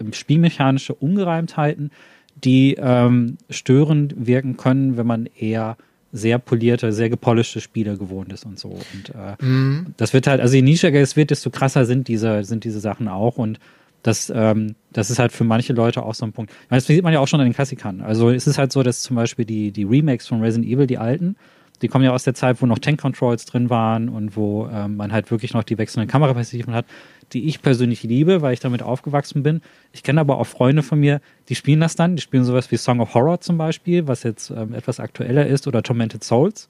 ähm, 0.00 0.12
spielmechanische 0.12 0.94
Ungereimtheiten, 0.94 1.92
die 2.36 2.74
ähm, 2.78 3.38
störend 3.50 4.14
wirken 4.16 4.56
können, 4.56 4.96
wenn 4.96 5.06
man 5.06 5.28
eher 5.38 5.76
sehr 6.12 6.38
polierte, 6.38 6.92
sehr 6.92 7.10
gepolischte 7.10 7.60
Spiele 7.60 7.96
gewohnt 7.96 8.32
ist 8.32 8.46
und 8.46 8.58
so. 8.58 8.68
Und 8.68 9.10
äh, 9.14 9.44
mhm. 9.44 9.94
das 9.96 10.12
wird 10.12 10.26
halt, 10.26 10.40
also 10.40 10.54
je 10.54 10.62
nischiger 10.62 11.00
es 11.00 11.16
wird, 11.16 11.30
desto 11.30 11.50
krasser 11.50 11.84
sind 11.84 12.08
diese, 12.08 12.44
sind 12.44 12.64
diese 12.64 12.80
Sachen 12.80 13.08
auch. 13.08 13.36
Und 13.36 13.58
das, 14.02 14.32
ähm, 14.34 14.76
das 14.92 15.10
ist 15.10 15.18
halt 15.18 15.32
für 15.32 15.44
manche 15.44 15.72
Leute 15.72 16.02
auch 16.02 16.14
so 16.14 16.24
ein 16.24 16.32
Punkt. 16.32 16.52
Meine, 16.70 16.78
das 16.78 16.86
sieht 16.86 17.02
man 17.02 17.12
ja 17.12 17.20
auch 17.20 17.28
schon 17.28 17.40
an 17.40 17.46
den 17.46 17.54
Klassikern. 17.54 18.00
Also 18.00 18.30
es 18.30 18.46
ist 18.46 18.58
halt 18.58 18.72
so, 18.72 18.82
dass 18.82 19.02
zum 19.02 19.16
Beispiel 19.16 19.44
die, 19.44 19.72
die 19.72 19.84
Remakes 19.84 20.28
von 20.28 20.40
Resident 20.40 20.70
Evil, 20.70 20.86
die 20.86 20.98
alten, 20.98 21.36
die 21.82 21.88
kommen 21.88 22.04
ja 22.04 22.12
aus 22.12 22.24
der 22.24 22.34
Zeit, 22.34 22.60
wo 22.62 22.66
noch 22.66 22.78
Tank 22.78 23.00
Controls 23.00 23.44
drin 23.44 23.70
waren 23.70 24.08
und 24.08 24.36
wo 24.36 24.68
ähm, 24.68 24.96
man 24.96 25.12
halt 25.12 25.30
wirklich 25.30 25.54
noch 25.54 25.64
die 25.64 25.78
wechselnden 25.78 26.10
Kameraperspektiven 26.10 26.74
hat 26.74 26.86
die 27.32 27.46
ich 27.46 27.62
persönlich 27.62 28.02
liebe, 28.02 28.42
weil 28.42 28.54
ich 28.54 28.60
damit 28.60 28.82
aufgewachsen 28.82 29.42
bin. 29.42 29.60
Ich 29.92 30.02
kenne 30.02 30.20
aber 30.20 30.38
auch 30.38 30.46
Freunde 30.46 30.82
von 30.82 31.00
mir, 31.00 31.20
die 31.48 31.54
spielen 31.54 31.80
das 31.80 31.96
dann. 31.96 32.16
Die 32.16 32.22
spielen 32.22 32.44
sowas 32.44 32.70
wie 32.70 32.76
Song 32.76 33.00
of 33.00 33.14
Horror 33.14 33.40
zum 33.40 33.58
Beispiel, 33.58 34.06
was 34.06 34.22
jetzt 34.22 34.50
ähm, 34.50 34.74
etwas 34.74 35.00
aktueller 35.00 35.46
ist, 35.46 35.66
oder 35.66 35.82
Tormented 35.82 36.22
Souls, 36.22 36.68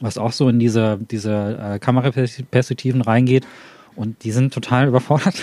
was 0.00 0.18
auch 0.18 0.32
so 0.32 0.48
in 0.48 0.58
diese, 0.58 0.98
diese 1.10 1.58
äh, 1.60 1.78
Kameraperspektiven 1.78 3.02
reingeht. 3.02 3.46
Und 3.96 4.24
die 4.24 4.30
sind 4.30 4.52
total 4.52 4.88
überfordert. 4.88 5.34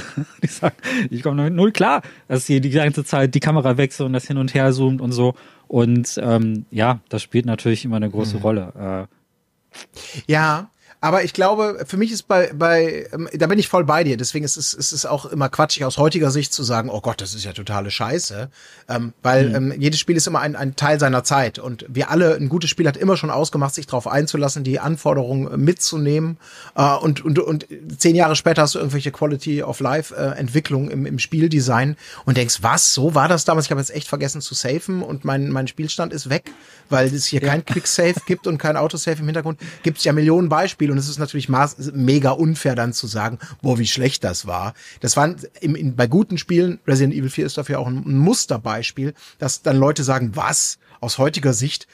die 0.41 0.47
sagen, 0.47 0.75
ich 1.09 1.23
komme 1.23 1.37
damit 1.37 1.53
null 1.53 1.71
klar, 1.71 2.01
dass 2.27 2.45
hier 2.45 2.61
die 2.61 2.69
ganze 2.69 3.03
Zeit 3.03 3.35
die 3.35 3.39
Kamera 3.39 3.77
wechselt 3.77 4.05
und 4.05 4.13
das 4.13 4.27
hin 4.27 4.37
und 4.37 4.53
her 4.53 4.71
zoomt 4.71 5.01
und 5.01 5.11
so. 5.11 5.35
Und 5.73 6.21
ähm, 6.21 6.67
ja, 6.69 6.99
das 7.09 7.23
spielt 7.23 7.47
natürlich 7.47 7.83
immer 7.83 7.95
eine 7.95 8.07
große 8.07 8.35
mhm. 8.35 8.41
Rolle. 8.43 9.07
Äh, 9.09 10.31
ja, 10.31 10.69
aber 11.03 11.25
ich 11.25 11.33
glaube, 11.33 11.83
für 11.85 11.97
mich 11.97 12.13
ist 12.13 12.29
bei, 12.29 12.53
bei 12.53 13.09
ähm, 13.11 13.27
da 13.33 13.47
bin 13.47 13.59
ich 13.59 13.67
voll 13.67 13.83
bei 13.83 14.05
dir. 14.05 14.15
Deswegen 14.15 14.45
ist 14.45 14.55
es, 14.55 14.73
ist 14.73 14.93
es 14.93 15.05
auch 15.05 15.25
immer 15.25 15.49
quatschig 15.49 15.83
aus 15.83 15.97
heutiger 15.97 16.31
Sicht 16.31 16.53
zu 16.53 16.63
sagen, 16.63 16.89
oh 16.89 17.01
Gott, 17.01 17.19
das 17.19 17.35
ist 17.35 17.43
ja 17.43 17.51
totale 17.51 17.91
Scheiße. 17.91 18.49
Ähm, 18.87 19.11
weil 19.21 19.49
mhm. 19.49 19.71
ähm, 19.73 19.81
jedes 19.81 19.99
Spiel 19.99 20.15
ist 20.15 20.27
immer 20.27 20.39
ein, 20.39 20.55
ein 20.55 20.77
Teil 20.77 21.01
seiner 21.01 21.25
Zeit. 21.25 21.59
Und 21.59 21.85
wir 21.89 22.09
alle, 22.09 22.37
ein 22.37 22.47
gutes 22.47 22.69
Spiel 22.69 22.87
hat 22.87 22.95
immer 22.95 23.17
schon 23.17 23.31
ausgemacht, 23.31 23.75
sich 23.75 23.85
darauf 23.85 24.07
einzulassen, 24.07 24.63
die 24.63 24.79
Anforderungen 24.79 25.61
mitzunehmen. 25.61 26.37
Äh, 26.77 26.95
und, 26.95 27.25
und, 27.25 27.37
und 27.37 27.67
zehn 27.97 28.15
Jahre 28.15 28.37
später 28.37 28.61
hast 28.61 28.75
du 28.75 28.79
irgendwelche 28.79 29.11
Quality 29.11 29.61
of 29.61 29.81
Life 29.81 30.15
äh, 30.15 30.39
Entwicklungen 30.39 30.89
im, 30.89 31.05
im 31.05 31.19
Spieldesign 31.19 31.97
und 32.23 32.37
denkst, 32.37 32.59
was, 32.61 32.93
so 32.93 33.13
war 33.13 33.27
das 33.27 33.43
damals? 33.43 33.65
Ich 33.65 33.71
habe 33.71 33.81
jetzt 33.81 33.93
echt 33.93 34.07
vergessen 34.07 34.39
zu 34.39 34.53
safen 34.53 35.01
und 35.01 35.25
mein, 35.25 35.49
mein 35.49 35.67
Spielstand 35.67 36.13
ist 36.13 36.29
weg, 36.29 36.49
weil 36.87 37.13
es 37.13 37.25
hier 37.25 37.41
ja. 37.41 37.49
kein 37.49 37.65
Quick 37.65 37.87
Save 37.87 38.15
gibt 38.25 38.47
und 38.47 38.57
kein 38.57 38.77
Autosave 38.77 39.19
im 39.19 39.25
Hintergrund. 39.25 39.59
Gibt 39.83 39.97
es 39.97 40.05
ja 40.05 40.13
Millionen 40.13 40.47
Beispiele 40.47 40.92
und 40.93 40.99
es 40.99 41.09
ist 41.09 41.17
natürlich 41.17 41.49
mega 41.49 42.29
unfair 42.29 42.75
dann 42.75 42.93
zu 42.93 43.07
sagen, 43.07 43.39
boah, 43.63 43.79
wie 43.79 43.87
schlecht 43.87 44.23
das 44.23 44.45
war. 44.45 44.75
Das 44.99 45.17
waren 45.17 45.37
im, 45.59 45.73
in, 45.75 45.95
bei 45.95 46.05
guten 46.05 46.37
Spielen, 46.37 46.79
Resident 46.85 47.15
Evil 47.15 47.31
4 47.31 47.47
ist 47.47 47.57
dafür 47.57 47.79
auch 47.79 47.87
ein, 47.87 48.03
Musterbeispiel, 48.05 49.15
dass 49.39 49.63
dann 49.63 49.77
Leute 49.77 50.03
sagen, 50.03 50.35
was, 50.35 50.77
aus 51.01 51.17
heutiger 51.17 51.53
Sicht, 51.53 51.87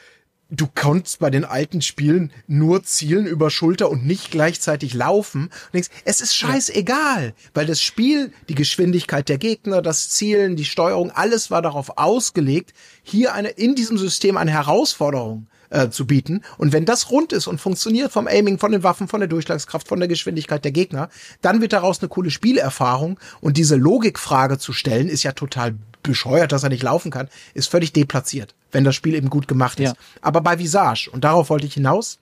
du 0.49 0.67
konntest 0.67 1.19
bei 1.19 1.29
den 1.29 1.45
alten 1.45 1.81
Spielen 1.81 2.33
nur 2.45 2.83
zielen 2.83 3.25
über 3.25 3.49
Schulter 3.49 3.89
und 3.89 4.05
nicht 4.05 4.31
gleichzeitig 4.31 4.93
laufen. 4.93 5.43
Und 5.43 5.73
denkst, 5.75 5.89
es 6.03 6.19
ist 6.19 6.35
scheißegal, 6.35 7.33
weil 7.53 7.67
das 7.67 7.81
Spiel, 7.81 8.33
die 8.49 8.55
Geschwindigkeit 8.55 9.29
der 9.29 9.37
Gegner, 9.37 9.81
das 9.81 10.09
Zielen, 10.09 10.57
die 10.57 10.65
Steuerung, 10.65 11.11
alles 11.11 11.51
war 11.51 11.61
darauf 11.61 11.97
ausgelegt, 11.97 12.73
hier 13.01 13.33
eine, 13.33 13.47
in 13.47 13.75
diesem 13.75 13.97
System 13.97 14.35
eine 14.35 14.51
Herausforderung 14.51 15.47
äh, 15.69 15.89
zu 15.89 16.05
bieten. 16.05 16.41
Und 16.57 16.73
wenn 16.73 16.85
das 16.85 17.11
rund 17.11 17.33
ist 17.33 17.47
und 17.47 17.59
funktioniert 17.59 18.11
vom 18.11 18.27
Aiming, 18.27 18.59
von 18.59 18.71
den 18.71 18.83
Waffen, 18.83 19.07
von 19.07 19.19
der 19.19 19.29
Durchschlagskraft, 19.29 19.87
von 19.87 19.99
der 19.99 20.07
Geschwindigkeit 20.07 20.63
der 20.63 20.71
Gegner, 20.71 21.09
dann 21.41 21.61
wird 21.61 21.73
daraus 21.73 21.99
eine 21.99 22.09
coole 22.09 22.31
Spielerfahrung. 22.31 23.19
Und 23.41 23.57
diese 23.57 23.75
Logikfrage 23.75 24.57
zu 24.57 24.73
stellen, 24.73 25.09
ist 25.09 25.23
ja 25.23 25.31
total 25.31 25.75
bescheuert, 26.03 26.51
dass 26.51 26.63
er 26.63 26.69
nicht 26.69 26.83
laufen 26.83 27.11
kann, 27.11 27.29
ist 27.53 27.69
völlig 27.69 27.93
deplatziert, 27.93 28.55
wenn 28.71 28.83
das 28.83 28.95
Spiel 28.95 29.13
eben 29.13 29.29
gut 29.29 29.47
gemacht 29.47 29.79
ist. 29.79 29.89
Ja. 29.89 29.93
Aber 30.21 30.41
bei 30.41 30.59
Visage, 30.59 31.09
und 31.11 31.23
darauf 31.23 31.49
wollte 31.49 31.67
ich 31.67 31.73
hinaus, 31.73 32.19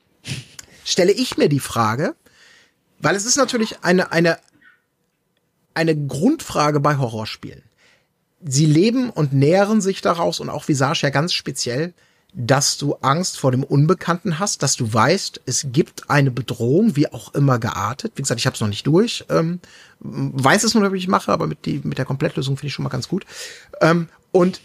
stelle 0.84 1.12
ich 1.12 1.38
mir 1.38 1.50
die 1.50 1.60
Frage, 1.60 2.16
weil 3.00 3.16
es 3.16 3.26
ist 3.26 3.38
natürlich 3.38 3.84
eine, 3.84 4.12
eine, 4.12 4.40
eine 5.74 5.96
Grundfrage 5.96 6.80
bei 6.80 6.98
Horrorspielen. 6.98 7.64
Sie 8.44 8.66
leben 8.66 9.10
und 9.10 9.34
nähren 9.34 9.82
sich 9.82 10.02
daraus 10.02 10.40
und 10.40 10.50
auch 10.50 10.68
Visage 10.68 11.04
ja 11.04 11.10
ganz 11.10 11.34
speziell, 11.34 11.94
dass 12.40 12.78
du 12.78 12.94
Angst 13.02 13.40
vor 13.40 13.52
dem 13.52 13.64
Unbekannten 13.64 14.38
hast, 14.38 14.62
dass 14.62 14.76
du 14.76 14.94
weißt, 14.94 15.42
es 15.48 15.68
gibt 15.72 16.08
eine 16.12 16.30
Bedrohung, 16.30 16.96
wie 16.96 17.12
auch 17.12 17.34
immer 17.34 17.58
geartet. 17.58 18.14
Wie 18.16 18.22
gesagt, 18.22 18.40
ich 18.40 18.46
habe 18.46 18.54
es 18.54 18.62
noch 18.62 18.68
nicht 18.68 18.86
durch, 18.86 19.26
ähm, 19.30 19.60
weiß 20.00 20.64
es 20.64 20.76
nur, 20.76 20.94
wie 20.94 20.98
ich 20.98 21.08
mache, 21.08 21.32
aber 21.32 21.48
mit, 21.48 21.66
die, 21.66 21.82
mit 21.84 21.98
der 21.98 22.06
Komplettlösung 22.06 22.56
finde 22.56 22.68
ich 22.68 22.74
schon 22.74 22.84
mal 22.84 22.90
ganz 22.90 23.08
gut. 23.08 23.26
Ähm, 23.82 24.08
und 24.32 24.62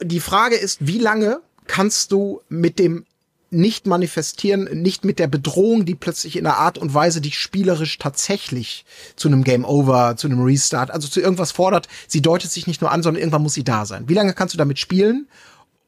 die 0.00 0.20
Frage 0.20 0.54
ist, 0.54 0.86
wie 0.86 0.98
lange 0.98 1.40
kannst 1.66 2.12
du 2.12 2.40
mit 2.48 2.78
dem 2.78 3.04
nicht 3.50 3.88
manifestieren, 3.88 4.68
nicht 4.80 5.04
mit 5.04 5.18
der 5.18 5.26
Bedrohung, 5.26 5.84
die 5.84 5.96
plötzlich 5.96 6.36
in 6.36 6.46
einer 6.46 6.58
Art 6.58 6.78
und 6.78 6.94
Weise 6.94 7.20
dich 7.20 7.36
spielerisch 7.36 7.98
tatsächlich 7.98 8.84
zu 9.16 9.26
einem 9.26 9.42
Game 9.42 9.64
Over, 9.64 10.14
zu 10.16 10.28
einem 10.28 10.40
Restart, 10.40 10.92
also 10.92 11.08
zu 11.08 11.20
irgendwas 11.20 11.50
fordert. 11.50 11.88
Sie 12.06 12.22
deutet 12.22 12.52
sich 12.52 12.68
nicht 12.68 12.80
nur 12.80 12.92
an, 12.92 13.02
sondern 13.02 13.20
irgendwann 13.20 13.42
muss 13.42 13.54
sie 13.54 13.64
da 13.64 13.86
sein. 13.86 14.08
Wie 14.08 14.14
lange 14.14 14.34
kannst 14.34 14.54
du 14.54 14.58
damit 14.58 14.78
spielen? 14.78 15.26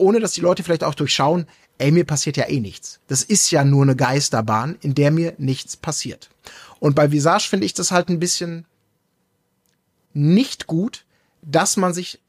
Ohne 0.03 0.20
dass 0.20 0.33
die 0.33 0.41
Leute 0.41 0.62
vielleicht 0.62 0.85
auch 0.85 0.95
durchschauen, 0.95 1.47
ey, 1.79 1.91
mir 1.91 2.05
passiert 2.05 2.37
ja 2.37 2.49
eh 2.49 2.61
nichts. 2.61 3.01
Das 3.07 3.23
ist 3.23 3.51
ja 3.51 3.65
nur 3.65 3.83
eine 3.83 3.97
Geisterbahn, 3.97 4.77
in 4.81 4.95
der 4.95 5.11
mir 5.11 5.35
nichts 5.39 5.77
passiert. 5.77 6.31
Und 6.81 6.95
bei 6.95 7.12
Visage 7.12 7.49
finde 7.49 7.66
ich 7.66 7.74
das 7.74 7.91
halt 7.93 8.09
ein 8.09 8.19
bisschen 8.19 8.66
nicht 10.12 10.66
gut, 10.66 11.05
dass 11.43 11.77
man 11.77 11.95
sich 11.95 12.20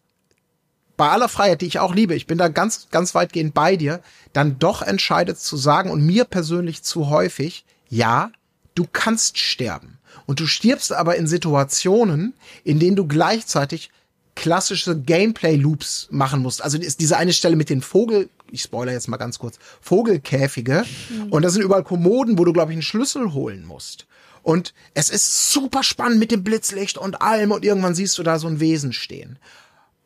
bei 0.95 1.09
aller 1.09 1.29
Freiheit, 1.29 1.61
die 1.61 1.65
ich 1.67 1.79
auch 1.79 1.93
liebe, 1.93 2.15
ich 2.15 2.27
bin 2.27 2.37
da 2.37 2.47
ganz, 2.47 2.87
ganz 2.91 3.15
weitgehend 3.15 3.53
bei 3.53 3.75
dir, 3.75 4.01
dann 4.31 4.59
doch 4.59 4.81
entscheidet 4.81 5.39
zu 5.39 5.57
sagen 5.57 5.89
und 5.89 6.05
mir 6.05 6.25
persönlich 6.25 6.83
zu 6.83 7.09
häufig, 7.09 7.65
ja, 7.89 8.31
du 8.75 8.87
kannst 8.91 9.37
sterben. 9.39 9.97
Und 10.25 10.39
du 10.39 10.45
stirbst 10.45 10.93
aber 10.93 11.15
in 11.15 11.27
Situationen, 11.27 12.33
in 12.63 12.79
denen 12.79 12.95
du 12.95 13.07
gleichzeitig 13.07 13.91
klassische 14.35 14.99
Gameplay-Loops 14.99 16.07
machen 16.11 16.41
musst. 16.41 16.63
Also 16.63 16.77
ist 16.77 16.99
diese 16.99 17.17
eine 17.17 17.33
Stelle 17.33 17.55
mit 17.55 17.69
den 17.69 17.81
Vogel, 17.81 18.29
ich 18.51 18.63
spoiler 18.63 18.91
jetzt 18.91 19.07
mal 19.07 19.17
ganz 19.17 19.39
kurz, 19.39 19.57
Vogelkäfige. 19.81 20.85
Mhm. 21.09 21.31
Und 21.31 21.43
da 21.43 21.49
sind 21.49 21.63
überall 21.63 21.83
Kommoden, 21.83 22.37
wo 22.37 22.45
du, 22.45 22.53
glaube 22.53 22.71
ich, 22.71 22.75
einen 22.75 22.83
Schlüssel 22.83 23.33
holen 23.33 23.65
musst. 23.65 24.05
Und 24.43 24.73
es 24.93 25.09
ist 25.09 25.51
super 25.51 25.83
spannend 25.83 26.19
mit 26.19 26.31
dem 26.31 26.43
Blitzlicht 26.43 26.97
und 26.97 27.21
allem 27.21 27.51
und 27.51 27.63
irgendwann 27.63 27.95
siehst 27.95 28.17
du 28.17 28.23
da 28.23 28.39
so 28.39 28.47
ein 28.47 28.59
Wesen 28.59 28.91
stehen. 28.91 29.39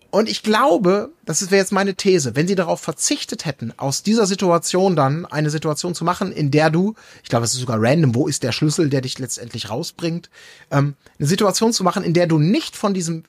Und 0.10 0.30
ich 0.30 0.42
glaube, 0.42 1.12
das 1.26 1.42
wäre 1.52 1.60
jetzt 1.60 1.74
meine 1.74 1.96
These, 1.96 2.36
wenn 2.36 2.48
sie 2.48 2.56
darauf 2.56 2.80
verzichtet 2.80 3.46
hätten, 3.46 3.74
aus 3.78 4.04
dieser 4.04 4.26
Situation 4.26 4.96
dann 4.96 5.26
eine 5.26 5.50
Situation 5.50 5.96
zu 5.96 6.06
machen, 6.06 6.32
in 6.32 6.50
der 6.50 6.70
du, 6.70 6.96
ich 7.24 7.30
glaube, 7.30 7.46
es 7.46 7.54
ist 7.54 7.60
sogar 7.60 7.82
random, 7.82 8.16
wo 8.16 8.28
ist 8.28 8.44
der 8.44 8.54
Schlüssel, 8.54 8.90
der 8.90 9.02
dich 9.02 9.20
letztendlich 9.20 9.70
rausbringt, 9.70 10.30
ähm, 10.72 10.96
eine 11.20 11.28
Situation 11.28 11.74
zu 11.74 11.84
machen, 11.84 12.04
in 12.04 12.14
der 12.14 12.28
du 12.28 12.40
nicht 12.40 12.78
von 12.78 12.94
diesem 12.94 13.24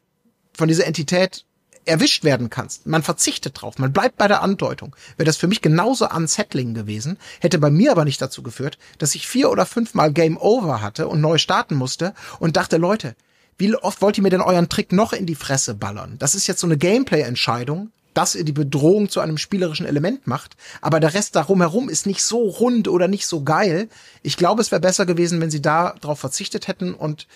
von 0.59 0.68
dieser 0.68 0.86
Entität 0.86 1.44
erwischt 1.85 2.24
werden 2.24 2.51
kannst. 2.51 2.86
Man 2.86 3.02
verzichtet 3.02 3.62
drauf, 3.62 3.78
man 3.78 3.93
bleibt 3.93 4.18
bei 4.18 4.28
der 4.28 4.43
Andeutung. 4.43 4.94
Wäre 5.16 5.24
das 5.24 5.39
für 5.39 5.47
mich 5.47 5.62
genauso 5.62 6.09
unsettling 6.10 6.74
gewesen, 6.74 7.16
hätte 7.40 7.59
bei 7.59 7.70
mir 7.70 7.93
aber 7.93 8.05
nicht 8.05 8.20
dazu 8.20 8.43
geführt, 8.43 8.76
dass 8.98 9.14
ich 9.14 9.26
vier 9.26 9.51
oder 9.51 9.64
fünfmal 9.64 10.12
Game 10.12 10.36
Over 10.36 10.82
hatte 10.82 11.09
und 11.09 11.20
neu 11.20 11.39
starten 11.39 11.76
musste 11.76 12.12
und 12.40 12.56
dachte, 12.56 12.76
Leute, 12.76 13.16
wie 13.56 13.74
oft 13.74 14.02
wollt 14.02 14.18
ihr 14.18 14.22
mir 14.22 14.30
denn 14.30 14.40
euren 14.40 14.68
Trick 14.68 14.93
noch 14.93 15.12
in 15.12 15.26
die 15.26 15.35
Fresse 15.35 15.74
ballern? 15.74 16.16
Das 16.18 16.35
ist 16.35 16.47
jetzt 16.47 16.60
so 16.60 16.66
eine 16.66 16.76
Gameplay-Entscheidung, 16.76 17.90
dass 18.14 18.35
ihr 18.35 18.44
die 18.44 18.52
Bedrohung 18.52 19.09
zu 19.09 19.20
einem 19.20 19.39
spielerischen 19.39 19.86
Element 19.86 20.26
macht, 20.26 20.56
aber 20.80 21.01
der 21.01 21.14
Rest 21.14 21.36
darum 21.36 21.60
herum 21.60 21.89
ist 21.89 22.06
nicht 22.06 22.22
so 22.22 22.48
rund 22.48 22.89
oder 22.89 23.09
nicht 23.09 23.26
so 23.26 23.44
geil. 23.44 23.89
Ich 24.22 24.36
glaube, 24.36 24.60
es 24.60 24.72
wäre 24.72 24.80
besser 24.80 25.06
gewesen, 25.06 25.40
wenn 25.40 25.51
sie 25.51 25.62
da 25.62 25.94
drauf 26.01 26.18
verzichtet 26.18 26.68
hätten 26.68 26.94
und 26.94 27.26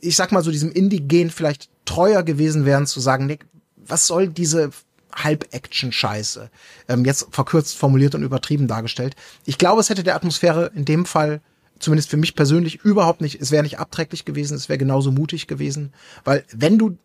ich 0.00 0.16
sag 0.16 0.32
mal 0.32 0.42
so 0.42 0.50
diesem 0.50 0.72
Indie-Gen 0.72 1.30
vielleicht 1.30 1.68
treuer 1.84 2.22
gewesen 2.22 2.64
wären 2.64 2.86
zu 2.86 3.00
sagen, 3.00 3.26
Nick, 3.26 3.46
was 3.76 4.06
soll 4.06 4.28
diese 4.28 4.70
Halb-Action-Scheiße? 5.14 6.50
Ähm, 6.88 7.04
jetzt 7.04 7.28
verkürzt 7.30 7.76
formuliert 7.76 8.14
und 8.14 8.22
übertrieben 8.22 8.68
dargestellt. 8.68 9.16
Ich 9.46 9.58
glaube, 9.58 9.80
es 9.80 9.90
hätte 9.90 10.02
der 10.02 10.14
Atmosphäre 10.14 10.70
in 10.74 10.84
dem 10.84 11.06
Fall 11.06 11.40
zumindest 11.78 12.10
für 12.10 12.16
mich 12.16 12.34
persönlich 12.34 12.84
überhaupt 12.84 13.20
nicht, 13.20 13.40
es 13.40 13.50
wäre 13.50 13.62
nicht 13.62 13.78
abträglich 13.78 14.24
gewesen, 14.24 14.54
es 14.54 14.68
wäre 14.68 14.78
genauso 14.78 15.12
mutig 15.12 15.46
gewesen, 15.46 15.92
weil 16.24 16.44
wenn 16.52 16.76
du, 16.76 16.98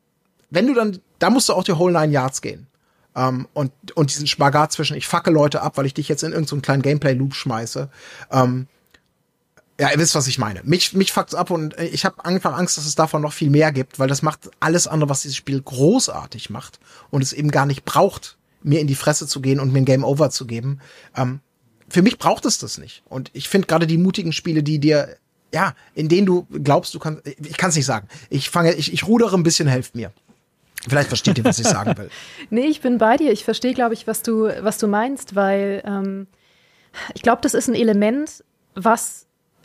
wenn 0.49 0.67
du 0.67 0.73
dann, 0.73 0.99
da 1.19 1.29
musst 1.29 1.49
du 1.49 1.53
auch 1.53 1.63
die 1.63 1.77
Whole 1.77 1.93
Nine 1.93 2.13
Yards 2.13 2.41
gehen. 2.41 2.67
Um, 3.15 3.21
ähm, 3.21 3.47
und, 3.53 3.71
und 3.95 4.09
diesen 4.09 4.25
Spagat 4.25 4.71
zwischen, 4.71 4.97
ich 4.97 5.05
facke 5.05 5.29
Leute 5.29 5.61
ab, 5.61 5.77
weil 5.77 5.85
ich 5.85 5.93
dich 5.93 6.09
jetzt 6.09 6.23
in 6.23 6.31
irgendeinen 6.31 6.61
so 6.61 6.63
kleinen 6.63 6.81
Gameplay-Loop 6.81 7.35
schmeiße. 7.35 7.89
Um, 8.29 8.39
ähm, 8.39 8.67
ja, 9.79 9.91
ihr 9.91 9.97
wisst, 9.97 10.15
was 10.15 10.27
ich 10.27 10.37
meine. 10.37 10.61
Mich, 10.63 10.93
mich 10.93 11.11
fuckt's 11.11 11.33
ab 11.33 11.49
und 11.49 11.77
äh, 11.77 11.85
ich 11.85 12.05
habe 12.05 12.23
einfach 12.25 12.57
Angst, 12.57 12.77
dass 12.77 12.85
es 12.85 12.95
davon 12.95 13.21
noch 13.21 13.33
viel 13.33 13.49
mehr 13.49 13.71
gibt, 13.71 13.99
weil 13.99 14.07
das 14.07 14.21
macht 14.21 14.51
alles 14.59 14.87
andere, 14.87 15.09
was 15.09 15.21
dieses 15.21 15.37
Spiel 15.37 15.61
großartig 15.61 16.49
macht 16.49 16.79
und 17.09 17.21
es 17.21 17.33
eben 17.33 17.49
gar 17.49 17.65
nicht 17.65 17.83
braucht, 17.83 18.37
mir 18.61 18.79
in 18.79 18.87
die 18.87 18.95
Fresse 18.95 19.27
zu 19.27 19.41
gehen 19.41 19.59
und 19.59 19.73
mir 19.73 19.79
ein 19.79 19.85
Game 19.85 20.03
Over 20.03 20.29
zu 20.29 20.45
geben. 20.45 20.79
Ähm, 21.15 21.39
für 21.89 22.01
mich 22.01 22.17
braucht 22.17 22.45
es 22.45 22.59
das 22.59 22.77
nicht. 22.77 23.03
Und 23.09 23.31
ich 23.33 23.49
finde 23.49 23.67
gerade 23.67 23.87
die 23.87 23.97
mutigen 23.97 24.31
Spiele, 24.31 24.63
die 24.63 24.79
dir, 24.79 25.17
ja, 25.53 25.75
in 25.95 26.07
denen 26.07 26.25
du 26.25 26.47
glaubst, 26.63 26.93
du 26.93 26.99
kannst, 26.99 27.25
ich 27.25 27.57
kann 27.57 27.69
es 27.69 27.75
nicht 27.75 27.85
sagen. 27.85 28.07
Ich 28.29 28.49
fange, 28.49 28.73
ich, 28.73 28.93
ich 28.93 29.07
rudere 29.07 29.35
ein 29.35 29.43
bisschen, 29.43 29.67
helft 29.67 29.95
mir. 29.95 30.11
Vielleicht 30.87 31.07
versteht 31.07 31.37
ihr, 31.37 31.45
was 31.45 31.59
ich 31.59 31.67
sagen 31.67 31.97
will. 31.97 32.09
nee, 32.49 32.65
ich 32.65 32.81
bin 32.81 32.97
bei 32.97 33.17
dir. 33.17 33.31
Ich 33.31 33.43
verstehe, 33.43 33.73
glaube 33.73 33.93
ich, 33.93 34.05
was 34.05 34.21
du, 34.21 34.49
was 34.61 34.77
du 34.77 34.87
meinst, 34.87 35.35
weil 35.35 35.81
ähm, 35.85 36.27
ich 37.15 37.21
glaube, 37.21 37.41
das 37.41 37.53
ist 37.53 37.69
ein 37.69 37.75
Element, 37.75 38.43
was 38.75 39.22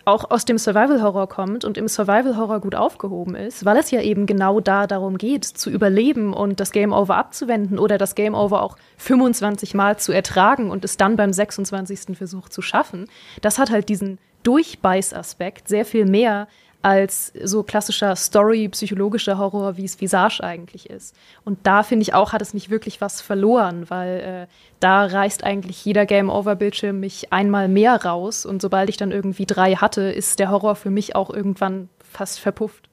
auch 0.08 0.30
aus 0.30 0.44
dem 0.44 0.58
Survival-Horror 0.58 1.28
kommt 1.28 1.64
und 1.64 1.76
im 1.76 1.86
Survival-Horror 1.86 2.60
gut 2.60 2.74
aufgehoben 2.74 3.34
ist, 3.34 3.64
weil 3.64 3.76
es 3.76 3.90
ja 3.90 4.00
eben 4.00 4.24
genau 4.26 4.58
da 4.58 4.86
darum 4.86 5.18
geht, 5.18 5.44
zu 5.44 5.70
überleben 5.70 6.32
und 6.32 6.60
das 6.60 6.72
Game 6.72 6.92
Over 6.92 7.16
abzuwenden 7.16 7.78
oder 7.78 7.98
das 7.98 8.14
Game 8.14 8.34
Over 8.34 8.62
auch 8.62 8.76
25 8.96 9.74
Mal 9.74 9.98
zu 9.98 10.12
ertragen 10.12 10.70
und 10.70 10.84
es 10.84 10.96
dann 10.96 11.16
beim 11.16 11.32
26. 11.32 12.16
Versuch 12.16 12.48
zu 12.48 12.62
schaffen. 12.62 13.06
Das 13.42 13.58
hat 13.58 13.70
halt 13.70 13.90
diesen 13.90 14.18
Durchbeißaspekt 14.44 15.68
sehr 15.68 15.84
viel 15.84 16.06
mehr 16.06 16.48
als 16.82 17.32
so 17.42 17.64
klassischer 17.64 18.14
Story-psychologischer 18.14 19.36
Horror, 19.36 19.76
wie 19.76 19.84
es 19.84 20.00
Visage 20.00 20.42
eigentlich 20.42 20.88
ist. 20.88 21.14
Und 21.44 21.58
da 21.64 21.82
finde 21.82 22.02
ich 22.02 22.14
auch, 22.14 22.32
hat 22.32 22.40
es 22.40 22.54
nicht 22.54 22.70
wirklich 22.70 23.00
was 23.00 23.20
verloren, 23.20 23.90
weil 23.90 24.20
äh, 24.20 24.52
da 24.78 25.04
reißt 25.04 25.42
eigentlich 25.42 25.84
jeder 25.84 26.06
Game-Over-Bildschirm 26.06 27.00
mich 27.00 27.32
einmal 27.32 27.68
mehr 27.68 28.04
raus 28.04 28.46
und 28.46 28.62
sobald 28.62 28.88
ich 28.90 28.96
dann 28.96 29.10
irgendwie 29.10 29.46
drei 29.46 29.74
hatte, 29.74 30.02
ist 30.02 30.38
der 30.38 30.50
Horror 30.50 30.76
für 30.76 30.90
mich 30.90 31.16
auch 31.16 31.30
irgendwann 31.30 31.88
fast 31.98 32.38
verpufft. 32.38 32.88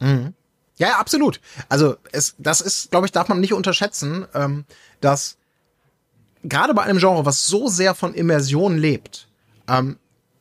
Mhm. 0.00 0.34
Ja, 0.76 0.98
absolut. 0.98 1.40
Also 1.68 1.96
es, 2.12 2.34
das 2.38 2.60
ist, 2.60 2.90
glaube 2.90 3.06
ich, 3.06 3.12
darf 3.12 3.28
man 3.28 3.40
nicht 3.40 3.52
unterschätzen, 3.52 4.26
ähm, 4.34 4.64
dass 5.00 5.38
gerade 6.44 6.74
bei 6.74 6.82
einem 6.82 6.98
Genre, 6.98 7.24
was 7.24 7.46
so 7.46 7.68
sehr 7.68 7.94
von 7.94 8.14
Immersion 8.14 8.76
lebt, 8.76 9.28
ähm, 9.68 9.98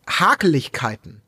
Hakeligkeiten 0.08 1.22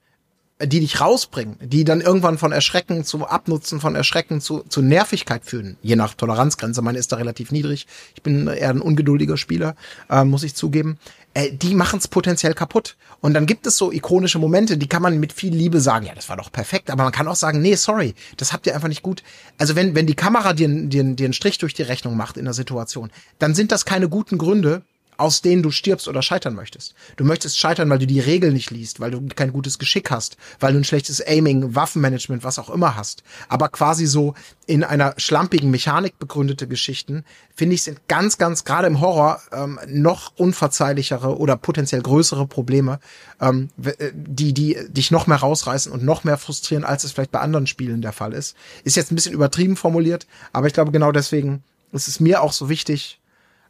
die 0.62 0.82
dich 0.82 1.00
rausbringen, 1.00 1.56
die 1.62 1.86
dann 1.86 2.02
irgendwann 2.02 2.38
von 2.38 2.52
Erschrecken 2.52 3.06
zu 3.06 3.26
Abnutzen, 3.26 3.80
von 3.80 3.96
Erschrecken 3.96 4.42
zu, 4.42 4.64
zu 4.68 4.82
Nervigkeit 4.82 5.46
führen, 5.46 5.78
je 5.82 5.96
nach 5.96 6.16
Toleranzgrenze. 6.16 6.82
Meine 6.82 7.00
ist 7.00 7.14
da 7.14 7.16
relativ 7.16 7.52
niedrig. 7.52 7.88
Ich 8.16 8.24
bin 8.24 8.48
eher 8.48 8.70
ein 8.70 8.82
ungeduldiger 8.82 9.38
Spieler, 9.38 9.76
äh, 10.10 10.26
muss 10.26 10.44
ich 10.44 10.56
zugeben. 10.56 10.98
Äh, 11.34 11.54
die 11.54 11.76
machen 11.76 12.00
es 12.00 12.10
potenziell 12.10 12.54
kaputt. 12.54 12.98
Und 13.22 13.34
dann 13.36 13.46
gibt 13.46 13.68
es 13.68 13.78
so 13.78 13.92
ikonische 13.92 14.40
Momente, 14.40 14.78
die 14.78 14.88
kann 14.88 15.02
man 15.02 15.20
mit 15.20 15.32
viel 15.32 15.56
Liebe 15.56 15.80
sagen, 15.80 16.06
ja, 16.06 16.14
das 16.14 16.28
war 16.28 16.36
doch 16.36 16.52
perfekt. 16.52 16.90
Aber 16.90 17.04
man 17.04 17.14
kann 17.14 17.30
auch 17.30 17.36
sagen, 17.36 17.62
nee, 17.62 17.76
sorry, 17.76 18.14
das 18.36 18.52
habt 18.52 18.68
ihr 18.68 18.76
einfach 18.76 18.90
nicht 18.90 19.04
gut. 19.04 19.24
Also 19.58 19.78
wenn, 19.78 19.96
wenn 19.96 20.08
die 20.08 20.16
Kamera 20.16 20.52
dir, 20.52 20.68
dir, 20.68 21.04
dir 21.04 21.26
einen 21.26 21.34
Strich 21.34 21.58
durch 21.58 21.74
die 21.74 21.84
Rechnung 21.84 22.18
macht 22.18 22.36
in 22.36 22.46
der 22.46 22.54
Situation, 22.54 23.12
dann 23.40 23.56
sind 23.56 23.72
das 23.72 23.86
keine 23.86 24.10
guten 24.10 24.38
Gründe, 24.38 24.82
aus 25.20 25.42
denen 25.42 25.64
du 25.64 25.72
stirbst 25.72 26.08
oder 26.08 26.22
scheitern 26.22 26.56
möchtest. 26.56 26.94
Du 27.18 27.26
möchtest 27.26 27.58
scheitern, 27.58 27.90
weil 27.90 28.00
du 28.00 28.08
die 28.08 28.20
Regeln 28.20 28.54
nicht 28.54 28.72
liest, 28.72 29.00
weil 29.00 29.12
du 29.12 29.28
kein 29.36 29.52
gutes 29.52 29.78
Geschick 29.78 30.12
hast, 30.12 30.38
weil 30.60 30.74
du 30.74 30.80
ein 30.80 30.84
schlechtes 30.84 31.22
Aiming, 31.26 31.76
Waffenmanagement, 31.76 32.44
was 32.44 32.58
auch 32.58 32.70
immer 32.70 32.96
hast. 32.96 33.24
Aber 33.50 33.70
quasi 33.70 34.06
so 34.06 34.34
in 34.66 34.84
einer 34.84 35.14
schlampigen 35.18 35.72
Mechanik 35.72 36.20
begründete 36.20 36.68
Geschichten, 36.68 37.26
finde 37.54 37.76
ich, 37.76 37.84
sind 37.84 38.08
ganz, 38.08 38.38
ganz, 38.38 38.64
gerade 38.64 38.88
im 38.88 39.02
Horror, 39.02 39.42
ähm, 39.52 39.80
noch 39.88 40.32
unverzeihlichere 40.38 41.38
oder 41.38 41.58
potenziell 41.58 42.02
größere 42.02 42.48
Probleme, 42.48 43.00
ähm, 43.42 43.70
äh, 43.84 44.12
die, 44.14 44.54
die 44.54 44.78
dich 44.90 45.12
noch 45.12 45.28
mehr 45.28 45.38
rausreißen 45.38 45.92
und 45.92 46.04
noch 46.04 46.24
mehr 46.24 46.38
frustrieren, 46.38 46.86
als 46.86 47.04
es 47.04 47.12
vielleicht 47.12 47.32
bei 47.32 47.40
anderen 47.40 47.68
Spielen 47.68 48.02
der 48.02 48.14
Fall 48.14 48.34
ist. 48.34 48.56
Ist 48.84 48.96
jetzt 48.96 49.12
ein 49.12 49.16
bisschen 49.16 49.34
übertrieben 49.34 49.76
formuliert, 49.76 50.28
aber 50.54 50.68
ich 50.68 50.74
glaube 50.74 50.92
genau 50.92 51.12
deswegen 51.12 51.64
ist 51.92 52.08
es 52.08 52.20
mir 52.20 52.42
auch 52.42 52.54
so 52.54 52.70
wichtig, 52.70 53.20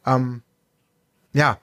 ähm, 0.06 0.44
ja, 1.34 1.58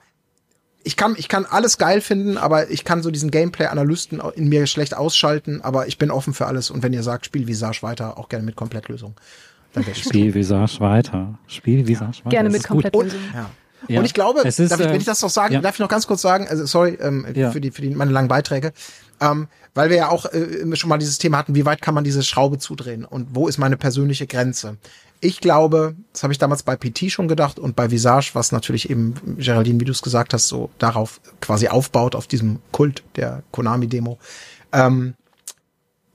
ich 0.83 0.95
kann, 0.95 1.15
ich 1.17 1.27
kann 1.27 1.45
alles 1.45 1.77
geil 1.77 1.99
finden, 1.99 2.37
aber 2.37 2.69
ich 2.69 2.85
kann 2.85 3.03
so 3.03 3.11
diesen 3.11 3.29
Gameplay-Analysten 3.29 4.21
in 4.35 4.47
mir 4.47 4.67
schlecht 4.67 4.95
ausschalten, 4.95 5.61
aber 5.61 5.87
ich 5.87 5.97
bin 5.97 6.11
offen 6.11 6.33
für 6.33 6.45
alles. 6.45 6.71
Und 6.71 6.81
wenn 6.81 6.93
ihr 6.93 7.03
sagt, 7.03 7.25
spiel 7.25 7.45
Visage 7.45 7.79
weiter, 7.81 8.17
auch 8.17 8.29
gerne 8.29 8.45
mit 8.45 8.55
Komplettlösung. 8.55 9.15
Dann 9.73 9.83
Spiel 9.93 10.33
Visage 10.33 10.79
weiter. 10.79 11.37
Spiel 11.47 11.85
Visage 11.85 12.19
weiter. 12.19 12.29
Gerne 12.29 12.49
mit 12.49 12.63
Komplettlösung. 12.63 13.19
Ja. 13.33 13.49
Ja. 13.87 13.99
Und 13.99 14.05
ich 14.05 14.13
glaube, 14.13 14.41
ist, 14.41 14.59
darf 14.59 14.79
ich, 14.79 14.85
wenn 14.85 14.93
äh, 14.93 14.97
ich 14.97 15.05
das 15.05 15.21
noch 15.21 15.29
sagen, 15.29 15.53
ja. 15.53 15.61
darf 15.61 15.75
ich 15.75 15.79
noch 15.79 15.87
ganz 15.87 16.07
kurz 16.07 16.21
sagen, 16.21 16.47
also 16.47 16.65
sorry 16.65 16.97
ähm, 16.99 17.27
Ja. 17.35 17.51
für 17.51 17.61
die 17.61 17.71
für 17.71 17.81
die 17.81 17.89
meine 17.89 18.11
langen 18.11 18.27
Beiträge, 18.27 18.73
ähm, 19.21 19.47
weil 19.75 19.89
wir 19.89 19.97
ja 19.97 20.09
auch 20.09 20.25
äh, 20.25 20.75
schon 20.75 20.89
mal 20.89 20.97
dieses 20.97 21.19
Thema 21.19 21.37
hatten, 21.37 21.53
wie 21.53 21.65
weit 21.65 21.81
kann 21.81 21.93
man 21.93 22.03
diese 22.03 22.23
Schraube 22.23 22.57
zudrehen 22.57 23.05
und 23.05 23.35
wo 23.35 23.47
ist 23.47 23.57
meine 23.57 23.77
persönliche 23.77 24.25
Grenze? 24.25 24.77
Ich 25.19 25.39
glaube, 25.39 25.95
das 26.13 26.23
habe 26.23 26.33
ich 26.33 26.39
damals 26.39 26.63
bei 26.63 26.75
PT 26.75 27.11
schon 27.11 27.27
gedacht 27.27 27.57
und 27.57 27.75
bei 27.75 27.89
Visage, 27.89 28.31
was 28.33 28.51
natürlich 28.51 28.89
eben 28.89 29.15
Geraldine, 29.37 29.79
wie 29.79 29.85
du 29.85 29.91
es 29.91 30.01
gesagt 30.03 30.33
hast, 30.33 30.47
so 30.47 30.69
darauf 30.77 31.19
quasi 31.41 31.67
aufbaut 31.67 32.15
auf 32.15 32.27
diesem 32.27 32.59
Kult 32.71 33.03
der 33.15 33.43
Konami-Demo. 33.51 34.19
Ähm, 34.73 35.15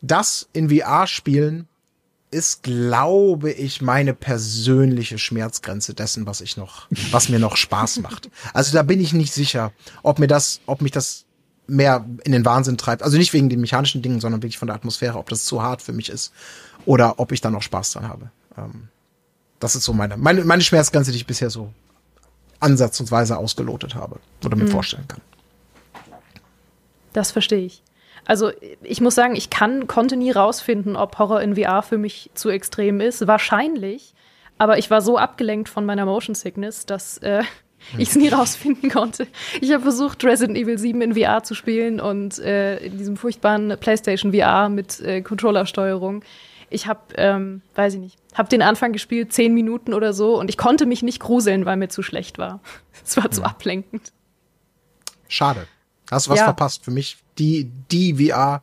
das 0.01 0.49
in 0.53 0.71
VR 0.71 1.07
spielen 1.07 1.69
ist, 2.31 2.63
glaube 2.63 3.53
ich, 3.53 3.83
meine 3.83 4.15
persönliche 4.15 5.19
Schmerzgrenze 5.19 5.95
dessen, 5.95 6.27
was 6.27 6.41
ich 6.41 6.57
noch, 6.57 6.87
was 7.11 7.29
mir 7.29 7.39
noch 7.39 7.57
Spaß 7.57 8.01
macht. 8.01 8.31
Also 8.55 8.73
da 8.73 8.83
bin 8.83 9.01
ich 9.01 9.13
nicht 9.13 9.33
sicher, 9.33 9.73
ob 10.03 10.19
mir 10.19 10.29
das, 10.29 10.61
ob 10.67 10.81
mich 10.81 10.93
das 10.93 11.27
mehr 11.67 12.05
in 12.25 12.33
den 12.33 12.45
Wahnsinn 12.45 12.79
treibt. 12.79 13.03
Also 13.03 13.19
nicht 13.19 13.33
wegen 13.33 13.49
den 13.49 13.61
mechanischen 13.61 14.03
Dingen, 14.03 14.21
sondern 14.21 14.43
wirklich 14.43 14.59
von 14.59 14.67
der 14.67 14.77
Atmosphäre, 14.77 15.19
ob 15.19 15.29
das 15.29 15.45
zu 15.45 15.63
hart 15.63 15.83
für 15.83 15.93
mich 15.93 16.09
ist 16.09 16.33
oder 16.87 17.19
ob 17.19 17.33
ich 17.33 17.41
da 17.41 17.51
noch 17.51 17.63
Spaß 17.63 17.93
dran 17.93 18.09
habe. 18.09 18.31
Ähm, 18.57 18.89
das 19.63 19.77
ist 19.77 19.85
so 19.85 19.93
meine, 19.93 20.17
meine, 20.17 20.45
meine 20.45 20.63
Schmerzgrenze, 20.63 21.13
die 21.13 21.19
ich 21.19 21.27
bisher 21.27 21.49
so 21.49 21.73
ansatzweise 22.59 23.37
ausgelotet 23.37 23.95
habe 23.95 24.19
oder 24.45 24.57
mir 24.57 24.67
vorstellen 24.67 25.07
kann. 25.07 25.21
Das 27.13 27.31
verstehe 27.31 27.65
ich. 27.65 27.83
Also 28.25 28.51
ich 28.83 29.01
muss 29.01 29.15
sagen, 29.15 29.37
ich 29.37 29.51
kann, 29.51 29.87
konnte 29.87 30.17
nie 30.17 30.31
rausfinden, 30.31 30.97
ob 30.97 31.19
Horror 31.19 31.43
in 31.43 31.57
VR 31.57 31.83
für 31.83 31.99
mich 31.99 32.31
zu 32.35 32.51
extrem 32.51 33.01
ist. 33.01 33.27
Wahrscheinlich. 33.27 34.15
Aber 34.59 34.79
ich 34.79 34.91
war 34.91 35.01
so 35.01 35.19
abgelenkt 35.19 35.69
von 35.69 35.85
meiner 35.85 36.07
Motion 36.07 36.35
Sickness, 36.35 36.87
dass 36.87 37.19
äh, 37.19 37.43
ich 37.99 38.11
es 38.11 38.17
nie 38.17 38.29
rausfinden 38.29 38.91
konnte. 38.91 39.27
Ich 39.61 39.73
habe 39.73 39.83
versucht, 39.83 40.25
Resident 40.25 40.57
Evil 40.57 40.79
7 40.79 41.01
in 41.03 41.15
VR 41.15 41.43
zu 41.43 41.55
spielen 41.55 42.01
und 42.01 42.39
äh, 42.39 42.79
in 42.79 42.99
diesem 42.99 43.17
furchtbaren 43.17 43.77
PlayStation 43.79 44.33
VR 44.33 44.69
mit 44.69 45.01
äh, 45.01 45.21
Controllersteuerung. 45.23 46.25
Ich 46.71 46.87
habe, 46.87 47.01
ähm, 47.17 47.63
weiß 47.75 47.95
ich 47.95 48.01
nicht, 48.01 48.22
habe 48.35 48.49
den 48.49 48.63
Anfang 48.63 48.93
gespielt, 48.93 49.33
zehn 49.33 49.55
Minuten 49.55 49.95
oder 49.95 50.13
so, 50.13 50.39
und 50.39 50.49
ich 50.49 50.57
konnte 50.57 50.87
mich 50.87 51.03
nicht 51.03 51.21
gruseln, 51.21 51.65
weil 51.67 51.77
mir 51.77 51.89
zu 51.89 52.03
schlecht 52.03 52.39
war. 52.39 52.61
Es 53.05 53.17
war 53.17 53.31
zu 53.31 53.43
ablenkend. 53.43 54.13
Schade. 55.29 55.67
Hast 56.11 56.29
was 56.29 56.39
Ja. 56.39 56.45
verpasst. 56.45 56.85
Für 56.85 56.91
mich 56.93 57.17
die, 57.39 57.71
die 57.91 58.29
VR, 58.29 58.63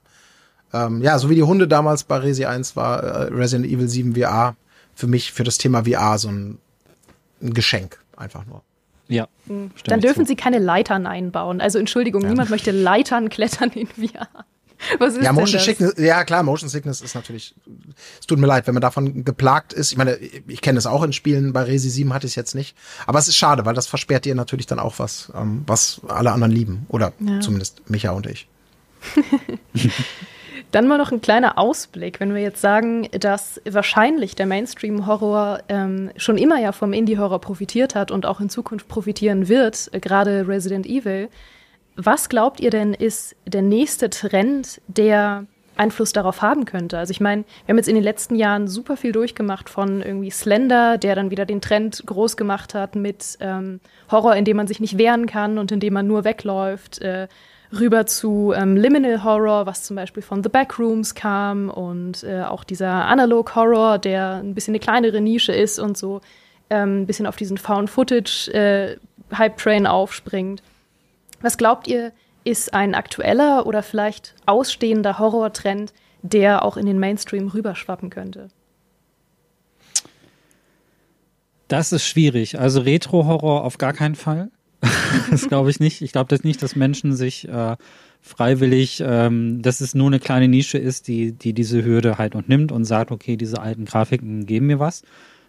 ähm, 0.71 1.01
ja, 1.01 1.17
so 1.19 1.29
wie 1.29 1.35
die 1.35 1.43
Hunde 1.43 1.67
damals 1.67 2.03
bei 2.03 2.17
Resi 2.17 2.45
1 2.45 2.75
war, 2.75 3.03
äh, 3.03 3.23
Resident 3.33 3.65
Evil 3.69 3.89
7 3.89 4.15
VR, 4.15 4.55
für 4.95 5.07
mich, 5.07 5.31
für 5.33 5.43
das 5.43 5.57
Thema 5.57 5.83
VR 5.85 6.17
so 6.19 6.29
ein, 6.29 6.57
ein 7.41 7.53
Geschenk. 7.53 7.99
Einfach 8.15 8.45
nur. 8.45 8.61
Ja. 9.07 9.27
Dann 9.85 10.01
dürfen 10.01 10.25
sie 10.25 10.35
keine 10.35 10.59
Leitern 10.59 11.07
einbauen. 11.07 11.59
Also 11.61 11.79
Entschuldigung, 11.79 12.21
niemand 12.21 12.49
möchte 12.51 12.69
Leitern 12.71 13.29
klettern 13.29 13.71
in 13.71 13.87
VR. 13.87 14.27
Was 14.97 15.15
ist 15.15 15.23
Ja, 15.23 15.31
Motion? 15.33 15.61
Sickness, 15.61 15.93
ja 15.97 16.23
klar, 16.23 16.41
Motion 16.43 16.69
Sickness 16.69 17.01
ist 17.01 17.13
natürlich, 17.15 17.53
es 18.19 18.25
tut 18.27 18.39
mir 18.39 18.47
leid, 18.47 18.65
wenn 18.67 18.73
man 18.73 18.81
davon 18.81 19.23
geplagt 19.23 19.73
ist. 19.73 19.91
Ich 19.91 19.97
meine, 19.97 20.17
ich 20.47 20.61
kenne 20.61 20.79
es 20.79 20.85
auch 20.87 21.03
in 21.03 21.13
Spielen, 21.13 21.53
bei 21.53 21.63
Resi 21.63 21.89
7 21.89 22.13
hatte 22.13 22.25
ich 22.25 22.31
es 22.31 22.35
jetzt 22.35 22.55
nicht. 22.55 22.75
Aber 23.05 23.19
es 23.19 23.27
ist 23.27 23.35
schade, 23.37 23.65
weil 23.65 23.75
das 23.75 23.87
versperrt 23.87 24.25
ihr 24.25 24.35
natürlich 24.35 24.65
dann 24.65 24.79
auch 24.79 24.99
was, 24.99 25.31
ähm, 25.35 25.63
was 25.67 26.01
alle 26.07 26.31
anderen 26.31 26.51
lieben. 26.51 26.85
Oder 26.89 27.13
Ja. 27.19 27.39
zumindest 27.39 27.89
Micha 27.89 28.11
und 28.11 28.25
ich. 28.25 28.47
Dann 30.71 30.87
mal 30.87 30.97
noch 30.99 31.11
ein 31.11 31.21
kleiner 31.21 31.57
Ausblick, 31.57 32.19
wenn 32.19 32.35
wir 32.35 32.41
jetzt 32.43 32.61
sagen, 32.61 33.07
dass 33.19 33.59
wahrscheinlich 33.67 34.35
der 34.35 34.45
Mainstream-Horror 34.45 35.63
ähm, 35.67 36.11
schon 36.15 36.37
immer 36.37 36.59
ja 36.59 36.73
vom 36.73 36.93
Indie-Horror 36.93 37.41
profitiert 37.41 37.95
hat 37.95 38.11
und 38.11 38.27
auch 38.27 38.39
in 38.39 38.49
Zukunft 38.49 38.87
profitieren 38.87 39.47
wird, 39.47 39.89
äh, 39.93 39.99
gerade 39.99 40.47
Resident 40.47 40.85
Evil. 40.85 41.29
Was 42.01 42.29
glaubt 42.29 42.61
ihr 42.61 42.69
denn 42.69 42.93
ist 42.93 43.35
der 43.45 43.61
nächste 43.61 44.09
Trend, 44.09 44.79
der 44.87 45.45
Einfluss 45.75 46.13
darauf 46.13 46.41
haben 46.41 46.63
könnte? 46.63 46.97
Also 46.97 47.11
ich 47.11 47.19
meine, 47.19 47.43
wir 47.65 47.73
haben 47.73 47.77
jetzt 47.77 47.89
in 47.89 47.95
den 47.95 48.05
letzten 48.05 48.35
Jahren 48.35 48.69
super 48.69 48.95
viel 48.95 49.11
durchgemacht 49.11 49.69
von 49.69 50.01
irgendwie 50.01 50.29
Slender, 50.29 50.97
der 50.97 51.15
dann 51.15 51.29
wieder 51.29 51.45
den 51.45 51.59
Trend 51.59 52.01
groß 52.05 52.37
gemacht 52.37 52.73
hat 52.73 52.95
mit 52.95 53.37
ähm, 53.41 53.81
Horror, 54.09 54.37
in 54.37 54.45
dem 54.45 54.55
man 54.55 54.65
sich 54.65 54.79
nicht 54.79 54.97
wehren 54.97 55.25
kann 55.25 55.57
und 55.57 55.73
in 55.73 55.81
dem 55.81 55.91
man 55.91 56.07
nur 56.07 56.23
wegläuft, 56.23 57.01
äh, 57.01 57.27
rüber 57.77 58.05
zu 58.05 58.53
ähm, 58.55 58.77
Liminal 58.77 59.25
Horror, 59.25 59.65
was 59.65 59.83
zum 59.83 59.97
Beispiel 59.97 60.23
von 60.23 60.41
The 60.41 60.49
Backrooms 60.49 61.15
kam 61.15 61.69
und 61.69 62.23
äh, 62.23 62.43
auch 62.43 62.63
dieser 62.63 63.07
Analog 63.07 63.55
Horror, 63.55 63.97
der 63.97 64.35
ein 64.35 64.55
bisschen 64.55 64.71
eine 64.71 64.79
kleinere 64.79 65.19
Nische 65.19 65.51
ist 65.51 65.79
und 65.79 65.97
so 65.97 66.21
ähm, 66.69 67.01
ein 67.01 67.07
bisschen 67.07 67.27
auf 67.27 67.35
diesen 67.35 67.57
Found 67.57 67.89
Footage 67.89 68.49
äh, 68.53 68.95
Hype 69.35 69.57
Train 69.57 69.85
aufspringt. 69.85 70.63
Was 71.41 71.57
glaubt 71.57 71.87
ihr, 71.87 72.11
ist 72.43 72.73
ein 72.73 72.95
aktueller 72.95 73.65
oder 73.65 73.83
vielleicht 73.83 74.35
ausstehender 74.45 75.19
Horrortrend, 75.19 75.93
der 76.21 76.63
auch 76.65 76.77
in 76.77 76.85
den 76.85 76.99
Mainstream 76.99 77.47
rüberschwappen 77.47 78.09
könnte? 78.09 78.49
Das 81.67 81.91
ist 81.91 82.05
schwierig. 82.05 82.59
Also 82.59 82.81
Retro-Horror 82.81 83.63
auf 83.63 83.77
gar 83.77 83.93
keinen 83.93 84.15
Fall. 84.15 84.49
das 85.31 85.47
glaube 85.47 85.69
ich 85.69 85.79
nicht. 85.79 86.01
Ich 86.01 86.11
glaube 86.11 86.29
das 86.29 86.43
nicht, 86.43 86.63
dass 86.63 86.75
Menschen 86.75 87.15
sich 87.15 87.47
äh, 87.47 87.75
freiwillig, 88.21 89.03
ähm, 89.05 89.61
dass 89.61 89.81
es 89.81 89.93
nur 89.93 90.07
eine 90.07 90.19
kleine 90.19 90.47
Nische 90.47 90.77
ist, 90.77 91.07
die, 91.07 91.31
die 91.31 91.53
diese 91.53 91.83
Hürde 91.85 92.17
halt 92.17 92.35
und 92.35 92.49
nimmt 92.49 92.71
und 92.71 92.85
sagt, 92.85 93.11
okay, 93.11 93.37
diese 93.37 93.61
alten 93.61 93.85
Grafiken 93.85 94.45
geben 94.45 94.67
mir 94.67 94.79
was. 94.79 95.03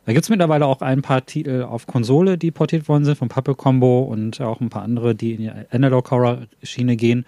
Da 0.07 0.13
gibt's 0.13 0.29
mittlerweile 0.29 0.67
auch 0.67 0.81
ein 0.81 1.03
paar 1.03 1.27
Titel 1.27 1.63
auf 1.63 1.87
Konsole, 1.87 2.39
die 2.39 2.51
portiert 2.51 2.89
worden 2.89 3.05
sind, 3.05 3.17
von 3.17 3.29
Puppet 3.29 3.57
Combo 3.57 4.01
und 4.03 4.41
auch 4.41 4.61
ein 4.61 4.71
paar 4.71 4.83
andere, 4.83 5.15
die 5.15 5.35
in 5.35 5.43
die 5.43 5.51
Analog-Horror-Schiene 5.71 6.97
gehen. 6.97 7.27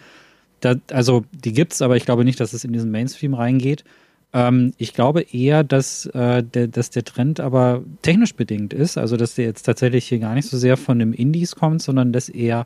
Da, 0.60 0.74
also 0.90 1.24
die 1.32 1.52
gibt's, 1.52 1.82
aber 1.82 1.96
ich 1.96 2.04
glaube 2.04 2.24
nicht, 2.24 2.40
dass 2.40 2.52
es 2.52 2.64
in 2.64 2.72
diesen 2.72 2.90
Mainstream 2.90 3.34
reingeht. 3.34 3.84
Ähm, 4.32 4.72
ich 4.78 4.94
glaube 4.94 5.22
eher, 5.22 5.64
dass, 5.64 6.06
äh, 6.06 6.42
der, 6.42 6.68
dass 6.68 6.90
der 6.90 7.04
Trend 7.04 7.40
aber 7.40 7.82
technisch 8.00 8.34
bedingt 8.34 8.72
ist, 8.72 8.96
also 8.96 9.16
dass 9.16 9.34
der 9.34 9.44
jetzt 9.44 9.64
tatsächlich 9.64 10.08
hier 10.08 10.18
gar 10.18 10.34
nicht 10.34 10.48
so 10.48 10.56
sehr 10.56 10.76
von 10.76 10.98
dem 10.98 11.12
Indies 11.12 11.56
kommt, 11.56 11.82
sondern 11.82 12.12
dass 12.12 12.28
er 12.28 12.64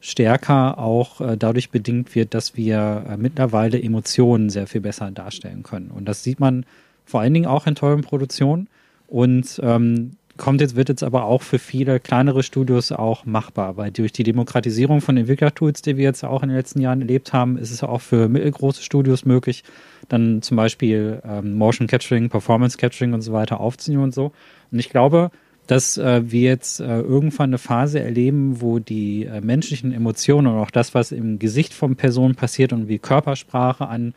stärker 0.00 0.78
auch 0.78 1.20
äh, 1.20 1.36
dadurch 1.36 1.70
bedingt 1.70 2.14
wird, 2.14 2.34
dass 2.34 2.56
wir 2.56 3.04
äh, 3.08 3.16
mittlerweile 3.16 3.80
Emotionen 3.80 4.50
sehr 4.50 4.66
viel 4.66 4.80
besser 4.80 5.10
darstellen 5.10 5.62
können. 5.62 5.90
Und 5.90 6.06
das 6.06 6.24
sieht 6.24 6.40
man 6.40 6.64
vor 7.04 7.20
allen 7.20 7.34
Dingen 7.34 7.46
auch 7.46 7.66
in 7.66 7.74
teuren 7.74 8.02
Produktionen 8.02 8.68
und 9.12 9.60
ähm, 9.62 10.12
kommt 10.38 10.62
jetzt, 10.62 10.74
wird 10.74 10.88
jetzt 10.88 11.02
aber 11.02 11.24
auch 11.24 11.42
für 11.42 11.58
viele 11.58 12.00
kleinere 12.00 12.42
Studios 12.42 12.92
auch 12.92 13.26
machbar, 13.26 13.76
weil 13.76 13.90
durch 13.90 14.10
die 14.10 14.22
Demokratisierung 14.22 15.02
von 15.02 15.18
Entwicklertools, 15.18 15.82
die 15.82 15.98
wir 15.98 16.04
jetzt 16.04 16.24
auch 16.24 16.42
in 16.42 16.48
den 16.48 16.56
letzten 16.56 16.80
Jahren 16.80 17.02
erlebt 17.02 17.34
haben, 17.34 17.58
ist 17.58 17.70
es 17.70 17.82
auch 17.82 18.00
für 18.00 18.30
mittelgroße 18.30 18.82
Studios 18.82 19.26
möglich, 19.26 19.64
dann 20.08 20.40
zum 20.40 20.56
Beispiel 20.56 21.20
ähm, 21.28 21.58
Motion 21.58 21.88
Capturing, 21.88 22.30
Performance 22.30 22.78
Capturing 22.78 23.12
und 23.12 23.20
so 23.20 23.34
weiter 23.34 23.60
aufzunehmen 23.60 24.04
und 24.04 24.14
so. 24.14 24.32
Und 24.70 24.78
ich 24.78 24.88
glaube, 24.88 25.30
dass 25.66 25.98
äh, 25.98 26.22
wir 26.24 26.48
jetzt 26.48 26.80
äh, 26.80 27.00
irgendwann 27.00 27.50
eine 27.50 27.58
Phase 27.58 28.00
erleben, 28.00 28.62
wo 28.62 28.78
die 28.78 29.26
äh, 29.26 29.42
menschlichen 29.42 29.92
Emotionen 29.92 30.46
und 30.46 30.58
auch 30.58 30.70
das, 30.70 30.94
was 30.94 31.12
im 31.12 31.38
Gesicht 31.38 31.74
von 31.74 31.96
Personen 31.96 32.34
passiert 32.34 32.72
und 32.72 32.88
wie 32.88 32.98
Körpersprache 32.98 33.86
an 33.86 34.14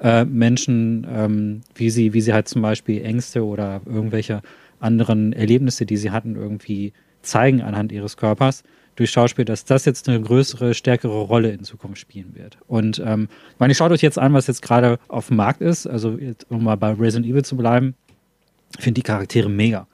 äh, 0.00 0.24
Menschen, 0.24 1.06
ähm, 1.10 1.60
wie 1.74 1.90
sie, 1.90 2.12
wie 2.12 2.20
sie 2.20 2.32
halt 2.32 2.48
zum 2.48 2.62
Beispiel 2.62 3.02
Ängste 3.02 3.44
oder 3.44 3.80
irgendwelche 3.86 4.42
anderen 4.80 5.32
Erlebnisse, 5.32 5.86
die 5.86 5.96
sie 5.96 6.10
hatten, 6.10 6.36
irgendwie 6.36 6.92
zeigen 7.22 7.62
anhand 7.62 7.92
ihres 7.92 8.16
Körpers 8.16 8.62
durch 8.96 9.10
Schauspiel, 9.10 9.44
dass 9.44 9.64
das 9.64 9.84
jetzt 9.84 10.08
eine 10.08 10.20
größere, 10.20 10.74
stärkere 10.74 11.20
Rolle 11.20 11.50
in 11.50 11.62
Zukunft 11.62 11.98
spielen 11.98 12.34
wird. 12.34 12.58
Und 12.66 13.00
ähm, 13.04 13.28
ich 13.52 13.60
meine, 13.60 13.74
schaut 13.74 13.92
euch 13.92 14.02
jetzt 14.02 14.18
an, 14.18 14.34
was 14.34 14.48
jetzt 14.48 14.62
gerade 14.62 14.98
auf 15.06 15.28
dem 15.28 15.36
Markt 15.36 15.60
ist. 15.60 15.86
Also 15.86 16.18
jetzt, 16.18 16.50
um 16.50 16.64
mal 16.64 16.76
bei 16.76 16.92
Resident 16.92 17.26
Evil 17.26 17.44
zu 17.44 17.56
bleiben, 17.56 17.94
ich 18.76 18.84
finde 18.84 18.98
die 18.98 19.04
Charaktere 19.04 19.48
mega. 19.48 19.86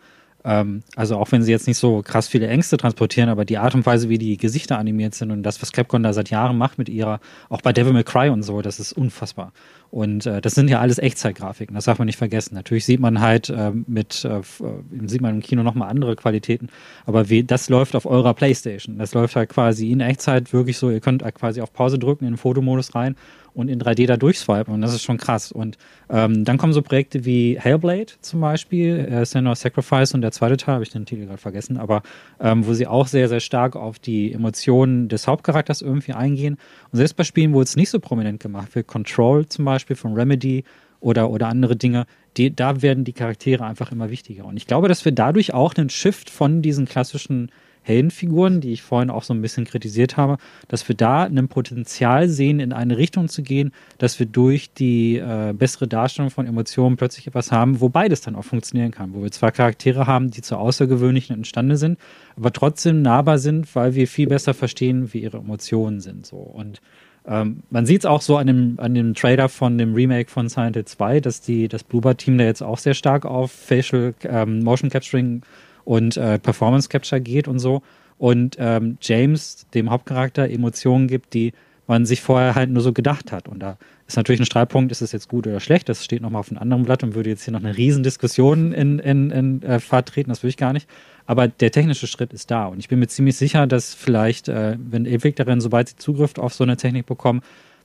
Ähm, 0.45 0.83
also 0.95 1.17
auch 1.17 1.33
wenn 1.33 1.43
sie 1.43 1.51
jetzt 1.51 1.67
nicht 1.67 1.79
so 1.79 2.03
krass 2.03 2.29
viele 2.29 2.47
Ängste 2.49 2.77
transportieren, 2.77 3.31
aber 3.31 3.45
die 3.45 3.57
Art 3.57 3.75
und 3.75 3.87
Weise, 3.87 4.11
wie 4.11 4.19
die 4.19 4.37
Gesichter 4.37 4.79
animiert 4.79 5.15
sind 5.15 5.31
und 5.31 5.43
das, 5.43 5.63
was 5.63 5.73
Capcom 5.73 6.03
da 6.03 6.13
seit 6.13 6.29
Jahren 6.31 6.59
macht 6.59 6.77
mit 6.77 6.91
ihrer, 6.91 7.21
auch 7.49 7.63
bei 7.63 7.73
Devil 7.73 7.95
May 7.95 8.05
Cry 8.05 8.29
und 8.29 8.43
so, 8.43 8.61
das 8.61 8.79
ist 8.79 8.93
unfassbar. 8.93 9.53
Und 9.91 10.27
äh, 10.27 10.43
das 10.43 10.55
sind 10.55 10.69
ja 10.69 10.81
alles 10.81 10.99
Echtzeitgrafiken, 10.99 11.75
das 11.75 11.87
darf 11.87 11.99
man 11.99 12.07
nicht 12.07 12.19
vergessen. 12.19 12.55
Natürlich 12.55 12.85
sieht 12.85 13.01
man 13.01 13.21
halt 13.21 13.49
äh, 13.49 13.71
mit, 13.87 14.25
äh, 14.25 14.39
äh 14.39 14.43
sieht 15.07 15.23
man 15.23 15.37
im 15.37 15.41
Kino 15.41 15.63
nochmal 15.63 15.89
andere 15.89 16.15
Qualitäten, 16.15 16.69
aber 17.07 17.31
wie, 17.31 17.43
das 17.43 17.71
läuft 17.71 17.97
auf 17.97 18.05
eurer 18.05 18.35
Playstation. 18.35 18.99
Das 18.99 19.15
läuft 19.15 19.37
halt 19.37 19.49
quasi 19.49 19.91
in 19.91 20.01
Echtzeit 20.01 20.53
wirklich 20.53 20.77
so, 20.77 20.91
ihr 20.91 21.01
könnt 21.01 21.23
halt 21.23 21.37
quasi 21.37 21.63
auf 21.63 21.73
Pause 21.73 21.99
drücken, 21.99 22.27
in 22.27 22.33
den 22.33 22.37
Fotomodus 22.37 22.95
rein 22.95 23.17
und 23.55 23.69
in 23.69 23.81
3D 23.81 24.07
da 24.07 24.17
durchswipen 24.17 24.75
und 24.75 24.81
das 24.81 24.93
ist 24.93 25.03
schon 25.03 25.17
krass. 25.17 25.53
Und 25.53 25.79
ähm, 26.11 26.45
dann 26.45 26.59
kommen 26.59 26.73
so 26.73 26.83
Projekte 26.83 27.25
wie 27.25 27.59
Hellblade 27.59 28.13
zum 28.21 28.41
Beispiel, 28.41 28.99
äh, 28.99 29.25
Senua 29.25 29.55
Sacrifice 29.55 30.13
und 30.15 30.21
der 30.21 30.33
zweite 30.33 30.57
Teil, 30.57 30.75
habe 30.75 30.85
ich 30.85 30.91
den 30.91 31.07
Titel 31.07 31.27
gerade 31.27 31.39
vergessen, 31.39 31.77
aber 31.77 32.03
ähm, 32.41 32.67
wo 32.67 32.75
sie 32.75 32.87
auch 32.87 33.07
sehr, 33.07 33.29
sehr 33.29 33.41
stark 33.41 33.77
auf 33.77 33.99
die 33.99 34.33
Emotionen 34.33 35.09
des 35.09 35.27
Hauptcharakters 35.27 35.83
irgendwie 35.83 36.13
eingehen. 36.13 36.59
Und 36.91 36.97
selbst 36.97 37.17
bei 37.17 37.25
Spielen, 37.25 37.55
wo 37.55 37.63
es 37.63 37.77
nicht 37.77 37.91
so 37.91 38.01
prominent 38.01 38.41
gemacht 38.41 38.75
wird, 38.75 38.87
Control 38.87 39.47
zum 39.47 39.65
Beispiel 39.65 39.97
von 39.97 40.15
Remedy 40.15 40.65
oder, 41.01 41.31
oder 41.31 41.49
andere 41.49 41.77
Dinge, 41.77 42.07
die, 42.37 42.55
da 42.55 42.83
werden 42.83 43.05
die 43.05 43.13
Charaktere 43.13 43.65
einfach 43.65 43.93
immer 43.93 44.11
wichtiger. 44.11 44.47
Und 44.47 44.57
ich 44.57 44.67
glaube, 44.67 44.89
dass 44.89 45.05
wir 45.05 45.13
dadurch 45.13 45.55
auch 45.55 45.75
einen 45.75 45.91
Shift 45.91 46.31
von 46.31 46.63
diesen 46.63 46.87
klassischen 46.87 47.51
Heldenfiguren, 47.85 48.61
die 48.61 48.73
ich 48.73 48.83
vorhin 48.83 49.11
auch 49.11 49.23
so 49.23 49.35
ein 49.35 49.43
bisschen 49.43 49.67
kritisiert 49.67 50.17
habe, 50.17 50.39
dass 50.69 50.89
wir 50.89 50.97
da 50.97 51.25
ein 51.25 51.49
Potenzial 51.49 52.29
sehen, 52.29 52.59
in 52.59 52.73
eine 52.73 52.97
Richtung 52.97 53.29
zu 53.29 53.43
gehen, 53.43 53.73
dass 53.99 54.19
wir 54.19 54.27
durch 54.27 54.73
die 54.73 55.19
äh, 55.19 55.53
bessere 55.53 55.87
Darstellung 55.87 56.31
von 56.31 56.47
Emotionen 56.47 56.97
plötzlich 56.97 57.27
etwas 57.27 57.53
haben, 57.53 57.81
wo 57.81 57.91
beides 57.91 58.23
dann 58.23 58.37
auch 58.37 58.45
funktionieren 58.45 58.91
kann, 58.91 59.15
wo 59.15 59.23
wir 59.23 59.31
zwar 59.31 59.53
Charaktere 59.53 60.07
haben, 60.07 60.31
die 60.31 60.43
zu 60.43 60.57
außergewöhnlichen 60.57 61.37
entstanden 61.37 61.77
sind, 61.77 61.99
aber 62.37 62.53
trotzdem 62.53 63.03
nahbar 63.03 63.39
sind, 63.39 63.75
weil 63.77 63.95
wir 63.95 64.09
viel 64.09 64.29
besser 64.29 64.55
verstehen, 64.55 65.13
wie 65.13 65.21
ihre 65.21 65.39
Emotionen 65.39 66.01
sind. 66.01 66.27
So 66.27 66.39
und 66.39 66.81
ähm, 67.27 67.63
man 67.71 67.87
sieht 67.87 68.01
es 68.01 68.07
auch 68.07 68.21
so 68.21 68.37
an 68.37 68.47
dem, 68.47 68.75
an 68.79 68.95
dem 68.95 69.15
Trailer 69.15 69.49
von 69.49 69.79
dem 69.79 69.95
Remake 69.95 70.31
von 70.31 70.49
Silent 70.49 70.77
Hill 70.77 70.85
2, 70.85 71.21
dass 71.21 71.41
die, 71.41 71.69
das 71.69 71.83
Bluebird-Team 71.85 72.37
da 72.39 72.45
jetzt 72.45 72.63
auch 72.63 72.79
sehr 72.79 72.95
stark 72.95 73.25
auf 73.25 73.51
Facial 73.51 74.15
ähm, 74.25 74.63
Motion 74.63 74.91
Capturing 74.91 75.43
und 75.85 76.17
äh, 76.17 76.39
Performance 76.39 76.89
Capture 76.89 77.21
geht 77.21 77.49
und 77.49 77.59
so. 77.59 77.83
Und 78.19 78.57
ähm, 78.59 78.99
James, 79.01 79.67
dem 79.75 79.91
Hauptcharakter, 79.91 80.49
Emotionen 80.49 81.09
gibt, 81.09 81.35
die 81.35 81.53
man 81.87 82.07
sich 82.07 82.23
vorher 82.23 82.55
halt 82.55 82.71
nur 82.71 82.83
so 82.83 82.93
gedacht 82.93 83.33
hat. 83.33 83.49
Und 83.49 83.61
da 83.61 83.77
ist 84.07 84.17
natürlich 84.17 84.41
ein 84.41 84.47
Streitpunkt, 84.47 84.91
ist 84.93 85.03
es 85.03 85.13
jetzt 85.13 85.29
gut 85.29 85.47
oder 85.47 85.61
schlecht? 85.61 85.89
Das 85.89 86.05
steht 86.05 86.23
nochmal 86.23 86.41
auf 86.41 86.51
einem 86.51 86.59
anderen 86.59 86.85
Blatt 86.85 87.03
und 87.03 87.15
würde 87.15 87.31
jetzt 87.31 87.45
hier 87.45 87.53
noch 87.53 87.61
eine 87.63 87.77
Riesendiskussion 87.77 88.73
in, 88.73 88.99
in, 88.99 89.31
in 89.31 89.63
äh, 89.63 89.81
Fahrt 89.81 90.09
treten, 90.09 90.31
das 90.31 90.43
will 90.43 90.51
ich 90.51 90.57
gar 90.57 90.73
nicht. 90.73 90.89
Aber 91.27 91.49
der 91.49 91.71
technische 91.71 92.07
Schritt 92.07 92.33
ist 92.33 92.51
da. 92.51 92.67
Und 92.67 92.79
ich 92.79 92.89
bin 92.89 92.99
mir 92.99 93.07
ziemlich 93.09 93.37
sicher, 93.37 93.67
dass 93.67 93.95
vielleicht, 93.95 94.49
äh, 94.49 94.77
wenn 94.79 95.07
Entwicklerinnen, 95.07 95.61
sobald 95.61 95.89
sie 95.89 95.97
Zugriff 95.97 96.39
auf 96.39 96.55
so 96.55 96.65
eine 96.65 96.77
Technik 96.77 97.07
bekommen, 97.07 97.43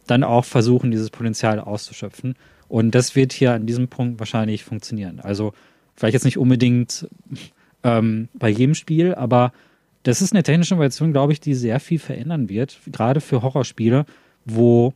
dann 0.07 0.23
auch 0.23 0.45
versuchen, 0.45 0.91
dieses 0.91 1.09
Potenzial 1.09 1.59
auszuschöpfen. 1.59 2.35
Und 2.67 2.95
das 2.95 3.15
wird 3.15 3.34
hier 3.34 3.53
an 3.53 3.65
diesem 3.65 3.88
Punkt 3.88 4.19
wahrscheinlich 4.19 4.63
funktionieren. 4.63 5.19
Also 5.19 5.53
vielleicht 5.95 6.13
jetzt 6.13 6.26
nicht 6.26 6.38
unbedingt 6.38 7.07
ähm, 7.84 8.30
bei 8.34 8.49
jedem 8.49 8.76
Spiel, 8.76 9.15
aber 9.15 9.53
das 10.03 10.22
ist 10.22 10.34
eine 10.34 10.43
technische 10.43 10.73
Innovation, 10.73 11.11
glaube 11.11 11.34
ich, 11.34 11.39
die 11.39 11.53
sehr 11.53 11.80
viel 11.80 11.99
verändern 11.99 12.49
wird, 12.49 12.80
gerade 12.91 13.22
für 13.22 13.41
Horrorspiele, 13.41 14.06
wo 14.45 14.93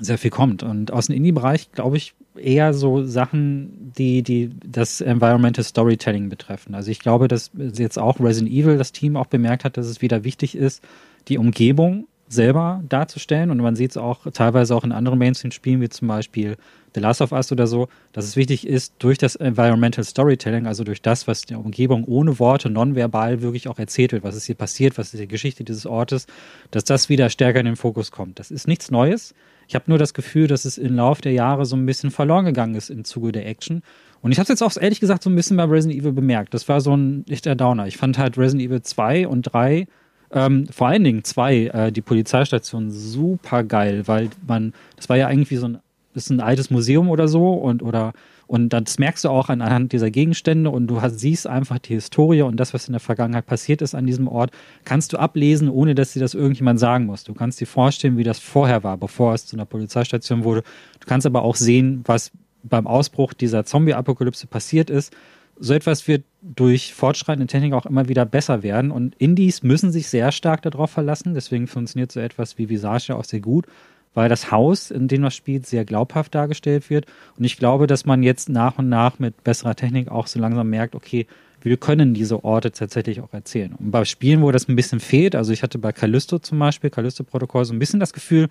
sehr 0.00 0.18
viel 0.18 0.30
kommt. 0.30 0.62
Und 0.62 0.92
aus 0.92 1.06
dem 1.06 1.16
Indie-Bereich, 1.16 1.72
glaube 1.72 1.96
ich, 1.96 2.14
eher 2.36 2.72
so 2.74 3.04
Sachen, 3.04 3.92
die, 3.96 4.22
die 4.22 4.50
das 4.64 5.00
Environmental 5.00 5.64
Storytelling 5.64 6.28
betreffen. 6.28 6.74
Also 6.74 6.90
ich 6.90 7.00
glaube, 7.00 7.28
dass 7.28 7.50
jetzt 7.54 7.98
auch 7.98 8.18
Resident 8.20 8.52
Evil 8.52 8.78
das 8.78 8.92
Team 8.92 9.16
auch 9.16 9.26
bemerkt 9.26 9.64
hat, 9.64 9.76
dass 9.76 9.86
es 9.86 10.00
wieder 10.00 10.24
wichtig 10.24 10.56
ist, 10.56 10.82
die 11.28 11.38
Umgebung 11.38 12.06
selber 12.30 12.82
darzustellen. 12.88 13.50
Und 13.50 13.58
man 13.58 13.76
sieht 13.76 13.90
es 13.90 13.96
auch 13.96 14.20
teilweise 14.32 14.74
auch 14.74 14.84
in 14.84 14.92
anderen 14.92 15.18
Mainstream-Spielen, 15.18 15.80
wie 15.80 15.88
zum 15.88 16.08
Beispiel 16.08 16.56
The 16.94 17.00
Last 17.00 17.20
of 17.20 17.32
Us 17.32 17.52
oder 17.52 17.66
so, 17.66 17.88
dass 18.12 18.24
es 18.24 18.36
wichtig 18.36 18.66
ist, 18.66 18.94
durch 18.98 19.18
das 19.18 19.36
Environmental 19.36 20.04
Storytelling, 20.04 20.66
also 20.66 20.82
durch 20.82 21.02
das, 21.02 21.26
was 21.26 21.42
der 21.42 21.58
Umgebung 21.58 22.04
ohne 22.04 22.38
Worte 22.38 22.70
nonverbal 22.70 23.42
wirklich 23.42 23.68
auch 23.68 23.78
erzählt 23.78 24.12
wird, 24.12 24.24
was 24.24 24.34
ist 24.34 24.46
hier 24.46 24.54
passiert, 24.54 24.98
was 24.98 25.12
ist 25.12 25.20
die 25.20 25.28
Geschichte 25.28 25.62
dieses 25.62 25.86
Ortes, 25.86 26.26
dass 26.70 26.84
das 26.84 27.08
wieder 27.08 27.28
stärker 27.30 27.60
in 27.60 27.66
den 27.66 27.76
Fokus 27.76 28.10
kommt. 28.10 28.38
Das 28.38 28.50
ist 28.50 28.66
nichts 28.66 28.90
Neues. 28.90 29.34
Ich 29.68 29.74
habe 29.74 29.84
nur 29.86 29.98
das 29.98 30.14
Gefühl, 30.14 30.48
dass 30.48 30.64
es 30.64 30.78
im 30.78 30.96
Laufe 30.96 31.22
der 31.22 31.32
Jahre 31.32 31.64
so 31.64 31.76
ein 31.76 31.86
bisschen 31.86 32.10
verloren 32.10 32.44
gegangen 32.44 32.74
ist 32.74 32.90
im 32.90 33.04
Zuge 33.04 33.30
der 33.30 33.46
Action. 33.46 33.82
Und 34.20 34.32
ich 34.32 34.38
habe 34.38 34.44
es 34.44 34.48
jetzt 34.48 34.62
auch 34.62 34.80
ehrlich 34.80 35.00
gesagt 35.00 35.22
so 35.22 35.30
ein 35.30 35.36
bisschen 35.36 35.56
bei 35.56 35.64
Resident 35.64 36.00
Evil 36.00 36.12
bemerkt. 36.12 36.54
Das 36.54 36.68
war 36.68 36.80
so 36.80 36.96
ein 36.96 37.24
echter 37.28 37.54
Downer. 37.54 37.86
Ich 37.86 37.96
fand 37.96 38.18
halt 38.18 38.36
Resident 38.36 38.68
Evil 38.68 38.82
2 38.82 39.28
und 39.28 39.42
3 39.42 39.86
ähm, 40.32 40.66
vor 40.68 40.88
allen 40.88 41.04
Dingen 41.04 41.24
zwei, 41.24 41.66
äh, 41.66 41.92
die 41.92 42.02
Polizeistation 42.02 42.90
super 42.90 43.64
geil, 43.64 44.06
weil 44.06 44.30
man, 44.46 44.72
das 44.96 45.08
war 45.08 45.16
ja 45.16 45.26
eigentlich 45.26 45.50
wie 45.50 45.56
so 45.56 45.66
ein 45.66 45.78
ist 46.12 46.30
ein 46.30 46.40
altes 46.40 46.70
Museum 46.70 47.08
oder 47.08 47.28
so 47.28 47.52
und 47.52 47.82
oder 47.82 48.12
und 48.46 48.70
das 48.70 48.98
merkst 48.98 49.24
du 49.24 49.28
auch 49.28 49.48
anhand 49.48 49.92
dieser 49.92 50.10
Gegenstände 50.10 50.70
und 50.70 50.88
du 50.88 51.00
hast, 51.00 51.20
siehst 51.20 51.46
einfach 51.46 51.78
die 51.78 51.94
Historie 51.94 52.42
und 52.42 52.56
das, 52.58 52.74
was 52.74 52.88
in 52.88 52.92
der 52.94 53.00
Vergangenheit 53.00 53.46
passiert 53.46 53.80
ist 53.80 53.94
an 53.94 54.06
diesem 54.06 54.26
Ort, 54.26 54.50
kannst 54.84 55.12
du 55.12 55.18
ablesen, 55.18 55.68
ohne 55.68 55.94
dass 55.94 56.14
dir 56.14 56.18
das 56.18 56.34
irgendjemand 56.34 56.80
sagen 56.80 57.06
muss. 57.06 57.22
Du 57.22 57.32
kannst 57.32 57.60
dir 57.60 57.68
vorstellen, 57.68 58.16
wie 58.16 58.24
das 58.24 58.40
vorher 58.40 58.82
war, 58.82 58.96
bevor 58.96 59.34
es 59.34 59.46
zu 59.46 59.54
einer 59.54 59.66
Polizeistation 59.66 60.42
wurde. 60.42 60.62
Du 60.98 61.06
kannst 61.06 61.28
aber 61.28 61.42
auch 61.42 61.54
sehen, 61.54 62.02
was 62.06 62.32
beim 62.64 62.88
Ausbruch 62.88 63.34
dieser 63.34 63.64
Zombie-Apokalypse 63.64 64.48
passiert 64.48 64.90
ist. 64.90 65.14
So 65.62 65.74
etwas 65.74 66.08
wird 66.08 66.24
durch 66.42 66.94
fortschreitende 66.94 67.46
Technik 67.46 67.74
auch 67.74 67.86
immer 67.86 68.08
wieder 68.08 68.24
besser 68.24 68.62
werden 68.62 68.90
und 68.90 69.14
Indies 69.16 69.62
müssen 69.62 69.92
sich 69.92 70.08
sehr 70.08 70.32
stark 70.32 70.62
darauf 70.62 70.90
verlassen. 70.90 71.34
Deswegen 71.34 71.66
funktioniert 71.66 72.10
so 72.10 72.18
etwas 72.18 72.58
wie 72.58 72.68
Visage 72.68 73.14
auch 73.14 73.24
sehr 73.24 73.40
gut 73.40 73.66
weil 74.14 74.28
das 74.28 74.50
Haus, 74.50 74.90
in 74.90 75.08
dem 75.08 75.22
man 75.22 75.30
spielt, 75.30 75.66
sehr 75.66 75.84
glaubhaft 75.84 76.34
dargestellt 76.34 76.90
wird. 76.90 77.06
Und 77.36 77.44
ich 77.44 77.56
glaube, 77.56 77.86
dass 77.86 78.06
man 78.06 78.22
jetzt 78.22 78.48
nach 78.48 78.78
und 78.78 78.88
nach 78.88 79.18
mit 79.18 79.44
besserer 79.44 79.76
Technik 79.76 80.10
auch 80.10 80.26
so 80.26 80.40
langsam 80.40 80.68
merkt, 80.68 80.94
okay, 80.94 81.26
wir 81.62 81.76
können 81.76 82.14
diese 82.14 82.42
Orte 82.42 82.72
tatsächlich 82.72 83.20
auch 83.20 83.32
erzählen. 83.32 83.74
Und 83.78 83.90
bei 83.90 84.04
Spielen, 84.04 84.42
wo 84.42 84.50
das 84.50 84.68
ein 84.68 84.76
bisschen 84.76 84.98
fehlt, 84.98 85.36
also 85.36 85.52
ich 85.52 85.62
hatte 85.62 85.78
bei 85.78 85.92
Callisto 85.92 86.38
zum 86.38 86.58
Beispiel, 86.58 86.90
Callisto-Protokoll, 86.90 87.66
so 87.66 87.74
ein 87.74 87.78
bisschen 87.78 88.00
das 88.00 88.12
Gefühl, 88.12 88.48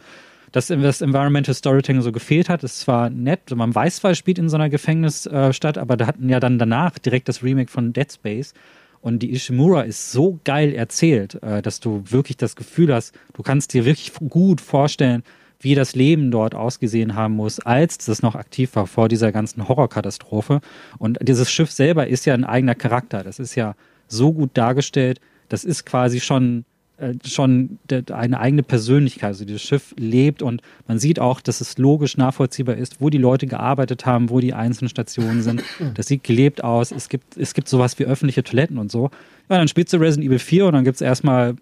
dass 0.51 0.67
das 0.67 1.01
Environmental 1.01 1.53
Storytelling 1.53 2.01
so 2.01 2.11
gefehlt 2.11 2.49
hat. 2.49 2.63
Es 2.63 2.73
ist 2.73 2.79
zwar 2.81 3.09
nett, 3.09 3.55
man 3.55 3.73
weiß 3.73 3.97
zwar, 3.97 4.11
es 4.11 4.17
spielt 4.17 4.39
in 4.39 4.49
so 4.49 4.55
einer 4.55 4.69
Gefängnisstadt, 4.69 5.77
aber 5.77 5.97
da 5.97 6.07
hatten 6.07 6.29
ja 6.29 6.39
dann 6.39 6.59
danach 6.59 6.97
direkt 6.99 7.29
das 7.29 7.43
Remake 7.43 7.71
von 7.71 7.93
Dead 7.93 8.11
Space. 8.11 8.53
Und 9.01 9.19
die 9.19 9.33
Ishimura 9.33 9.81
ist 9.81 10.11
so 10.11 10.39
geil 10.43 10.73
erzählt, 10.73 11.41
äh, 11.41 11.61
dass 11.61 11.79
du 11.79 12.03
wirklich 12.05 12.37
das 12.37 12.55
Gefühl 12.55 12.93
hast, 12.93 13.17
du 13.33 13.43
kannst 13.43 13.73
dir 13.73 13.85
wirklich 13.85 14.13
gut 14.13 14.59
vorstellen, 14.59 15.23
wie 15.61 15.75
das 15.75 15.95
Leben 15.95 16.31
dort 16.31 16.55
ausgesehen 16.55 17.15
haben 17.15 17.35
muss, 17.35 17.59
als 17.59 17.97
das 17.97 18.21
noch 18.21 18.35
aktiv 18.35 18.75
war 18.75 18.87
vor 18.87 19.09
dieser 19.09 19.31
ganzen 19.31 19.67
Horrorkatastrophe. 19.67 20.61
Und 20.97 21.17
dieses 21.21 21.51
Schiff 21.51 21.71
selber 21.71 22.07
ist 22.07 22.25
ja 22.25 22.33
ein 22.33 22.45
eigener 22.45 22.75
Charakter. 22.75 23.23
Das 23.23 23.39
ist 23.39 23.55
ja 23.55 23.75
so 24.07 24.33
gut 24.33 24.51
dargestellt. 24.53 25.19
Das 25.49 25.65
ist 25.65 25.85
quasi 25.85 26.19
schon 26.19 26.59
äh, 26.59 26.63
schon 27.25 27.79
eine 27.87 28.39
eigene 28.39 28.63
Persönlichkeit. 28.63 29.29
Also 29.29 29.45
dieses 29.45 29.61
Schiff 29.61 29.93
lebt 29.97 30.41
und 30.41 30.61
man 30.87 30.99
sieht 30.99 31.19
auch, 31.19 31.41
dass 31.41 31.61
es 31.61 31.77
logisch 31.77 32.17
nachvollziehbar 32.17 32.75
ist, 32.75 32.99
wo 32.99 33.09
die 33.09 33.17
Leute 33.17 33.47
gearbeitet 33.47 34.05
haben, 34.05 34.29
wo 34.29 34.39
die 34.39 34.53
einzelnen 34.53 34.89
Stationen 34.89 35.41
sind. 35.41 35.63
Das 35.95 36.07
sieht 36.07 36.23
gelebt 36.23 36.63
aus. 36.63 36.91
Es 36.91 37.09
gibt, 37.09 37.35
es 37.35 37.53
gibt 37.53 37.67
sowas 37.67 37.97
wie 37.99 38.05
öffentliche 38.05 38.43
Toiletten 38.43 38.77
und 38.77 38.91
so. 38.91 39.11
Ja, 39.49 39.57
dann 39.57 39.67
spielst 39.67 39.93
du 39.93 39.97
Resident 39.97 40.27
Evil 40.27 40.39
4 40.39 40.65
und 40.67 40.73
dann 40.73 40.83
gibt's 40.83 41.01
erstmal 41.01 41.55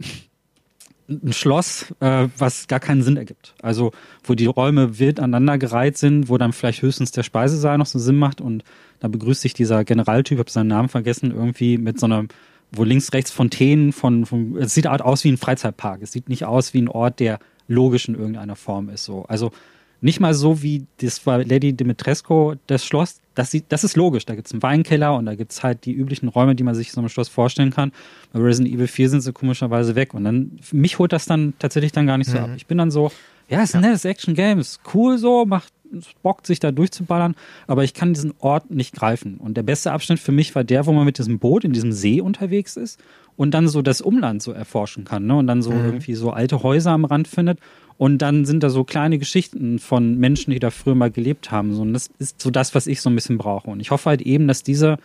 ein 1.09 1.33
Schloss, 1.33 1.93
äh, 1.99 2.27
was 2.37 2.67
gar 2.67 2.79
keinen 2.79 3.01
Sinn 3.01 3.17
ergibt. 3.17 3.55
Also 3.61 3.91
wo 4.23 4.33
die 4.33 4.45
Räume 4.45 4.99
wild 4.99 5.19
aneinandergereiht 5.19 5.97
sind, 5.97 6.29
wo 6.29 6.37
dann 6.37 6.53
vielleicht 6.53 6.81
höchstens 6.81 7.11
der 7.11 7.23
Speisesaal 7.23 7.77
noch 7.77 7.85
so 7.85 7.99
Sinn 7.99 8.17
macht 8.17 8.41
und 8.41 8.63
da 8.99 9.07
begrüßt 9.07 9.41
sich 9.41 9.53
dieser 9.53 9.83
Generaltyp, 9.85 10.39
habe 10.39 10.49
seinen 10.49 10.67
Namen 10.67 10.89
vergessen, 10.89 11.31
irgendwie 11.31 11.77
mit 11.77 11.99
so 11.99 12.07
einer, 12.07 12.25
wo 12.71 12.83
links, 12.83 13.13
rechts 13.13 13.31
Fontänen 13.31 13.93
von, 13.93 14.25
von 14.25 14.57
es 14.57 14.73
sieht 14.73 14.87
aus 14.87 15.23
wie 15.23 15.31
ein 15.31 15.37
Freizeitpark. 15.37 16.01
Es 16.01 16.11
sieht 16.11 16.29
nicht 16.29 16.45
aus 16.45 16.73
wie 16.73 16.81
ein 16.81 16.89
Ort, 16.89 17.19
der 17.19 17.39
logisch 17.67 18.07
in 18.07 18.15
irgendeiner 18.15 18.55
Form 18.55 18.89
ist. 18.89 19.05
So. 19.05 19.23
Also 19.23 19.51
nicht 19.99 20.19
mal 20.19 20.33
so 20.33 20.61
wie 20.61 20.85
das 21.01 21.25
war 21.25 21.43
Lady 21.43 21.73
Dimitrescu, 21.73 22.55
das 22.67 22.85
Schloss. 22.85 23.19
Das, 23.35 23.51
sieht, 23.51 23.65
das 23.69 23.83
ist 23.83 23.95
logisch. 23.95 24.25
Da 24.25 24.35
gibt 24.35 24.47
es 24.47 24.53
einen 24.53 24.63
Weinkeller 24.63 25.15
und 25.15 25.25
da 25.25 25.35
gibt 25.35 25.51
es 25.51 25.63
halt 25.63 25.85
die 25.85 25.93
üblichen 25.93 26.27
Räume, 26.27 26.55
die 26.55 26.63
man 26.63 26.75
sich 26.75 26.91
so 26.91 27.01
einem 27.01 27.09
Schloss 27.09 27.29
vorstellen 27.29 27.71
kann. 27.71 27.91
Bei 28.33 28.39
Resident 28.39 28.73
Evil 28.73 28.87
4 28.87 29.09
sind 29.09 29.21
sie 29.21 29.33
komischerweise 29.33 29.95
weg. 29.95 30.13
Und 30.13 30.23
dann, 30.23 30.59
mich 30.71 30.99
holt 30.99 31.13
das 31.13 31.25
dann 31.25 31.53
tatsächlich 31.59 31.91
dann 31.91 32.07
gar 32.07 32.17
nicht 32.17 32.29
so 32.29 32.37
mhm. 32.37 32.43
ab. 32.43 32.49
Ich 32.55 32.67
bin 32.67 32.77
dann 32.77 32.91
so, 32.91 33.11
ja, 33.49 33.61
es 33.61 33.69
ist 33.69 33.75
ein 33.75 33.83
ja. 33.83 33.89
nettes 33.89 34.05
Action-Game, 34.05 34.59
ist 34.59 34.81
cool 34.93 35.17
so, 35.17 35.45
macht 35.45 35.71
Bock, 36.23 36.45
sich 36.45 36.59
da 36.59 36.71
durchzuballern, 36.71 37.35
aber 37.67 37.83
ich 37.83 37.93
kann 37.93 38.13
diesen 38.13 38.33
Ort 38.39 38.71
nicht 38.71 38.95
greifen. 38.95 39.37
Und 39.37 39.57
der 39.57 39.63
beste 39.63 39.91
Abschnitt 39.91 40.19
für 40.19 40.31
mich 40.31 40.55
war 40.55 40.63
der, 40.63 40.85
wo 40.85 40.93
man 40.93 41.05
mit 41.05 41.17
diesem 41.17 41.39
Boot 41.39 41.63
in 41.63 41.73
diesem 41.73 41.91
See 41.91 42.21
unterwegs 42.21 42.77
ist 42.77 42.99
und 43.35 43.51
dann 43.53 43.67
so 43.67 43.81
das 43.81 44.01
Umland 44.01 44.41
so 44.41 44.51
erforschen 44.51 45.05
kann, 45.05 45.25
ne? 45.25 45.35
Und 45.35 45.47
dann 45.47 45.61
so 45.61 45.71
mhm. 45.71 45.85
irgendwie 45.85 46.15
so 46.15 46.31
alte 46.31 46.63
Häuser 46.63 46.91
am 46.91 47.05
Rand 47.05 47.27
findet 47.27 47.59
und 47.97 48.19
dann 48.19 48.45
sind 48.45 48.63
da 48.63 48.69
so 48.69 48.83
kleine 48.83 49.17
Geschichten 49.17 49.79
von 49.79 50.17
Menschen, 50.17 50.51
die 50.51 50.59
da 50.59 50.69
früher 50.69 50.95
mal 50.95 51.11
gelebt 51.11 51.51
haben. 51.51 51.73
So, 51.73 51.81
und 51.81 51.93
das 51.93 52.09
ist 52.19 52.41
so 52.41 52.51
das, 52.51 52.75
was 52.75 52.87
ich 52.87 53.01
so 53.01 53.09
ein 53.09 53.15
bisschen 53.15 53.37
brauche. 53.37 53.69
Und 53.69 53.79
ich 53.79 53.91
hoffe 53.91 54.09
halt 54.09 54.21
eben, 54.21 54.47
dass 54.47 54.61
diese 54.63 54.97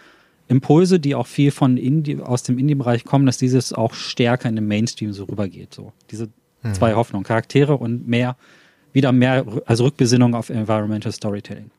Impulse, 0.48 1.00
die 1.00 1.14
auch 1.14 1.26
viel 1.26 1.50
von 1.50 1.78
Indie, 1.78 2.20
aus 2.20 2.42
dem 2.42 2.58
Indie-Bereich 2.58 3.04
kommen, 3.04 3.24
dass 3.24 3.38
dieses 3.38 3.72
auch 3.72 3.94
stärker 3.94 4.48
in 4.48 4.56
den 4.56 4.66
Mainstream 4.66 5.12
so 5.12 5.24
rübergeht. 5.24 5.72
So 5.72 5.92
diese 6.10 6.28
mhm. 6.62 6.74
zwei 6.74 6.94
Hoffnungen, 6.94 7.24
Charaktere 7.24 7.76
und 7.78 8.06
mehr, 8.06 8.36
wieder 8.92 9.12
mehr, 9.12 9.44
also 9.66 9.84
Rückbesinnung 9.84 10.34
auf 10.34 10.50
Environmental 10.50 11.12
Storytelling. 11.12 11.70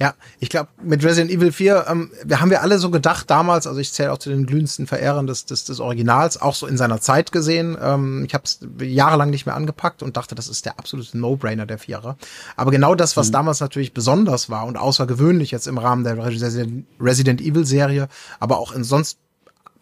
Ja, 0.00 0.14
ich 0.38 0.48
glaube, 0.48 0.68
mit 0.82 1.04
Resident 1.04 1.30
Evil 1.30 1.52
4, 1.52 1.86
ähm, 1.88 2.10
wir 2.24 2.40
haben 2.40 2.50
wir 2.50 2.62
alle 2.62 2.78
so 2.78 2.90
gedacht 2.90 3.30
damals, 3.30 3.66
also 3.66 3.78
ich 3.80 3.92
zähle 3.92 4.12
auch 4.12 4.18
zu 4.18 4.30
den 4.30 4.46
glühendsten 4.46 4.86
Verehrern 4.86 5.26
des, 5.26 5.44
des, 5.44 5.64
des 5.64 5.80
Originals, 5.80 6.40
auch 6.40 6.54
so 6.54 6.66
in 6.66 6.76
seiner 6.76 7.00
Zeit 7.00 7.32
gesehen. 7.32 7.76
Ähm, 7.80 8.24
ich 8.26 8.34
habe 8.34 8.44
es 8.44 8.60
jahrelang 8.80 9.30
nicht 9.30 9.46
mehr 9.46 9.54
angepackt 9.54 10.02
und 10.02 10.16
dachte, 10.16 10.34
das 10.34 10.48
ist 10.48 10.64
der 10.66 10.78
absolute 10.78 11.16
No-Brainer 11.18 11.66
der 11.66 11.78
Vierer. 11.78 12.16
Aber 12.56 12.70
genau 12.70 12.94
das, 12.94 13.16
was 13.16 13.28
mhm. 13.28 13.32
damals 13.32 13.60
natürlich 13.60 13.92
besonders 13.92 14.50
war 14.50 14.66
und 14.66 14.76
außergewöhnlich 14.76 15.50
jetzt 15.50 15.66
im 15.66 15.78
Rahmen 15.78 16.04
der 16.04 16.24
Resident, 16.24 16.86
Resident 17.00 17.40
Evil 17.40 17.66
Serie, 17.66 18.08
aber 18.38 18.58
auch 18.58 18.72
in 18.72 18.84
sonst 18.84 19.18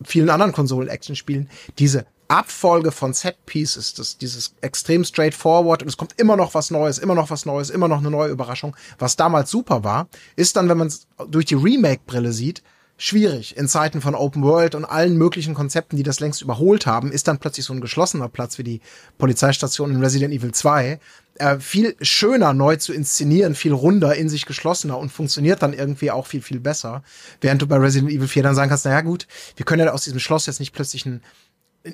vielen 0.05 0.31
anderen 0.31 0.53
Konsolen-Action-Spielen, 0.53 1.49
diese 1.79 2.07
Abfolge 2.29 2.93
von 2.93 3.15
Set 3.15 3.37
Pieces, 3.47 3.95
das, 3.95 4.19
dieses 4.19 4.55
extrem 4.61 5.05
straightforward 5.05 5.83
und 5.83 5.89
es 5.89 5.97
kommt 5.97 6.19
immer 6.19 6.37
noch 6.37 6.55
was 6.55 6.71
Neues, 6.71 6.99
immer 6.99 7.15
noch 7.15 7.31
was 7.31 7.47
Neues, 7.47 7.71
immer 7.71 7.89
noch 7.89 7.99
eine 7.99 8.11
neue 8.11 8.31
Überraschung, 8.31 8.77
was 8.99 9.17
damals 9.17 9.51
super 9.51 9.83
war, 9.83 10.09
ist 10.37 10.57
dann, 10.57 10.69
wenn 10.69 10.79
man 10.79 10.89
es 10.89 11.07
durch 11.29 11.47
die 11.47 11.55
Remake-Brille 11.55 12.33
sieht, 12.33 12.63
schwierig. 12.99 13.57
In 13.57 13.69
Zeiten 13.69 14.01
von 14.01 14.15
Open 14.15 14.43
World 14.43 14.75
und 14.75 14.85
allen 14.85 15.17
möglichen 15.17 15.55
Konzepten, 15.55 15.97
die 15.97 16.03
das 16.03 16.21
längst 16.21 16.43
überholt 16.43 16.85
haben, 16.85 17.13
ist 17.13 17.29
dann 17.29 17.39
plötzlich 17.39 17.65
so 17.65 17.73
ein 17.73 17.81
geschlossener 17.81 18.29
Platz 18.29 18.59
wie 18.59 18.65
die 18.65 18.81
Polizeistation 19.17 19.91
in 19.91 20.03
Resident 20.03 20.35
Evil 20.35 20.53
2 20.53 20.99
äh, 21.39 21.61
viel 21.61 21.97
schöner 22.01 22.53
neu 22.53 22.77
zu 22.77 22.93
inszenieren, 22.93 23.55
viel 23.55 23.73
runder, 23.73 24.17
in 24.17 24.29
sich 24.29 24.45
geschlossener 24.45 24.99
und 24.99 25.11
funktioniert 25.11 25.63
dann 25.63 25.73
irgendwie 25.73 26.11
auch 26.11 26.27
viel, 26.27 26.43
viel 26.43 26.59
besser. 26.59 27.03
Während 27.41 27.63
du 27.63 27.67
bei 27.69 27.77
Resident 27.77 28.11
Evil 28.11 28.29
4 28.29 28.43
dann 28.43 28.55
sagen 28.57 28.69
kannst, 28.69 28.85
naja 28.85 29.01
gut, 29.01 29.29
wir 29.57 29.65
können 29.65 29.87
ja 29.87 29.93
aus 29.93 30.05
diesem 30.05 30.19
Schloss 30.19 30.47
jetzt 30.47 30.59
nicht 30.59 30.73
plötzlich 30.73 31.07
ein 31.07 31.23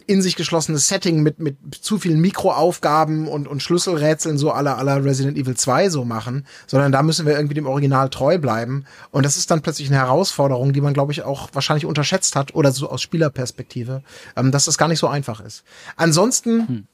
in 0.06 0.22
sich 0.22 0.36
geschlossenes 0.36 0.88
Setting 0.88 1.22
mit, 1.22 1.38
mit 1.38 1.56
zu 1.80 1.98
vielen 1.98 2.20
Mikroaufgaben 2.20 3.28
und, 3.28 3.46
und 3.46 3.62
Schlüsselrätseln 3.62 4.38
so 4.38 4.50
aller 4.50 4.78
aller 4.78 5.04
Resident 5.04 5.36
Evil 5.36 5.56
2 5.56 5.90
so 5.90 6.04
machen, 6.04 6.46
sondern 6.66 6.90
da 6.90 7.02
müssen 7.02 7.26
wir 7.26 7.34
irgendwie 7.34 7.54
dem 7.54 7.66
Original 7.66 8.08
treu 8.08 8.38
bleiben. 8.38 8.86
Und 9.10 9.24
das 9.26 9.36
ist 9.36 9.50
dann 9.50 9.62
plötzlich 9.62 9.88
eine 9.88 9.98
Herausforderung, 9.98 10.72
die 10.72 10.80
man, 10.80 10.94
glaube 10.94 11.12
ich, 11.12 11.22
auch 11.22 11.50
wahrscheinlich 11.52 11.86
unterschätzt 11.86 12.34
hat 12.34 12.54
oder 12.54 12.72
so 12.72 12.88
aus 12.88 13.02
Spielerperspektive, 13.02 14.02
ähm, 14.36 14.50
dass 14.50 14.64
das 14.64 14.78
gar 14.78 14.88
nicht 14.88 14.98
so 14.98 15.08
einfach 15.08 15.40
ist. 15.40 15.64
Ansonsten 15.96 16.68
hm. 16.68 16.86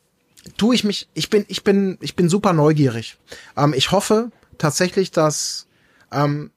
tue 0.56 0.74
ich 0.74 0.84
mich, 0.84 1.08
ich 1.14 1.30
bin, 1.30 1.44
ich 1.48 1.64
bin, 1.64 1.96
ich 2.00 2.16
bin 2.16 2.28
super 2.28 2.52
neugierig. 2.52 3.18
Ähm, 3.56 3.72
ich 3.74 3.92
hoffe 3.92 4.30
tatsächlich, 4.58 5.10
dass 5.12 5.66
ähm, 6.12 6.50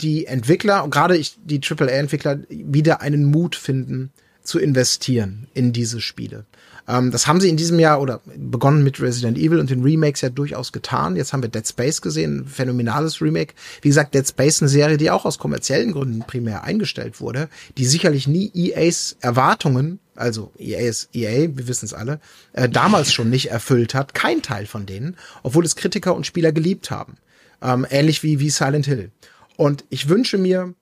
die 0.00 0.26
Entwickler, 0.26 0.86
gerade 0.88 1.16
ich, 1.16 1.38
die 1.42 1.60
AAA-Entwickler, 1.60 2.40
wieder 2.48 3.00
einen 3.00 3.24
Mut 3.24 3.56
finden, 3.56 4.12
zu 4.48 4.58
investieren 4.58 5.46
in 5.54 5.72
diese 5.72 6.00
Spiele. 6.00 6.46
Ähm, 6.88 7.10
das 7.10 7.26
haben 7.26 7.40
sie 7.40 7.48
in 7.48 7.56
diesem 7.56 7.78
Jahr 7.78 8.00
oder 8.00 8.20
begonnen 8.36 8.82
mit 8.82 9.00
Resident 9.00 9.36
Evil 9.38 9.60
und 9.60 9.70
den 9.70 9.82
Remakes 9.82 10.22
ja 10.22 10.30
durchaus 10.30 10.72
getan. 10.72 11.16
Jetzt 11.16 11.32
haben 11.32 11.42
wir 11.42 11.50
Dead 11.50 11.66
Space 11.66 12.00
gesehen, 12.00 12.46
phänomenales 12.46 13.20
Remake. 13.20 13.54
Wie 13.82 13.88
gesagt, 13.88 14.14
Dead 14.14 14.26
Space 14.26 14.62
eine 14.62 14.68
Serie, 14.68 14.96
die 14.96 15.10
auch 15.10 15.24
aus 15.24 15.38
kommerziellen 15.38 15.92
Gründen 15.92 16.20
primär 16.20 16.64
eingestellt 16.64 17.20
wurde, 17.20 17.48
die 17.76 17.84
sicherlich 17.84 18.26
nie 18.26 18.50
EAs 18.54 19.16
Erwartungen 19.20 20.00
also 20.18 20.52
EA 20.58 20.80
ist 20.80 21.10
EA, 21.14 21.48
wir 21.56 21.68
wissen 21.68 21.84
es 21.84 21.94
alle, 21.94 22.18
äh, 22.52 22.68
damals 22.68 23.12
schon 23.12 23.30
nicht 23.30 23.52
erfüllt 23.52 23.94
hat. 23.94 24.14
Kein 24.14 24.42
Teil 24.42 24.66
von 24.66 24.84
denen, 24.84 25.16
obwohl 25.44 25.64
es 25.64 25.76
Kritiker 25.76 26.16
und 26.16 26.26
Spieler 26.26 26.50
geliebt 26.50 26.90
haben. 26.90 27.18
Ähm, 27.62 27.86
ähnlich 27.88 28.24
wie, 28.24 28.40
wie 28.40 28.50
Silent 28.50 28.86
Hill. 28.86 29.12
Und 29.56 29.84
ich 29.90 30.08
wünsche 30.08 30.36
mir, 30.36 30.74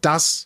dass 0.00 0.45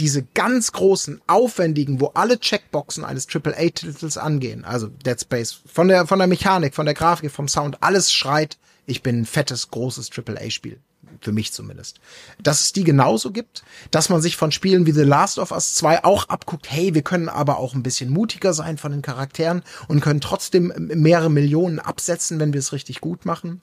diese 0.00 0.22
ganz 0.34 0.72
großen, 0.72 1.20
aufwendigen, 1.26 2.00
wo 2.00 2.06
alle 2.14 2.40
Checkboxen 2.40 3.04
eines 3.04 3.28
AAA-Titels 3.28 4.16
angehen, 4.16 4.64
also 4.64 4.88
Dead 4.88 5.20
Space, 5.20 5.60
von 5.66 5.88
der, 5.88 6.06
von 6.06 6.18
der 6.18 6.26
Mechanik, 6.28 6.74
von 6.74 6.86
der 6.86 6.94
Grafik, 6.94 7.30
vom 7.30 7.48
Sound, 7.48 7.82
alles 7.82 8.12
schreit, 8.12 8.58
ich 8.86 9.02
bin 9.02 9.20
ein 9.20 9.26
fettes, 9.26 9.70
großes 9.70 10.10
AAA-Spiel. 10.10 10.80
Für 11.20 11.32
mich 11.32 11.52
zumindest. 11.52 12.00
Dass 12.42 12.60
es 12.60 12.72
die 12.72 12.84
genauso 12.84 13.30
gibt, 13.30 13.62
dass 13.90 14.08
man 14.08 14.22
sich 14.22 14.36
von 14.38 14.52
Spielen 14.52 14.86
wie 14.86 14.92
The 14.92 15.02
Last 15.02 15.38
of 15.38 15.50
Us 15.50 15.74
2 15.74 16.04
auch 16.04 16.30
abguckt, 16.30 16.70
hey, 16.70 16.94
wir 16.94 17.02
können 17.02 17.28
aber 17.28 17.58
auch 17.58 17.74
ein 17.74 17.82
bisschen 17.82 18.08
mutiger 18.08 18.54
sein 18.54 18.78
von 18.78 18.92
den 18.92 19.02
Charakteren 19.02 19.62
und 19.88 20.00
können 20.00 20.22
trotzdem 20.22 20.72
mehrere 20.78 21.28
Millionen 21.28 21.78
absetzen, 21.78 22.40
wenn 22.40 22.54
wir 22.54 22.60
es 22.60 22.72
richtig 22.72 23.02
gut 23.02 23.26
machen. 23.26 23.60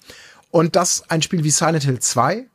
Und 0.51 0.75
dass 0.75 1.09
ein 1.09 1.23
Spiel 1.23 1.43
wie 1.43 1.49
Silent 1.49 1.83
Hill 1.83 1.99
2, 1.99 2.45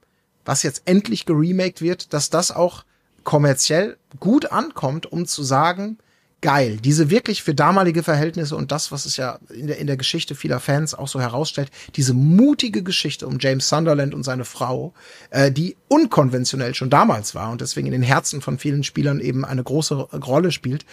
was 0.44 0.62
jetzt 0.62 0.82
endlich 0.84 1.26
geremaked 1.26 1.80
wird, 1.80 2.12
dass 2.12 2.30
das 2.30 2.52
auch 2.52 2.84
kommerziell 3.24 3.96
gut 4.20 4.52
ankommt, 4.52 5.10
um 5.10 5.26
zu 5.26 5.42
sagen, 5.42 5.98
geil, 6.42 6.78
diese 6.82 7.08
wirklich 7.08 7.42
für 7.42 7.54
damalige 7.54 8.02
Verhältnisse 8.02 8.56
und 8.56 8.72
das, 8.72 8.92
was 8.92 9.06
es 9.06 9.16
ja 9.16 9.38
in 9.48 9.68
der, 9.68 9.78
in 9.78 9.86
der 9.86 9.96
Geschichte 9.96 10.34
vieler 10.34 10.60
Fans 10.60 10.92
auch 10.92 11.08
so 11.08 11.20
herausstellt, 11.20 11.70
diese 11.94 12.14
mutige 12.14 12.82
Geschichte 12.82 13.26
um 13.26 13.38
James 13.38 13.68
Sunderland 13.68 14.12
und 14.12 14.24
seine 14.24 14.44
Frau, 14.44 14.92
äh, 15.30 15.50
die 15.50 15.76
unkonventionell 15.88 16.74
schon 16.74 16.90
damals 16.90 17.34
war 17.34 17.50
und 17.50 17.60
deswegen 17.60 17.86
in 17.86 17.92
den 17.92 18.02
Herzen 18.02 18.42
von 18.42 18.58
vielen 18.58 18.82
Spielern 18.82 19.20
eben 19.20 19.44
eine 19.44 19.62
große 19.62 19.94
Rolle 19.94 20.50
spielt, 20.50 20.84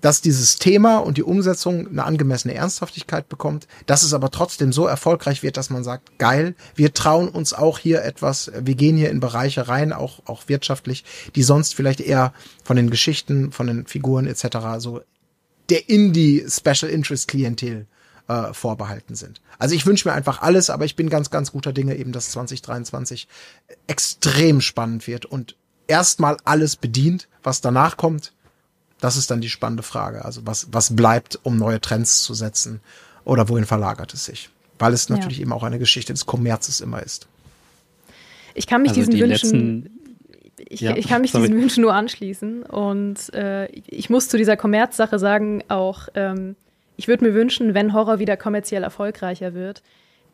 dass 0.00 0.20
dieses 0.20 0.58
Thema 0.58 0.98
und 0.98 1.16
die 1.16 1.22
Umsetzung 1.22 1.88
eine 1.88 2.04
angemessene 2.04 2.54
Ernsthaftigkeit 2.54 3.28
bekommt, 3.28 3.66
dass 3.86 4.02
es 4.02 4.14
aber 4.14 4.30
trotzdem 4.30 4.72
so 4.72 4.86
erfolgreich 4.86 5.42
wird, 5.42 5.56
dass 5.56 5.70
man 5.70 5.84
sagt, 5.84 6.18
geil, 6.18 6.54
wir 6.74 6.94
trauen 6.94 7.28
uns 7.28 7.52
auch 7.52 7.78
hier 7.78 8.02
etwas, 8.04 8.52
wir 8.60 8.74
gehen 8.74 8.96
hier 8.96 9.10
in 9.10 9.20
Bereiche 9.20 9.68
rein, 9.68 9.92
auch, 9.92 10.20
auch 10.26 10.48
wirtschaftlich, 10.48 11.04
die 11.34 11.42
sonst 11.42 11.74
vielleicht 11.74 12.00
eher 12.00 12.32
von 12.62 12.76
den 12.76 12.90
Geschichten, 12.90 13.52
von 13.52 13.66
den 13.66 13.86
Figuren 13.86 14.26
etc. 14.26 14.58
so 14.78 15.00
der 15.70 15.88
Indie 15.88 16.46
Special 16.48 16.90
Interest 16.90 17.26
Klientel 17.26 17.86
äh, 18.28 18.52
vorbehalten 18.52 19.14
sind. 19.14 19.40
Also 19.58 19.74
ich 19.74 19.86
wünsche 19.86 20.08
mir 20.08 20.14
einfach 20.14 20.42
alles, 20.42 20.70
aber 20.70 20.84
ich 20.84 20.96
bin 20.96 21.08
ganz, 21.08 21.30
ganz 21.30 21.52
guter 21.52 21.72
Dinge 21.72 21.96
eben, 21.96 22.12
dass 22.12 22.30
2023 22.30 23.26
extrem 23.86 24.60
spannend 24.60 25.06
wird 25.06 25.26
und 25.26 25.56
erstmal 25.88 26.36
alles 26.44 26.76
bedient, 26.76 27.28
was 27.42 27.60
danach 27.60 27.96
kommt 27.96 28.32
das 29.00 29.16
ist 29.16 29.30
dann 29.30 29.40
die 29.40 29.48
spannende 29.48 29.82
Frage. 29.82 30.24
Also 30.24 30.42
was, 30.44 30.68
was 30.72 30.94
bleibt, 30.94 31.38
um 31.42 31.56
neue 31.56 31.80
Trends 31.80 32.22
zu 32.22 32.34
setzen 32.34 32.80
oder 33.24 33.48
wohin 33.48 33.66
verlagert 33.66 34.14
es 34.14 34.24
sich? 34.24 34.50
Weil 34.78 34.92
es 34.92 35.08
natürlich 35.08 35.38
ja. 35.38 35.42
eben 35.42 35.52
auch 35.52 35.62
eine 35.62 35.78
Geschichte 35.78 36.12
des 36.12 36.26
Kommerzes 36.26 36.80
immer 36.80 37.02
ist. 37.02 37.26
Ich 38.54 38.66
kann 38.66 38.82
mich 38.82 38.90
also 38.90 39.00
diesen 39.00 39.14
die 39.14 39.20
Wünschen 39.20 39.90
ich, 40.68 40.80
ja, 40.80 40.96
ich, 40.96 41.08
kann 41.08 41.20
mich 41.20 41.32
sorry. 41.32 41.46
diesen 41.46 41.60
Wünschen 41.60 41.82
nur 41.82 41.94
anschließen. 41.94 42.62
Und 42.64 43.32
äh, 43.34 43.66
ich 43.66 44.10
muss 44.10 44.28
zu 44.28 44.36
dieser 44.36 44.56
Kommerzsache 44.56 45.18
sagen, 45.18 45.62
auch 45.68 46.08
ähm, 46.14 46.56
ich 46.96 47.08
würde 47.08 47.24
mir 47.24 47.34
wünschen, 47.34 47.74
wenn 47.74 47.92
Horror 47.92 48.18
wieder 48.18 48.36
kommerziell 48.36 48.82
erfolgreicher 48.82 49.54
wird, 49.54 49.82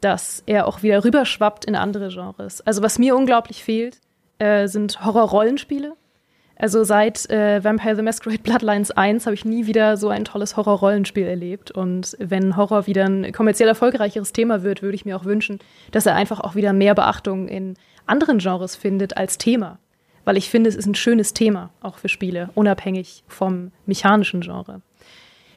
dass 0.01 0.43
er 0.47 0.67
auch 0.67 0.83
wieder 0.83 1.05
rüberschwappt 1.05 1.65
in 1.65 1.75
andere 1.75 2.09
Genres. 2.09 2.61
Also 2.61 2.83
was 2.83 2.99
mir 2.99 3.17
unglaublich 3.17 3.63
fehlt, 3.63 3.99
äh, 4.39 4.69
sind 4.69 5.05
Horror-Rollenspiele. 5.05 5.95
Also 6.63 6.85
seit 6.85 7.29
äh, 7.29 7.65
Vampire 7.65 7.97
the 7.97 8.03
Masquerade 8.03 8.41
Bloodlines 8.41 8.93
1 8.93 9.27
habe 9.27 9.35
ich 9.35 9.45
nie 9.45 9.67
wieder 9.67 9.97
so 9.97 10.11
ein 10.11 10.25
tolles 10.25 10.57
Horror-Rollenspiel 10.57 11.27
erlebt. 11.27 11.73
Und 11.73 12.17
wenn 12.21 12.57
Horror 12.57 12.87
wieder 12.87 13.05
ein 13.05 13.33
kommerziell 13.33 13.69
erfolgreicheres 13.69 14.33
Thema 14.33 14.63
wird, 14.63 14.81
würde 14.81 14.95
ich 14.95 15.05
mir 15.05 15.17
auch 15.17 15.25
wünschen, 15.25 15.59
dass 15.91 16.07
er 16.07 16.15
einfach 16.15 16.39
auch 16.39 16.55
wieder 16.55 16.73
mehr 16.73 16.95
Beachtung 16.95 17.49
in 17.49 17.75
anderen 18.07 18.39
Genres 18.39 18.77
findet 18.77 19.17
als 19.17 19.39
Thema. 19.39 19.81
Weil 20.25 20.37
ich 20.37 20.51
finde, 20.51 20.71
es 20.71 20.77
ist 20.77 20.87
ein 20.87 20.95
schönes 20.95 21.35
Thema, 21.35 21.71
auch 21.81 21.99
für 21.99 22.09
Spiele, 22.09 22.51
unabhängig 22.55 23.25
vom 23.27 23.73
mechanischen 23.87 24.43
Genre. 24.43 24.83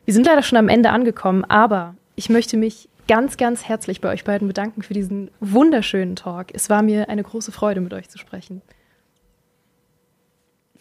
Wir 0.05 0.13
sind 0.15 0.25
leider 0.25 0.41
schon 0.41 0.57
am 0.57 0.69
Ende 0.69 0.89
angekommen, 0.89 1.45
aber 1.45 1.93
ich 2.15 2.29
möchte 2.29 2.57
mich 2.57 2.89
ganz, 3.07 3.37
ganz 3.37 3.63
herzlich 3.63 4.01
bei 4.01 4.11
euch 4.11 4.23
beiden 4.23 4.47
bedanken 4.47 4.81
für 4.81 4.95
diesen 4.95 5.29
wunderschönen 5.39 6.15
Talk. 6.15 6.47
Es 6.53 6.71
war 6.71 6.81
mir 6.81 7.09
eine 7.09 7.21
große 7.21 7.51
Freude, 7.51 7.79
mit 7.79 7.93
euch 7.93 8.09
zu 8.09 8.17
sprechen. 8.17 8.63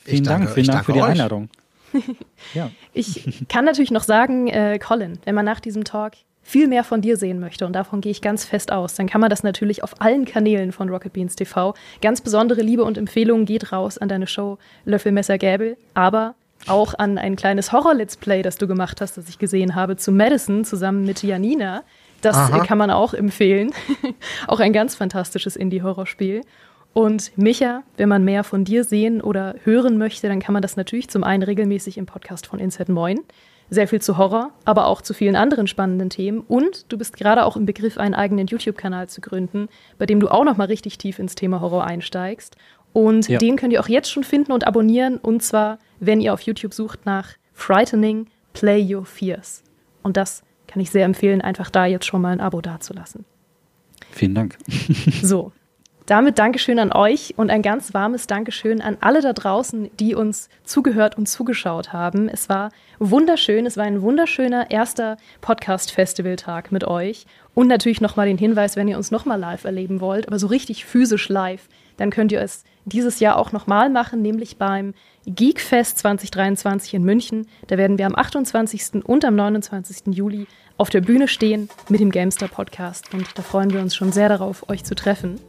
Vielen 0.04 0.24
danke, 0.24 0.44
Dank, 0.44 0.54
vielen 0.54 0.66
Dank 0.66 0.84
für 0.84 0.92
die 0.92 1.00
euch. 1.00 1.10
Einladung. 1.10 1.48
ja. 2.54 2.70
Ich 2.92 3.46
kann 3.48 3.64
natürlich 3.64 3.90
noch 3.90 4.02
sagen, 4.02 4.48
äh, 4.48 4.78
Colin, 4.78 5.18
wenn 5.24 5.34
man 5.34 5.44
nach 5.44 5.60
diesem 5.60 5.84
Talk 5.84 6.12
viel 6.42 6.68
mehr 6.68 6.84
von 6.84 7.00
dir 7.00 7.16
sehen 7.16 7.40
möchte, 7.40 7.66
und 7.66 7.72
davon 7.72 8.00
gehe 8.00 8.12
ich 8.12 8.20
ganz 8.20 8.44
fest 8.44 8.70
aus, 8.70 8.94
dann 8.94 9.06
kann 9.06 9.20
man 9.20 9.30
das 9.30 9.42
natürlich 9.42 9.82
auf 9.82 10.00
allen 10.00 10.26
Kanälen 10.26 10.72
von 10.72 10.90
Rocket 10.90 11.12
Beans 11.14 11.36
TV. 11.36 11.74
Ganz 12.02 12.20
besondere 12.20 12.60
Liebe 12.60 12.84
und 12.84 12.98
Empfehlungen 12.98 13.46
geht 13.46 13.72
raus 13.72 13.96
an 13.96 14.08
deine 14.08 14.26
Show 14.26 14.58
Löffelmesser 14.84 15.38
Gäbel, 15.38 15.78
aber 15.94 16.34
auch 16.66 16.94
an 16.98 17.18
ein 17.18 17.36
kleines 17.36 17.72
Horror-Let's 17.72 18.16
Play, 18.16 18.42
das 18.42 18.58
du 18.58 18.66
gemacht 18.66 19.00
hast, 19.00 19.16
das 19.16 19.28
ich 19.28 19.38
gesehen 19.38 19.74
habe, 19.74 19.96
zu 19.96 20.12
Madison 20.12 20.64
zusammen 20.64 21.04
mit 21.04 21.22
Janina. 21.22 21.82
Das 22.20 22.36
Aha. 22.36 22.64
kann 22.64 22.78
man 22.78 22.90
auch 22.90 23.12
empfehlen. 23.12 23.72
auch 24.46 24.60
ein 24.60 24.72
ganz 24.72 24.94
fantastisches 24.94 25.56
Indie-Horrorspiel. 25.56 26.40
Und 26.94 27.36
Micha, 27.36 27.82
wenn 27.96 28.08
man 28.08 28.24
mehr 28.24 28.44
von 28.44 28.64
dir 28.64 28.84
sehen 28.84 29.20
oder 29.20 29.56
hören 29.64 29.98
möchte, 29.98 30.28
dann 30.28 30.38
kann 30.38 30.52
man 30.52 30.62
das 30.62 30.76
natürlich 30.76 31.10
zum 31.10 31.24
einen 31.24 31.42
regelmäßig 31.42 31.98
im 31.98 32.06
Podcast 32.06 32.46
von 32.46 32.60
Inside 32.60 32.92
Moin. 32.92 33.18
Sehr 33.68 33.88
viel 33.88 34.00
zu 34.00 34.16
Horror, 34.16 34.52
aber 34.64 34.86
auch 34.86 35.02
zu 35.02 35.12
vielen 35.12 35.34
anderen 35.34 35.66
spannenden 35.66 36.08
Themen. 36.08 36.40
Und 36.40 36.92
du 36.92 36.96
bist 36.96 37.16
gerade 37.16 37.44
auch 37.44 37.56
im 37.56 37.66
Begriff, 37.66 37.98
einen 37.98 38.14
eigenen 38.14 38.46
YouTube-Kanal 38.46 39.08
zu 39.08 39.20
gründen, 39.20 39.68
bei 39.98 40.06
dem 40.06 40.20
du 40.20 40.28
auch 40.28 40.44
nochmal 40.44 40.68
richtig 40.68 40.96
tief 40.96 41.18
ins 41.18 41.34
Thema 41.34 41.60
Horror 41.60 41.84
einsteigst. 41.84 42.56
Und 42.92 43.28
ja. 43.28 43.38
den 43.38 43.56
könnt 43.56 43.72
ihr 43.72 43.80
auch 43.80 43.88
jetzt 43.88 44.12
schon 44.12 44.22
finden 44.22 44.52
und 44.52 44.64
abonnieren. 44.64 45.16
Und 45.16 45.42
zwar, 45.42 45.80
wenn 45.98 46.20
ihr 46.20 46.32
auf 46.32 46.42
YouTube 46.42 46.74
sucht 46.74 47.06
nach 47.06 47.30
Frightening 47.54 48.26
Play 48.52 48.94
Your 48.94 49.04
Fears. 49.04 49.64
Und 50.04 50.16
das 50.16 50.44
kann 50.68 50.80
ich 50.80 50.90
sehr 50.90 51.04
empfehlen, 51.04 51.40
einfach 51.40 51.70
da 51.70 51.86
jetzt 51.86 52.06
schon 52.06 52.22
mal 52.22 52.30
ein 52.30 52.40
Abo 52.40 52.60
dazulassen. 52.60 53.24
Vielen 54.12 54.34
Dank. 54.36 54.58
so, 55.22 55.50
damit 56.06 56.38
Dankeschön 56.38 56.78
an 56.78 56.92
euch 56.92 57.34
und 57.36 57.50
ein 57.50 57.62
ganz 57.62 57.94
warmes 57.94 58.26
Dankeschön 58.26 58.82
an 58.82 58.98
alle 59.00 59.22
da 59.22 59.32
draußen, 59.32 59.90
die 59.98 60.14
uns 60.14 60.48
zugehört 60.64 61.16
und 61.16 61.26
zugeschaut 61.26 61.92
haben. 61.92 62.28
Es 62.28 62.48
war 62.48 62.70
wunderschön, 62.98 63.64
es 63.64 63.76
war 63.76 63.84
ein 63.84 64.02
wunderschöner 64.02 64.70
erster 64.70 65.16
Podcast-Festivaltag 65.40 66.72
mit 66.72 66.84
euch. 66.84 67.26
Und 67.54 67.68
natürlich 67.68 68.00
nochmal 68.00 68.26
den 68.26 68.38
Hinweis, 68.38 68.76
wenn 68.76 68.88
ihr 68.88 68.96
uns 68.96 69.10
nochmal 69.10 69.38
live 69.38 69.64
erleben 69.64 70.00
wollt, 70.00 70.26
aber 70.26 70.38
so 70.38 70.48
richtig 70.48 70.84
physisch 70.84 71.28
live, 71.28 71.68
dann 71.96 72.10
könnt 72.10 72.32
ihr 72.32 72.40
es 72.40 72.64
dieses 72.84 73.20
Jahr 73.20 73.38
auch 73.38 73.52
nochmal 73.52 73.88
machen, 73.88 74.20
nämlich 74.20 74.58
beim 74.58 74.92
Geekfest 75.26 75.98
2023 75.98 76.94
in 76.94 77.04
München. 77.04 77.46
Da 77.68 77.78
werden 77.78 77.96
wir 77.96 78.06
am 78.06 78.16
28. 78.16 79.04
und 79.04 79.24
am 79.24 79.36
29. 79.36 80.14
Juli 80.14 80.46
auf 80.76 80.90
der 80.90 81.00
Bühne 81.00 81.28
stehen 81.28 81.68
mit 81.88 82.00
dem 82.00 82.10
Gamester 82.10 82.48
Podcast 82.48 83.14
und 83.14 83.26
da 83.36 83.42
freuen 83.42 83.72
wir 83.72 83.80
uns 83.80 83.94
schon 83.94 84.12
sehr 84.12 84.28
darauf, 84.28 84.68
euch 84.68 84.84
zu 84.84 84.94
treffen. 84.94 85.40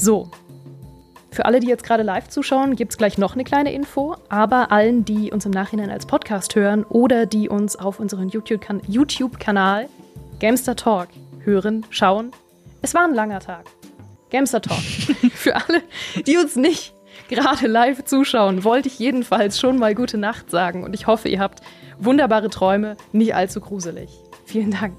So. 0.00 0.30
Für 1.30 1.44
alle, 1.44 1.60
die 1.60 1.66
jetzt 1.66 1.84
gerade 1.84 2.02
live 2.02 2.28
zuschauen, 2.28 2.74
gibt 2.74 2.92
es 2.92 2.96
gleich 2.96 3.18
noch 3.18 3.34
eine 3.34 3.44
kleine 3.44 3.70
Info. 3.70 4.16
Aber 4.30 4.72
allen, 4.72 5.04
die 5.04 5.30
uns 5.30 5.44
im 5.44 5.50
Nachhinein 5.50 5.90
als 5.90 6.06
Podcast 6.06 6.54
hören 6.54 6.84
oder 6.84 7.26
die 7.26 7.50
uns 7.50 7.76
auf 7.76 8.00
unserem 8.00 8.30
YouTube-Kanal 8.30 9.88
Gamester 10.40 10.74
Talk 10.74 11.08
hören, 11.40 11.84
schauen, 11.90 12.30
es 12.80 12.94
war 12.94 13.04
ein 13.04 13.14
langer 13.14 13.40
Tag. 13.40 13.66
Gamester 14.30 14.62
Talk. 14.62 14.80
Für 15.34 15.56
alle, 15.56 15.82
die 16.26 16.38
uns 16.38 16.56
nicht 16.56 16.94
gerade 17.28 17.66
live 17.66 18.02
zuschauen, 18.04 18.64
wollte 18.64 18.88
ich 18.88 18.98
jedenfalls 18.98 19.60
schon 19.60 19.78
mal 19.78 19.94
gute 19.94 20.16
Nacht 20.16 20.50
sagen 20.50 20.82
und 20.82 20.94
ich 20.94 21.06
hoffe, 21.06 21.28
ihr 21.28 21.40
habt 21.40 21.60
wunderbare 21.98 22.48
Träume, 22.48 22.96
nicht 23.12 23.34
allzu 23.34 23.60
gruselig. 23.60 24.08
Vielen 24.46 24.70
Dank. 24.70 24.96